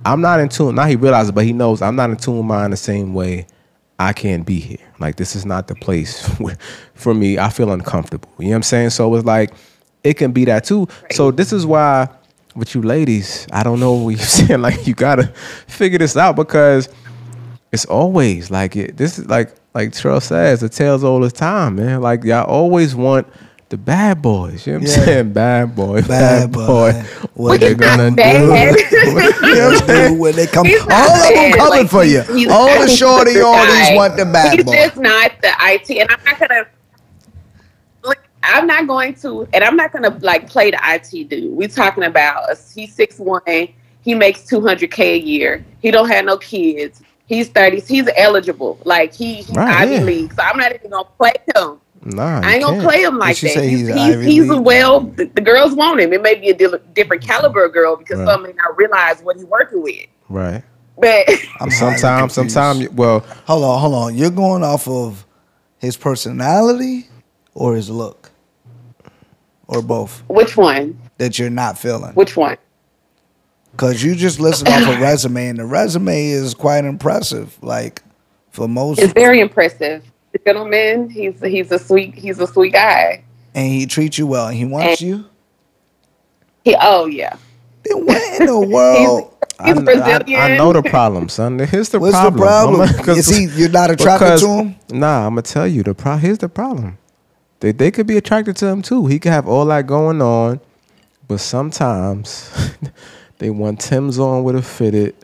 i'm 0.06 0.22
not 0.22 0.40
in 0.40 0.50
tune. 0.50 0.76
Now 0.76 0.86
he 0.86 0.96
realizes 0.96 1.32
but 1.32 1.46
he 1.46 1.54
knows 1.54 1.82
i'm 1.82 1.96
not 1.96 2.10
in 2.10 2.18
tune 2.18 2.38
with 2.38 2.46
mine 2.46 2.72
the 2.72 2.78
same 2.78 3.14
way 3.14 3.48
i 4.00 4.14
can't 4.14 4.46
be 4.46 4.60
here. 4.60 4.78
Like 5.00 5.16
this 5.16 5.36
is 5.36 5.46
not 5.46 5.68
the 5.68 5.76
place 5.76 6.30
for 6.94 7.14
me. 7.14 7.38
I 7.38 7.50
feel 7.50 7.72
uncomfortable. 7.72 8.30
You 8.38 8.46
know 8.46 8.52
what 8.52 8.56
i'm 8.58 8.64
saying? 8.64 8.90
So 8.92 9.16
it's 9.16 9.26
like 9.26 9.54
it 10.04 10.16
can 10.16 10.32
be 10.32 10.46
that 10.46 10.64
too 10.64 10.88
so 11.12 11.32
this 11.32 11.52
is 11.54 11.66
why 11.66 12.08
with 12.56 12.74
you 12.76 12.82
ladies 12.82 13.48
i 13.52 13.64
don't 13.64 13.80
know 13.80 13.94
what 13.94 14.10
you're 14.10 14.20
saying 14.26 14.62
like 14.62 14.88
you 14.88 14.94
gotta 14.94 15.28
figure 15.68 15.98
this 16.00 16.16
out 16.18 16.36
because 16.36 16.90
it's 17.72 17.86
always 17.86 18.50
like 18.50 18.76
it. 18.76 18.98
This 18.98 19.20
is 19.20 19.28
like 19.28 19.54
like 19.76 19.92
Trell 19.92 20.20
says, 20.24 20.62
the 20.62 20.70
tale's 20.70 21.04
old 21.04 21.24
as 21.24 21.32
time, 21.34 21.76
man. 21.76 22.02
Like 22.02 22.24
y'all 22.24 22.44
always 22.46 22.96
want 22.96 23.28
the 23.70 23.78
bad 23.78 24.24
boys. 24.24 24.66
You 24.66 24.74
know 24.74 24.80
what 24.80 24.90
I'm 24.90 24.98
Yeah. 25.00 25.06
saying? 25.06 25.34
Bad 25.34 25.76
boy, 25.76 26.02
Bad 26.02 26.08
bad, 26.08 26.52
boy. 26.52 26.66
boy. 26.66 26.92
What 26.94 27.30
What 27.36 27.60
they 27.60 27.76
they're 27.76 27.76
gonna 27.76 28.10
bad. 28.12 28.74
do? 28.76 28.82
you 28.98 29.56
know 29.56 29.70
what 29.70 29.82
I'm 29.84 29.88
saying? 29.88 30.18
when 30.18 30.36
they 30.36 30.48
come, 30.48 30.66
He's 30.66 30.82
all 30.82 30.88
not 30.88 31.28
of 31.30 31.36
them 31.36 31.52
coming 31.52 31.70
Like, 31.82 31.90
for 31.90 32.04
you. 32.04 32.22
he's- 32.24 32.28
he's 32.34 32.48
all 32.48 32.82
the 32.82 32.88
shorty 32.88 33.34
the 33.34 33.40
oldies 33.42 33.90
guy. 33.90 33.96
want 33.96 34.18
the 34.18 34.26
bad 34.26 34.56
He's 34.56 34.64
boy. 34.66 34.74
just 34.74 34.98
not 34.98 35.32
the 35.44 35.52
IT, 35.62 36.00
and 36.02 36.10
I'm 36.10 36.24
not 36.26 36.40
gonna. 36.40 36.66
Look, 38.42 38.52
I'm 38.56 38.68
not 38.68 38.88
going 38.88 39.14
to, 39.16 39.48
and 39.54 39.64
I'm 39.64 39.76
not 39.76 39.92
gonna 39.92 40.18
like 40.22 40.50
play 40.50 40.72
the 40.72 40.80
IT 40.82 41.30
dude. 41.30 41.52
We're 41.52 41.68
talking 41.68 42.04
about 42.04 42.52
a, 42.52 42.58
he's 42.74 42.94
six 42.94 43.18
one. 43.20 43.42
He 44.02 44.16
makes 44.16 44.46
two 44.46 44.62
hundred 44.62 44.92
k 44.92 45.16
a 45.16 45.18
year. 45.18 45.66
He 45.82 45.92
don't 45.92 46.10
have 46.10 46.26
no 46.26 46.38
kids. 46.38 47.02
He's 47.26 47.50
thirty. 47.50 47.80
He's 47.82 48.08
eligible. 48.18 48.80
Like 48.86 49.14
he, 49.14 49.36
he's 49.36 49.50
Right, 49.52 49.82
Ivy 49.82 49.94
yeah. 49.96 50.02
League. 50.04 50.34
So 50.34 50.42
I'm 50.42 50.58
not 50.58 50.74
even 50.74 50.92
gonna 50.92 51.08
play 51.18 51.34
him. 51.56 51.80
Nah, 52.02 52.40
I 52.42 52.54
ain't 52.54 52.64
gonna 52.64 52.78
can't. 52.78 52.84
play 52.88 53.04
him 53.04 53.18
like 53.18 53.38
that. 53.40 53.52
say 53.54 53.68
He's 53.70 53.80
he's 53.82 53.88
he's, 53.90 53.98
Ivy 53.98 54.26
he's 54.26 54.50
a 54.50 54.60
well. 54.62 55.02
The, 55.02 55.26
the 55.26 55.42
girls 55.42 55.74
want 55.76 56.00
him. 56.00 56.14
It 56.14 56.22
may 56.22 56.36
be 56.36 56.50
a 56.50 56.54
di- 56.54 56.78
different 56.94 57.22
caliber 57.24 57.66
of 57.66 57.74
girl 57.74 57.98
because 57.98 58.20
Right. 58.20 58.28
some 58.28 58.44
may 58.44 58.54
not 58.54 58.78
realize 58.78 59.22
what 59.22 59.36
he's 59.36 59.46
working 59.46 59.82
with. 59.84 60.06
Right. 60.30 60.64
But 60.98 61.30
I'm 61.60 61.70
Sometimes, 61.72 62.34
sometimes. 62.34 62.90
Well, 62.92 63.20
Hold 63.46 63.64
on, 63.64 63.80
hold 63.80 63.94
on. 63.96 64.16
You're 64.18 64.32
going 64.32 64.64
off 64.64 64.88
of 64.88 65.26
his 65.78 65.96
personality 65.98 67.08
or 67.54 67.76
his 67.76 67.90
look, 67.90 68.19
or 69.70 69.82
both 69.82 70.22
which 70.28 70.58
one? 70.58 71.00
that 71.18 71.40
you're 71.40 71.50
not 71.50 71.78
feeling. 71.78 72.14
Which 72.14 72.36
one? 72.36 72.58
Because 73.72 74.04
you 74.04 74.16
just 74.16 74.40
listen 74.40 74.68
off 74.68 74.98
a 74.98 75.00
resume, 75.00 75.48
and 75.48 75.60
the 75.60 75.66
resume 75.66 76.28
is 76.30 76.54
quite 76.54 76.86
impressive. 76.86 77.58
Like 77.64 78.02
for 78.52 78.68
most, 78.68 79.00
It's 79.00 79.14
very 79.14 79.40
impressive. 79.40 80.04
The 80.34 80.40
gentleman, 80.46 81.10
he's 81.10 81.40
he's 81.42 81.72
a 81.72 81.80
sweet 81.80 82.14
he's 82.16 82.40
a 82.40 82.48
sweet 82.48 82.74
guy. 82.74 83.24
and 83.56 83.68
he 83.68 83.86
treats 83.86 84.18
you 84.18 84.28
well, 84.28 84.48
and 84.48 84.58
he 84.58 84.66
wants 84.66 85.02
you. 85.02 85.26
He 86.66 86.76
oh 86.82 87.06
yeah. 87.06 87.38
Then 87.84 88.06
what 88.06 88.40
in 88.42 88.46
the 88.48 88.60
world? 88.76 89.34
He's 89.66 89.78
I, 89.78 89.82
Brazilian. 89.82 90.40
I, 90.40 90.54
I 90.54 90.58
know 90.58 90.72
the 90.74 90.82
problem, 90.84 91.28
son. 91.30 91.60
Here's 91.60 91.90
the 91.90 92.00
What's 92.00 92.14
problem. 92.14 92.40
the 92.40 92.46
problem? 92.46 92.90
'cause- 93.06 93.18
Is 93.18 93.28
he? 93.30 93.46
You're 93.60 93.70
not 93.70 93.92
attracted 93.92 94.26
because- 94.26 94.42
to 94.42 94.48
him? 94.48 94.76
Nah, 94.92 95.26
I'm 95.28 95.34
gonna 95.34 95.42
tell 95.44 95.68
you 95.68 95.84
the 95.84 95.94
pro. 95.94 96.18
Here's 96.18 96.38
the 96.40 96.50
problem. 96.50 96.98
They 97.60 97.72
they 97.72 97.92
could 97.92 98.08
be 98.08 98.18
attracted 98.18 98.56
to 98.58 98.68
him 98.68 98.82
too. 98.82 99.08
He 99.08 99.20
could 99.20 99.32
have 99.32 99.48
all 99.48 99.66
that 99.66 99.86
going 99.88 100.22
on, 100.22 100.60
but 101.28 101.40
sometimes 101.40 102.50
they 103.40 103.50
want 103.50 103.80
Timbs 103.82 104.18
on 104.20 104.44
with 104.44 104.56
a 104.56 104.62
fitted 104.62 105.16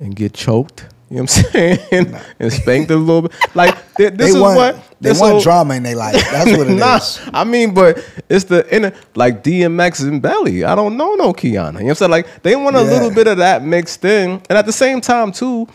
and 0.00 0.14
get 0.16 0.32
choked. 0.32 0.86
You 1.10 1.18
know 1.18 1.22
what 1.24 1.36
I'm 1.36 1.52
saying? 1.52 2.16
and 2.40 2.50
spanked 2.52 2.90
a 2.90 2.96
little 2.96 3.22
bit. 3.28 3.32
Like 3.54 3.76
thi- 3.96 4.08
this 4.08 4.16
They 4.16 4.28
is 4.28 4.38
want 4.38 4.56
what 4.56 4.84
they 4.98 5.10
want 5.10 5.32
whole- 5.32 5.40
drama 5.42 5.74
in 5.74 5.82
their 5.82 5.94
life. 5.96 6.14
That's 6.14 6.50
what 6.56 6.66
it 6.66 6.70
is. 6.70 6.78
nah, 6.80 7.00
I 7.38 7.44
mean, 7.44 7.74
but 7.74 7.98
it's 8.30 8.44
the 8.44 8.64
inner 8.74 8.94
like 9.14 9.44
DMX 9.44 10.08
and 10.08 10.22
Belly. 10.22 10.64
I 10.64 10.74
don't 10.74 10.96
know 10.96 11.14
no 11.16 11.34
Kiana. 11.34 11.44
You 11.44 11.52
know 11.52 11.68
what 11.72 11.88
I'm 11.90 11.94
saying? 11.96 12.10
Like 12.12 12.42
they 12.42 12.56
want 12.56 12.76
a 12.76 12.78
Yeah. 12.82 12.90
little 12.92 13.10
bit 13.10 13.26
of 13.26 13.36
that 13.36 13.62
mixed 13.62 14.02
in. 14.06 14.40
And 14.48 14.56
at 14.56 14.64
the 14.64 14.72
same 14.72 15.02
time, 15.02 15.32
too, 15.32 15.68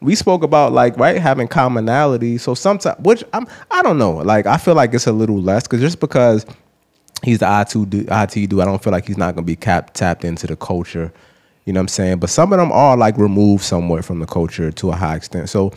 we 0.00 0.14
spoke 0.14 0.42
about 0.42 0.72
like, 0.72 0.96
right, 0.96 1.18
having 1.18 1.48
commonality. 1.48 2.38
So 2.38 2.54
sometimes 2.54 2.98
which 3.00 3.24
I'm 3.32 3.46
I 3.70 3.82
don't 3.82 3.98
know. 3.98 4.12
Like 4.12 4.46
I 4.46 4.56
feel 4.56 4.74
like 4.74 4.94
it's 4.94 5.06
a 5.06 5.12
little 5.12 5.40
less 5.40 5.64
because 5.64 5.80
just 5.80 6.00
because 6.00 6.46
he's 7.22 7.38
the 7.38 7.60
IT 7.60 7.90
dude, 7.90 8.08
IT 8.10 8.36
I 8.36 8.64
don't 8.64 8.82
feel 8.82 8.92
like 8.92 9.06
he's 9.06 9.18
not 9.18 9.34
gonna 9.34 9.44
be 9.44 9.56
cap 9.56 9.94
tapped 9.94 10.24
into 10.24 10.46
the 10.46 10.56
culture. 10.56 11.12
You 11.64 11.72
know 11.72 11.80
what 11.80 11.84
I'm 11.84 11.88
saying? 11.88 12.18
But 12.18 12.30
some 12.30 12.52
of 12.52 12.58
them 12.58 12.72
are 12.72 12.96
like 12.96 13.18
removed 13.18 13.62
somewhere 13.64 14.02
from 14.02 14.20
the 14.20 14.26
culture 14.26 14.70
to 14.72 14.90
a 14.90 14.96
high 14.96 15.16
extent. 15.16 15.50
So 15.50 15.72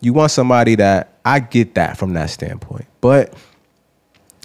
you 0.00 0.12
want 0.12 0.30
somebody 0.30 0.74
that 0.76 1.12
I 1.24 1.40
get 1.40 1.74
that 1.74 1.96
from 1.96 2.14
that 2.14 2.30
standpoint. 2.30 2.86
But 3.00 3.32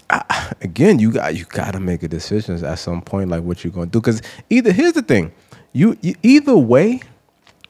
I, 0.10 0.54
again, 0.62 1.00
you 1.00 1.12
got 1.12 1.36
you 1.36 1.46
got 1.46 1.72
to 1.72 1.80
make 1.80 2.04
a 2.04 2.08
decision 2.08 2.64
at 2.64 2.80
some 2.80 3.02
point, 3.02 3.30
like 3.30 3.44
what 3.44 3.64
you're 3.64 3.72
gonna 3.72 3.88
do. 3.88 4.00
Because 4.00 4.22
either 4.50 4.72
here's 4.72 4.94
the 4.94 5.02
thing, 5.02 5.32
you, 5.74 5.98
you 6.02 6.16
either 6.22 6.58
way, 6.58 7.02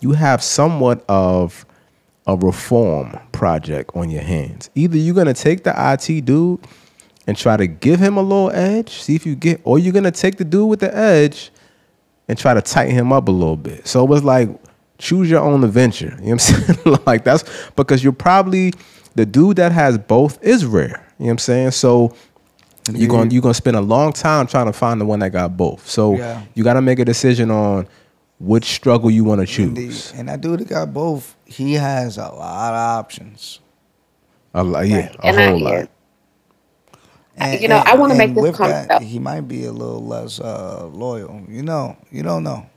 you 0.02 0.12
have 0.14 0.44
somewhat 0.44 1.04
of 1.08 1.66
a 2.28 2.36
reform 2.36 3.18
project 3.32 3.92
on 3.96 4.10
your 4.10 4.22
hands. 4.22 4.70
Either 4.76 4.98
you're 4.98 5.16
gonna 5.16 5.34
take 5.34 5.64
the 5.64 5.74
IT 5.76 6.26
dude 6.26 6.60
and 7.28 7.38
try 7.38 7.56
to 7.58 7.68
give 7.68 8.00
him 8.00 8.18
a 8.18 8.22
little 8.22 8.52
edge, 8.52 8.90
see 9.02 9.16
if 9.16 9.26
you 9.26 9.36
get, 9.36 9.62
or 9.64 9.80
you're 9.80 9.94
gonna 9.94 10.12
take 10.12 10.38
the 10.38 10.44
dude 10.46 10.70
with 10.70 10.80
the 10.82 10.96
edge 10.96 11.52
and 12.28 12.38
try 12.38 12.54
to 12.54 12.62
tighten 12.62 12.94
him 12.96 13.12
up 13.14 13.28
a 13.28 13.32
little 13.32 13.58
bit. 13.58 13.88
So 13.88 14.04
it 14.04 14.10
was 14.10 14.24
like 14.24 14.50
choose 14.98 15.30
your 15.30 15.42
own 15.42 15.64
adventure. 15.64 16.16
You 16.22 16.36
know 16.36 16.36
what 16.36 16.50
I'm 16.54 16.76
saying? 16.86 16.98
like 17.06 17.24
that's 17.24 17.44
because 17.76 18.04
you're 18.04 18.14
probably 18.14 18.74
the 19.16 19.26
dude 19.26 19.58
that 19.58 19.72
has 19.72 19.98
both 19.98 20.42
is 20.44 20.66
rare. 20.66 20.88
You 21.18 21.26
know 21.26 21.26
what 21.26 21.32
I'm 21.32 21.38
saying? 21.40 21.72
So 21.72 22.16
you're 22.92 23.10
gonna 23.10 23.30
you're 23.32 23.42
going 23.42 23.54
to 23.54 23.58
spend 23.58 23.78
a 23.78 23.82
long 23.82 24.14
time 24.14 24.48
trying 24.48 24.66
to 24.68 24.74
find 24.74 25.00
the 25.02 25.06
one 25.06 25.20
that 25.20 25.32
got 25.32 25.56
both. 25.58 25.88
So 25.88 26.16
Yeah. 26.18 26.42
you 26.56 26.64
got 26.64 26.74
to 26.74 26.82
make 26.82 26.98
a 27.00 27.06
decision 27.06 27.52
on 27.52 27.88
which 28.42 28.66
struggle 28.66 29.12
you 29.12 29.26
want 29.26 29.40
to 29.42 29.48
Indeed. 29.48 29.92
choose. 29.92 30.14
And 30.14 30.30
that 30.30 30.42
dude 30.42 30.62
that 30.62 30.70
got 30.70 30.94
both, 30.94 31.38
he 31.46 31.74
has 31.76 32.18
a 32.18 32.24
lot 32.30 32.74
of 32.74 33.00
options. 33.00 33.62
A 34.54 34.64
lot, 34.64 34.88
yeah, 34.88 35.12
a 35.20 35.28
And 35.28 35.36
whole 35.36 35.60
yeah. 35.60 35.82
lot. 35.82 35.90
And, 37.38 37.62
You 37.62 37.70
know, 37.70 37.84
I 37.86 37.96
wanna 37.96 38.16
make 38.16 38.36
this 38.36 38.50
comment 38.52 38.90
that. 38.90 39.02
He 39.02 39.20
might 39.20 39.42
be 39.48 39.66
a 39.66 39.72
little 39.74 40.06
less 40.06 40.40
uh, 40.40 40.88
loyal. 40.88 41.44
You 41.50 41.64
know, 41.64 41.98
you 42.12 42.24
don't 42.24 42.44
know. 42.44 42.70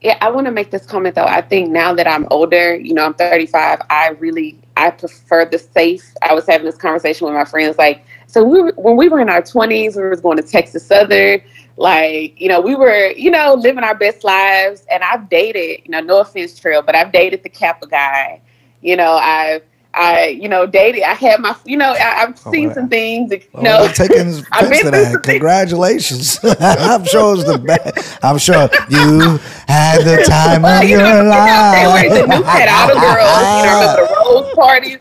Yeah, 0.00 0.16
I 0.22 0.30
want 0.30 0.46
to 0.46 0.52
make 0.52 0.70
this 0.70 0.86
comment 0.86 1.16
though. 1.16 1.26
I 1.26 1.42
think 1.42 1.70
now 1.70 1.94
that 1.94 2.06
I'm 2.08 2.26
older, 2.30 2.76
you 2.76 2.94
know, 2.94 3.04
I'm 3.04 3.14
35. 3.14 3.80
I 3.90 4.10
really 4.10 4.60
I 4.76 4.90
prefer 4.92 5.44
the 5.46 5.58
safe. 5.58 6.04
I 6.22 6.34
was 6.34 6.46
having 6.46 6.66
this 6.66 6.76
conversation 6.76 7.26
with 7.26 7.34
my 7.34 7.44
friends, 7.44 7.78
like, 7.78 8.04
so 8.26 8.44
we 8.44 8.62
were, 8.62 8.72
when 8.76 8.96
we 8.96 9.08
were 9.08 9.20
in 9.20 9.28
our 9.28 9.42
20s, 9.42 9.96
we 9.96 10.08
was 10.08 10.20
going 10.22 10.38
to 10.38 10.42
Texas 10.44 10.86
Southern. 10.86 11.42
Like, 11.76 12.40
you 12.40 12.48
know, 12.48 12.60
we 12.60 12.74
were, 12.74 13.08
you 13.12 13.30
know, 13.30 13.54
living 13.54 13.84
our 13.84 13.94
best 13.94 14.24
lives. 14.24 14.84
And 14.90 15.02
I've 15.02 15.28
dated, 15.28 15.82
you 15.84 15.90
know, 15.90 16.00
no 16.00 16.20
offense, 16.20 16.58
Trell, 16.60 16.84
but 16.84 16.94
I've 16.94 17.12
dated 17.12 17.42
the 17.42 17.48
Kappa 17.50 17.86
guy. 17.86 18.42
You 18.82 18.96
know, 18.96 19.12
I've, 19.14 19.62
I, 19.94 20.28
you 20.28 20.48
know, 20.48 20.66
dated. 20.66 21.02
I 21.04 21.14
had 21.14 21.40
my, 21.40 21.56
you 21.64 21.76
know, 21.76 21.92
I, 21.92 21.96
have 21.98 22.38
oh, 22.46 22.52
seen 22.52 22.70
right. 22.70 22.74
some 22.74 22.88
things. 22.88 23.32
You 23.32 23.40
Oh, 23.54 23.62
know, 23.62 23.88
taking 23.88 24.44
offense 24.52 24.52
I've 24.52 24.68
been 24.70 24.86
to 24.86 24.90
through 24.90 25.20
that. 25.22 25.22
Congratulations. 25.22 26.38
I'm 26.60 27.04
sure 27.04 27.34
it's 27.34 27.44
the 27.44 27.58
best. 27.58 28.18
I'm 28.22 28.38
sure 28.38 28.68
you 28.88 29.38
had 29.68 30.02
the 30.04 30.18
time 30.18 30.64
Well, 30.64 30.82
of 30.82 30.84
you 30.84 30.90
your 30.90 30.98
know, 30.98 31.22
you 31.30 31.42
know, 31.42 31.64
they 31.70 31.86
life. 31.86 31.86
were 31.86 32.08
the 32.08 32.22
new 32.22 32.44
pet 32.44 32.70
girls. 32.98 33.50
You 33.54 33.62
know, 33.62 33.88
the 33.88 34.02
rose 34.26 34.48
parties? 34.54 34.98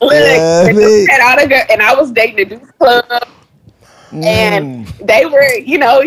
Look, 0.00 0.12
Yeah, 0.12 0.62
the 0.62 0.72
new 0.72 0.90
pet 1.06 1.20
outer 1.20 1.46
girl, 1.46 1.62
and 1.70 1.82
I 1.82 1.94
was 1.94 2.12
dating 2.12 2.36
the 2.48 2.56
Deuce 2.56 2.70
Club, 2.80 3.04
and 4.12 4.86
they 5.02 5.26
were, 5.26 5.54
you 5.58 5.78
know, 5.78 6.02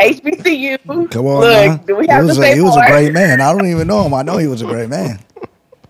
HBCU. 0.00 1.10
Come 1.10 1.26
on, 1.26 1.40
Look, 1.40 1.86
do 1.86 1.96
we 1.96 2.06
he 2.06 2.12
have 2.12 2.24
was, 2.26 2.36
to 2.36 2.42
a, 2.42 2.44
say 2.44 2.54
he 2.54 2.60
was 2.60 2.76
a 2.76 2.90
great 2.90 3.12
man. 3.12 3.40
I 3.40 3.52
don't 3.52 3.66
even 3.66 3.86
know 3.86 4.04
him. 4.04 4.14
I 4.14 4.22
know 4.22 4.38
he 4.38 4.46
was 4.46 4.62
a 4.62 4.66
great 4.66 4.88
man. 4.88 5.20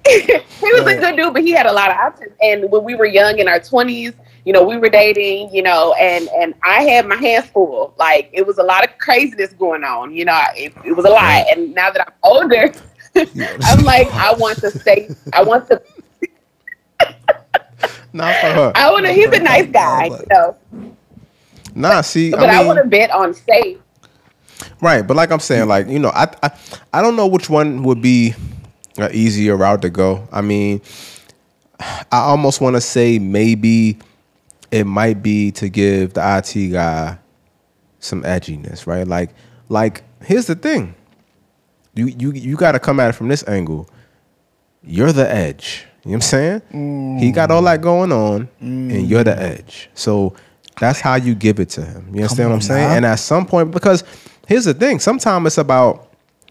he 0.07 0.43
was 0.61 0.87
a 0.87 0.97
good 0.97 1.17
dude, 1.17 1.33
but 1.33 1.43
he 1.43 1.53
had 1.53 1.67
a 1.67 1.73
lot 1.73 1.91
of 1.91 1.97
options. 1.97 2.33
And 2.43 2.71
when 2.71 2.85
we 2.85 2.95
were 2.95 3.07
young 3.07 3.39
in 3.39 3.49
our 3.49 3.61
twenties, 3.61 4.13
you 4.45 4.53
know, 4.53 4.63
we 4.63 4.77
were 4.77 4.91
dating, 4.91 5.55
you 5.55 5.63
know, 5.63 5.95
and 5.95 6.29
and 6.29 6.55
I 6.63 6.83
had 6.83 7.07
my 7.07 7.17
hands 7.17 7.47
full. 7.47 7.95
Like 7.99 8.29
it 8.33 8.47
was 8.47 8.59
a 8.59 8.63
lot 8.63 8.85
of 8.85 8.97
craziness 8.99 9.55
going 9.55 9.85
on. 9.85 10.15
You 10.15 10.27
know, 10.27 10.41
it, 10.55 10.75
it 10.85 10.93
was 10.93 11.07
a 11.07 11.11
lot. 11.11 11.47
And 11.51 11.75
now 11.75 11.91
that 11.91 12.07
I'm 12.07 12.15
older, 12.23 12.73
I'm 13.17 13.85
like, 13.85 14.13
I 14.13 14.35
want 14.35 14.59
to 14.59 14.71
stay. 14.71 15.09
I 15.33 15.43
want 15.43 15.69
to. 15.69 15.81
Not 18.13 18.37
for 18.37 18.47
her. 18.47 18.73
I 18.77 18.91
want 18.91 19.07
to. 19.07 19.13
He's 19.13 19.29
a 19.29 19.41
nice 19.41 19.67
guy, 19.71 20.07
you 20.07 20.27
know, 20.31 20.57
Nah, 21.75 22.01
see, 22.03 22.31
but 22.31 22.49
I 22.49 22.55
I, 22.55 22.59
mean, 22.59 22.67
want 22.69 22.83
to 22.83 22.89
bet 22.89 23.11
on 23.11 23.35
safe. 23.35 23.79
right. 24.81 25.03
But 25.03 25.17
like 25.17 25.31
I'm 25.31 25.41
saying, 25.41 25.69
like 25.69 25.89
you 25.89 25.99
know, 25.99 26.11
I, 26.11 26.29
I 26.43 26.51
I 26.93 27.03
don't 27.03 27.17
know 27.17 27.27
which 27.27 27.51
one 27.51 27.83
would 27.83 28.01
be 28.01 28.35
an 28.97 29.11
easier 29.13 29.57
route 29.57 29.83
to 29.83 29.91
go. 29.91 30.27
I 30.33 30.41
mean, 30.41 30.81
I 31.81 32.19
almost 32.21 32.61
want 32.61 32.77
to 32.77 32.81
say 32.81 33.19
maybe 33.19 33.99
it 34.71 34.85
might 34.85 35.23
be 35.23 35.51
to 35.53 35.69
give 35.69 36.15
the 36.15 36.39
IT 36.39 36.71
guy 36.73 37.19
some 37.99 38.23
edginess, 38.23 38.87
right? 38.87 39.07
Like, 39.07 39.31
like 39.69 40.03
here's 40.23 40.47
the 40.47 40.55
thing. 40.55 40.95
You 41.95 42.07
you 42.07 42.33
you 42.33 42.57
got 42.57 42.73
to 42.73 42.79
come 42.79 43.01
at 43.01 43.11
it 43.11 43.13
from 43.15 43.29
this 43.29 43.47
angle. 43.49 43.89
You're 44.83 45.13
the 45.13 45.29
edge. 45.31 45.87
You 46.05 46.11
know 46.11 46.17
what 46.17 46.35
I'm 46.35 46.61
saying? 46.71 47.19
He 47.19 47.33
got 47.33 47.51
all 47.51 47.63
that 47.63 47.81
mm. 47.81 47.83
going 47.83 48.13
on, 48.13 48.49
and 48.61 49.09
you're 49.09 49.25
the 49.25 49.31
mm. 49.31 49.59
edge. 49.59 49.89
So 49.95 50.35
that's 50.81 51.01
how 51.01 51.15
you 51.17 51.35
give 51.35 51.61
it 51.61 51.71
to 51.71 51.85
him. 51.85 52.09
You 52.15 52.23
understand 52.23 52.51
what 52.51 52.57
I'm 52.57 52.61
saying? 52.63 52.89
now. 52.89 52.95
And 52.97 53.07
at 53.07 53.17
some 53.17 53.47
point, 53.47 53.71
because 53.71 54.05
here's 54.47 54.65
the 54.65 54.75
thing: 54.75 54.99
sometimes 54.99 55.47
it's 55.47 55.59
about 55.59 56.09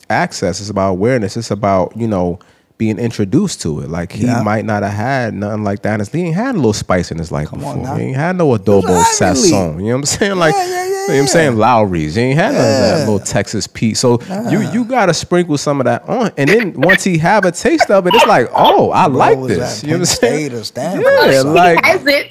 access, 0.09 0.59
it's 0.59 0.69
about 0.69 0.91
awareness, 0.91 1.37
it's 1.37 1.51
about 1.51 1.95
you 1.97 2.07
know 2.07 2.39
being 2.77 2.97
introduced 2.97 3.61
to 3.61 3.81
it. 3.81 3.89
Like 3.89 4.11
he 4.11 4.25
Yeah. 4.25 4.41
might 4.41 4.65
not 4.65 4.81
have 4.83 4.91
had 4.93 5.33
nothing 5.35 5.63
like 5.63 5.83
that. 5.83 6.05
He 6.07 6.21
ain't 6.23 6.35
had 6.35 6.55
a 6.55 6.57
little 6.57 6.73
spice 6.73 7.11
in 7.11 7.19
his 7.19 7.31
life 7.31 7.49
Come 7.49 7.59
before. 7.59 7.97
He 7.97 8.05
ain't 8.05 8.15
had 8.17 8.35
no 8.35 8.49
adobo 8.57 8.83
was 8.89 9.21
Ivy 9.21 9.39
Sazón. 9.51 9.75
You 9.77 9.83
know 9.83 9.87
what 9.89 9.93
I'm 9.95 10.05
saying? 10.05 10.35
Like, 10.37 10.55
Yeah, 10.55 10.65
yeah, 10.67 10.83
you 10.85 10.91
know 10.93 11.07
what 11.07 11.19
I'm 11.21 11.27
saying? 11.27 11.55
Lawry's. 11.57 12.15
He 12.15 12.21
ain't 12.23 12.39
had 12.39 12.53
none 12.53 12.61
of 12.61 12.77
that 12.79 12.99
little 13.01 13.19
Texas 13.19 13.67
Pete. 13.67 13.95
So 13.95 14.19
you 14.49 14.61
you 14.71 14.85
gotta 14.85 15.13
sprinkle 15.13 15.57
some 15.57 15.79
of 15.81 15.85
that 15.85 16.09
on, 16.09 16.31
and 16.35 16.49
then 16.49 16.73
once 16.73 17.03
he 17.03 17.19
have 17.19 17.45
a 17.45 17.51
taste 17.51 17.89
of 17.91 18.07
it, 18.07 18.15
it's 18.15 18.25
like, 18.25 18.47
oh, 18.55 18.91
I 18.91 19.07
Bro 19.07 19.17
like 19.17 19.47
this. 19.47 19.83
at 19.83 19.83
You 19.83 19.89
know 19.91 19.99
what 19.99 19.99
I'm 19.99 20.05
saying? 20.05 20.49
State 20.49 20.53
or 20.59 20.63
Stanford. 20.63 21.05
Yeah, 21.05 21.31
he 21.31 21.39
like 21.43 21.85
hasn't. 21.85 22.27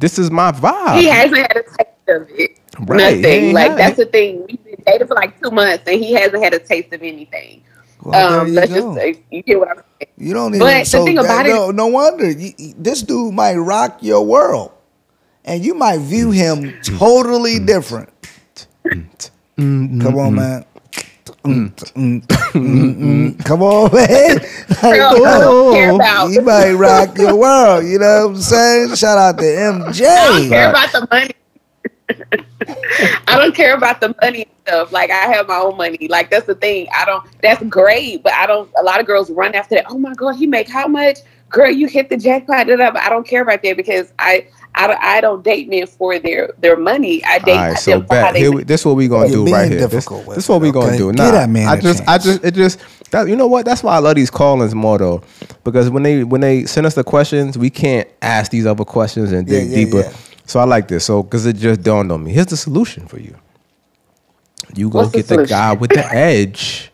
This 0.00 0.18
is 0.18 0.30
my 0.30 0.50
vibe. 0.52 0.98
He 1.00 1.06
hasn't 1.06 1.36
had 1.38 1.56
a 1.56 1.62
taste 1.62 2.08
of 2.08 2.28
it. 2.30 2.58
Right, 2.80 3.16
Nothing. 3.20 3.52
Like 3.52 3.70
had 3.70 3.78
that's 3.78 3.98
it. 3.98 4.06
the 4.06 4.10
thing. 4.12 4.46
We've 4.48 4.64
been 4.64 4.82
dating 4.86 5.06
for 5.08 5.14
like 5.14 5.40
two 5.40 5.50
months, 5.50 5.84
and 5.86 6.02
he 6.02 6.12
hasn't 6.14 6.42
had 6.42 6.54
a 6.54 6.58
taste 6.58 6.92
of 6.92 7.02
anything. 7.02 7.62
Well, 8.02 8.40
um, 8.40 8.54
there 8.54 8.66
let's 8.66 8.72
you 8.72 8.80
go. 8.80 8.94
just 8.94 8.98
say, 8.98 9.22
you 9.30 9.42
get 9.42 9.58
what 9.58 9.68
I'm 9.68 9.76
saying. 10.00 10.12
You 10.16 10.32
don't 10.32 10.54
even. 10.54 10.60
But 10.66 10.78
the 10.80 10.84
so 10.86 11.04
thing 11.04 11.16
that- 11.16 11.24
about 11.26 11.46
it- 11.46 11.50
no, 11.50 11.70
no 11.70 11.86
wonder 11.88 12.30
you, 12.30 12.52
you- 12.56 12.74
this 12.78 13.02
dude 13.02 13.34
might 13.34 13.56
rock 13.56 13.98
your 14.00 14.24
world, 14.24 14.72
and 15.44 15.62
you 15.64 15.74
might 15.74 15.98
view 16.00 16.30
him 16.30 16.80
totally 16.82 17.58
different. 17.58 18.08
Come 19.56 20.18
on, 20.18 20.34
man. 20.36 20.64
Mm, 21.44 21.74
mm, 21.94 22.20
mm, 22.26 22.94
mm. 22.96 23.44
Come 23.44 23.62
on, 23.62 23.94
man. 23.94 24.36
Like, 24.36 24.80
Girl, 24.82 25.26
I 25.26 25.38
don't 25.40 25.72
care 25.72 25.90
oh, 25.90 25.96
about- 25.96 26.30
he 26.30 26.38
might 26.38 26.72
rock 26.72 27.16
your 27.16 27.34
world. 27.34 27.84
You 27.86 27.98
know 27.98 28.28
what 28.28 28.36
I'm 28.36 28.40
saying? 28.42 28.94
Shout 28.96 29.16
out 29.16 29.38
to 29.38 29.44
MJ. 29.44 30.06
I 30.06 30.28
don't 30.28 30.48
care 30.50 30.68
about 30.70 30.92
the 30.92 31.08
money. 31.10 31.30
I 33.26 33.38
don't 33.38 33.54
care 33.54 33.74
about 33.74 34.00
the 34.00 34.14
money 34.20 34.46
stuff. 34.66 34.92
Like 34.92 35.10
I 35.10 35.32
have 35.32 35.48
my 35.48 35.56
own 35.58 35.76
money. 35.76 36.08
Like 36.08 36.30
that's 36.30 36.46
the 36.46 36.54
thing. 36.54 36.88
I 36.94 37.04
don't. 37.04 37.24
That's 37.40 37.62
great, 37.64 38.22
but 38.22 38.32
I 38.34 38.46
don't. 38.46 38.70
A 38.78 38.82
lot 38.82 39.00
of 39.00 39.06
girls 39.06 39.30
run 39.30 39.54
after 39.54 39.76
that. 39.76 39.86
Oh 39.88 39.98
my 39.98 40.12
god, 40.14 40.36
he 40.36 40.46
make 40.46 40.68
how 40.68 40.86
much? 40.88 41.18
Girl, 41.48 41.70
you 41.70 41.88
hit 41.88 42.10
the 42.10 42.16
jackpot. 42.16 42.66
Da, 42.66 42.76
da, 42.76 42.90
but 42.90 43.02
I 43.02 43.08
don't 43.08 43.26
care 43.26 43.42
about 43.42 43.62
that 43.62 43.76
because 43.76 44.12
I, 44.18 44.46
I, 44.74 44.86
don't- 44.88 45.02
I 45.02 45.20
don't 45.20 45.44
date 45.44 45.68
men 45.68 45.86
for 45.86 46.18
their 46.18 46.54
their 46.58 46.76
money. 46.76 47.24
I 47.24 47.38
date 47.40 47.54
All 47.56 47.68
right, 47.70 47.78
so 47.78 48.00
them 48.00 48.06
for 48.06 48.16
how 48.16 48.32
bet 48.32 48.34
they. 48.34 48.40
here, 48.40 48.52
we- 48.52 48.64
this 48.64 48.84
what 48.84 48.96
we 48.96 49.08
gonna 49.08 49.28
do 49.30 49.46
right 49.46 49.70
here. 49.70 49.88
This, 49.88 49.90
difficult 49.90 50.26
with 50.26 50.36
this 50.36 50.48
what 50.48 50.60
it, 50.62 50.62
we 50.62 50.72
gonna 50.72 50.92
okay? 50.92 50.98
do. 50.98 51.12
Give 51.12 51.16
Nah, 51.16 51.30
that 51.32 51.50
man 51.50 51.68
I 51.68 51.74
a 51.74 51.82
just, 51.82 52.02
I 52.08 52.18
just, 52.18 52.44
it 52.44 52.54
just, 52.54 52.78
that, 53.12 53.28
you 53.28 53.36
know 53.36 53.46
what? 53.48 53.66
That's 53.66 53.82
why 53.82 53.96
I 53.96 53.98
love 53.98 54.16
these 54.16 54.30
callings 54.30 54.74
more 54.74 54.98
though, 54.98 55.22
because 55.64 55.90
when 55.90 56.02
they 56.04 56.24
when 56.24 56.40
they 56.42 56.66
send 56.66 56.86
us 56.86 56.94
the 56.94 57.04
questions, 57.04 57.58
we 57.58 57.70
can't 57.70 58.08
ask 58.22 58.50
these 58.52 58.66
other 58.66 58.84
questions 58.84 59.32
and 59.32 59.48
dig 59.48 59.70
Yeah, 59.70 59.76
yeah, 59.78 59.86
deeper. 59.86 60.00
yeah. 60.00 60.12
So 60.46 60.60
I 60.60 60.64
like 60.64 60.88
this. 60.88 61.04
So 61.04 61.22
because 61.22 61.46
it 61.46 61.54
just 61.56 61.82
dawned 61.82 62.12
on 62.12 62.24
me. 62.24 62.32
Here's 62.32 62.46
the 62.46 62.56
solution 62.56 63.06
for 63.06 63.20
you. 63.20 63.36
You 64.76 64.90
go 64.90 65.00
What's 65.00 65.12
get 65.12 65.28
the, 65.28 65.34
solution? 65.36 65.48
guy 65.48 65.72
with 65.74 65.92
the 65.92 66.06
edge. 66.14 66.92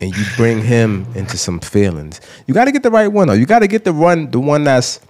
And 0.00 0.14
you 0.16 0.24
bring 0.36 0.62
him 0.62 1.06
into 1.14 1.38
some 1.38 1.60
feelings. 1.60 2.20
You 2.46 2.54
got 2.54 2.66
to 2.66 2.72
get 2.72 2.82
the 2.84 2.90
right 2.90 3.08
one 3.08 3.28
though. 3.28 3.34
You 3.34 3.46
got 3.46 3.60
to 3.60 3.68
get 3.68 3.84
the 3.84 3.92
one, 3.94 4.30
the 4.30 4.40
one 4.40 4.64
that's 4.64 5.00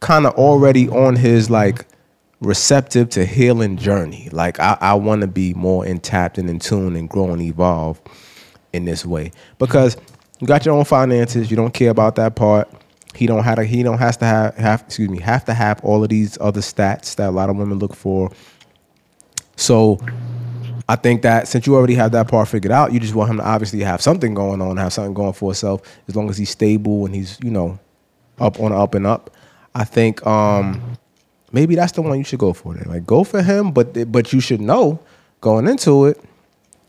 kind 0.00 0.26
of 0.26 0.34
already 0.34 0.88
on 0.88 1.16
his 1.16 1.50
like 1.50 1.86
receptive 2.40 3.08
to 3.10 3.24
healing 3.24 3.76
journey. 3.76 4.28
Like 4.32 4.60
I, 4.60 4.76
I 4.80 4.94
want 4.94 5.22
to 5.22 5.26
be 5.26 5.54
more 5.54 5.84
in 5.84 6.00
tapped 6.00 6.38
and 6.38 6.48
in 6.48 6.58
tune 6.58 6.96
and 6.96 7.08
grow 7.08 7.30
and 7.30 7.42
evolve 7.42 8.00
in 8.72 8.84
this 8.84 9.04
way 9.04 9.32
because 9.58 9.96
you 10.40 10.46
got 10.46 10.64
your 10.64 10.74
own 10.74 10.84
finances. 10.84 11.50
You 11.50 11.56
don't 11.56 11.74
care 11.74 11.90
about 11.90 12.16
that 12.16 12.36
part. 12.36 12.68
He 13.14 13.26
don't 13.26 13.42
have 13.42 13.56
to. 13.56 13.64
He 13.64 13.82
don't 13.82 13.98
has 13.98 14.16
to 14.18 14.24
have 14.24 14.54
have 14.56 14.82
excuse 14.82 15.08
me 15.08 15.20
have 15.20 15.44
to 15.46 15.54
have 15.54 15.82
all 15.84 16.02
of 16.02 16.10
these 16.10 16.38
other 16.40 16.60
stats 16.60 17.16
that 17.16 17.28
a 17.28 17.32
lot 17.32 17.50
of 17.50 17.56
women 17.56 17.78
look 17.78 17.96
for. 17.96 18.30
So 19.56 19.98
I 20.88 20.94
think 20.96 21.22
that 21.22 21.48
since 21.48 21.66
you 21.66 21.74
already 21.74 21.94
have 21.94 22.12
that 22.12 22.28
part 22.28 22.48
figured 22.48 22.70
out, 22.70 22.92
you 22.92 23.00
just 23.00 23.14
want 23.14 23.30
him 23.30 23.38
to 23.38 23.44
obviously 23.44 23.80
have 23.80 24.00
something 24.00 24.34
going 24.34 24.62
on, 24.62 24.76
have 24.76 24.92
something 24.92 25.14
going 25.14 25.32
for 25.32 25.50
himself. 25.50 25.82
As 26.06 26.14
long 26.14 26.30
as 26.30 26.38
he's 26.38 26.50
stable 26.50 27.06
and 27.06 27.14
he's 27.14 27.38
you 27.42 27.50
know 27.50 27.78
up 28.38 28.60
on 28.60 28.72
up 28.72 28.94
and 28.94 29.06
up, 29.06 29.30
I 29.78 29.84
think 29.84 30.26
um 30.26 30.82
maybe 31.52 31.76
that's 31.76 31.92
the 31.92 32.02
one 32.02 32.18
you 32.18 32.24
should 32.24 32.40
go 32.40 32.52
for. 32.52 32.74
Then 32.74 32.88
like 32.88 33.06
go 33.06 33.22
for 33.24 33.42
him, 33.42 33.70
but 33.70 34.10
but 34.10 34.32
you 34.32 34.40
should 34.40 34.60
know 34.60 34.98
going 35.40 35.68
into 35.68 36.06
it 36.06 36.20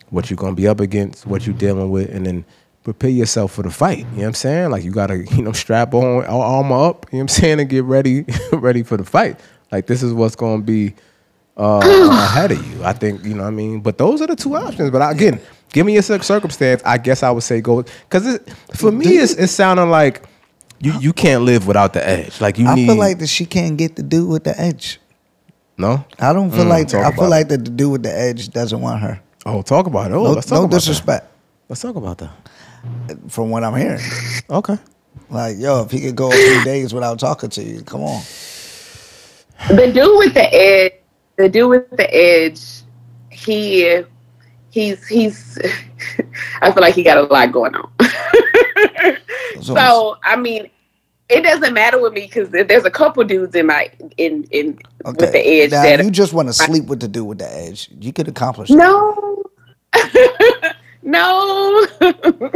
what 0.10 0.30
you're 0.30 0.38
gonna 0.38 0.56
be 0.56 0.68
up 0.68 0.80
against, 0.80 1.28
what 1.28 1.46
you're 1.46 1.56
dealing 1.56 1.92
with, 1.92 2.10
and 2.10 2.26
then 2.26 2.46
prepare 2.84 3.12
yourself 3.12 3.52
for 3.52 3.62
the 3.62 3.70
fight. 3.70 4.00
You 4.00 4.04
know 4.06 4.18
what 4.18 4.26
I'm 4.26 4.34
saying? 4.34 4.72
Like 4.72 4.84
you 4.84 4.92
gotta, 4.92 5.18
you 5.36 5.44
know, 5.44 5.52
strap 5.52 5.94
on 5.94 6.04
ar- 6.04 6.28
armor 6.28 6.90
up, 6.90 7.06
you 7.12 7.18
know 7.18 7.24
what 7.24 7.32
I'm 7.32 7.42
saying, 7.42 7.60
and 7.60 7.70
get 7.70 7.84
ready, 7.84 8.26
ready 8.54 8.82
for 8.84 8.98
the 8.98 9.06
fight. 9.06 9.40
Like 9.72 9.86
this 9.86 10.02
is 10.02 10.12
what's 10.14 10.36
gonna 10.36 10.64
be 10.64 10.96
uh, 11.58 11.82
ahead 12.12 12.52
of 12.52 12.66
you. 12.66 12.84
I 12.84 12.94
think, 12.94 13.24
you 13.24 13.36
know 13.36 13.44
what 13.44 13.50
I 13.50 13.52
mean? 13.52 13.82
But 13.82 14.00
those 14.00 14.22
are 14.22 14.28
the 14.28 14.36
two 14.36 14.56
options. 14.56 14.90
But 14.90 15.08
again, 15.12 15.40
give 15.72 15.86
me 15.86 15.98
a 15.98 16.02
circumstance, 16.02 16.82
I 16.84 16.98
guess 16.98 17.22
I 17.22 17.30
would 17.30 17.44
say 17.44 17.62
go 17.62 17.84
because 17.84 18.40
for 18.74 18.92
me 18.92 19.18
it's 19.18 19.34
it's 19.34 19.52
sounding 19.52 19.90
like 19.90 20.24
you 20.80 20.94
you 21.00 21.14
can't 21.14 21.44
live 21.44 21.68
without 21.68 21.94
the 21.94 22.08
edge. 22.08 22.40
Like 22.42 22.58
you 22.58 22.68
I 22.68 22.76
need 22.76 22.88
feel 22.88 22.96
like 22.98 23.20
that 23.20 23.28
she 23.28 23.46
can't 23.46 23.78
get 23.78 23.96
the 23.96 24.04
dude 24.04 24.30
with 24.30 24.44
the 24.44 24.60
edge. 24.60 25.00
no? 25.78 26.04
I 26.20 26.34
don't 26.34 26.52
feel 26.52 26.66
Mm, 26.66 26.70
like 26.70 26.88
talk 26.88 27.04
I 27.06 27.10
about 27.10 27.16
feel 27.16 27.26
it. 27.26 27.30
like 27.30 27.48
that 27.50 27.66
the 27.66 27.72
dude 27.72 27.92
with 27.92 28.04
the 28.04 28.14
edge 28.18 28.50
doesn't 28.50 28.80
want 28.82 29.02
her. 29.02 29.20
Oh, 29.46 29.62
talk 29.62 29.88
about 29.88 30.12
it. 30.12 30.16
Oh, 30.16 30.24
No, 30.24 30.32
let's 30.32 30.48
talk 30.48 30.58
no 30.58 30.64
about 30.66 30.72
that. 30.72 30.78
disrespect 30.78 31.26
Let's 31.70 31.82
talk 31.82 31.96
about 31.96 32.18
that. 32.20 32.32
from 33.30 33.50
what 33.52 33.64
I'm 33.64 33.76
hearing. 33.76 34.02
Okay. 34.50 34.78
Like, 35.30 35.58
yo, 35.60 35.84
if 35.84 35.92
he 35.92 36.00
could 36.02 36.16
go 36.16 36.30
a 36.30 36.36
few 36.36 36.64
days 36.64 36.94
without 36.94 37.20
talking 37.20 37.50
to 37.52 37.64
you, 37.64 37.82
come 37.84 38.02
on. 38.02 38.22
the 39.70 39.92
dude 39.94 40.18
with 40.18 40.34
the 40.34 40.54
edge, 40.54 40.94
the 41.36 41.48
dude 41.50 41.70
with 41.70 41.90
the 41.92 42.14
edge, 42.16 42.62
he, 43.30 44.04
he's 44.72 45.08
he's. 45.08 45.58
I 46.62 46.72
feel 46.72 46.82
like 46.82 46.96
he 46.96 47.04
got 47.04 47.18
a 47.18 47.24
lot 47.24 47.52
going 47.52 47.76
on. 47.76 47.92
So- 49.62 49.76
so 49.76 50.18
I 50.24 50.38
mean, 50.38 50.70
it 51.28 51.42
doesn't 51.42 51.74
matter 51.74 52.02
with 52.02 52.14
me 52.14 52.22
because 52.22 52.50
there's 52.50 52.86
a 52.86 52.90
couple 52.92 53.24
dudes 53.26 53.54
in 53.56 53.66
my 53.68 53.92
in 54.18 54.46
in 54.52 54.80
with 55.04 55.18
the 55.18 55.38
edge 55.46 55.72
now, 55.72 55.84
that 55.84 56.04
you 56.04 56.12
just 56.12 56.32
want 56.34 56.48
to 56.48 56.54
sleep 56.54 56.86
with 56.86 57.02
the 57.02 57.08
dude 57.10 57.28
with 57.28 57.40
the 57.40 57.54
edge. 57.54 57.90
You 58.00 58.14
could 58.14 58.28
accomplish 58.30 58.70
that. 58.70 58.78
no, 58.78 59.44
no. 62.02 62.52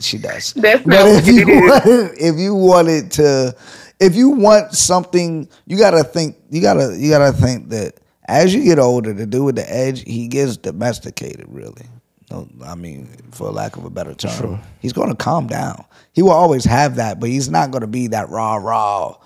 She 0.00 0.18
does. 0.18 0.52
That's 0.54 0.82
But 0.82 0.90
not 0.90 1.06
if 1.08 1.26
you 1.26 1.46
wanted, 1.46 2.10
if 2.18 2.36
you 2.36 2.54
wanted 2.54 3.10
to, 3.12 3.56
if 4.00 4.14
you 4.14 4.30
want 4.30 4.72
something, 4.74 5.48
you 5.66 5.78
gotta 5.78 6.04
think. 6.04 6.36
You 6.50 6.60
gotta 6.60 6.96
you 6.98 7.10
gotta 7.10 7.32
think 7.32 7.68
that 7.70 7.94
as 8.28 8.54
you 8.54 8.64
get 8.64 8.78
older, 8.78 9.12
the 9.12 9.26
dude 9.26 9.44
with 9.44 9.56
the 9.56 9.72
edge, 9.72 10.02
he 10.02 10.28
gets 10.28 10.56
domesticated. 10.56 11.46
Really, 11.48 11.86
no, 12.30 12.48
I 12.64 12.74
mean, 12.74 13.08
for 13.30 13.50
lack 13.50 13.76
of 13.76 13.84
a 13.84 13.90
better 13.90 14.14
term, 14.14 14.38
True. 14.38 14.58
he's 14.80 14.92
going 14.92 15.10
to 15.10 15.16
calm 15.16 15.46
down. 15.46 15.84
He 16.12 16.22
will 16.22 16.32
always 16.32 16.64
have 16.64 16.96
that, 16.96 17.20
but 17.20 17.28
he's 17.28 17.48
not 17.48 17.70
going 17.70 17.82
to 17.82 17.86
be 17.86 18.08
that 18.08 18.28
raw, 18.28 18.56
raw 18.56 19.16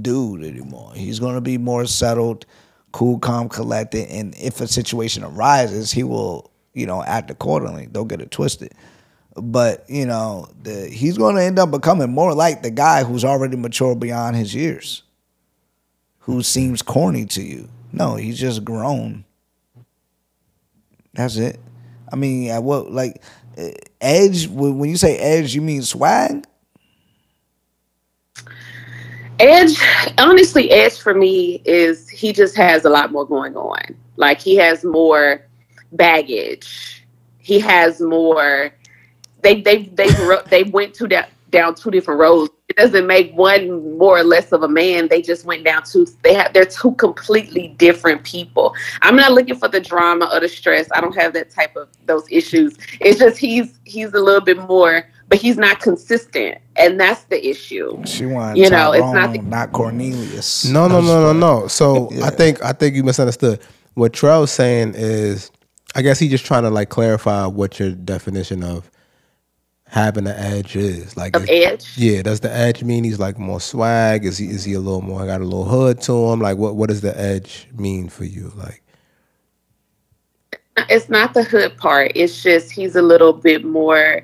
dude 0.00 0.44
anymore. 0.44 0.92
He's 0.94 1.20
going 1.20 1.34
to 1.34 1.40
be 1.40 1.58
more 1.58 1.86
settled, 1.86 2.46
cool, 2.92 3.18
calm, 3.18 3.48
collected, 3.48 4.08
and 4.08 4.34
if 4.36 4.60
a 4.60 4.66
situation 4.66 5.22
arises, 5.22 5.92
he 5.92 6.02
will, 6.02 6.50
you 6.72 6.86
know, 6.86 7.02
act 7.02 7.30
accordingly. 7.30 7.86
Don't 7.86 8.08
get 8.08 8.20
it 8.20 8.30
twisted. 8.30 8.72
But 9.36 9.84
you 9.88 10.06
know, 10.06 10.48
the, 10.62 10.88
he's 10.88 11.18
going 11.18 11.36
to 11.36 11.42
end 11.42 11.58
up 11.58 11.70
becoming 11.70 12.10
more 12.10 12.32
like 12.32 12.62
the 12.62 12.70
guy 12.70 13.04
who's 13.04 13.24
already 13.24 13.56
mature 13.56 13.94
beyond 13.94 14.34
his 14.34 14.54
years, 14.54 15.02
who 16.20 16.42
seems 16.42 16.80
corny 16.80 17.26
to 17.26 17.42
you. 17.42 17.68
No, 17.96 18.14
he's 18.16 18.38
just 18.38 18.62
grown. 18.62 19.24
That's 21.14 21.36
it. 21.36 21.58
I 22.12 22.16
mean, 22.16 22.50
at 22.50 22.62
what 22.62 22.92
like 22.92 23.22
eh, 23.56 23.72
edge? 24.02 24.48
When 24.48 24.84
you 24.84 24.98
say 24.98 25.16
edge, 25.16 25.54
you 25.54 25.62
mean 25.62 25.82
swag? 25.82 26.46
Edge, 29.38 29.78
honestly, 30.18 30.70
Edge 30.70 30.98
for 30.98 31.14
me 31.14 31.60
is 31.64 32.08
he 32.08 32.32
just 32.32 32.54
has 32.56 32.84
a 32.84 32.90
lot 32.90 33.12
more 33.12 33.26
going 33.26 33.56
on. 33.56 33.96
Like 34.16 34.40
he 34.40 34.56
has 34.56 34.84
more 34.84 35.42
baggage. 35.92 37.06
He 37.38 37.58
has 37.60 38.00
more. 38.00 38.72
They 39.40 39.62
they 39.62 39.84
they 39.84 40.08
they 40.50 40.64
went 40.64 40.92
to 40.94 41.08
that 41.08 41.30
down 41.50 41.74
two 41.74 41.90
different 41.90 42.20
roads. 42.20 42.52
It 42.68 42.76
doesn't 42.76 43.06
make 43.06 43.32
one 43.34 43.96
more 43.96 44.18
or 44.18 44.24
less 44.24 44.52
of 44.52 44.62
a 44.62 44.68
man. 44.68 45.08
They 45.08 45.22
just 45.22 45.44
went 45.44 45.64
down 45.64 45.84
two. 45.84 46.06
They 46.22 46.34
have 46.34 46.52
they're 46.52 46.64
two 46.64 46.92
completely 46.94 47.68
different 47.78 48.24
people. 48.24 48.74
I'm 49.02 49.16
not 49.16 49.32
looking 49.32 49.54
for 49.54 49.68
the 49.68 49.80
drama 49.80 50.28
or 50.32 50.40
the 50.40 50.48
stress. 50.48 50.88
I 50.92 51.00
don't 51.00 51.14
have 51.14 51.32
that 51.34 51.50
type 51.50 51.76
of 51.76 51.88
those 52.06 52.26
issues. 52.30 52.76
It's 53.00 53.18
just 53.18 53.38
he's 53.38 53.78
he's 53.84 54.12
a 54.12 54.20
little 54.20 54.40
bit 54.40 54.58
more, 54.68 55.08
but 55.28 55.38
he's 55.38 55.56
not 55.56 55.80
consistent, 55.80 56.58
and 56.74 56.98
that's 56.98 57.24
the 57.24 57.46
issue. 57.46 58.02
She 58.04 58.26
wanted 58.26 58.58
You 58.58 58.70
know, 58.70 58.92
it's 58.92 59.02
not 59.02 59.28
Tyrone, 59.28 59.48
not 59.48 59.72
Cornelius. 59.72 60.64
No, 60.66 60.88
no, 60.88 61.00
no, 61.00 61.20
no, 61.20 61.32
no. 61.32 61.68
So 61.68 62.10
Yeah. 62.16 62.26
I 62.26 62.30
think 62.30 62.64
I 62.64 62.72
think 62.72 62.96
you 62.96 63.04
misunderstood. 63.04 63.60
What 63.94 64.12
Trell's 64.12 64.50
saying 64.50 64.94
is, 64.96 65.50
I 65.94 66.02
guess 66.02 66.18
he's 66.18 66.30
just 66.30 66.44
trying 66.44 66.64
to 66.64 66.70
like 66.70 66.88
clarify 66.88 67.46
what 67.46 67.78
your 67.78 67.92
definition 67.92 68.62
of 68.62 68.90
having 69.86 70.26
an 70.26 70.36
edge 70.36 70.76
is. 70.76 71.16
Like, 71.16 71.36
Edge, 71.48 71.96
yeah, 71.96 72.22
does 72.22 72.40
the 72.40 72.52
edge 72.52 72.82
mean 72.82 73.04
he's 73.04 73.18
like 73.18 73.38
more 73.38 73.60
swag? 73.60 74.24
Is 74.24 74.38
he 74.38 74.46
is 74.46 74.64
he 74.64 74.74
a 74.74 74.80
little 74.80 75.02
more 75.02 75.26
got 75.26 75.40
a 75.40 75.44
little 75.44 75.64
hood 75.64 76.00
to 76.02 76.12
him? 76.32 76.40
Like, 76.40 76.58
what 76.58 76.76
what 76.76 76.88
does 76.88 77.00
the 77.00 77.18
edge 77.18 77.68
mean 77.74 78.08
for 78.08 78.24
you? 78.24 78.52
Like, 78.56 78.82
it's 80.88 81.08
not 81.08 81.34
the 81.34 81.42
hood 81.42 81.76
part. 81.76 82.12
It's 82.14 82.42
just 82.42 82.70
he's 82.70 82.96
a 82.96 83.02
little 83.02 83.32
bit 83.32 83.64
more 83.64 84.22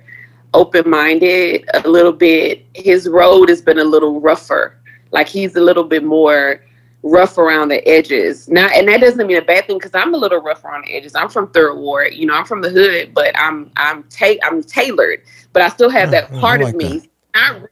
open 0.54 0.88
minded, 0.88 1.64
a 1.74 1.88
little 1.88 2.12
bit 2.12 2.64
his 2.74 3.08
road 3.08 3.48
has 3.48 3.62
been 3.62 3.78
a 3.78 3.84
little 3.84 4.20
rougher. 4.20 4.78
Like 5.10 5.28
he's 5.28 5.56
a 5.56 5.60
little 5.60 5.84
bit 5.84 6.04
more 6.04 6.62
rough 7.02 7.38
around 7.38 7.68
the 7.68 7.86
edges. 7.88 8.48
Not 8.48 8.72
and 8.72 8.88
that 8.88 9.00
doesn't 9.00 9.26
mean 9.26 9.38
a 9.38 9.42
bad 9.42 9.66
thing 9.66 9.78
because 9.78 9.94
I'm 9.94 10.14
a 10.14 10.18
little 10.18 10.40
rough 10.40 10.64
around 10.64 10.84
the 10.86 10.94
edges. 10.94 11.14
I'm 11.14 11.28
from 11.28 11.50
third 11.50 11.76
ward, 11.76 12.14
you 12.14 12.26
know, 12.26 12.34
I'm 12.34 12.44
from 12.44 12.62
the 12.62 12.70
hood, 12.70 13.14
but 13.14 13.36
I'm 13.38 13.70
I'm 13.76 14.04
ta- 14.04 14.40
I'm 14.42 14.62
tailored. 14.62 15.22
But 15.52 15.62
I 15.62 15.68
still 15.68 15.90
have 15.90 16.10
that 16.10 16.30
part 16.32 16.60
like 16.60 16.74
of 16.74 16.78
me. 16.78 17.10
Not 17.34 17.62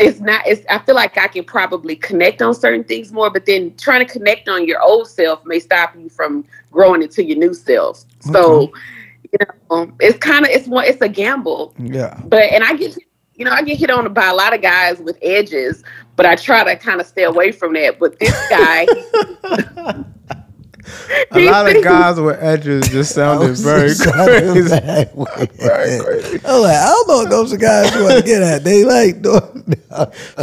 it's 0.00 0.18
not 0.18 0.42
it's 0.46 0.64
i 0.70 0.78
feel 0.78 0.94
like 0.94 1.16
i 1.18 1.28
can 1.28 1.44
probably 1.44 1.94
connect 1.94 2.40
on 2.40 2.54
certain 2.54 2.82
things 2.82 3.12
more 3.12 3.30
but 3.30 3.44
then 3.44 3.74
trying 3.76 4.04
to 4.04 4.10
connect 4.10 4.48
on 4.48 4.66
your 4.66 4.80
old 4.80 5.06
self 5.06 5.44
may 5.44 5.60
stop 5.60 5.94
you 5.94 6.08
from 6.08 6.44
growing 6.72 7.02
into 7.02 7.22
your 7.22 7.36
new 7.36 7.52
self. 7.52 8.04
So 8.20 8.72
you 9.30 9.38
know 9.70 9.92
it's 10.00 10.18
kind 10.18 10.44
of 10.44 10.50
it's 10.50 10.66
one 10.66 10.86
it's 10.86 11.00
a 11.02 11.08
gamble. 11.08 11.74
Yeah. 11.78 12.18
but 12.24 12.44
and 12.44 12.64
i 12.64 12.74
get 12.74 12.96
you 13.34 13.44
know 13.44 13.52
i 13.52 13.62
get 13.62 13.78
hit 13.78 13.90
on 13.90 14.12
by 14.12 14.28
a 14.28 14.34
lot 14.34 14.54
of 14.54 14.62
guys 14.62 14.98
with 14.98 15.18
edges 15.22 15.84
but 16.16 16.26
i 16.26 16.34
try 16.34 16.64
to 16.64 16.76
kind 16.76 17.00
of 17.00 17.06
stay 17.06 17.24
away 17.24 17.52
from 17.52 17.74
that. 17.74 17.98
But 17.98 18.18
this 18.18 18.48
guy 18.48 18.86
a 21.32 21.50
lot 21.50 21.74
of 21.74 21.82
guys 21.82 22.20
with 22.20 22.42
edges 22.42 22.88
just 22.88 23.14
sounded 23.14 23.56
very 23.58 23.94
crazy. 23.94 24.68
Very 24.68 26.00
crazy. 26.00 26.40
I'm 26.44 26.62
like, 26.62 26.76
I 26.76 26.86
don't 26.86 27.08
know 27.08 27.22
if 27.22 27.30
those 27.30 27.56
guys 27.56 27.94
you 27.94 28.04
want 28.04 28.18
to 28.18 28.22
get 28.22 28.42
at. 28.42 28.64
They 28.64 28.84
like 28.84 29.22
doing. 29.22 29.74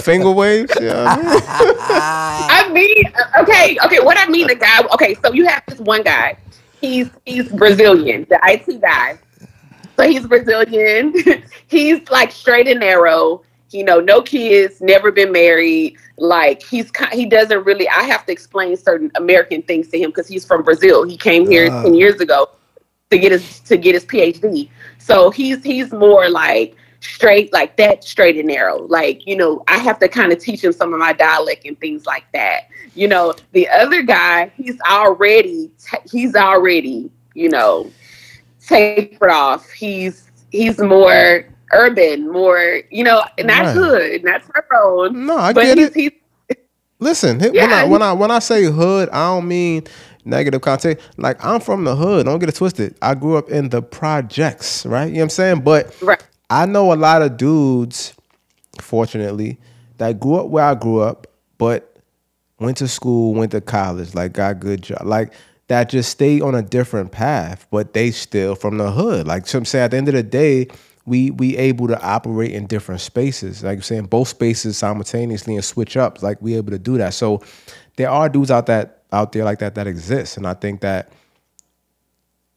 Finger 0.02 0.32
waves. 0.32 0.74
Yeah, 0.80 1.06
I 1.20 2.70
mean, 2.72 3.04
okay, 3.40 3.78
okay. 3.86 4.00
What 4.00 4.18
I 4.18 4.28
mean, 4.28 4.48
the 4.48 4.56
guy. 4.56 4.86
Okay, 4.94 5.16
so 5.24 5.34
you 5.34 5.46
have 5.48 5.64
this 5.68 5.80
one 5.80 6.04
guy. 6.04 6.38
He's 6.82 7.10
he's 7.26 7.50
Brazilian, 7.50 8.26
the 8.30 8.40
IT 8.44 8.82
guy. 8.82 9.18
So 9.98 10.08
he's 10.08 10.28
Brazilian. 10.28 11.14
he's 11.68 12.08
like 12.10 12.32
straight 12.32 12.68
and 12.68 12.80
narrow. 12.80 13.42
You 13.72 13.84
know, 13.84 14.00
no 14.00 14.22
kids, 14.22 14.80
never 14.82 15.12
been 15.12 15.32
married. 15.32 15.98
Like 16.18 16.64
he's 16.64 16.92
he 17.12 17.26
doesn't 17.26 17.64
really. 17.66 17.88
I 17.90 18.04
have 18.04 18.26
to 18.26 18.32
explain 18.32 18.76
certain 18.78 19.12
American 19.16 19.62
things 19.62 19.90
to 19.90 20.00
him 20.00 20.10
because 20.10 20.28
he's 20.28 20.46
from 20.46 20.64
Brazil. 20.64 21.04
He 21.04 21.18
came 21.18 21.48
here 21.48 21.70
Ah. 21.72 21.84
ten 21.84 21.94
years 21.94 22.20
ago 22.22 22.50
to 23.12 23.18
get 23.18 23.32
his 23.32 23.60
to 23.62 23.78
get 23.78 23.94
his 23.94 24.06
PhD. 24.06 24.70
So 25.00 25.30
he's 25.32 25.64
he's 25.64 25.92
more 25.92 26.30
like 26.30 26.76
straight 27.00 27.54
like 27.54 27.78
that, 27.78 28.04
straight 28.04 28.38
and 28.38 28.48
narrow. 28.48 28.80
Like 28.88 29.28
you 29.28 29.36
know, 29.36 29.64
I 29.68 29.78
have 29.78 30.00
to 30.00 30.08
kind 30.08 30.32
of 30.32 30.40
teach 30.40 30.64
him 30.64 30.72
some 30.74 30.94
of 30.94 31.00
my 31.00 31.14
dialect 31.14 31.66
and 31.66 31.80
things 31.80 32.06
like 32.06 32.26
that. 32.34 32.70
You 32.96 33.08
know, 33.08 33.34
the 33.52 33.68
other 33.70 34.02
guy, 34.02 34.52
he's 34.56 34.80
already 34.90 35.72
he's 36.12 36.36
already 36.36 37.12
you 37.36 37.50
know 37.50 37.92
tapered 38.66 39.30
off. 39.30 39.70
He's 39.72 40.32
he's 40.52 40.80
more 40.80 41.46
urban, 41.74 42.32
more 42.32 42.82
you 42.92 43.04
know, 43.04 43.24
not 43.40 43.68
Right. 43.68 43.76
hood, 43.76 44.24
that's 44.24 44.48
not 44.56 44.66
Tyrone. 44.72 45.26
No, 45.26 45.38
I 45.38 45.54
but 45.54 45.62
get 45.64 45.78
he's, 45.78 45.88
it. 45.90 45.96
he's 45.96 46.12
Listen, 47.00 47.40
when 47.40 47.74
I 47.74 47.86
when 47.86 48.02
I 48.02 48.14
when 48.14 48.32
I 48.32 48.40
say 48.40 48.64
hood, 48.66 49.10
I 49.10 49.28
don't 49.28 49.48
mean 49.48 49.84
negative 50.26 50.62
content. 50.62 51.00
Like 51.18 51.44
I'm 51.46 51.60
from 51.62 51.84
the 51.84 51.96
hood. 51.96 52.26
Don't 52.26 52.40
get 52.40 52.50
it 52.50 52.56
twisted. 52.56 52.96
I 53.02 53.16
grew 53.16 53.38
up 53.38 53.50
in 53.50 53.70
the 53.70 53.84
projects, 53.84 54.86
right? 54.86 55.06
You 55.08 55.14
know 55.16 55.20
what 55.20 55.24
I'm 55.26 55.30
saying? 55.30 55.62
But 55.62 55.96
right. 56.02 56.24
I 56.50 56.66
know 56.66 56.94
a 56.94 56.96
lot 56.96 57.22
of 57.22 57.38
dudes, 57.38 58.16
fortunately, 58.82 59.60
that 60.00 60.20
grew 60.20 60.38
up 60.38 60.48
where 60.48 60.66
I 60.66 60.76
grew 60.76 61.02
up, 61.02 61.28
but 61.60 61.98
went 62.60 62.78
to 62.78 62.88
school, 62.88 63.36
went 63.36 63.52
to 63.52 63.62
college, 63.62 64.16
like 64.16 64.34
got 64.34 64.60
good 64.60 64.82
job, 64.82 65.04
like 65.06 65.34
that 65.68 65.90
just 65.90 66.10
stayed 66.10 66.42
on 66.42 66.56
a 66.56 66.64
different 66.64 67.12
path, 67.12 67.68
but 67.72 67.94
they 67.94 68.12
still 68.12 68.56
from 68.56 68.78
the 68.80 68.92
hood. 68.92 69.28
Like 69.28 69.48
so 69.48 69.60
I'm 69.60 69.66
saying 69.66 69.86
at 69.86 69.92
the 69.92 69.98
end 69.98 70.08
of 70.08 70.16
the 70.16 70.24
day, 70.24 70.68
we 71.08 71.32
we 71.32 71.56
able 71.58 71.88
to 71.88 72.00
operate 72.02 72.52
in 72.52 72.68
different 72.68 73.02
spaces. 73.02 73.64
Like 73.64 73.78
I'm 73.78 73.82
saying, 73.82 74.06
both 74.06 74.28
spaces 74.28 74.78
simultaneously 74.78 75.56
and 75.56 75.64
switch 75.64 75.96
up. 75.96 76.22
Like 76.22 76.42
we 76.42 76.56
able 76.56 76.72
to 76.72 76.80
do 76.80 76.98
that. 76.98 77.14
So 77.14 77.42
there 77.96 78.10
are 78.10 78.28
dudes 78.28 78.52
out 78.52 78.66
that 78.68 79.04
out 79.12 79.32
there 79.32 79.46
like 79.46 79.60
that 79.60 79.76
that 79.76 79.88
exists, 79.88 80.36
and 80.36 80.46
I 80.46 80.54
think 80.54 80.82
that 80.82 81.10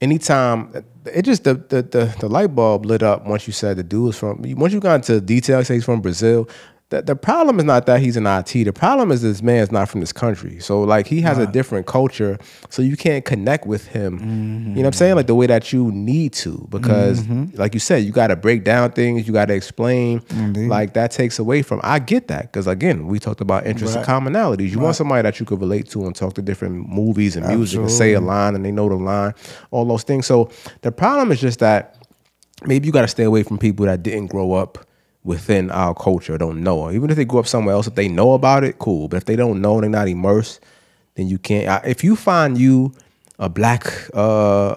anytime 0.01 0.85
it 1.07 1.23
just 1.23 1.45
the, 1.45 1.55
the 1.55 1.83
the 1.83 2.17
the 2.19 2.29
light 2.29 2.55
bulb 2.55 2.87
lit 2.87 3.05
up 3.05 3.25
once 3.25 3.47
you 3.47 3.53
said 3.53 3.77
the 3.77 3.85
dude 3.85 4.07
was 4.07 4.19
from 4.19 4.43
once 4.57 4.73
you 4.73 4.81
got 4.81 4.97
into 4.97 5.21
detail 5.21 5.65
say 5.65 5.75
he's 5.75 5.85
from 5.85 6.01
Brazil. 6.01 6.49
The, 6.91 7.03
the 7.03 7.15
problem 7.15 7.61
is 7.61 7.65
not 7.65 7.87
that 7.87 8.01
he's 8.01 8.17
an 8.17 8.27
IT. 8.27 8.53
The 8.53 8.73
problem 8.73 9.13
is 9.13 9.23
this 9.23 9.43
man's 9.43 9.71
not 9.71 9.89
from 9.89 10.01
this 10.01 10.13
country. 10.13 10.59
So 10.59 10.83
like 10.83 11.07
he 11.07 11.21
has 11.21 11.39
a 11.39 11.47
different 11.47 11.87
culture, 11.87 12.37
so 12.69 12.83
you 12.83 12.97
can't 12.97 13.25
connect 13.25 13.65
with 13.65 13.87
him. 13.87 14.19
You 14.19 14.75
know 14.75 14.81
what 14.81 14.87
I'm 14.89 14.93
saying? 14.95 15.15
Like 15.15 15.29
the 15.29 15.37
way 15.37 15.47
that 15.47 15.73
you 15.73 15.93
need 15.93 16.33
to, 16.35 16.67
because 16.69 17.21
mm-hmm. 17.23 17.57
like 17.57 17.75
you 17.75 17.81
said, 17.81 18.03
you 18.03 18.11
got 18.11 18.27
to 18.27 18.37
break 18.37 18.65
down 18.65 18.91
things. 18.91 19.25
You 19.27 19.33
got 19.33 19.47
to 19.47 19.55
explain. 19.55 20.21
Like 20.69 20.95
that 20.95 21.13
takes 21.13 21.39
away 21.39 21.63
from. 21.63 21.81
I 21.85 22.01
get 22.01 22.27
that 22.27 22.51
because 22.53 22.67
again, 22.67 23.07
we 23.07 23.21
talked 23.21 23.41
about 23.41 23.67
interests 23.67 23.95
and 23.95 24.05
commonalities. 24.05 24.71
You 24.71 24.81
want 24.81 24.97
somebody 24.97 25.23
that 25.23 25.39
you 25.39 25.47
could 25.47 25.61
relate 25.61 25.89
to 25.91 26.07
and 26.07 26.17
talk 26.17 26.35
to 26.35 26.43
different 26.43 26.89
movies 26.89 27.37
and 27.37 27.47
music 27.47 27.79
and 27.79 27.91
say 27.91 28.15
a 28.15 28.21
line 28.21 28.57
and 28.57 28.65
they 28.65 28.73
know 28.73 28.89
the 28.89 28.97
line, 28.97 29.33
all 29.71 29.85
those 29.85 30.03
things. 30.03 30.27
So 30.27 30.51
the 30.83 30.91
problem 30.91 31.31
is 31.31 31.41
just 31.41 31.61
that 31.61 31.97
maybe 32.67 32.87
you 32.87 32.93
got 32.93 33.03
to 33.03 33.09
stay 33.09 33.25
away 33.25 33.45
from 33.45 33.59
people 33.59 33.87
that 33.87 34.03
didn't 34.03 34.27
grow 34.27 34.55
up 34.55 34.87
within 35.25 35.71
our 35.71 35.95
culture, 35.95 36.39
don't 36.39 36.63
know. 36.63 36.91
Even 36.91 37.11
if 37.11 37.17
they 37.17 37.25
grew 37.25 37.41
up 37.41 37.47
somewhere 37.47 37.75
else, 37.75 37.87
if 37.87 37.95
they 37.95 38.09
know 38.09 38.33
about 38.35 38.65
it, 38.65 38.79
cool. 38.79 39.09
But 39.09 39.19
if 39.19 39.25
they 39.25 39.37
don't 39.37 39.61
know, 39.61 39.75
and 39.75 39.83
they're 39.83 39.91
not 39.91 40.09
immersed, 40.09 40.61
then 41.15 41.29
you 41.29 41.39
can't. 41.39 41.85
If 41.87 42.03
you 42.05 42.17
find 42.17 42.57
you 42.59 42.93
a 43.39 43.49
black 43.49 43.87
uh, 44.15 44.21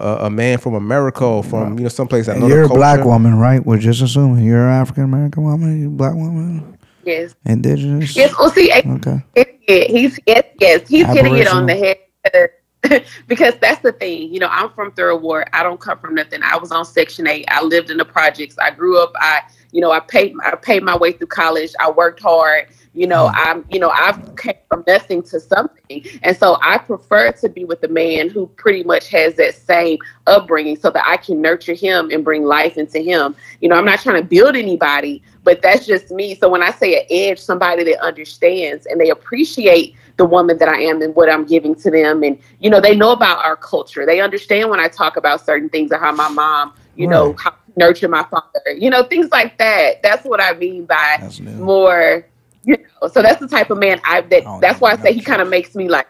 a, 0.00 0.26
a 0.26 0.30
man 0.30 0.58
from 0.58 0.74
America 0.74 1.24
or 1.24 1.44
from 1.44 1.78
you 1.78 1.84
know 1.84 1.88
someplace 1.88 2.26
that 2.26 2.38
know 2.38 2.46
You're 2.46 2.64
a 2.64 2.66
culture, 2.66 2.78
black 2.78 3.04
woman, 3.04 3.38
right? 3.38 3.64
We're 3.64 3.78
just 3.78 4.00
assuming 4.00 4.44
you're 4.44 4.66
an 4.66 4.72
African 4.80 5.04
American 5.04 5.44
woman. 5.44 5.80
You 5.80 5.88
a 5.88 5.90
black 5.90 6.14
woman, 6.14 6.78
Yes. 7.04 7.34
indigenous. 7.44 8.16
Yes. 8.16 8.34
Well, 8.38 8.50
see, 8.50 8.72
Okay. 8.72 9.22
Yeah, 9.36 9.84
he's 9.84 10.18
yes, 10.26 10.44
yes, 10.60 10.88
he's 10.88 11.06
hitting 11.06 11.36
it 11.36 11.46
on 11.48 11.66
the 11.66 11.74
head 11.74 12.50
because 13.26 13.54
that's 13.60 13.80
the 13.82 13.92
thing. 13.92 14.32
You 14.32 14.40
know, 14.40 14.48
I'm 14.50 14.70
from 14.70 14.92
Third 14.92 15.16
Ward. 15.16 15.48
I 15.52 15.62
don't 15.62 15.80
come 15.80 15.98
from 15.98 16.14
nothing. 16.14 16.42
I 16.42 16.56
was 16.56 16.72
on 16.72 16.84
Section 16.84 17.26
Eight. 17.26 17.44
I 17.48 17.62
lived 17.62 17.90
in 17.90 17.96
the 17.96 18.04
projects. 18.04 18.56
I 18.58 18.70
grew 18.70 19.02
up. 19.02 19.12
I, 19.16 19.42
you 19.72 19.80
know, 19.80 19.90
I 19.90 20.00
paid. 20.00 20.34
I 20.44 20.54
paid 20.56 20.82
my 20.82 20.96
way 20.96 21.12
through 21.12 21.28
college. 21.28 21.72
I 21.80 21.90
worked 21.90 22.20
hard. 22.20 22.68
You 22.94 23.08
know, 23.08 23.26
mm. 23.26 23.32
I'm, 23.34 23.64
you 23.70 23.80
know, 23.80 23.90
I've 23.90 24.36
came 24.36 24.54
from 24.68 24.84
nothing 24.86 25.22
to 25.24 25.40
something. 25.40 26.04
And 26.22 26.36
so 26.36 26.58
I 26.62 26.78
prefer 26.78 27.32
to 27.32 27.48
be 27.48 27.64
with 27.64 27.82
a 27.82 27.88
man 27.88 28.30
who 28.30 28.46
pretty 28.46 28.84
much 28.84 29.08
has 29.08 29.34
that 29.34 29.54
same 29.56 29.98
upbringing 30.28 30.78
so 30.78 30.90
that 30.90 31.02
I 31.04 31.16
can 31.16 31.42
nurture 31.42 31.74
him 31.74 32.10
and 32.10 32.24
bring 32.24 32.44
life 32.44 32.78
into 32.78 33.00
him. 33.00 33.34
You 33.60 33.68
know, 33.68 33.76
I'm 33.76 33.84
not 33.84 34.00
trying 34.00 34.22
to 34.22 34.28
build 34.28 34.54
anybody, 34.54 35.22
but 35.42 35.60
that's 35.60 35.86
just 35.86 36.12
me. 36.12 36.36
So 36.36 36.48
when 36.48 36.62
I 36.62 36.70
say 36.70 37.00
an 37.00 37.06
edge, 37.10 37.40
somebody 37.40 37.82
that 37.84 38.00
understands 38.00 38.86
and 38.86 39.00
they 39.00 39.10
appreciate 39.10 39.96
the 40.16 40.24
woman 40.24 40.58
that 40.58 40.68
I 40.68 40.80
am 40.80 41.02
and 41.02 41.14
what 41.14 41.30
I'm 41.30 41.44
giving 41.44 41.74
to 41.76 41.90
them. 41.90 42.22
And, 42.22 42.38
you 42.60 42.70
know, 42.70 42.80
they 42.80 42.94
know 42.94 43.12
about 43.12 43.44
our 43.44 43.56
culture. 43.56 44.06
They 44.06 44.20
understand 44.20 44.70
when 44.70 44.80
I 44.80 44.88
talk 44.88 45.16
about 45.16 45.44
certain 45.44 45.68
things 45.68 45.90
and 45.90 46.00
how 46.00 46.12
my 46.12 46.28
mom, 46.28 46.74
you 46.94 47.08
right. 47.08 47.14
know, 47.14 47.34
how 47.38 47.54
nurture 47.76 48.08
my 48.08 48.22
father, 48.24 48.72
you 48.76 48.90
know, 48.90 49.02
things 49.02 49.30
like 49.30 49.58
that. 49.58 50.02
That's 50.02 50.24
what 50.24 50.40
I 50.40 50.54
mean 50.54 50.84
by 50.84 51.28
more 51.56 52.24
you 52.64 52.76
know, 52.76 53.08
so 53.08 53.22
that's 53.22 53.40
the 53.40 53.48
type 53.48 53.70
of 53.70 53.78
man 53.78 54.00
I 54.04 54.22
that. 54.22 54.58
That's 54.60 54.80
why 54.80 54.92
I 54.92 54.96
say 54.96 55.12
he 55.12 55.20
kind 55.20 55.42
of 55.42 55.48
makes 55.48 55.74
me 55.74 55.88
like, 55.88 56.08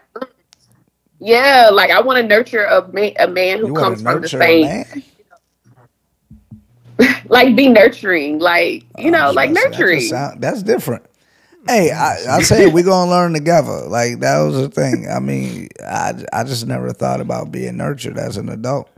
yeah, 1.19 1.69
like 1.71 1.91
I 1.91 2.01
want 2.01 2.17
to 2.17 2.23
nurture 2.23 2.63
a 2.63 2.87
man, 2.91 3.13
a 3.19 3.27
man 3.27 3.59
who 3.59 3.67
you 3.67 3.73
comes 3.73 4.01
from 4.01 4.21
the 4.21 4.29
same. 4.29 4.85
like 7.25 7.55
be 7.55 7.67
nurturing, 7.67 8.39
like 8.39 8.85
you 8.97 9.11
know, 9.11 9.29
oh, 9.29 9.31
like 9.31 9.51
nurturing. 9.51 10.01
Sound, 10.01 10.41
that's 10.41 10.63
different. 10.63 11.05
Hey, 11.67 11.91
I, 11.91 12.17
I 12.37 12.41
say 12.41 12.67
we're 12.67 12.83
gonna 12.83 13.09
learn 13.09 13.33
together. 13.33 13.87
Like 13.87 14.19
that 14.19 14.39
was 14.39 14.55
the 14.55 14.69
thing. 14.69 15.07
I 15.09 15.19
mean, 15.19 15.69
I 15.83 16.13
I 16.31 16.43
just 16.43 16.67
never 16.67 16.91
thought 16.93 17.21
about 17.21 17.51
being 17.51 17.77
nurtured 17.77 18.17
as 18.17 18.37
an 18.37 18.49
adult. 18.49 18.89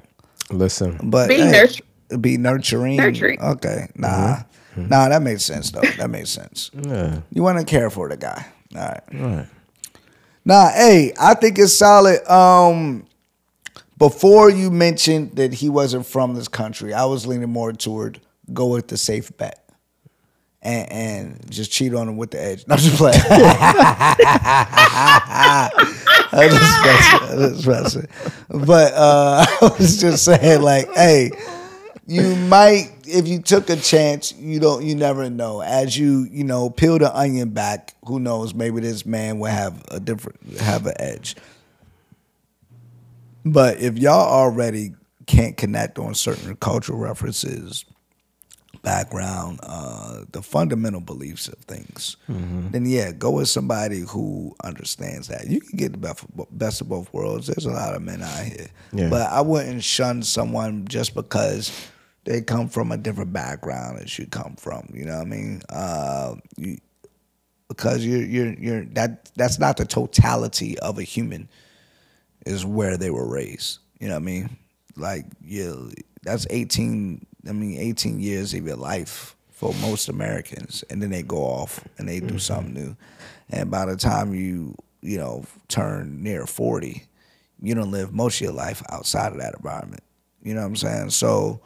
Listen, 0.49 0.99
but 1.03 1.29
be 1.29 1.37
hey, 1.37 1.51
nurturing. 1.51 2.21
Be 2.21 2.37
nurturing. 2.37 2.97
Nurturing. 2.97 3.41
Okay, 3.41 3.87
nah. 3.95 4.07
Mm-hmm. 4.07 4.81
Mm-hmm. 4.81 4.89
Nah, 4.89 5.09
that 5.09 5.21
makes 5.21 5.43
sense 5.43 5.71
though. 5.71 5.81
That 5.97 6.09
makes 6.09 6.29
sense. 6.29 6.69
Yeah. 6.73 7.21
You 7.31 7.43
want 7.43 7.57
to 7.59 7.65
care 7.65 7.89
for 7.89 8.09
the 8.09 8.17
guy. 8.17 8.45
All 8.75 8.81
right. 8.81 9.01
All 9.13 9.35
right. 9.37 9.47
Nah, 10.45 10.69
hey, 10.69 11.13
I 11.19 11.33
think 11.33 11.59
it's 11.59 11.73
solid. 11.73 12.25
Um, 12.29 13.05
before 13.97 14.49
you 14.49 14.69
mentioned 14.69 15.35
that 15.35 15.53
he 15.53 15.67
wasn't 15.67 16.05
from 16.05 16.35
this 16.35 16.47
country, 16.47 16.93
I 16.93 17.05
was 17.05 17.25
leaning 17.25 17.49
more 17.49 17.73
toward 17.73 18.21
go 18.53 18.67
with 18.67 18.87
the 18.87 18.97
safe 18.97 19.35
bet. 19.37 19.66
And, 20.67 20.91
and 20.91 21.49
just 21.49 21.71
cheat 21.71 21.93
on 21.93 22.09
him 22.09 22.17
with 22.17 22.31
the 22.31 22.43
edge. 22.43 22.67
No, 22.67 22.73
I'm 22.73 22.79
just 22.81 22.97
playing. 22.97 23.15
I 26.31 26.49
just 26.49 26.83
messing. 26.83 27.29
I 27.29 27.49
just 27.49 27.67
messing. 27.67 28.07
But 28.65 28.93
uh, 28.93 29.45
I 29.61 29.75
was 29.79 29.99
just 29.99 30.25
saying, 30.25 30.61
like, 30.61 30.91
hey, 30.93 31.31
you 32.05 32.35
might 32.35 32.91
if 33.05 33.27
you 33.27 33.39
took 33.41 33.69
a 33.69 33.75
chance, 33.75 34.33
you 34.33 34.59
don't 34.59 34.83
you 34.83 34.95
never 34.95 35.29
know. 35.29 35.61
As 35.61 35.97
you, 35.97 36.27
you 36.31 36.43
know, 36.43 36.69
peel 36.69 36.99
the 36.99 37.15
onion 37.15 37.51
back, 37.51 37.95
who 38.05 38.19
knows, 38.19 38.53
maybe 38.53 38.81
this 38.81 39.05
man 39.05 39.39
will 39.39 39.51
have 39.51 39.83
a 39.89 39.99
different 39.99 40.59
have 40.59 40.85
an 40.85 40.93
edge. 40.99 41.35
But 43.45 43.79
if 43.79 43.97
y'all 43.97 44.27
already 44.27 44.95
can't 45.25 45.55
connect 45.55 45.99
on 45.99 46.13
certain 46.15 46.55
cultural 46.57 46.99
references, 46.99 47.85
background, 48.87 49.59
uh, 49.63 50.23
the 50.31 50.41
fundamental 50.41 51.01
beliefs 51.01 51.47
of 51.47 51.55
things, 51.59 52.15
mm-hmm. 52.29 52.69
then 52.71 52.85
yeah, 52.85 53.11
go 53.11 53.31
with 53.31 53.49
somebody 53.49 53.99
who 53.99 54.55
understands 54.63 55.27
that. 55.27 55.47
You 55.47 55.59
can 55.59 55.77
get 55.77 55.91
the 55.91 55.97
best, 55.97 56.25
best 56.51 56.81
of 56.81 56.87
both 56.87 57.11
worlds. 57.13 57.47
There's 57.47 57.65
a 57.65 57.71
lot 57.71 57.95
of 57.95 58.01
men 58.01 58.23
out 58.23 58.45
here, 58.45 58.67
yeah. 58.93 59.09
but 59.09 59.29
I 59.31 59.41
wouldn't 59.41 59.83
shun 59.83 60.23
someone 60.23 60.87
just 60.87 61.15
because 61.15 61.71
they 62.23 62.41
come 62.41 62.69
from 62.69 62.91
a 62.91 62.97
different 62.97 63.33
background 63.33 63.99
as 63.99 64.17
you 64.17 64.25
come 64.25 64.55
from. 64.57 64.89
You 64.93 65.05
know 65.05 65.17
what 65.17 65.27
I 65.27 65.29
mean? 65.29 65.61
Uh, 65.69 66.35
you, 66.55 66.77
because 67.67 68.05
you're 68.05 68.23
you're 68.23 68.53
you're 68.53 68.85
that 68.85 69.29
that's 69.35 69.59
not 69.59 69.77
the 69.77 69.85
totality 69.85 70.79
of 70.79 70.97
a 70.97 71.03
human. 71.03 71.49
Is 72.45 72.65
where 72.65 72.95
they 72.95 73.09
were 73.09 73.27
raised. 73.27 73.79
You 73.99 74.07
know 74.07 74.13
what 74.13 74.21
I 74.21 74.25
mean? 74.25 74.57
Like 74.95 75.25
yeah, 75.43 75.73
that's 76.23 76.47
eighteen. 76.49 77.25
I 77.47 77.51
mean, 77.51 77.77
eighteen 77.79 78.19
years 78.19 78.53
of 78.53 78.65
your 78.65 78.75
life 78.75 79.35
for 79.51 79.73
most 79.81 80.09
Americans, 80.09 80.83
and 80.89 81.01
then 81.01 81.09
they 81.09 81.23
go 81.23 81.37
off 81.37 81.83
and 81.97 82.07
they 82.07 82.19
do 82.19 82.27
mm-hmm. 82.27 82.37
something 82.37 82.73
new. 82.73 82.95
And 83.49 83.71
by 83.71 83.85
the 83.85 83.95
time 83.95 84.33
you 84.33 84.75
you 85.01 85.17
know 85.17 85.45
turn 85.67 86.21
near 86.21 86.45
forty, 86.45 87.03
you 87.61 87.75
don't 87.75 87.91
live 87.91 88.13
most 88.13 88.35
of 88.35 88.41
your 88.41 88.53
life 88.53 88.83
outside 88.89 89.31
of 89.31 89.39
that 89.39 89.55
environment. 89.55 90.03
You 90.43 90.53
know 90.53 90.61
what 90.61 90.67
I'm 90.67 90.75
saying? 90.75 91.09
So 91.09 91.61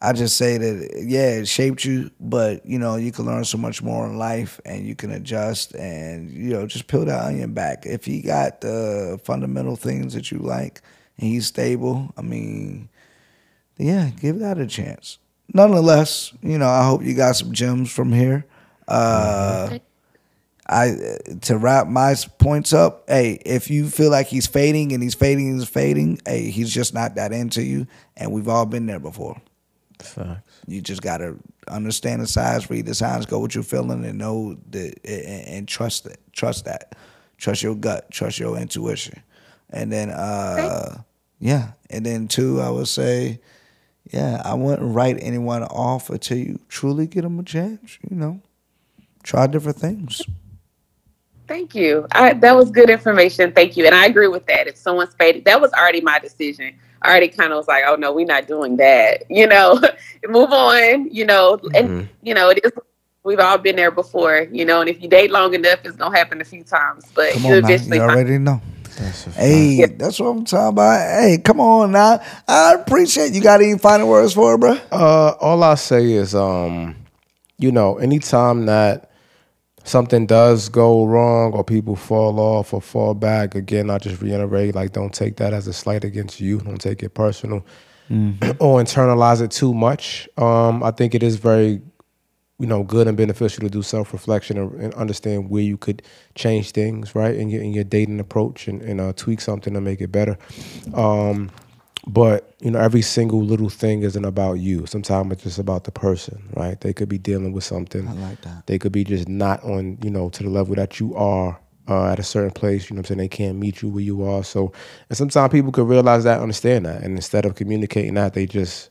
I 0.00 0.12
just 0.12 0.36
say 0.36 0.58
that 0.58 1.04
yeah, 1.06 1.30
it 1.30 1.48
shaped 1.48 1.84
you, 1.84 2.10
but 2.18 2.66
you 2.66 2.78
know 2.78 2.96
you 2.96 3.12
can 3.12 3.24
learn 3.24 3.44
so 3.44 3.56
much 3.56 3.82
more 3.82 4.04
in 4.04 4.18
life, 4.18 4.60
and 4.64 4.86
you 4.86 4.96
can 4.96 5.12
adjust, 5.12 5.74
and 5.76 6.30
you 6.30 6.50
know 6.50 6.66
just 6.66 6.88
peel 6.88 7.04
that 7.04 7.24
onion 7.24 7.54
back. 7.54 7.86
If 7.86 8.04
he 8.04 8.20
got 8.20 8.60
the 8.60 9.20
fundamental 9.24 9.76
things 9.76 10.14
that 10.14 10.32
you 10.32 10.38
like, 10.38 10.82
and 11.18 11.28
he's 11.28 11.46
stable, 11.46 12.12
I 12.16 12.22
mean, 12.22 12.88
yeah, 13.76 14.10
give 14.20 14.38
that 14.40 14.58
a 14.58 14.66
chance. 14.66 15.18
Nonetheless, 15.52 16.32
you 16.42 16.58
know 16.58 16.68
I 16.68 16.84
hope 16.84 17.02
you 17.02 17.14
got 17.14 17.36
some 17.36 17.52
gems 17.52 17.90
from 17.90 18.12
here. 18.12 18.46
Uh, 18.88 19.78
I 20.68 21.18
to 21.42 21.58
wrap 21.58 21.86
my 21.86 22.14
points 22.38 22.72
up. 22.72 23.04
Hey, 23.08 23.40
if 23.44 23.70
you 23.70 23.88
feel 23.88 24.10
like 24.10 24.28
he's 24.28 24.46
fading 24.46 24.92
and 24.92 25.02
he's 25.02 25.14
fading 25.14 25.48
and 25.48 25.60
he's 25.60 25.68
fading, 25.68 26.20
hey, 26.26 26.50
he's 26.50 26.72
just 26.72 26.94
not 26.94 27.16
that 27.16 27.32
into 27.32 27.62
you, 27.62 27.86
and 28.16 28.32
we've 28.32 28.48
all 28.48 28.66
been 28.66 28.86
there 28.86 29.00
before. 29.00 29.40
Facts. 29.98 30.60
You 30.66 30.80
just 30.80 31.02
gotta 31.02 31.36
understand 31.68 32.22
the 32.22 32.26
signs, 32.26 32.70
read 32.70 32.86
the 32.86 32.94
signs, 32.94 33.26
go 33.26 33.38
what 33.38 33.54
you're 33.54 33.64
feeling, 33.64 34.04
and 34.04 34.18
know 34.18 34.56
that, 34.70 34.98
and, 35.04 35.48
and 35.48 35.68
trust 35.68 36.06
it. 36.06 36.18
Trust 36.32 36.64
that. 36.64 36.94
Trust 37.36 37.62
your 37.62 37.74
gut. 37.74 38.10
Trust 38.10 38.38
your 38.38 38.56
intuition. 38.56 39.22
And 39.70 39.90
then, 39.90 40.10
uh, 40.10 41.02
yeah. 41.40 41.72
And 41.90 42.06
then 42.06 42.28
two, 42.28 42.60
I 42.60 42.70
would 42.70 42.88
say, 42.88 43.40
yeah, 44.10 44.42
I 44.44 44.54
wouldn't 44.54 44.94
write 44.94 45.18
anyone 45.20 45.62
off 45.64 46.10
until 46.10 46.38
you 46.38 46.60
truly 46.68 47.06
get 47.06 47.22
them 47.22 47.38
a 47.38 47.42
chance. 47.42 47.98
You 48.08 48.16
know, 48.16 48.40
try 49.22 49.46
different 49.46 49.78
things. 49.78 50.22
Thank 51.48 51.74
you. 51.74 52.06
I, 52.12 52.32
that 52.34 52.56
was 52.56 52.70
good 52.70 52.88
information. 52.88 53.52
Thank 53.52 53.76
you. 53.76 53.84
And 53.84 53.94
I 53.94 54.06
agree 54.06 54.28
with 54.28 54.46
that. 54.46 54.68
If 54.68 54.76
someone's 54.76 55.14
faded, 55.14 55.44
that 55.44 55.60
was 55.60 55.72
already 55.72 56.00
my 56.00 56.18
decision 56.18 56.74
already 57.04 57.28
kind 57.28 57.52
of 57.52 57.58
was 57.58 57.68
like, 57.68 57.84
oh 57.86 57.96
no, 57.96 58.12
we're 58.12 58.26
not 58.26 58.46
doing 58.46 58.76
that. 58.76 59.24
You 59.32 59.46
know, 59.46 59.80
move 60.28 60.52
on. 60.52 61.10
You 61.10 61.24
know, 61.24 61.58
and 61.74 61.88
mm-hmm. 61.88 62.06
you 62.22 62.34
know 62.34 62.50
it 62.50 62.60
is. 62.64 62.72
We've 63.24 63.38
all 63.38 63.56
been 63.56 63.76
there 63.76 63.92
before, 63.92 64.48
you 64.50 64.64
know, 64.64 64.80
and 64.80 64.90
if 64.90 65.00
you 65.00 65.08
date 65.08 65.30
long 65.30 65.54
enough, 65.54 65.78
it's 65.84 65.96
gonna 65.96 66.16
happen 66.16 66.40
a 66.40 66.44
few 66.44 66.64
times. 66.64 67.06
But 67.14 67.32
come 67.32 67.44
you 67.44 67.54
eventually 67.54 67.96
you 67.96 68.02
already 68.02 68.38
know. 68.38 68.60
That's 68.96 69.24
hey, 69.36 69.86
that's 69.86 70.20
what 70.20 70.26
I'm 70.28 70.44
talking 70.44 70.68
about. 70.68 71.22
Hey, 71.22 71.38
come 71.38 71.60
on 71.60 71.92
now. 71.92 72.20
I 72.46 72.74
appreciate 72.74 73.32
you. 73.32 73.40
Got 73.40 73.60
any 73.62 73.78
final 73.78 74.08
words 74.08 74.34
for 74.34 74.54
it, 74.54 74.58
bro? 74.58 74.78
Uh, 74.90 75.34
all 75.40 75.62
I 75.62 75.74
say 75.74 76.12
is, 76.12 76.34
um, 76.34 76.96
you 77.58 77.72
know, 77.72 77.98
anytime 77.98 78.66
that 78.66 79.10
something 79.84 80.26
does 80.26 80.68
go 80.68 81.04
wrong 81.04 81.52
or 81.52 81.64
people 81.64 81.96
fall 81.96 82.38
off 82.38 82.72
or 82.72 82.80
fall 82.80 83.14
back, 83.14 83.54
again, 83.54 83.90
I 83.90 83.98
just 83.98 84.20
reiterate 84.20 84.74
like, 84.74 84.92
don't 84.92 85.12
take 85.12 85.36
that 85.36 85.52
as 85.52 85.66
a 85.66 85.72
slight 85.72 86.04
against 86.04 86.40
you. 86.40 86.58
Don't 86.58 86.80
take 86.80 87.02
it 87.02 87.10
personal 87.10 87.64
mm-hmm. 88.10 88.50
or 88.60 88.80
internalize 88.80 89.40
it 89.40 89.50
too 89.50 89.74
much. 89.74 90.28
Um, 90.36 90.82
I 90.82 90.90
think 90.90 91.14
it 91.14 91.22
is 91.22 91.36
very, 91.36 91.80
you 92.62 92.68
know, 92.68 92.84
good 92.84 93.08
and 93.08 93.16
beneficial 93.16 93.62
to 93.62 93.68
do 93.68 93.82
self 93.82 94.12
reflection 94.12 94.56
and, 94.56 94.80
and, 94.80 94.94
understand 94.94 95.50
where 95.50 95.64
you 95.64 95.76
could 95.76 96.00
change 96.36 96.70
things, 96.70 97.12
right, 97.12 97.34
in 97.34 97.50
your 97.50 97.60
in 97.60 97.72
your 97.72 97.82
dating 97.82 98.20
approach 98.20 98.68
and, 98.68 98.80
and 98.82 99.00
uh, 99.00 99.12
tweak 99.16 99.40
something 99.40 99.74
to 99.74 99.80
make 99.80 100.00
it 100.00 100.12
better. 100.12 100.38
Um, 100.94 101.50
but 102.06 102.54
you 102.60 102.70
know, 102.70 102.78
every 102.78 103.02
single 103.02 103.42
little 103.42 103.68
thing 103.68 104.04
isn't 104.04 104.24
about 104.24 104.60
you. 104.60 104.86
Sometimes 104.86 105.32
it's 105.32 105.42
just 105.42 105.58
about 105.58 105.82
the 105.82 105.90
person, 105.90 106.40
right? 106.54 106.80
They 106.80 106.92
could 106.92 107.08
be 107.08 107.18
dealing 107.18 107.50
with 107.50 107.64
something. 107.64 108.06
I 108.06 108.12
like 108.12 108.40
that. 108.42 108.68
They 108.68 108.78
could 108.78 108.92
be 108.92 109.02
just 109.02 109.28
not 109.28 109.60
on, 109.64 109.98
you 110.00 110.10
know, 110.10 110.28
to 110.28 110.44
the 110.44 110.48
level 110.48 110.76
that 110.76 111.00
you 111.00 111.16
are 111.16 111.58
uh, 111.88 112.12
at 112.12 112.20
a 112.20 112.22
certain 112.22 112.52
place. 112.52 112.88
You 112.88 112.94
know 112.94 113.00
what 113.00 113.10
I'm 113.10 113.16
saying? 113.16 113.18
They 113.18 113.28
can't 113.28 113.58
meet 113.58 113.82
you 113.82 113.88
where 113.88 114.04
you 114.04 114.22
are. 114.22 114.44
So, 114.44 114.72
and 115.08 115.18
sometimes 115.18 115.50
people 115.50 115.72
could 115.72 115.88
realize 115.88 116.22
that, 116.22 116.40
understand 116.40 116.86
that, 116.86 117.02
and 117.02 117.16
instead 117.16 117.44
of 117.44 117.56
communicating 117.56 118.14
that, 118.14 118.34
they 118.34 118.46
just 118.46 118.90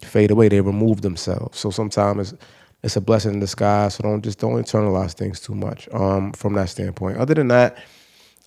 fade 0.00 0.32
away. 0.32 0.48
They 0.48 0.60
remove 0.60 1.02
themselves. 1.02 1.60
So 1.60 1.70
sometimes 1.70 2.34
it's 2.82 2.96
a 2.96 3.00
blessing 3.00 3.34
in 3.34 3.40
disguise. 3.40 3.94
So 3.94 4.02
don't 4.02 4.22
just 4.22 4.38
don't 4.38 4.54
internalize 4.54 5.12
things 5.12 5.40
too 5.40 5.54
much 5.54 5.88
um, 5.92 6.32
from 6.32 6.54
that 6.54 6.68
standpoint. 6.68 7.18
Other 7.18 7.34
than 7.34 7.48
that, 7.48 7.78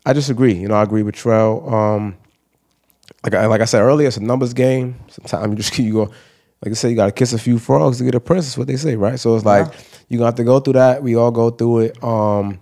I 0.05 0.13
just 0.13 0.29
agree. 0.29 0.53
You 0.53 0.67
know, 0.67 0.75
I 0.75 0.83
agree 0.83 1.03
with 1.03 1.15
Trell. 1.15 1.71
Um, 1.71 2.17
like 3.23 3.33
I, 3.33 3.45
like 3.45 3.61
I 3.61 3.65
said 3.65 3.81
earlier, 3.81 4.07
it's 4.07 4.17
a 4.17 4.23
numbers 4.23 4.53
game. 4.53 4.95
Sometimes 5.07 5.51
you 5.51 5.55
just 5.55 5.79
you 5.79 5.93
go, 5.93 6.11
like 6.63 6.71
I 6.71 6.73
said, 6.73 6.89
you 6.89 6.95
got 6.95 7.07
to 7.07 7.11
kiss 7.11 7.33
a 7.33 7.39
few 7.39 7.59
frogs 7.59 7.97
to 7.99 8.03
get 8.03 8.15
a 8.15 8.19
princess. 8.19 8.57
What 8.57 8.67
they 8.67 8.77
say, 8.77 8.95
right? 8.95 9.19
So 9.19 9.35
it's 9.35 9.45
like 9.45 9.67
yeah. 9.67 9.79
you 10.09 10.17
gonna 10.17 10.27
have 10.27 10.35
to 10.35 10.43
go 10.43 10.59
through 10.59 10.73
that. 10.73 11.01
We 11.01 11.15
all 11.15 11.31
go 11.31 11.49
through 11.49 11.79
it. 11.79 12.03
Um, 12.03 12.59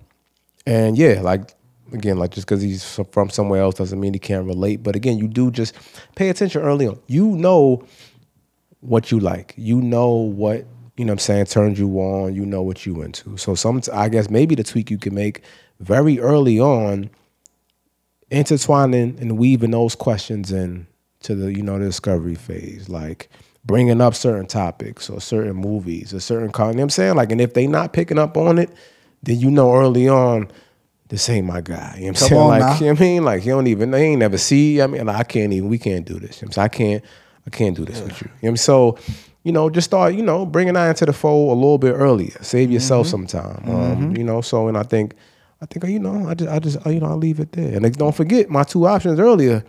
and 0.66 0.96
yeah, 0.96 1.20
like 1.22 1.50
again, 1.92 2.18
like 2.18 2.30
just 2.30 2.46
because 2.46 2.62
he's 2.62 2.98
from 3.10 3.30
somewhere 3.30 3.62
else 3.62 3.74
doesn't 3.74 3.98
mean 3.98 4.12
he 4.12 4.18
can't 4.18 4.46
relate. 4.46 4.82
But 4.82 4.96
again, 4.96 5.18
you 5.18 5.28
do 5.28 5.50
just 5.50 5.74
pay 6.14 6.28
attention 6.28 6.62
early 6.62 6.86
on. 6.86 7.00
You 7.06 7.28
know 7.36 7.84
what 8.80 9.10
you 9.10 9.20
like. 9.20 9.54
You 9.56 9.80
know 9.80 10.12
what 10.12 10.66
you 10.96 11.04
know 11.04 11.12
what 11.12 11.14
I'm 11.14 11.18
saying, 11.20 11.46
turns 11.46 11.78
you 11.78 11.88
on, 11.98 12.34
you 12.34 12.46
know 12.46 12.62
what 12.62 12.86
you 12.86 13.02
into. 13.02 13.36
So 13.36 13.54
some 13.54 13.82
I 13.92 14.08
guess 14.08 14.30
maybe 14.30 14.54
the 14.54 14.64
tweak 14.64 14.90
you 14.90 14.98
can 14.98 15.14
make 15.14 15.42
very 15.80 16.20
early 16.20 16.60
on, 16.60 17.10
intertwining 18.30 19.18
and 19.20 19.38
weaving 19.38 19.72
those 19.72 19.94
questions 19.94 20.52
in 20.52 20.86
to 21.22 21.34
the, 21.34 21.52
you 21.52 21.62
know, 21.62 21.78
the 21.78 21.86
discovery 21.86 22.36
phase. 22.36 22.88
Like 22.88 23.28
bringing 23.64 24.00
up 24.00 24.14
certain 24.14 24.46
topics 24.46 25.08
or 25.10 25.20
certain 25.20 25.56
movies 25.56 26.14
or 26.14 26.20
certain, 26.20 26.52
con- 26.52 26.68
you 26.68 26.74
know 26.74 26.78
what 26.78 26.84
I'm 26.84 26.90
saying? 26.90 27.14
Like, 27.16 27.32
and 27.32 27.40
if 27.40 27.54
they 27.54 27.66
not 27.66 27.92
picking 27.92 28.18
up 28.18 28.36
on 28.36 28.58
it, 28.58 28.70
then 29.22 29.40
you 29.40 29.50
know 29.50 29.74
early 29.74 30.08
on, 30.08 30.50
this 31.08 31.28
ain't 31.28 31.46
my 31.46 31.60
guy. 31.60 31.94
You 31.96 32.06
know 32.06 32.12
what 32.12 32.22
I'm 32.22 32.28
Come 32.28 32.28
saying? 32.28 32.48
like, 32.48 32.60
now. 32.60 32.74
you 32.74 32.80
know 32.86 32.92
what 32.92 33.00
I 33.00 33.04
mean? 33.04 33.24
Like, 33.24 33.44
you 33.44 33.52
don't 33.52 33.66
even, 33.66 33.90
they 33.90 34.04
ain't 34.04 34.18
never 34.18 34.38
see. 34.38 34.80
I 34.80 34.86
mean, 34.86 35.06
like, 35.06 35.16
I 35.16 35.24
can't 35.24 35.52
even, 35.52 35.68
we 35.68 35.78
can't 35.78 36.06
do 36.06 36.18
this. 36.18 36.42
You 36.42 36.48
know? 36.48 36.62
I 36.62 36.68
can't, 36.68 37.04
I 37.46 37.50
can't 37.50 37.76
do 37.76 37.84
this 37.84 38.00
with 38.00 38.22
you. 38.22 38.28
You 38.28 38.30
know 38.30 38.38
what 38.40 38.48
I'm 38.50 38.56
So, 38.56 38.98
you 39.44 39.52
know, 39.52 39.70
just 39.70 39.84
start, 39.84 40.14
you 40.14 40.22
know, 40.22 40.44
bringing 40.44 40.74
that 40.74 40.88
into 40.88 41.06
the 41.06 41.12
fold 41.12 41.52
a 41.52 41.54
little 41.54 41.78
bit 41.78 41.92
earlier. 41.92 42.36
Save 42.42 42.70
yourself 42.70 43.06
some 43.06 43.26
time. 43.26 43.62
Um, 43.70 44.16
you 44.16 44.24
know, 44.24 44.40
so, 44.40 44.68
and 44.68 44.76
I 44.76 44.82
think, 44.82 45.14
I 45.60 45.66
think, 45.66 45.84
you 45.84 45.98
know, 45.98 46.28
I 46.28 46.34
just, 46.34 46.50
I 46.50 46.58
just, 46.58 46.86
you 46.86 46.98
know, 46.98 47.06
I'll 47.06 47.16
leave 47.16 47.38
it 47.40 47.52
there. 47.52 47.76
And 47.76 47.96
don't 47.96 48.14
forget 48.14 48.48
my 48.48 48.64
two 48.64 48.86
options 48.86 49.20
earlier. 49.20 49.62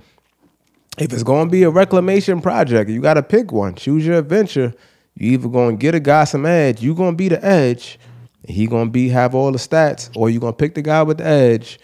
If 0.97 1.11
it's 1.11 1.23
going 1.23 1.47
to 1.47 1.52
be 1.52 1.64
a 1.64 1.69
reclamation 1.69 2.41
project, 2.41 2.89
you 2.89 3.02
got 3.02 3.15
to 3.15 3.23
pick 3.23 3.52
one. 3.52 3.76
Choose 3.76 4.06
your 4.06 4.18
adventure. 4.18 4.73
You 5.15 5.34
either 5.34 5.49
going 5.49 5.77
to 5.77 5.81
get 5.81 5.93
a 5.93 5.99
guy 5.99 6.23
some 6.23 6.45
edge, 6.45 6.81
you 6.81 6.95
going 6.95 7.11
to 7.11 7.18
be 7.18 7.27
the 7.27 7.43
edge, 7.45 7.99
and 8.43 8.56
he 8.56 8.68
going 8.68 8.88
to 8.88 8.91
be 8.91 9.10
have 9.10 9.35
all 9.35 9.52
the 9.52 9.57
stats, 9.57 10.10
or 10.15 10.30
you 10.30 10.39
going 10.39 10.53
to 10.53 10.57
pick 10.57 10.73
the 10.76 10.81
guy 10.81 11.03
with 11.03 11.18
the 11.18 11.26
edge, 11.26 11.80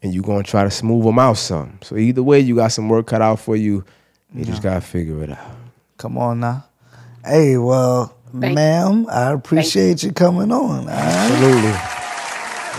and 0.00 0.14
you 0.14 0.22
going 0.22 0.44
to 0.44 0.50
try 0.50 0.62
to 0.62 0.70
smooth 0.70 1.04
him 1.04 1.18
out 1.18 1.38
some. 1.38 1.80
So 1.82 1.96
either 1.96 2.22
way, 2.22 2.38
you 2.38 2.54
got 2.54 2.68
some 2.68 2.88
work 2.88 3.08
cut 3.08 3.20
out 3.20 3.40
for 3.40 3.56
you. 3.56 3.84
You 4.32 4.44
just 4.44 4.62
got 4.62 4.74
to 4.74 4.80
figure 4.80 5.24
it 5.24 5.30
out. 5.30 5.56
Come 5.98 6.16
on 6.16 6.38
now. 6.38 6.66
Hey, 7.24 7.56
well, 7.58 8.14
Thank- 8.38 8.54
ma'am, 8.54 9.06
I 9.10 9.32
appreciate 9.32 10.02
you 10.02 10.12
coming 10.12 10.52
on. 10.52 10.60
All 10.80 10.84
right? 10.86 10.96
Absolutely. 10.96 11.70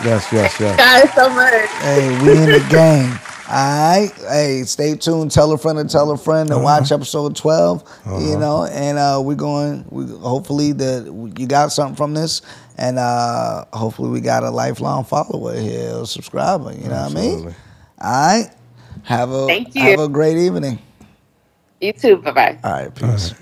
Yes, 0.04 0.28
yes, 0.32 0.60
yes. 0.60 0.78
Guys, 0.78 1.14
so 1.14 1.30
much. 1.30 1.70
Hey, 1.82 2.10
we 2.24 2.32
in 2.32 2.50
the 2.52 2.68
game. 2.72 3.12
All 3.48 3.58
right. 3.58 4.12
Hey, 4.30 4.64
stay 4.64 4.96
tuned. 4.96 5.30
Tell 5.30 5.52
a 5.52 5.58
friend 5.58 5.78
to 5.78 5.84
tell 5.86 6.10
a 6.10 6.18
friend 6.18 6.50
to 6.50 6.58
watch 6.58 6.92
episode 6.92 7.36
12. 7.36 7.84
You 8.22 8.38
know, 8.40 8.66
and 8.66 8.98
uh, 8.98 9.22
we're 9.24 9.36
going, 9.36 9.86
we, 9.90 10.06
hopefully, 10.08 10.72
that 10.72 11.34
you 11.38 11.46
got 11.46 11.72
something 11.72 11.96
from 11.96 12.14
this. 12.16 12.42
And 12.78 12.98
uh, 12.98 13.66
hopefully, 13.74 14.10
we 14.10 14.22
got 14.22 14.44
a 14.44 14.50
lifelong 14.50 15.04
follower 15.04 15.54
here, 15.60 15.92
a 16.02 16.06
subscriber. 16.08 16.72
You 16.72 16.88
know 16.88 17.04
what 17.04 17.12
I 17.12 17.14
mean? 17.14 17.26
Absolutely. 17.34 17.54
All 18.02 18.12
right. 18.12 18.52
Have 19.04 19.32
a, 19.32 19.48
Thank 19.48 19.76
you. 19.76 19.82
have 19.84 20.00
a 20.00 20.08
great 20.10 20.38
evening. 20.38 20.80
You 21.80 21.94
too. 21.94 22.18
Bye 22.18 22.32
bye. 22.32 22.60
All 22.64 22.72
right, 22.72 22.96
peace. 22.96 23.36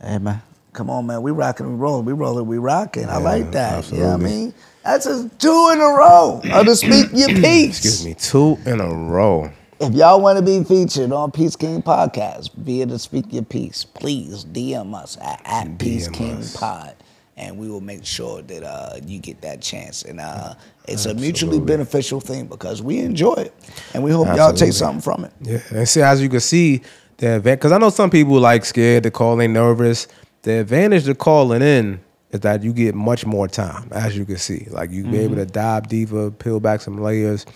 Hey 0.00 0.18
man, 0.18 0.42
come 0.72 0.90
on, 0.90 1.06
man. 1.06 1.22
We 1.22 1.30
rocking, 1.30 1.68
we 1.68 1.74
rolling, 1.74 2.04
we 2.04 2.12
rolling, 2.12 2.46
we 2.46 2.58
rocking. 2.58 3.08
I 3.08 3.16
like 3.16 3.50
that. 3.52 3.90
You 3.90 4.00
know 4.00 4.08
what 4.08 4.20
I 4.20 4.24
mean? 4.24 4.54
That's 4.84 5.06
a 5.06 5.28
two 5.38 5.70
in 5.72 5.80
a 5.80 5.84
row 5.84 6.40
of 6.52 6.66
the 6.66 6.76
Speak 6.76 7.08
Your 7.12 7.28
Peace. 7.28 7.78
Excuse 7.78 8.04
me. 8.04 8.14
Two 8.14 8.58
in 8.70 8.80
a 8.80 8.88
row. 8.88 9.50
If 9.80 9.94
y'all 9.94 10.20
want 10.20 10.38
to 10.38 10.44
be 10.44 10.64
featured 10.64 11.12
on 11.12 11.30
Peace 11.30 11.56
King 11.56 11.82
Podcast 11.82 12.52
via 12.54 12.86
the 12.86 12.98
Speak 12.98 13.26
Your 13.30 13.42
Peace, 13.42 13.84
please 13.84 14.44
DM 14.44 14.94
us 14.94 15.18
at, 15.20 15.40
at 15.44 15.78
Peace 15.78 16.08
King 16.08 16.36
us. 16.36 16.56
Pod, 16.56 16.94
and 17.36 17.58
we 17.58 17.68
will 17.68 17.80
make 17.82 18.04
sure 18.04 18.42
that 18.42 18.62
uh, 18.62 18.98
you 19.06 19.18
get 19.18 19.40
that 19.42 19.60
chance. 19.60 20.02
And 20.02 20.20
uh, 20.20 20.54
it's 20.86 21.06
a 21.06 21.14
mutually 21.14 21.58
beneficial 21.60 22.20
thing 22.20 22.46
because 22.46 22.80
we 22.82 23.00
enjoy 23.00 23.34
it, 23.34 23.54
and 23.94 24.04
we 24.04 24.12
hope 24.12 24.28
y'all 24.36 24.52
take 24.52 24.72
something 24.72 25.00
from 25.00 25.24
it. 25.24 25.32
Yeah, 25.40 25.60
and 25.70 25.88
see, 25.88 26.02
as 26.02 26.22
you 26.22 26.28
can 26.28 26.40
see, 26.40 26.82
the 27.18 27.36
event 27.36 27.60
because 27.60 27.72
I 27.72 27.78
know 27.78 27.90
some 27.90 28.10
people 28.10 28.38
like 28.38 28.64
scared 28.64 29.04
to 29.04 29.10
call 29.10 29.40
in, 29.40 29.52
nervous. 29.52 30.08
The 30.42 30.60
advantage 30.60 31.04
to 31.04 31.14
calling 31.14 31.62
in 31.62 32.00
is 32.30 32.40
that 32.40 32.62
you 32.62 32.72
get 32.72 32.94
much 32.94 33.26
more 33.26 33.48
time, 33.48 33.88
as 33.92 34.16
you 34.16 34.24
can 34.24 34.36
see. 34.36 34.66
Like 34.70 34.90
you 34.90 35.04
be 35.04 35.18
able 35.18 35.36
mm-hmm. 35.36 35.44
to 35.44 35.46
dive 35.46 35.88
deeper, 35.88 36.30
peel 36.30 36.60
back 36.60 36.80
some 36.80 37.00
layers, 37.00 37.46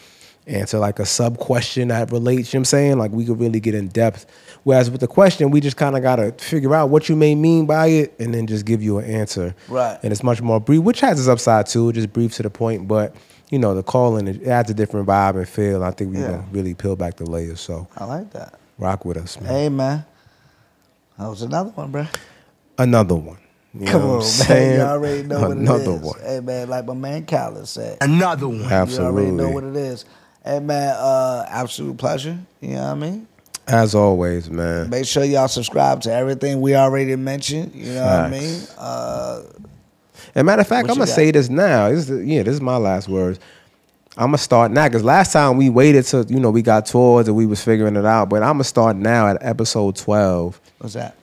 answer 0.47 0.79
like 0.79 0.99
a 0.99 1.07
sub 1.07 1.39
question 1.39 1.89
that 1.89 2.11
relates. 2.11 2.53
You 2.53 2.59
know 2.59 2.61
what 2.61 2.63
I'm 2.63 2.65
saying? 2.67 2.99
Like 2.99 3.11
we 3.13 3.25
could 3.25 3.39
really 3.39 3.61
get 3.61 3.75
in 3.75 3.89
depth. 3.89 4.27
Whereas 4.63 4.91
with 4.91 5.01
the 5.01 5.07
question, 5.07 5.51
we 5.51 5.61
just 5.61 5.77
kind 5.77 5.97
of 5.97 6.03
gotta 6.03 6.33
figure 6.33 6.75
out 6.75 6.91
what 6.91 7.09
you 7.09 7.17
may 7.17 7.35
mean 7.35 7.67
by 7.67 7.87
it, 7.87 8.15
and 8.19 8.35
then 8.35 8.47
just 8.47 8.65
give 8.65 8.83
you 8.83 8.99
an 8.99 9.07
answer. 9.07 9.55
Right. 9.69 9.99
And 10.03 10.13
it's 10.13 10.23
much 10.23 10.43
more 10.43 10.61
brief, 10.61 10.83
which 10.83 11.01
has 11.01 11.19
its 11.19 11.29
upside 11.29 11.67
too, 11.67 11.93
just 11.93 12.13
brief 12.13 12.35
to 12.35 12.43
the 12.43 12.51
point. 12.51 12.89
But 12.89 13.15
you 13.51 13.59
know, 13.59 13.75
the 13.75 13.83
calling 13.83 14.29
it 14.29 14.47
adds 14.47 14.71
a 14.71 14.75
different 14.75 15.07
vibe 15.09 15.37
and 15.37 15.49
feel. 15.49 15.83
I 15.83 15.91
think 15.91 16.13
we 16.13 16.21
Yeah. 16.21 16.29
gonna 16.29 16.45
really 16.53 16.75
peel 16.75 16.97
back 16.97 17.17
the 17.17 17.29
layers. 17.29 17.61
So. 17.61 17.89
I 17.97 18.05
like 18.05 18.31
that. 18.33 18.60
Rock 18.81 19.05
with 19.05 19.17
us, 19.19 19.41
man. 19.41 19.51
Hey 19.53 19.69
man, 19.69 20.05
that 21.19 21.29
was 21.29 21.43
another 21.43 21.71
one, 21.71 21.91
bro. 21.93 22.07
Another 22.79 23.15
one. 23.15 23.37
You 23.75 23.81
know 23.87 23.93
Come 23.93 24.01
what 24.03 24.09
I'm 24.09 24.13
on, 24.15 24.19
man. 24.21 24.23
saying? 24.31 24.75
You 24.77 24.81
already 24.81 25.23
know 25.23 25.41
what 25.41 25.51
it 25.57 25.63
is. 25.63 25.69
Another 25.69 25.93
one. 25.95 26.21
Hey, 26.21 26.41
man, 26.41 26.69
like 26.69 26.85
my 26.87 26.95
man 26.95 27.25
Khaled 27.27 27.69
said. 27.69 27.99
Another 28.01 28.49
one. 28.49 28.63
Absolutely. 28.63 28.73
You 28.73 28.77
Absolutely. 28.81 29.05
already 29.23 29.31
know 29.37 29.51
what 29.51 29.65
it 29.65 29.77
is. 29.77 30.05
Hey, 30.45 30.59
man, 30.59 30.97
uh, 30.99 31.45
absolute 31.49 31.97
pleasure. 31.97 32.37
You 32.61 32.69
know 32.71 32.83
what 32.83 32.89
I 32.89 32.95
mean? 32.95 33.29
As 33.69 33.95
always, 33.95 34.51
man. 34.51 34.91
Make 34.91 35.05
sure 35.07 35.23
y'all 35.23 35.47
subscribe 35.47 36.01
to 36.03 36.13
everything 36.13 36.61
we 36.61 36.75
already 36.75 37.15
mentioned. 37.15 37.73
You 37.75 37.93
know 37.93 38.03
what 38.05 38.13
I 38.13 38.29
mean? 38.31 38.61
Uh, 38.77 39.43
And 40.35 40.47
matter 40.47 40.63
of 40.63 40.67
fact, 40.67 40.89
I'm 40.89 40.95
gonna 40.97 41.07
got? 41.07 41.15
say 41.15 41.31
this 41.31 41.49
now. 41.49 41.91
This 41.91 42.11
is 42.11 42.27
yeah, 42.27 42.43
this 42.43 42.55
is 42.55 42.61
my 42.61 42.77
last 42.77 43.09
words. 43.09 43.39
I'm 44.17 44.27
gonna 44.27 44.39
start 44.39 44.73
now 44.73 44.89
because 44.89 45.05
last 45.05 45.33
time 45.33 45.57
we 45.57 45.71
waited 45.71 46.05
till 46.05 46.25
you 46.27 46.41
know 46.41 46.51
we 46.51 46.63
got 46.63 46.87
tours 46.87 47.29
and 47.29 47.37
we 47.37 47.47
was 47.47 47.63
figuring 47.63 47.97
it 47.97 48.05
out. 48.05 48.29
But 48.29 48.43
I'm 48.43 48.55
gonna 48.55 48.65
start 48.65 48.97
now 48.97 49.29
at 49.29 49.39
episode 49.41 49.97
12. 49.97 50.61
what's 50.79 50.95
that? 50.95 51.17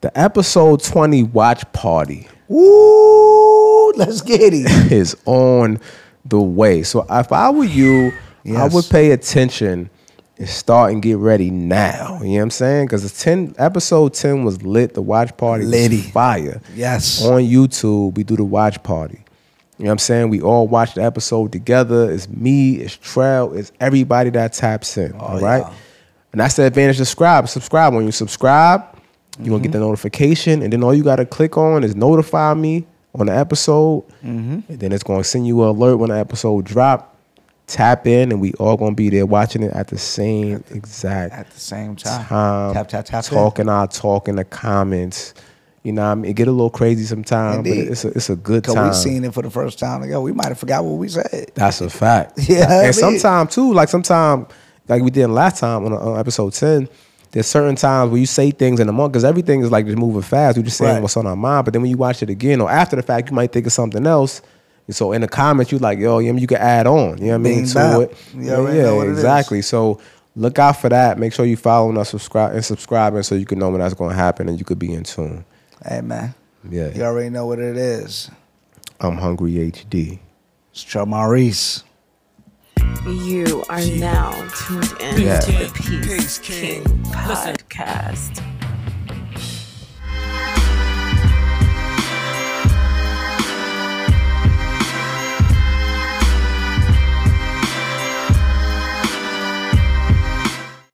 The 0.00 0.16
episode 0.18 0.82
20 0.82 1.22
watch 1.22 1.70
party 1.72 2.26
Ooh, 2.50 3.92
Let's 3.96 4.20
get 4.20 4.52
it. 4.52 4.66
is 4.92 5.16
on 5.24 5.78
the 6.24 6.40
way. 6.40 6.82
So 6.82 7.06
if 7.08 7.32
I 7.32 7.50
were 7.50 7.64
you, 7.64 8.12
I 8.56 8.68
would 8.68 8.86
pay 8.90 9.12
attention 9.12 9.90
and 10.38 10.48
start 10.48 10.92
and 10.92 11.02
get 11.02 11.18
ready 11.18 11.50
now. 11.50 12.18
You 12.20 12.30
know 12.30 12.36
what 12.36 12.42
I'm 12.42 12.50
saying? 12.50 12.86
Because 12.86 13.02
the 13.10 13.22
10 13.22 13.54
episode 13.58 14.14
10 14.14 14.44
was 14.44 14.62
lit. 14.62 14.94
The 14.94 15.02
watch 15.02 15.36
party 15.36 15.64
was 15.64 16.10
fire. 16.10 16.60
Yes. 16.74 17.24
On 17.24 17.40
YouTube, 17.40 18.16
we 18.16 18.24
do 18.24 18.36
the 18.36 18.44
watch 18.44 18.82
party. 18.82 19.21
You 19.82 19.86
know 19.86 19.90
what 19.90 19.94
I'm 19.94 19.98
saying? 19.98 20.28
We 20.28 20.40
all 20.40 20.68
watch 20.68 20.94
the 20.94 21.02
episode 21.02 21.50
together. 21.50 22.08
It's 22.08 22.28
me, 22.28 22.76
it's 22.76 22.96
Trell, 22.98 23.56
it's 23.56 23.72
everybody 23.80 24.30
that 24.30 24.52
taps 24.52 24.96
in. 24.96 25.10
all 25.14 25.40
right. 25.40 25.64
Oh, 25.66 25.70
yeah. 25.70 25.74
And 26.30 26.40
that's 26.40 26.54
the 26.54 26.62
advantage 26.66 27.00
of 27.00 27.08
subscribe. 27.08 27.48
Subscribe. 27.48 27.92
When 27.92 28.06
you 28.06 28.12
subscribe, 28.12 28.80
you're 29.40 29.46
gonna 29.46 29.56
Mm-hmm. 29.56 29.62
get 29.64 29.72
the 29.72 29.80
notification, 29.80 30.62
and 30.62 30.72
then 30.72 30.84
all 30.84 30.94
you 30.94 31.02
gotta 31.02 31.26
click 31.26 31.58
on 31.58 31.82
is 31.82 31.96
notify 31.96 32.54
me 32.54 32.86
on 33.16 33.26
the 33.26 33.36
episode. 33.36 34.04
Mm-hmm. 34.24 34.60
And 34.68 34.78
then 34.78 34.92
it's 34.92 35.02
gonna 35.02 35.24
send 35.24 35.48
you 35.48 35.60
an 35.64 35.70
alert 35.70 35.96
when 35.96 36.10
the 36.10 36.16
episode 36.16 36.64
drop. 36.64 37.08
Tap 37.66 38.06
in, 38.06 38.30
and 38.30 38.40
we 38.40 38.52
all 38.54 38.76
gonna 38.76 38.94
be 38.94 39.10
there 39.10 39.26
watching 39.26 39.62
it 39.64 39.72
at 39.72 39.88
the 39.88 39.98
same 39.98 40.62
exact 40.70 41.32
At 41.34 41.50
the 41.50 41.58
same 41.60 41.96
time. 41.96 42.24
time. 42.26 42.74
Tap, 42.74 42.88
tap, 42.88 43.04
tap. 43.04 43.24
in. 43.24 43.30
Talking 43.30 43.68
our 43.68 43.88
talk 43.88 44.28
in 44.28 44.36
the 44.36 44.44
comments. 44.44 45.34
You 45.82 45.92
know, 45.92 46.02
what 46.02 46.08
I 46.12 46.14
mean, 46.14 46.30
it 46.30 46.34
get 46.34 46.46
a 46.46 46.52
little 46.52 46.70
crazy 46.70 47.04
sometimes, 47.04 47.66
but 47.68 47.76
it's 47.76 48.04
a 48.04 48.08
it's 48.08 48.30
a 48.30 48.36
good 48.36 48.62
Because 48.62 48.74
time. 48.76 48.88
we 48.88 48.94
seen 48.94 49.24
it 49.24 49.34
for 49.34 49.42
the 49.42 49.50
first 49.50 49.78
time 49.80 50.02
ago. 50.02 50.20
We 50.20 50.32
might 50.32 50.46
have 50.48 50.58
forgot 50.58 50.84
what 50.84 50.92
we 50.98 51.08
said. 51.08 51.50
That's 51.54 51.80
a 51.80 51.90
fact. 51.90 52.38
Yeah, 52.48 52.66
I 52.66 52.68
mean- 52.68 52.84
and 52.86 52.94
sometimes 52.94 53.54
too, 53.54 53.72
like 53.74 53.88
sometimes, 53.88 54.46
like 54.88 55.02
we 55.02 55.10
did 55.10 55.26
last 55.28 55.58
time 55.58 55.84
on, 55.84 55.92
on 55.92 56.18
episode 56.20 56.52
ten. 56.52 56.88
There's 57.32 57.46
certain 57.46 57.76
times 57.76 58.10
where 58.10 58.20
you 58.20 58.26
say 58.26 58.50
things 58.50 58.78
in 58.78 58.86
the 58.86 58.92
month 58.92 59.12
because 59.12 59.24
everything 59.24 59.62
is 59.62 59.70
like 59.72 59.86
just 59.86 59.96
moving 59.98 60.20
fast. 60.22 60.56
We're 60.58 60.64
just 60.64 60.76
saying 60.76 60.92
Right. 60.94 61.02
what's 61.02 61.16
on 61.16 61.26
our 61.26 61.34
mind, 61.34 61.64
but 61.64 61.72
then 61.72 61.80
when 61.82 61.90
you 61.90 61.96
watch 61.96 62.22
it 62.22 62.28
again 62.30 62.60
or 62.60 62.70
after 62.70 62.94
the 62.94 63.02
fact, 63.02 63.30
you 63.30 63.34
might 63.34 63.50
think 63.52 63.66
of 63.66 63.72
something 63.72 64.06
else. 64.06 64.42
And 64.86 64.94
so 64.94 65.12
in 65.12 65.22
the 65.22 65.28
comments, 65.28 65.72
you 65.72 65.78
like, 65.78 65.98
yo, 65.98 66.18
you, 66.18 66.36
you 66.36 66.46
can 66.46 66.58
add 66.58 66.86
on. 66.86 67.16
You 67.18 67.24
know 67.28 67.30
what 67.30 67.34
I 67.34 67.38
mean? 67.38 67.64
To 67.66 68.00
it. 68.02 68.16
You 68.36 68.52
already 68.52 68.78
know 68.82 68.96
what 68.96 69.06
it 69.06 69.12
is. 69.12 69.18
exactly. 69.18 69.62
So 69.62 69.98
look 70.36 70.58
out 70.58 70.76
for 70.76 70.90
that. 70.90 71.18
Make 71.18 71.32
sure 71.32 71.46
you 71.46 71.56
following 71.56 71.96
us, 71.96 72.10
subscribe 72.10 72.52
and 72.54 72.64
subscribing 72.64 73.22
so 73.22 73.34
you 73.34 73.46
can 73.46 73.58
know 73.58 73.70
when 73.70 73.80
that's 73.80 73.94
going 73.94 74.10
to 74.10 74.16
happen 74.16 74.48
and 74.48 74.58
you 74.58 74.64
could 74.66 74.78
be 74.78 74.92
in 74.92 75.02
tune. 75.04 75.44
Hey, 75.86 76.00
man. 76.00 76.34
Yeah, 76.68 76.90
You 76.94 77.02
already 77.02 77.30
know 77.30 77.46
what 77.46 77.58
it 77.58 77.76
is. 77.76 78.30
I'm 79.00 79.16
hungry 79.16 79.52
HD. 79.54 80.20
It's 80.70 80.84
Trell 80.84 81.06
Maurice. 81.08 81.82
You 83.04 83.64
are 83.68 83.80
now 83.98 84.30
tuned 84.66 84.92
in 85.00 85.20
Yeah. 85.22 85.40
to 85.40 85.52
the 85.52 85.72
Peace, 85.74 86.06
Peace 86.06 86.38
King, 86.38 86.84
King. 86.84 87.02
podcast. 87.04 88.40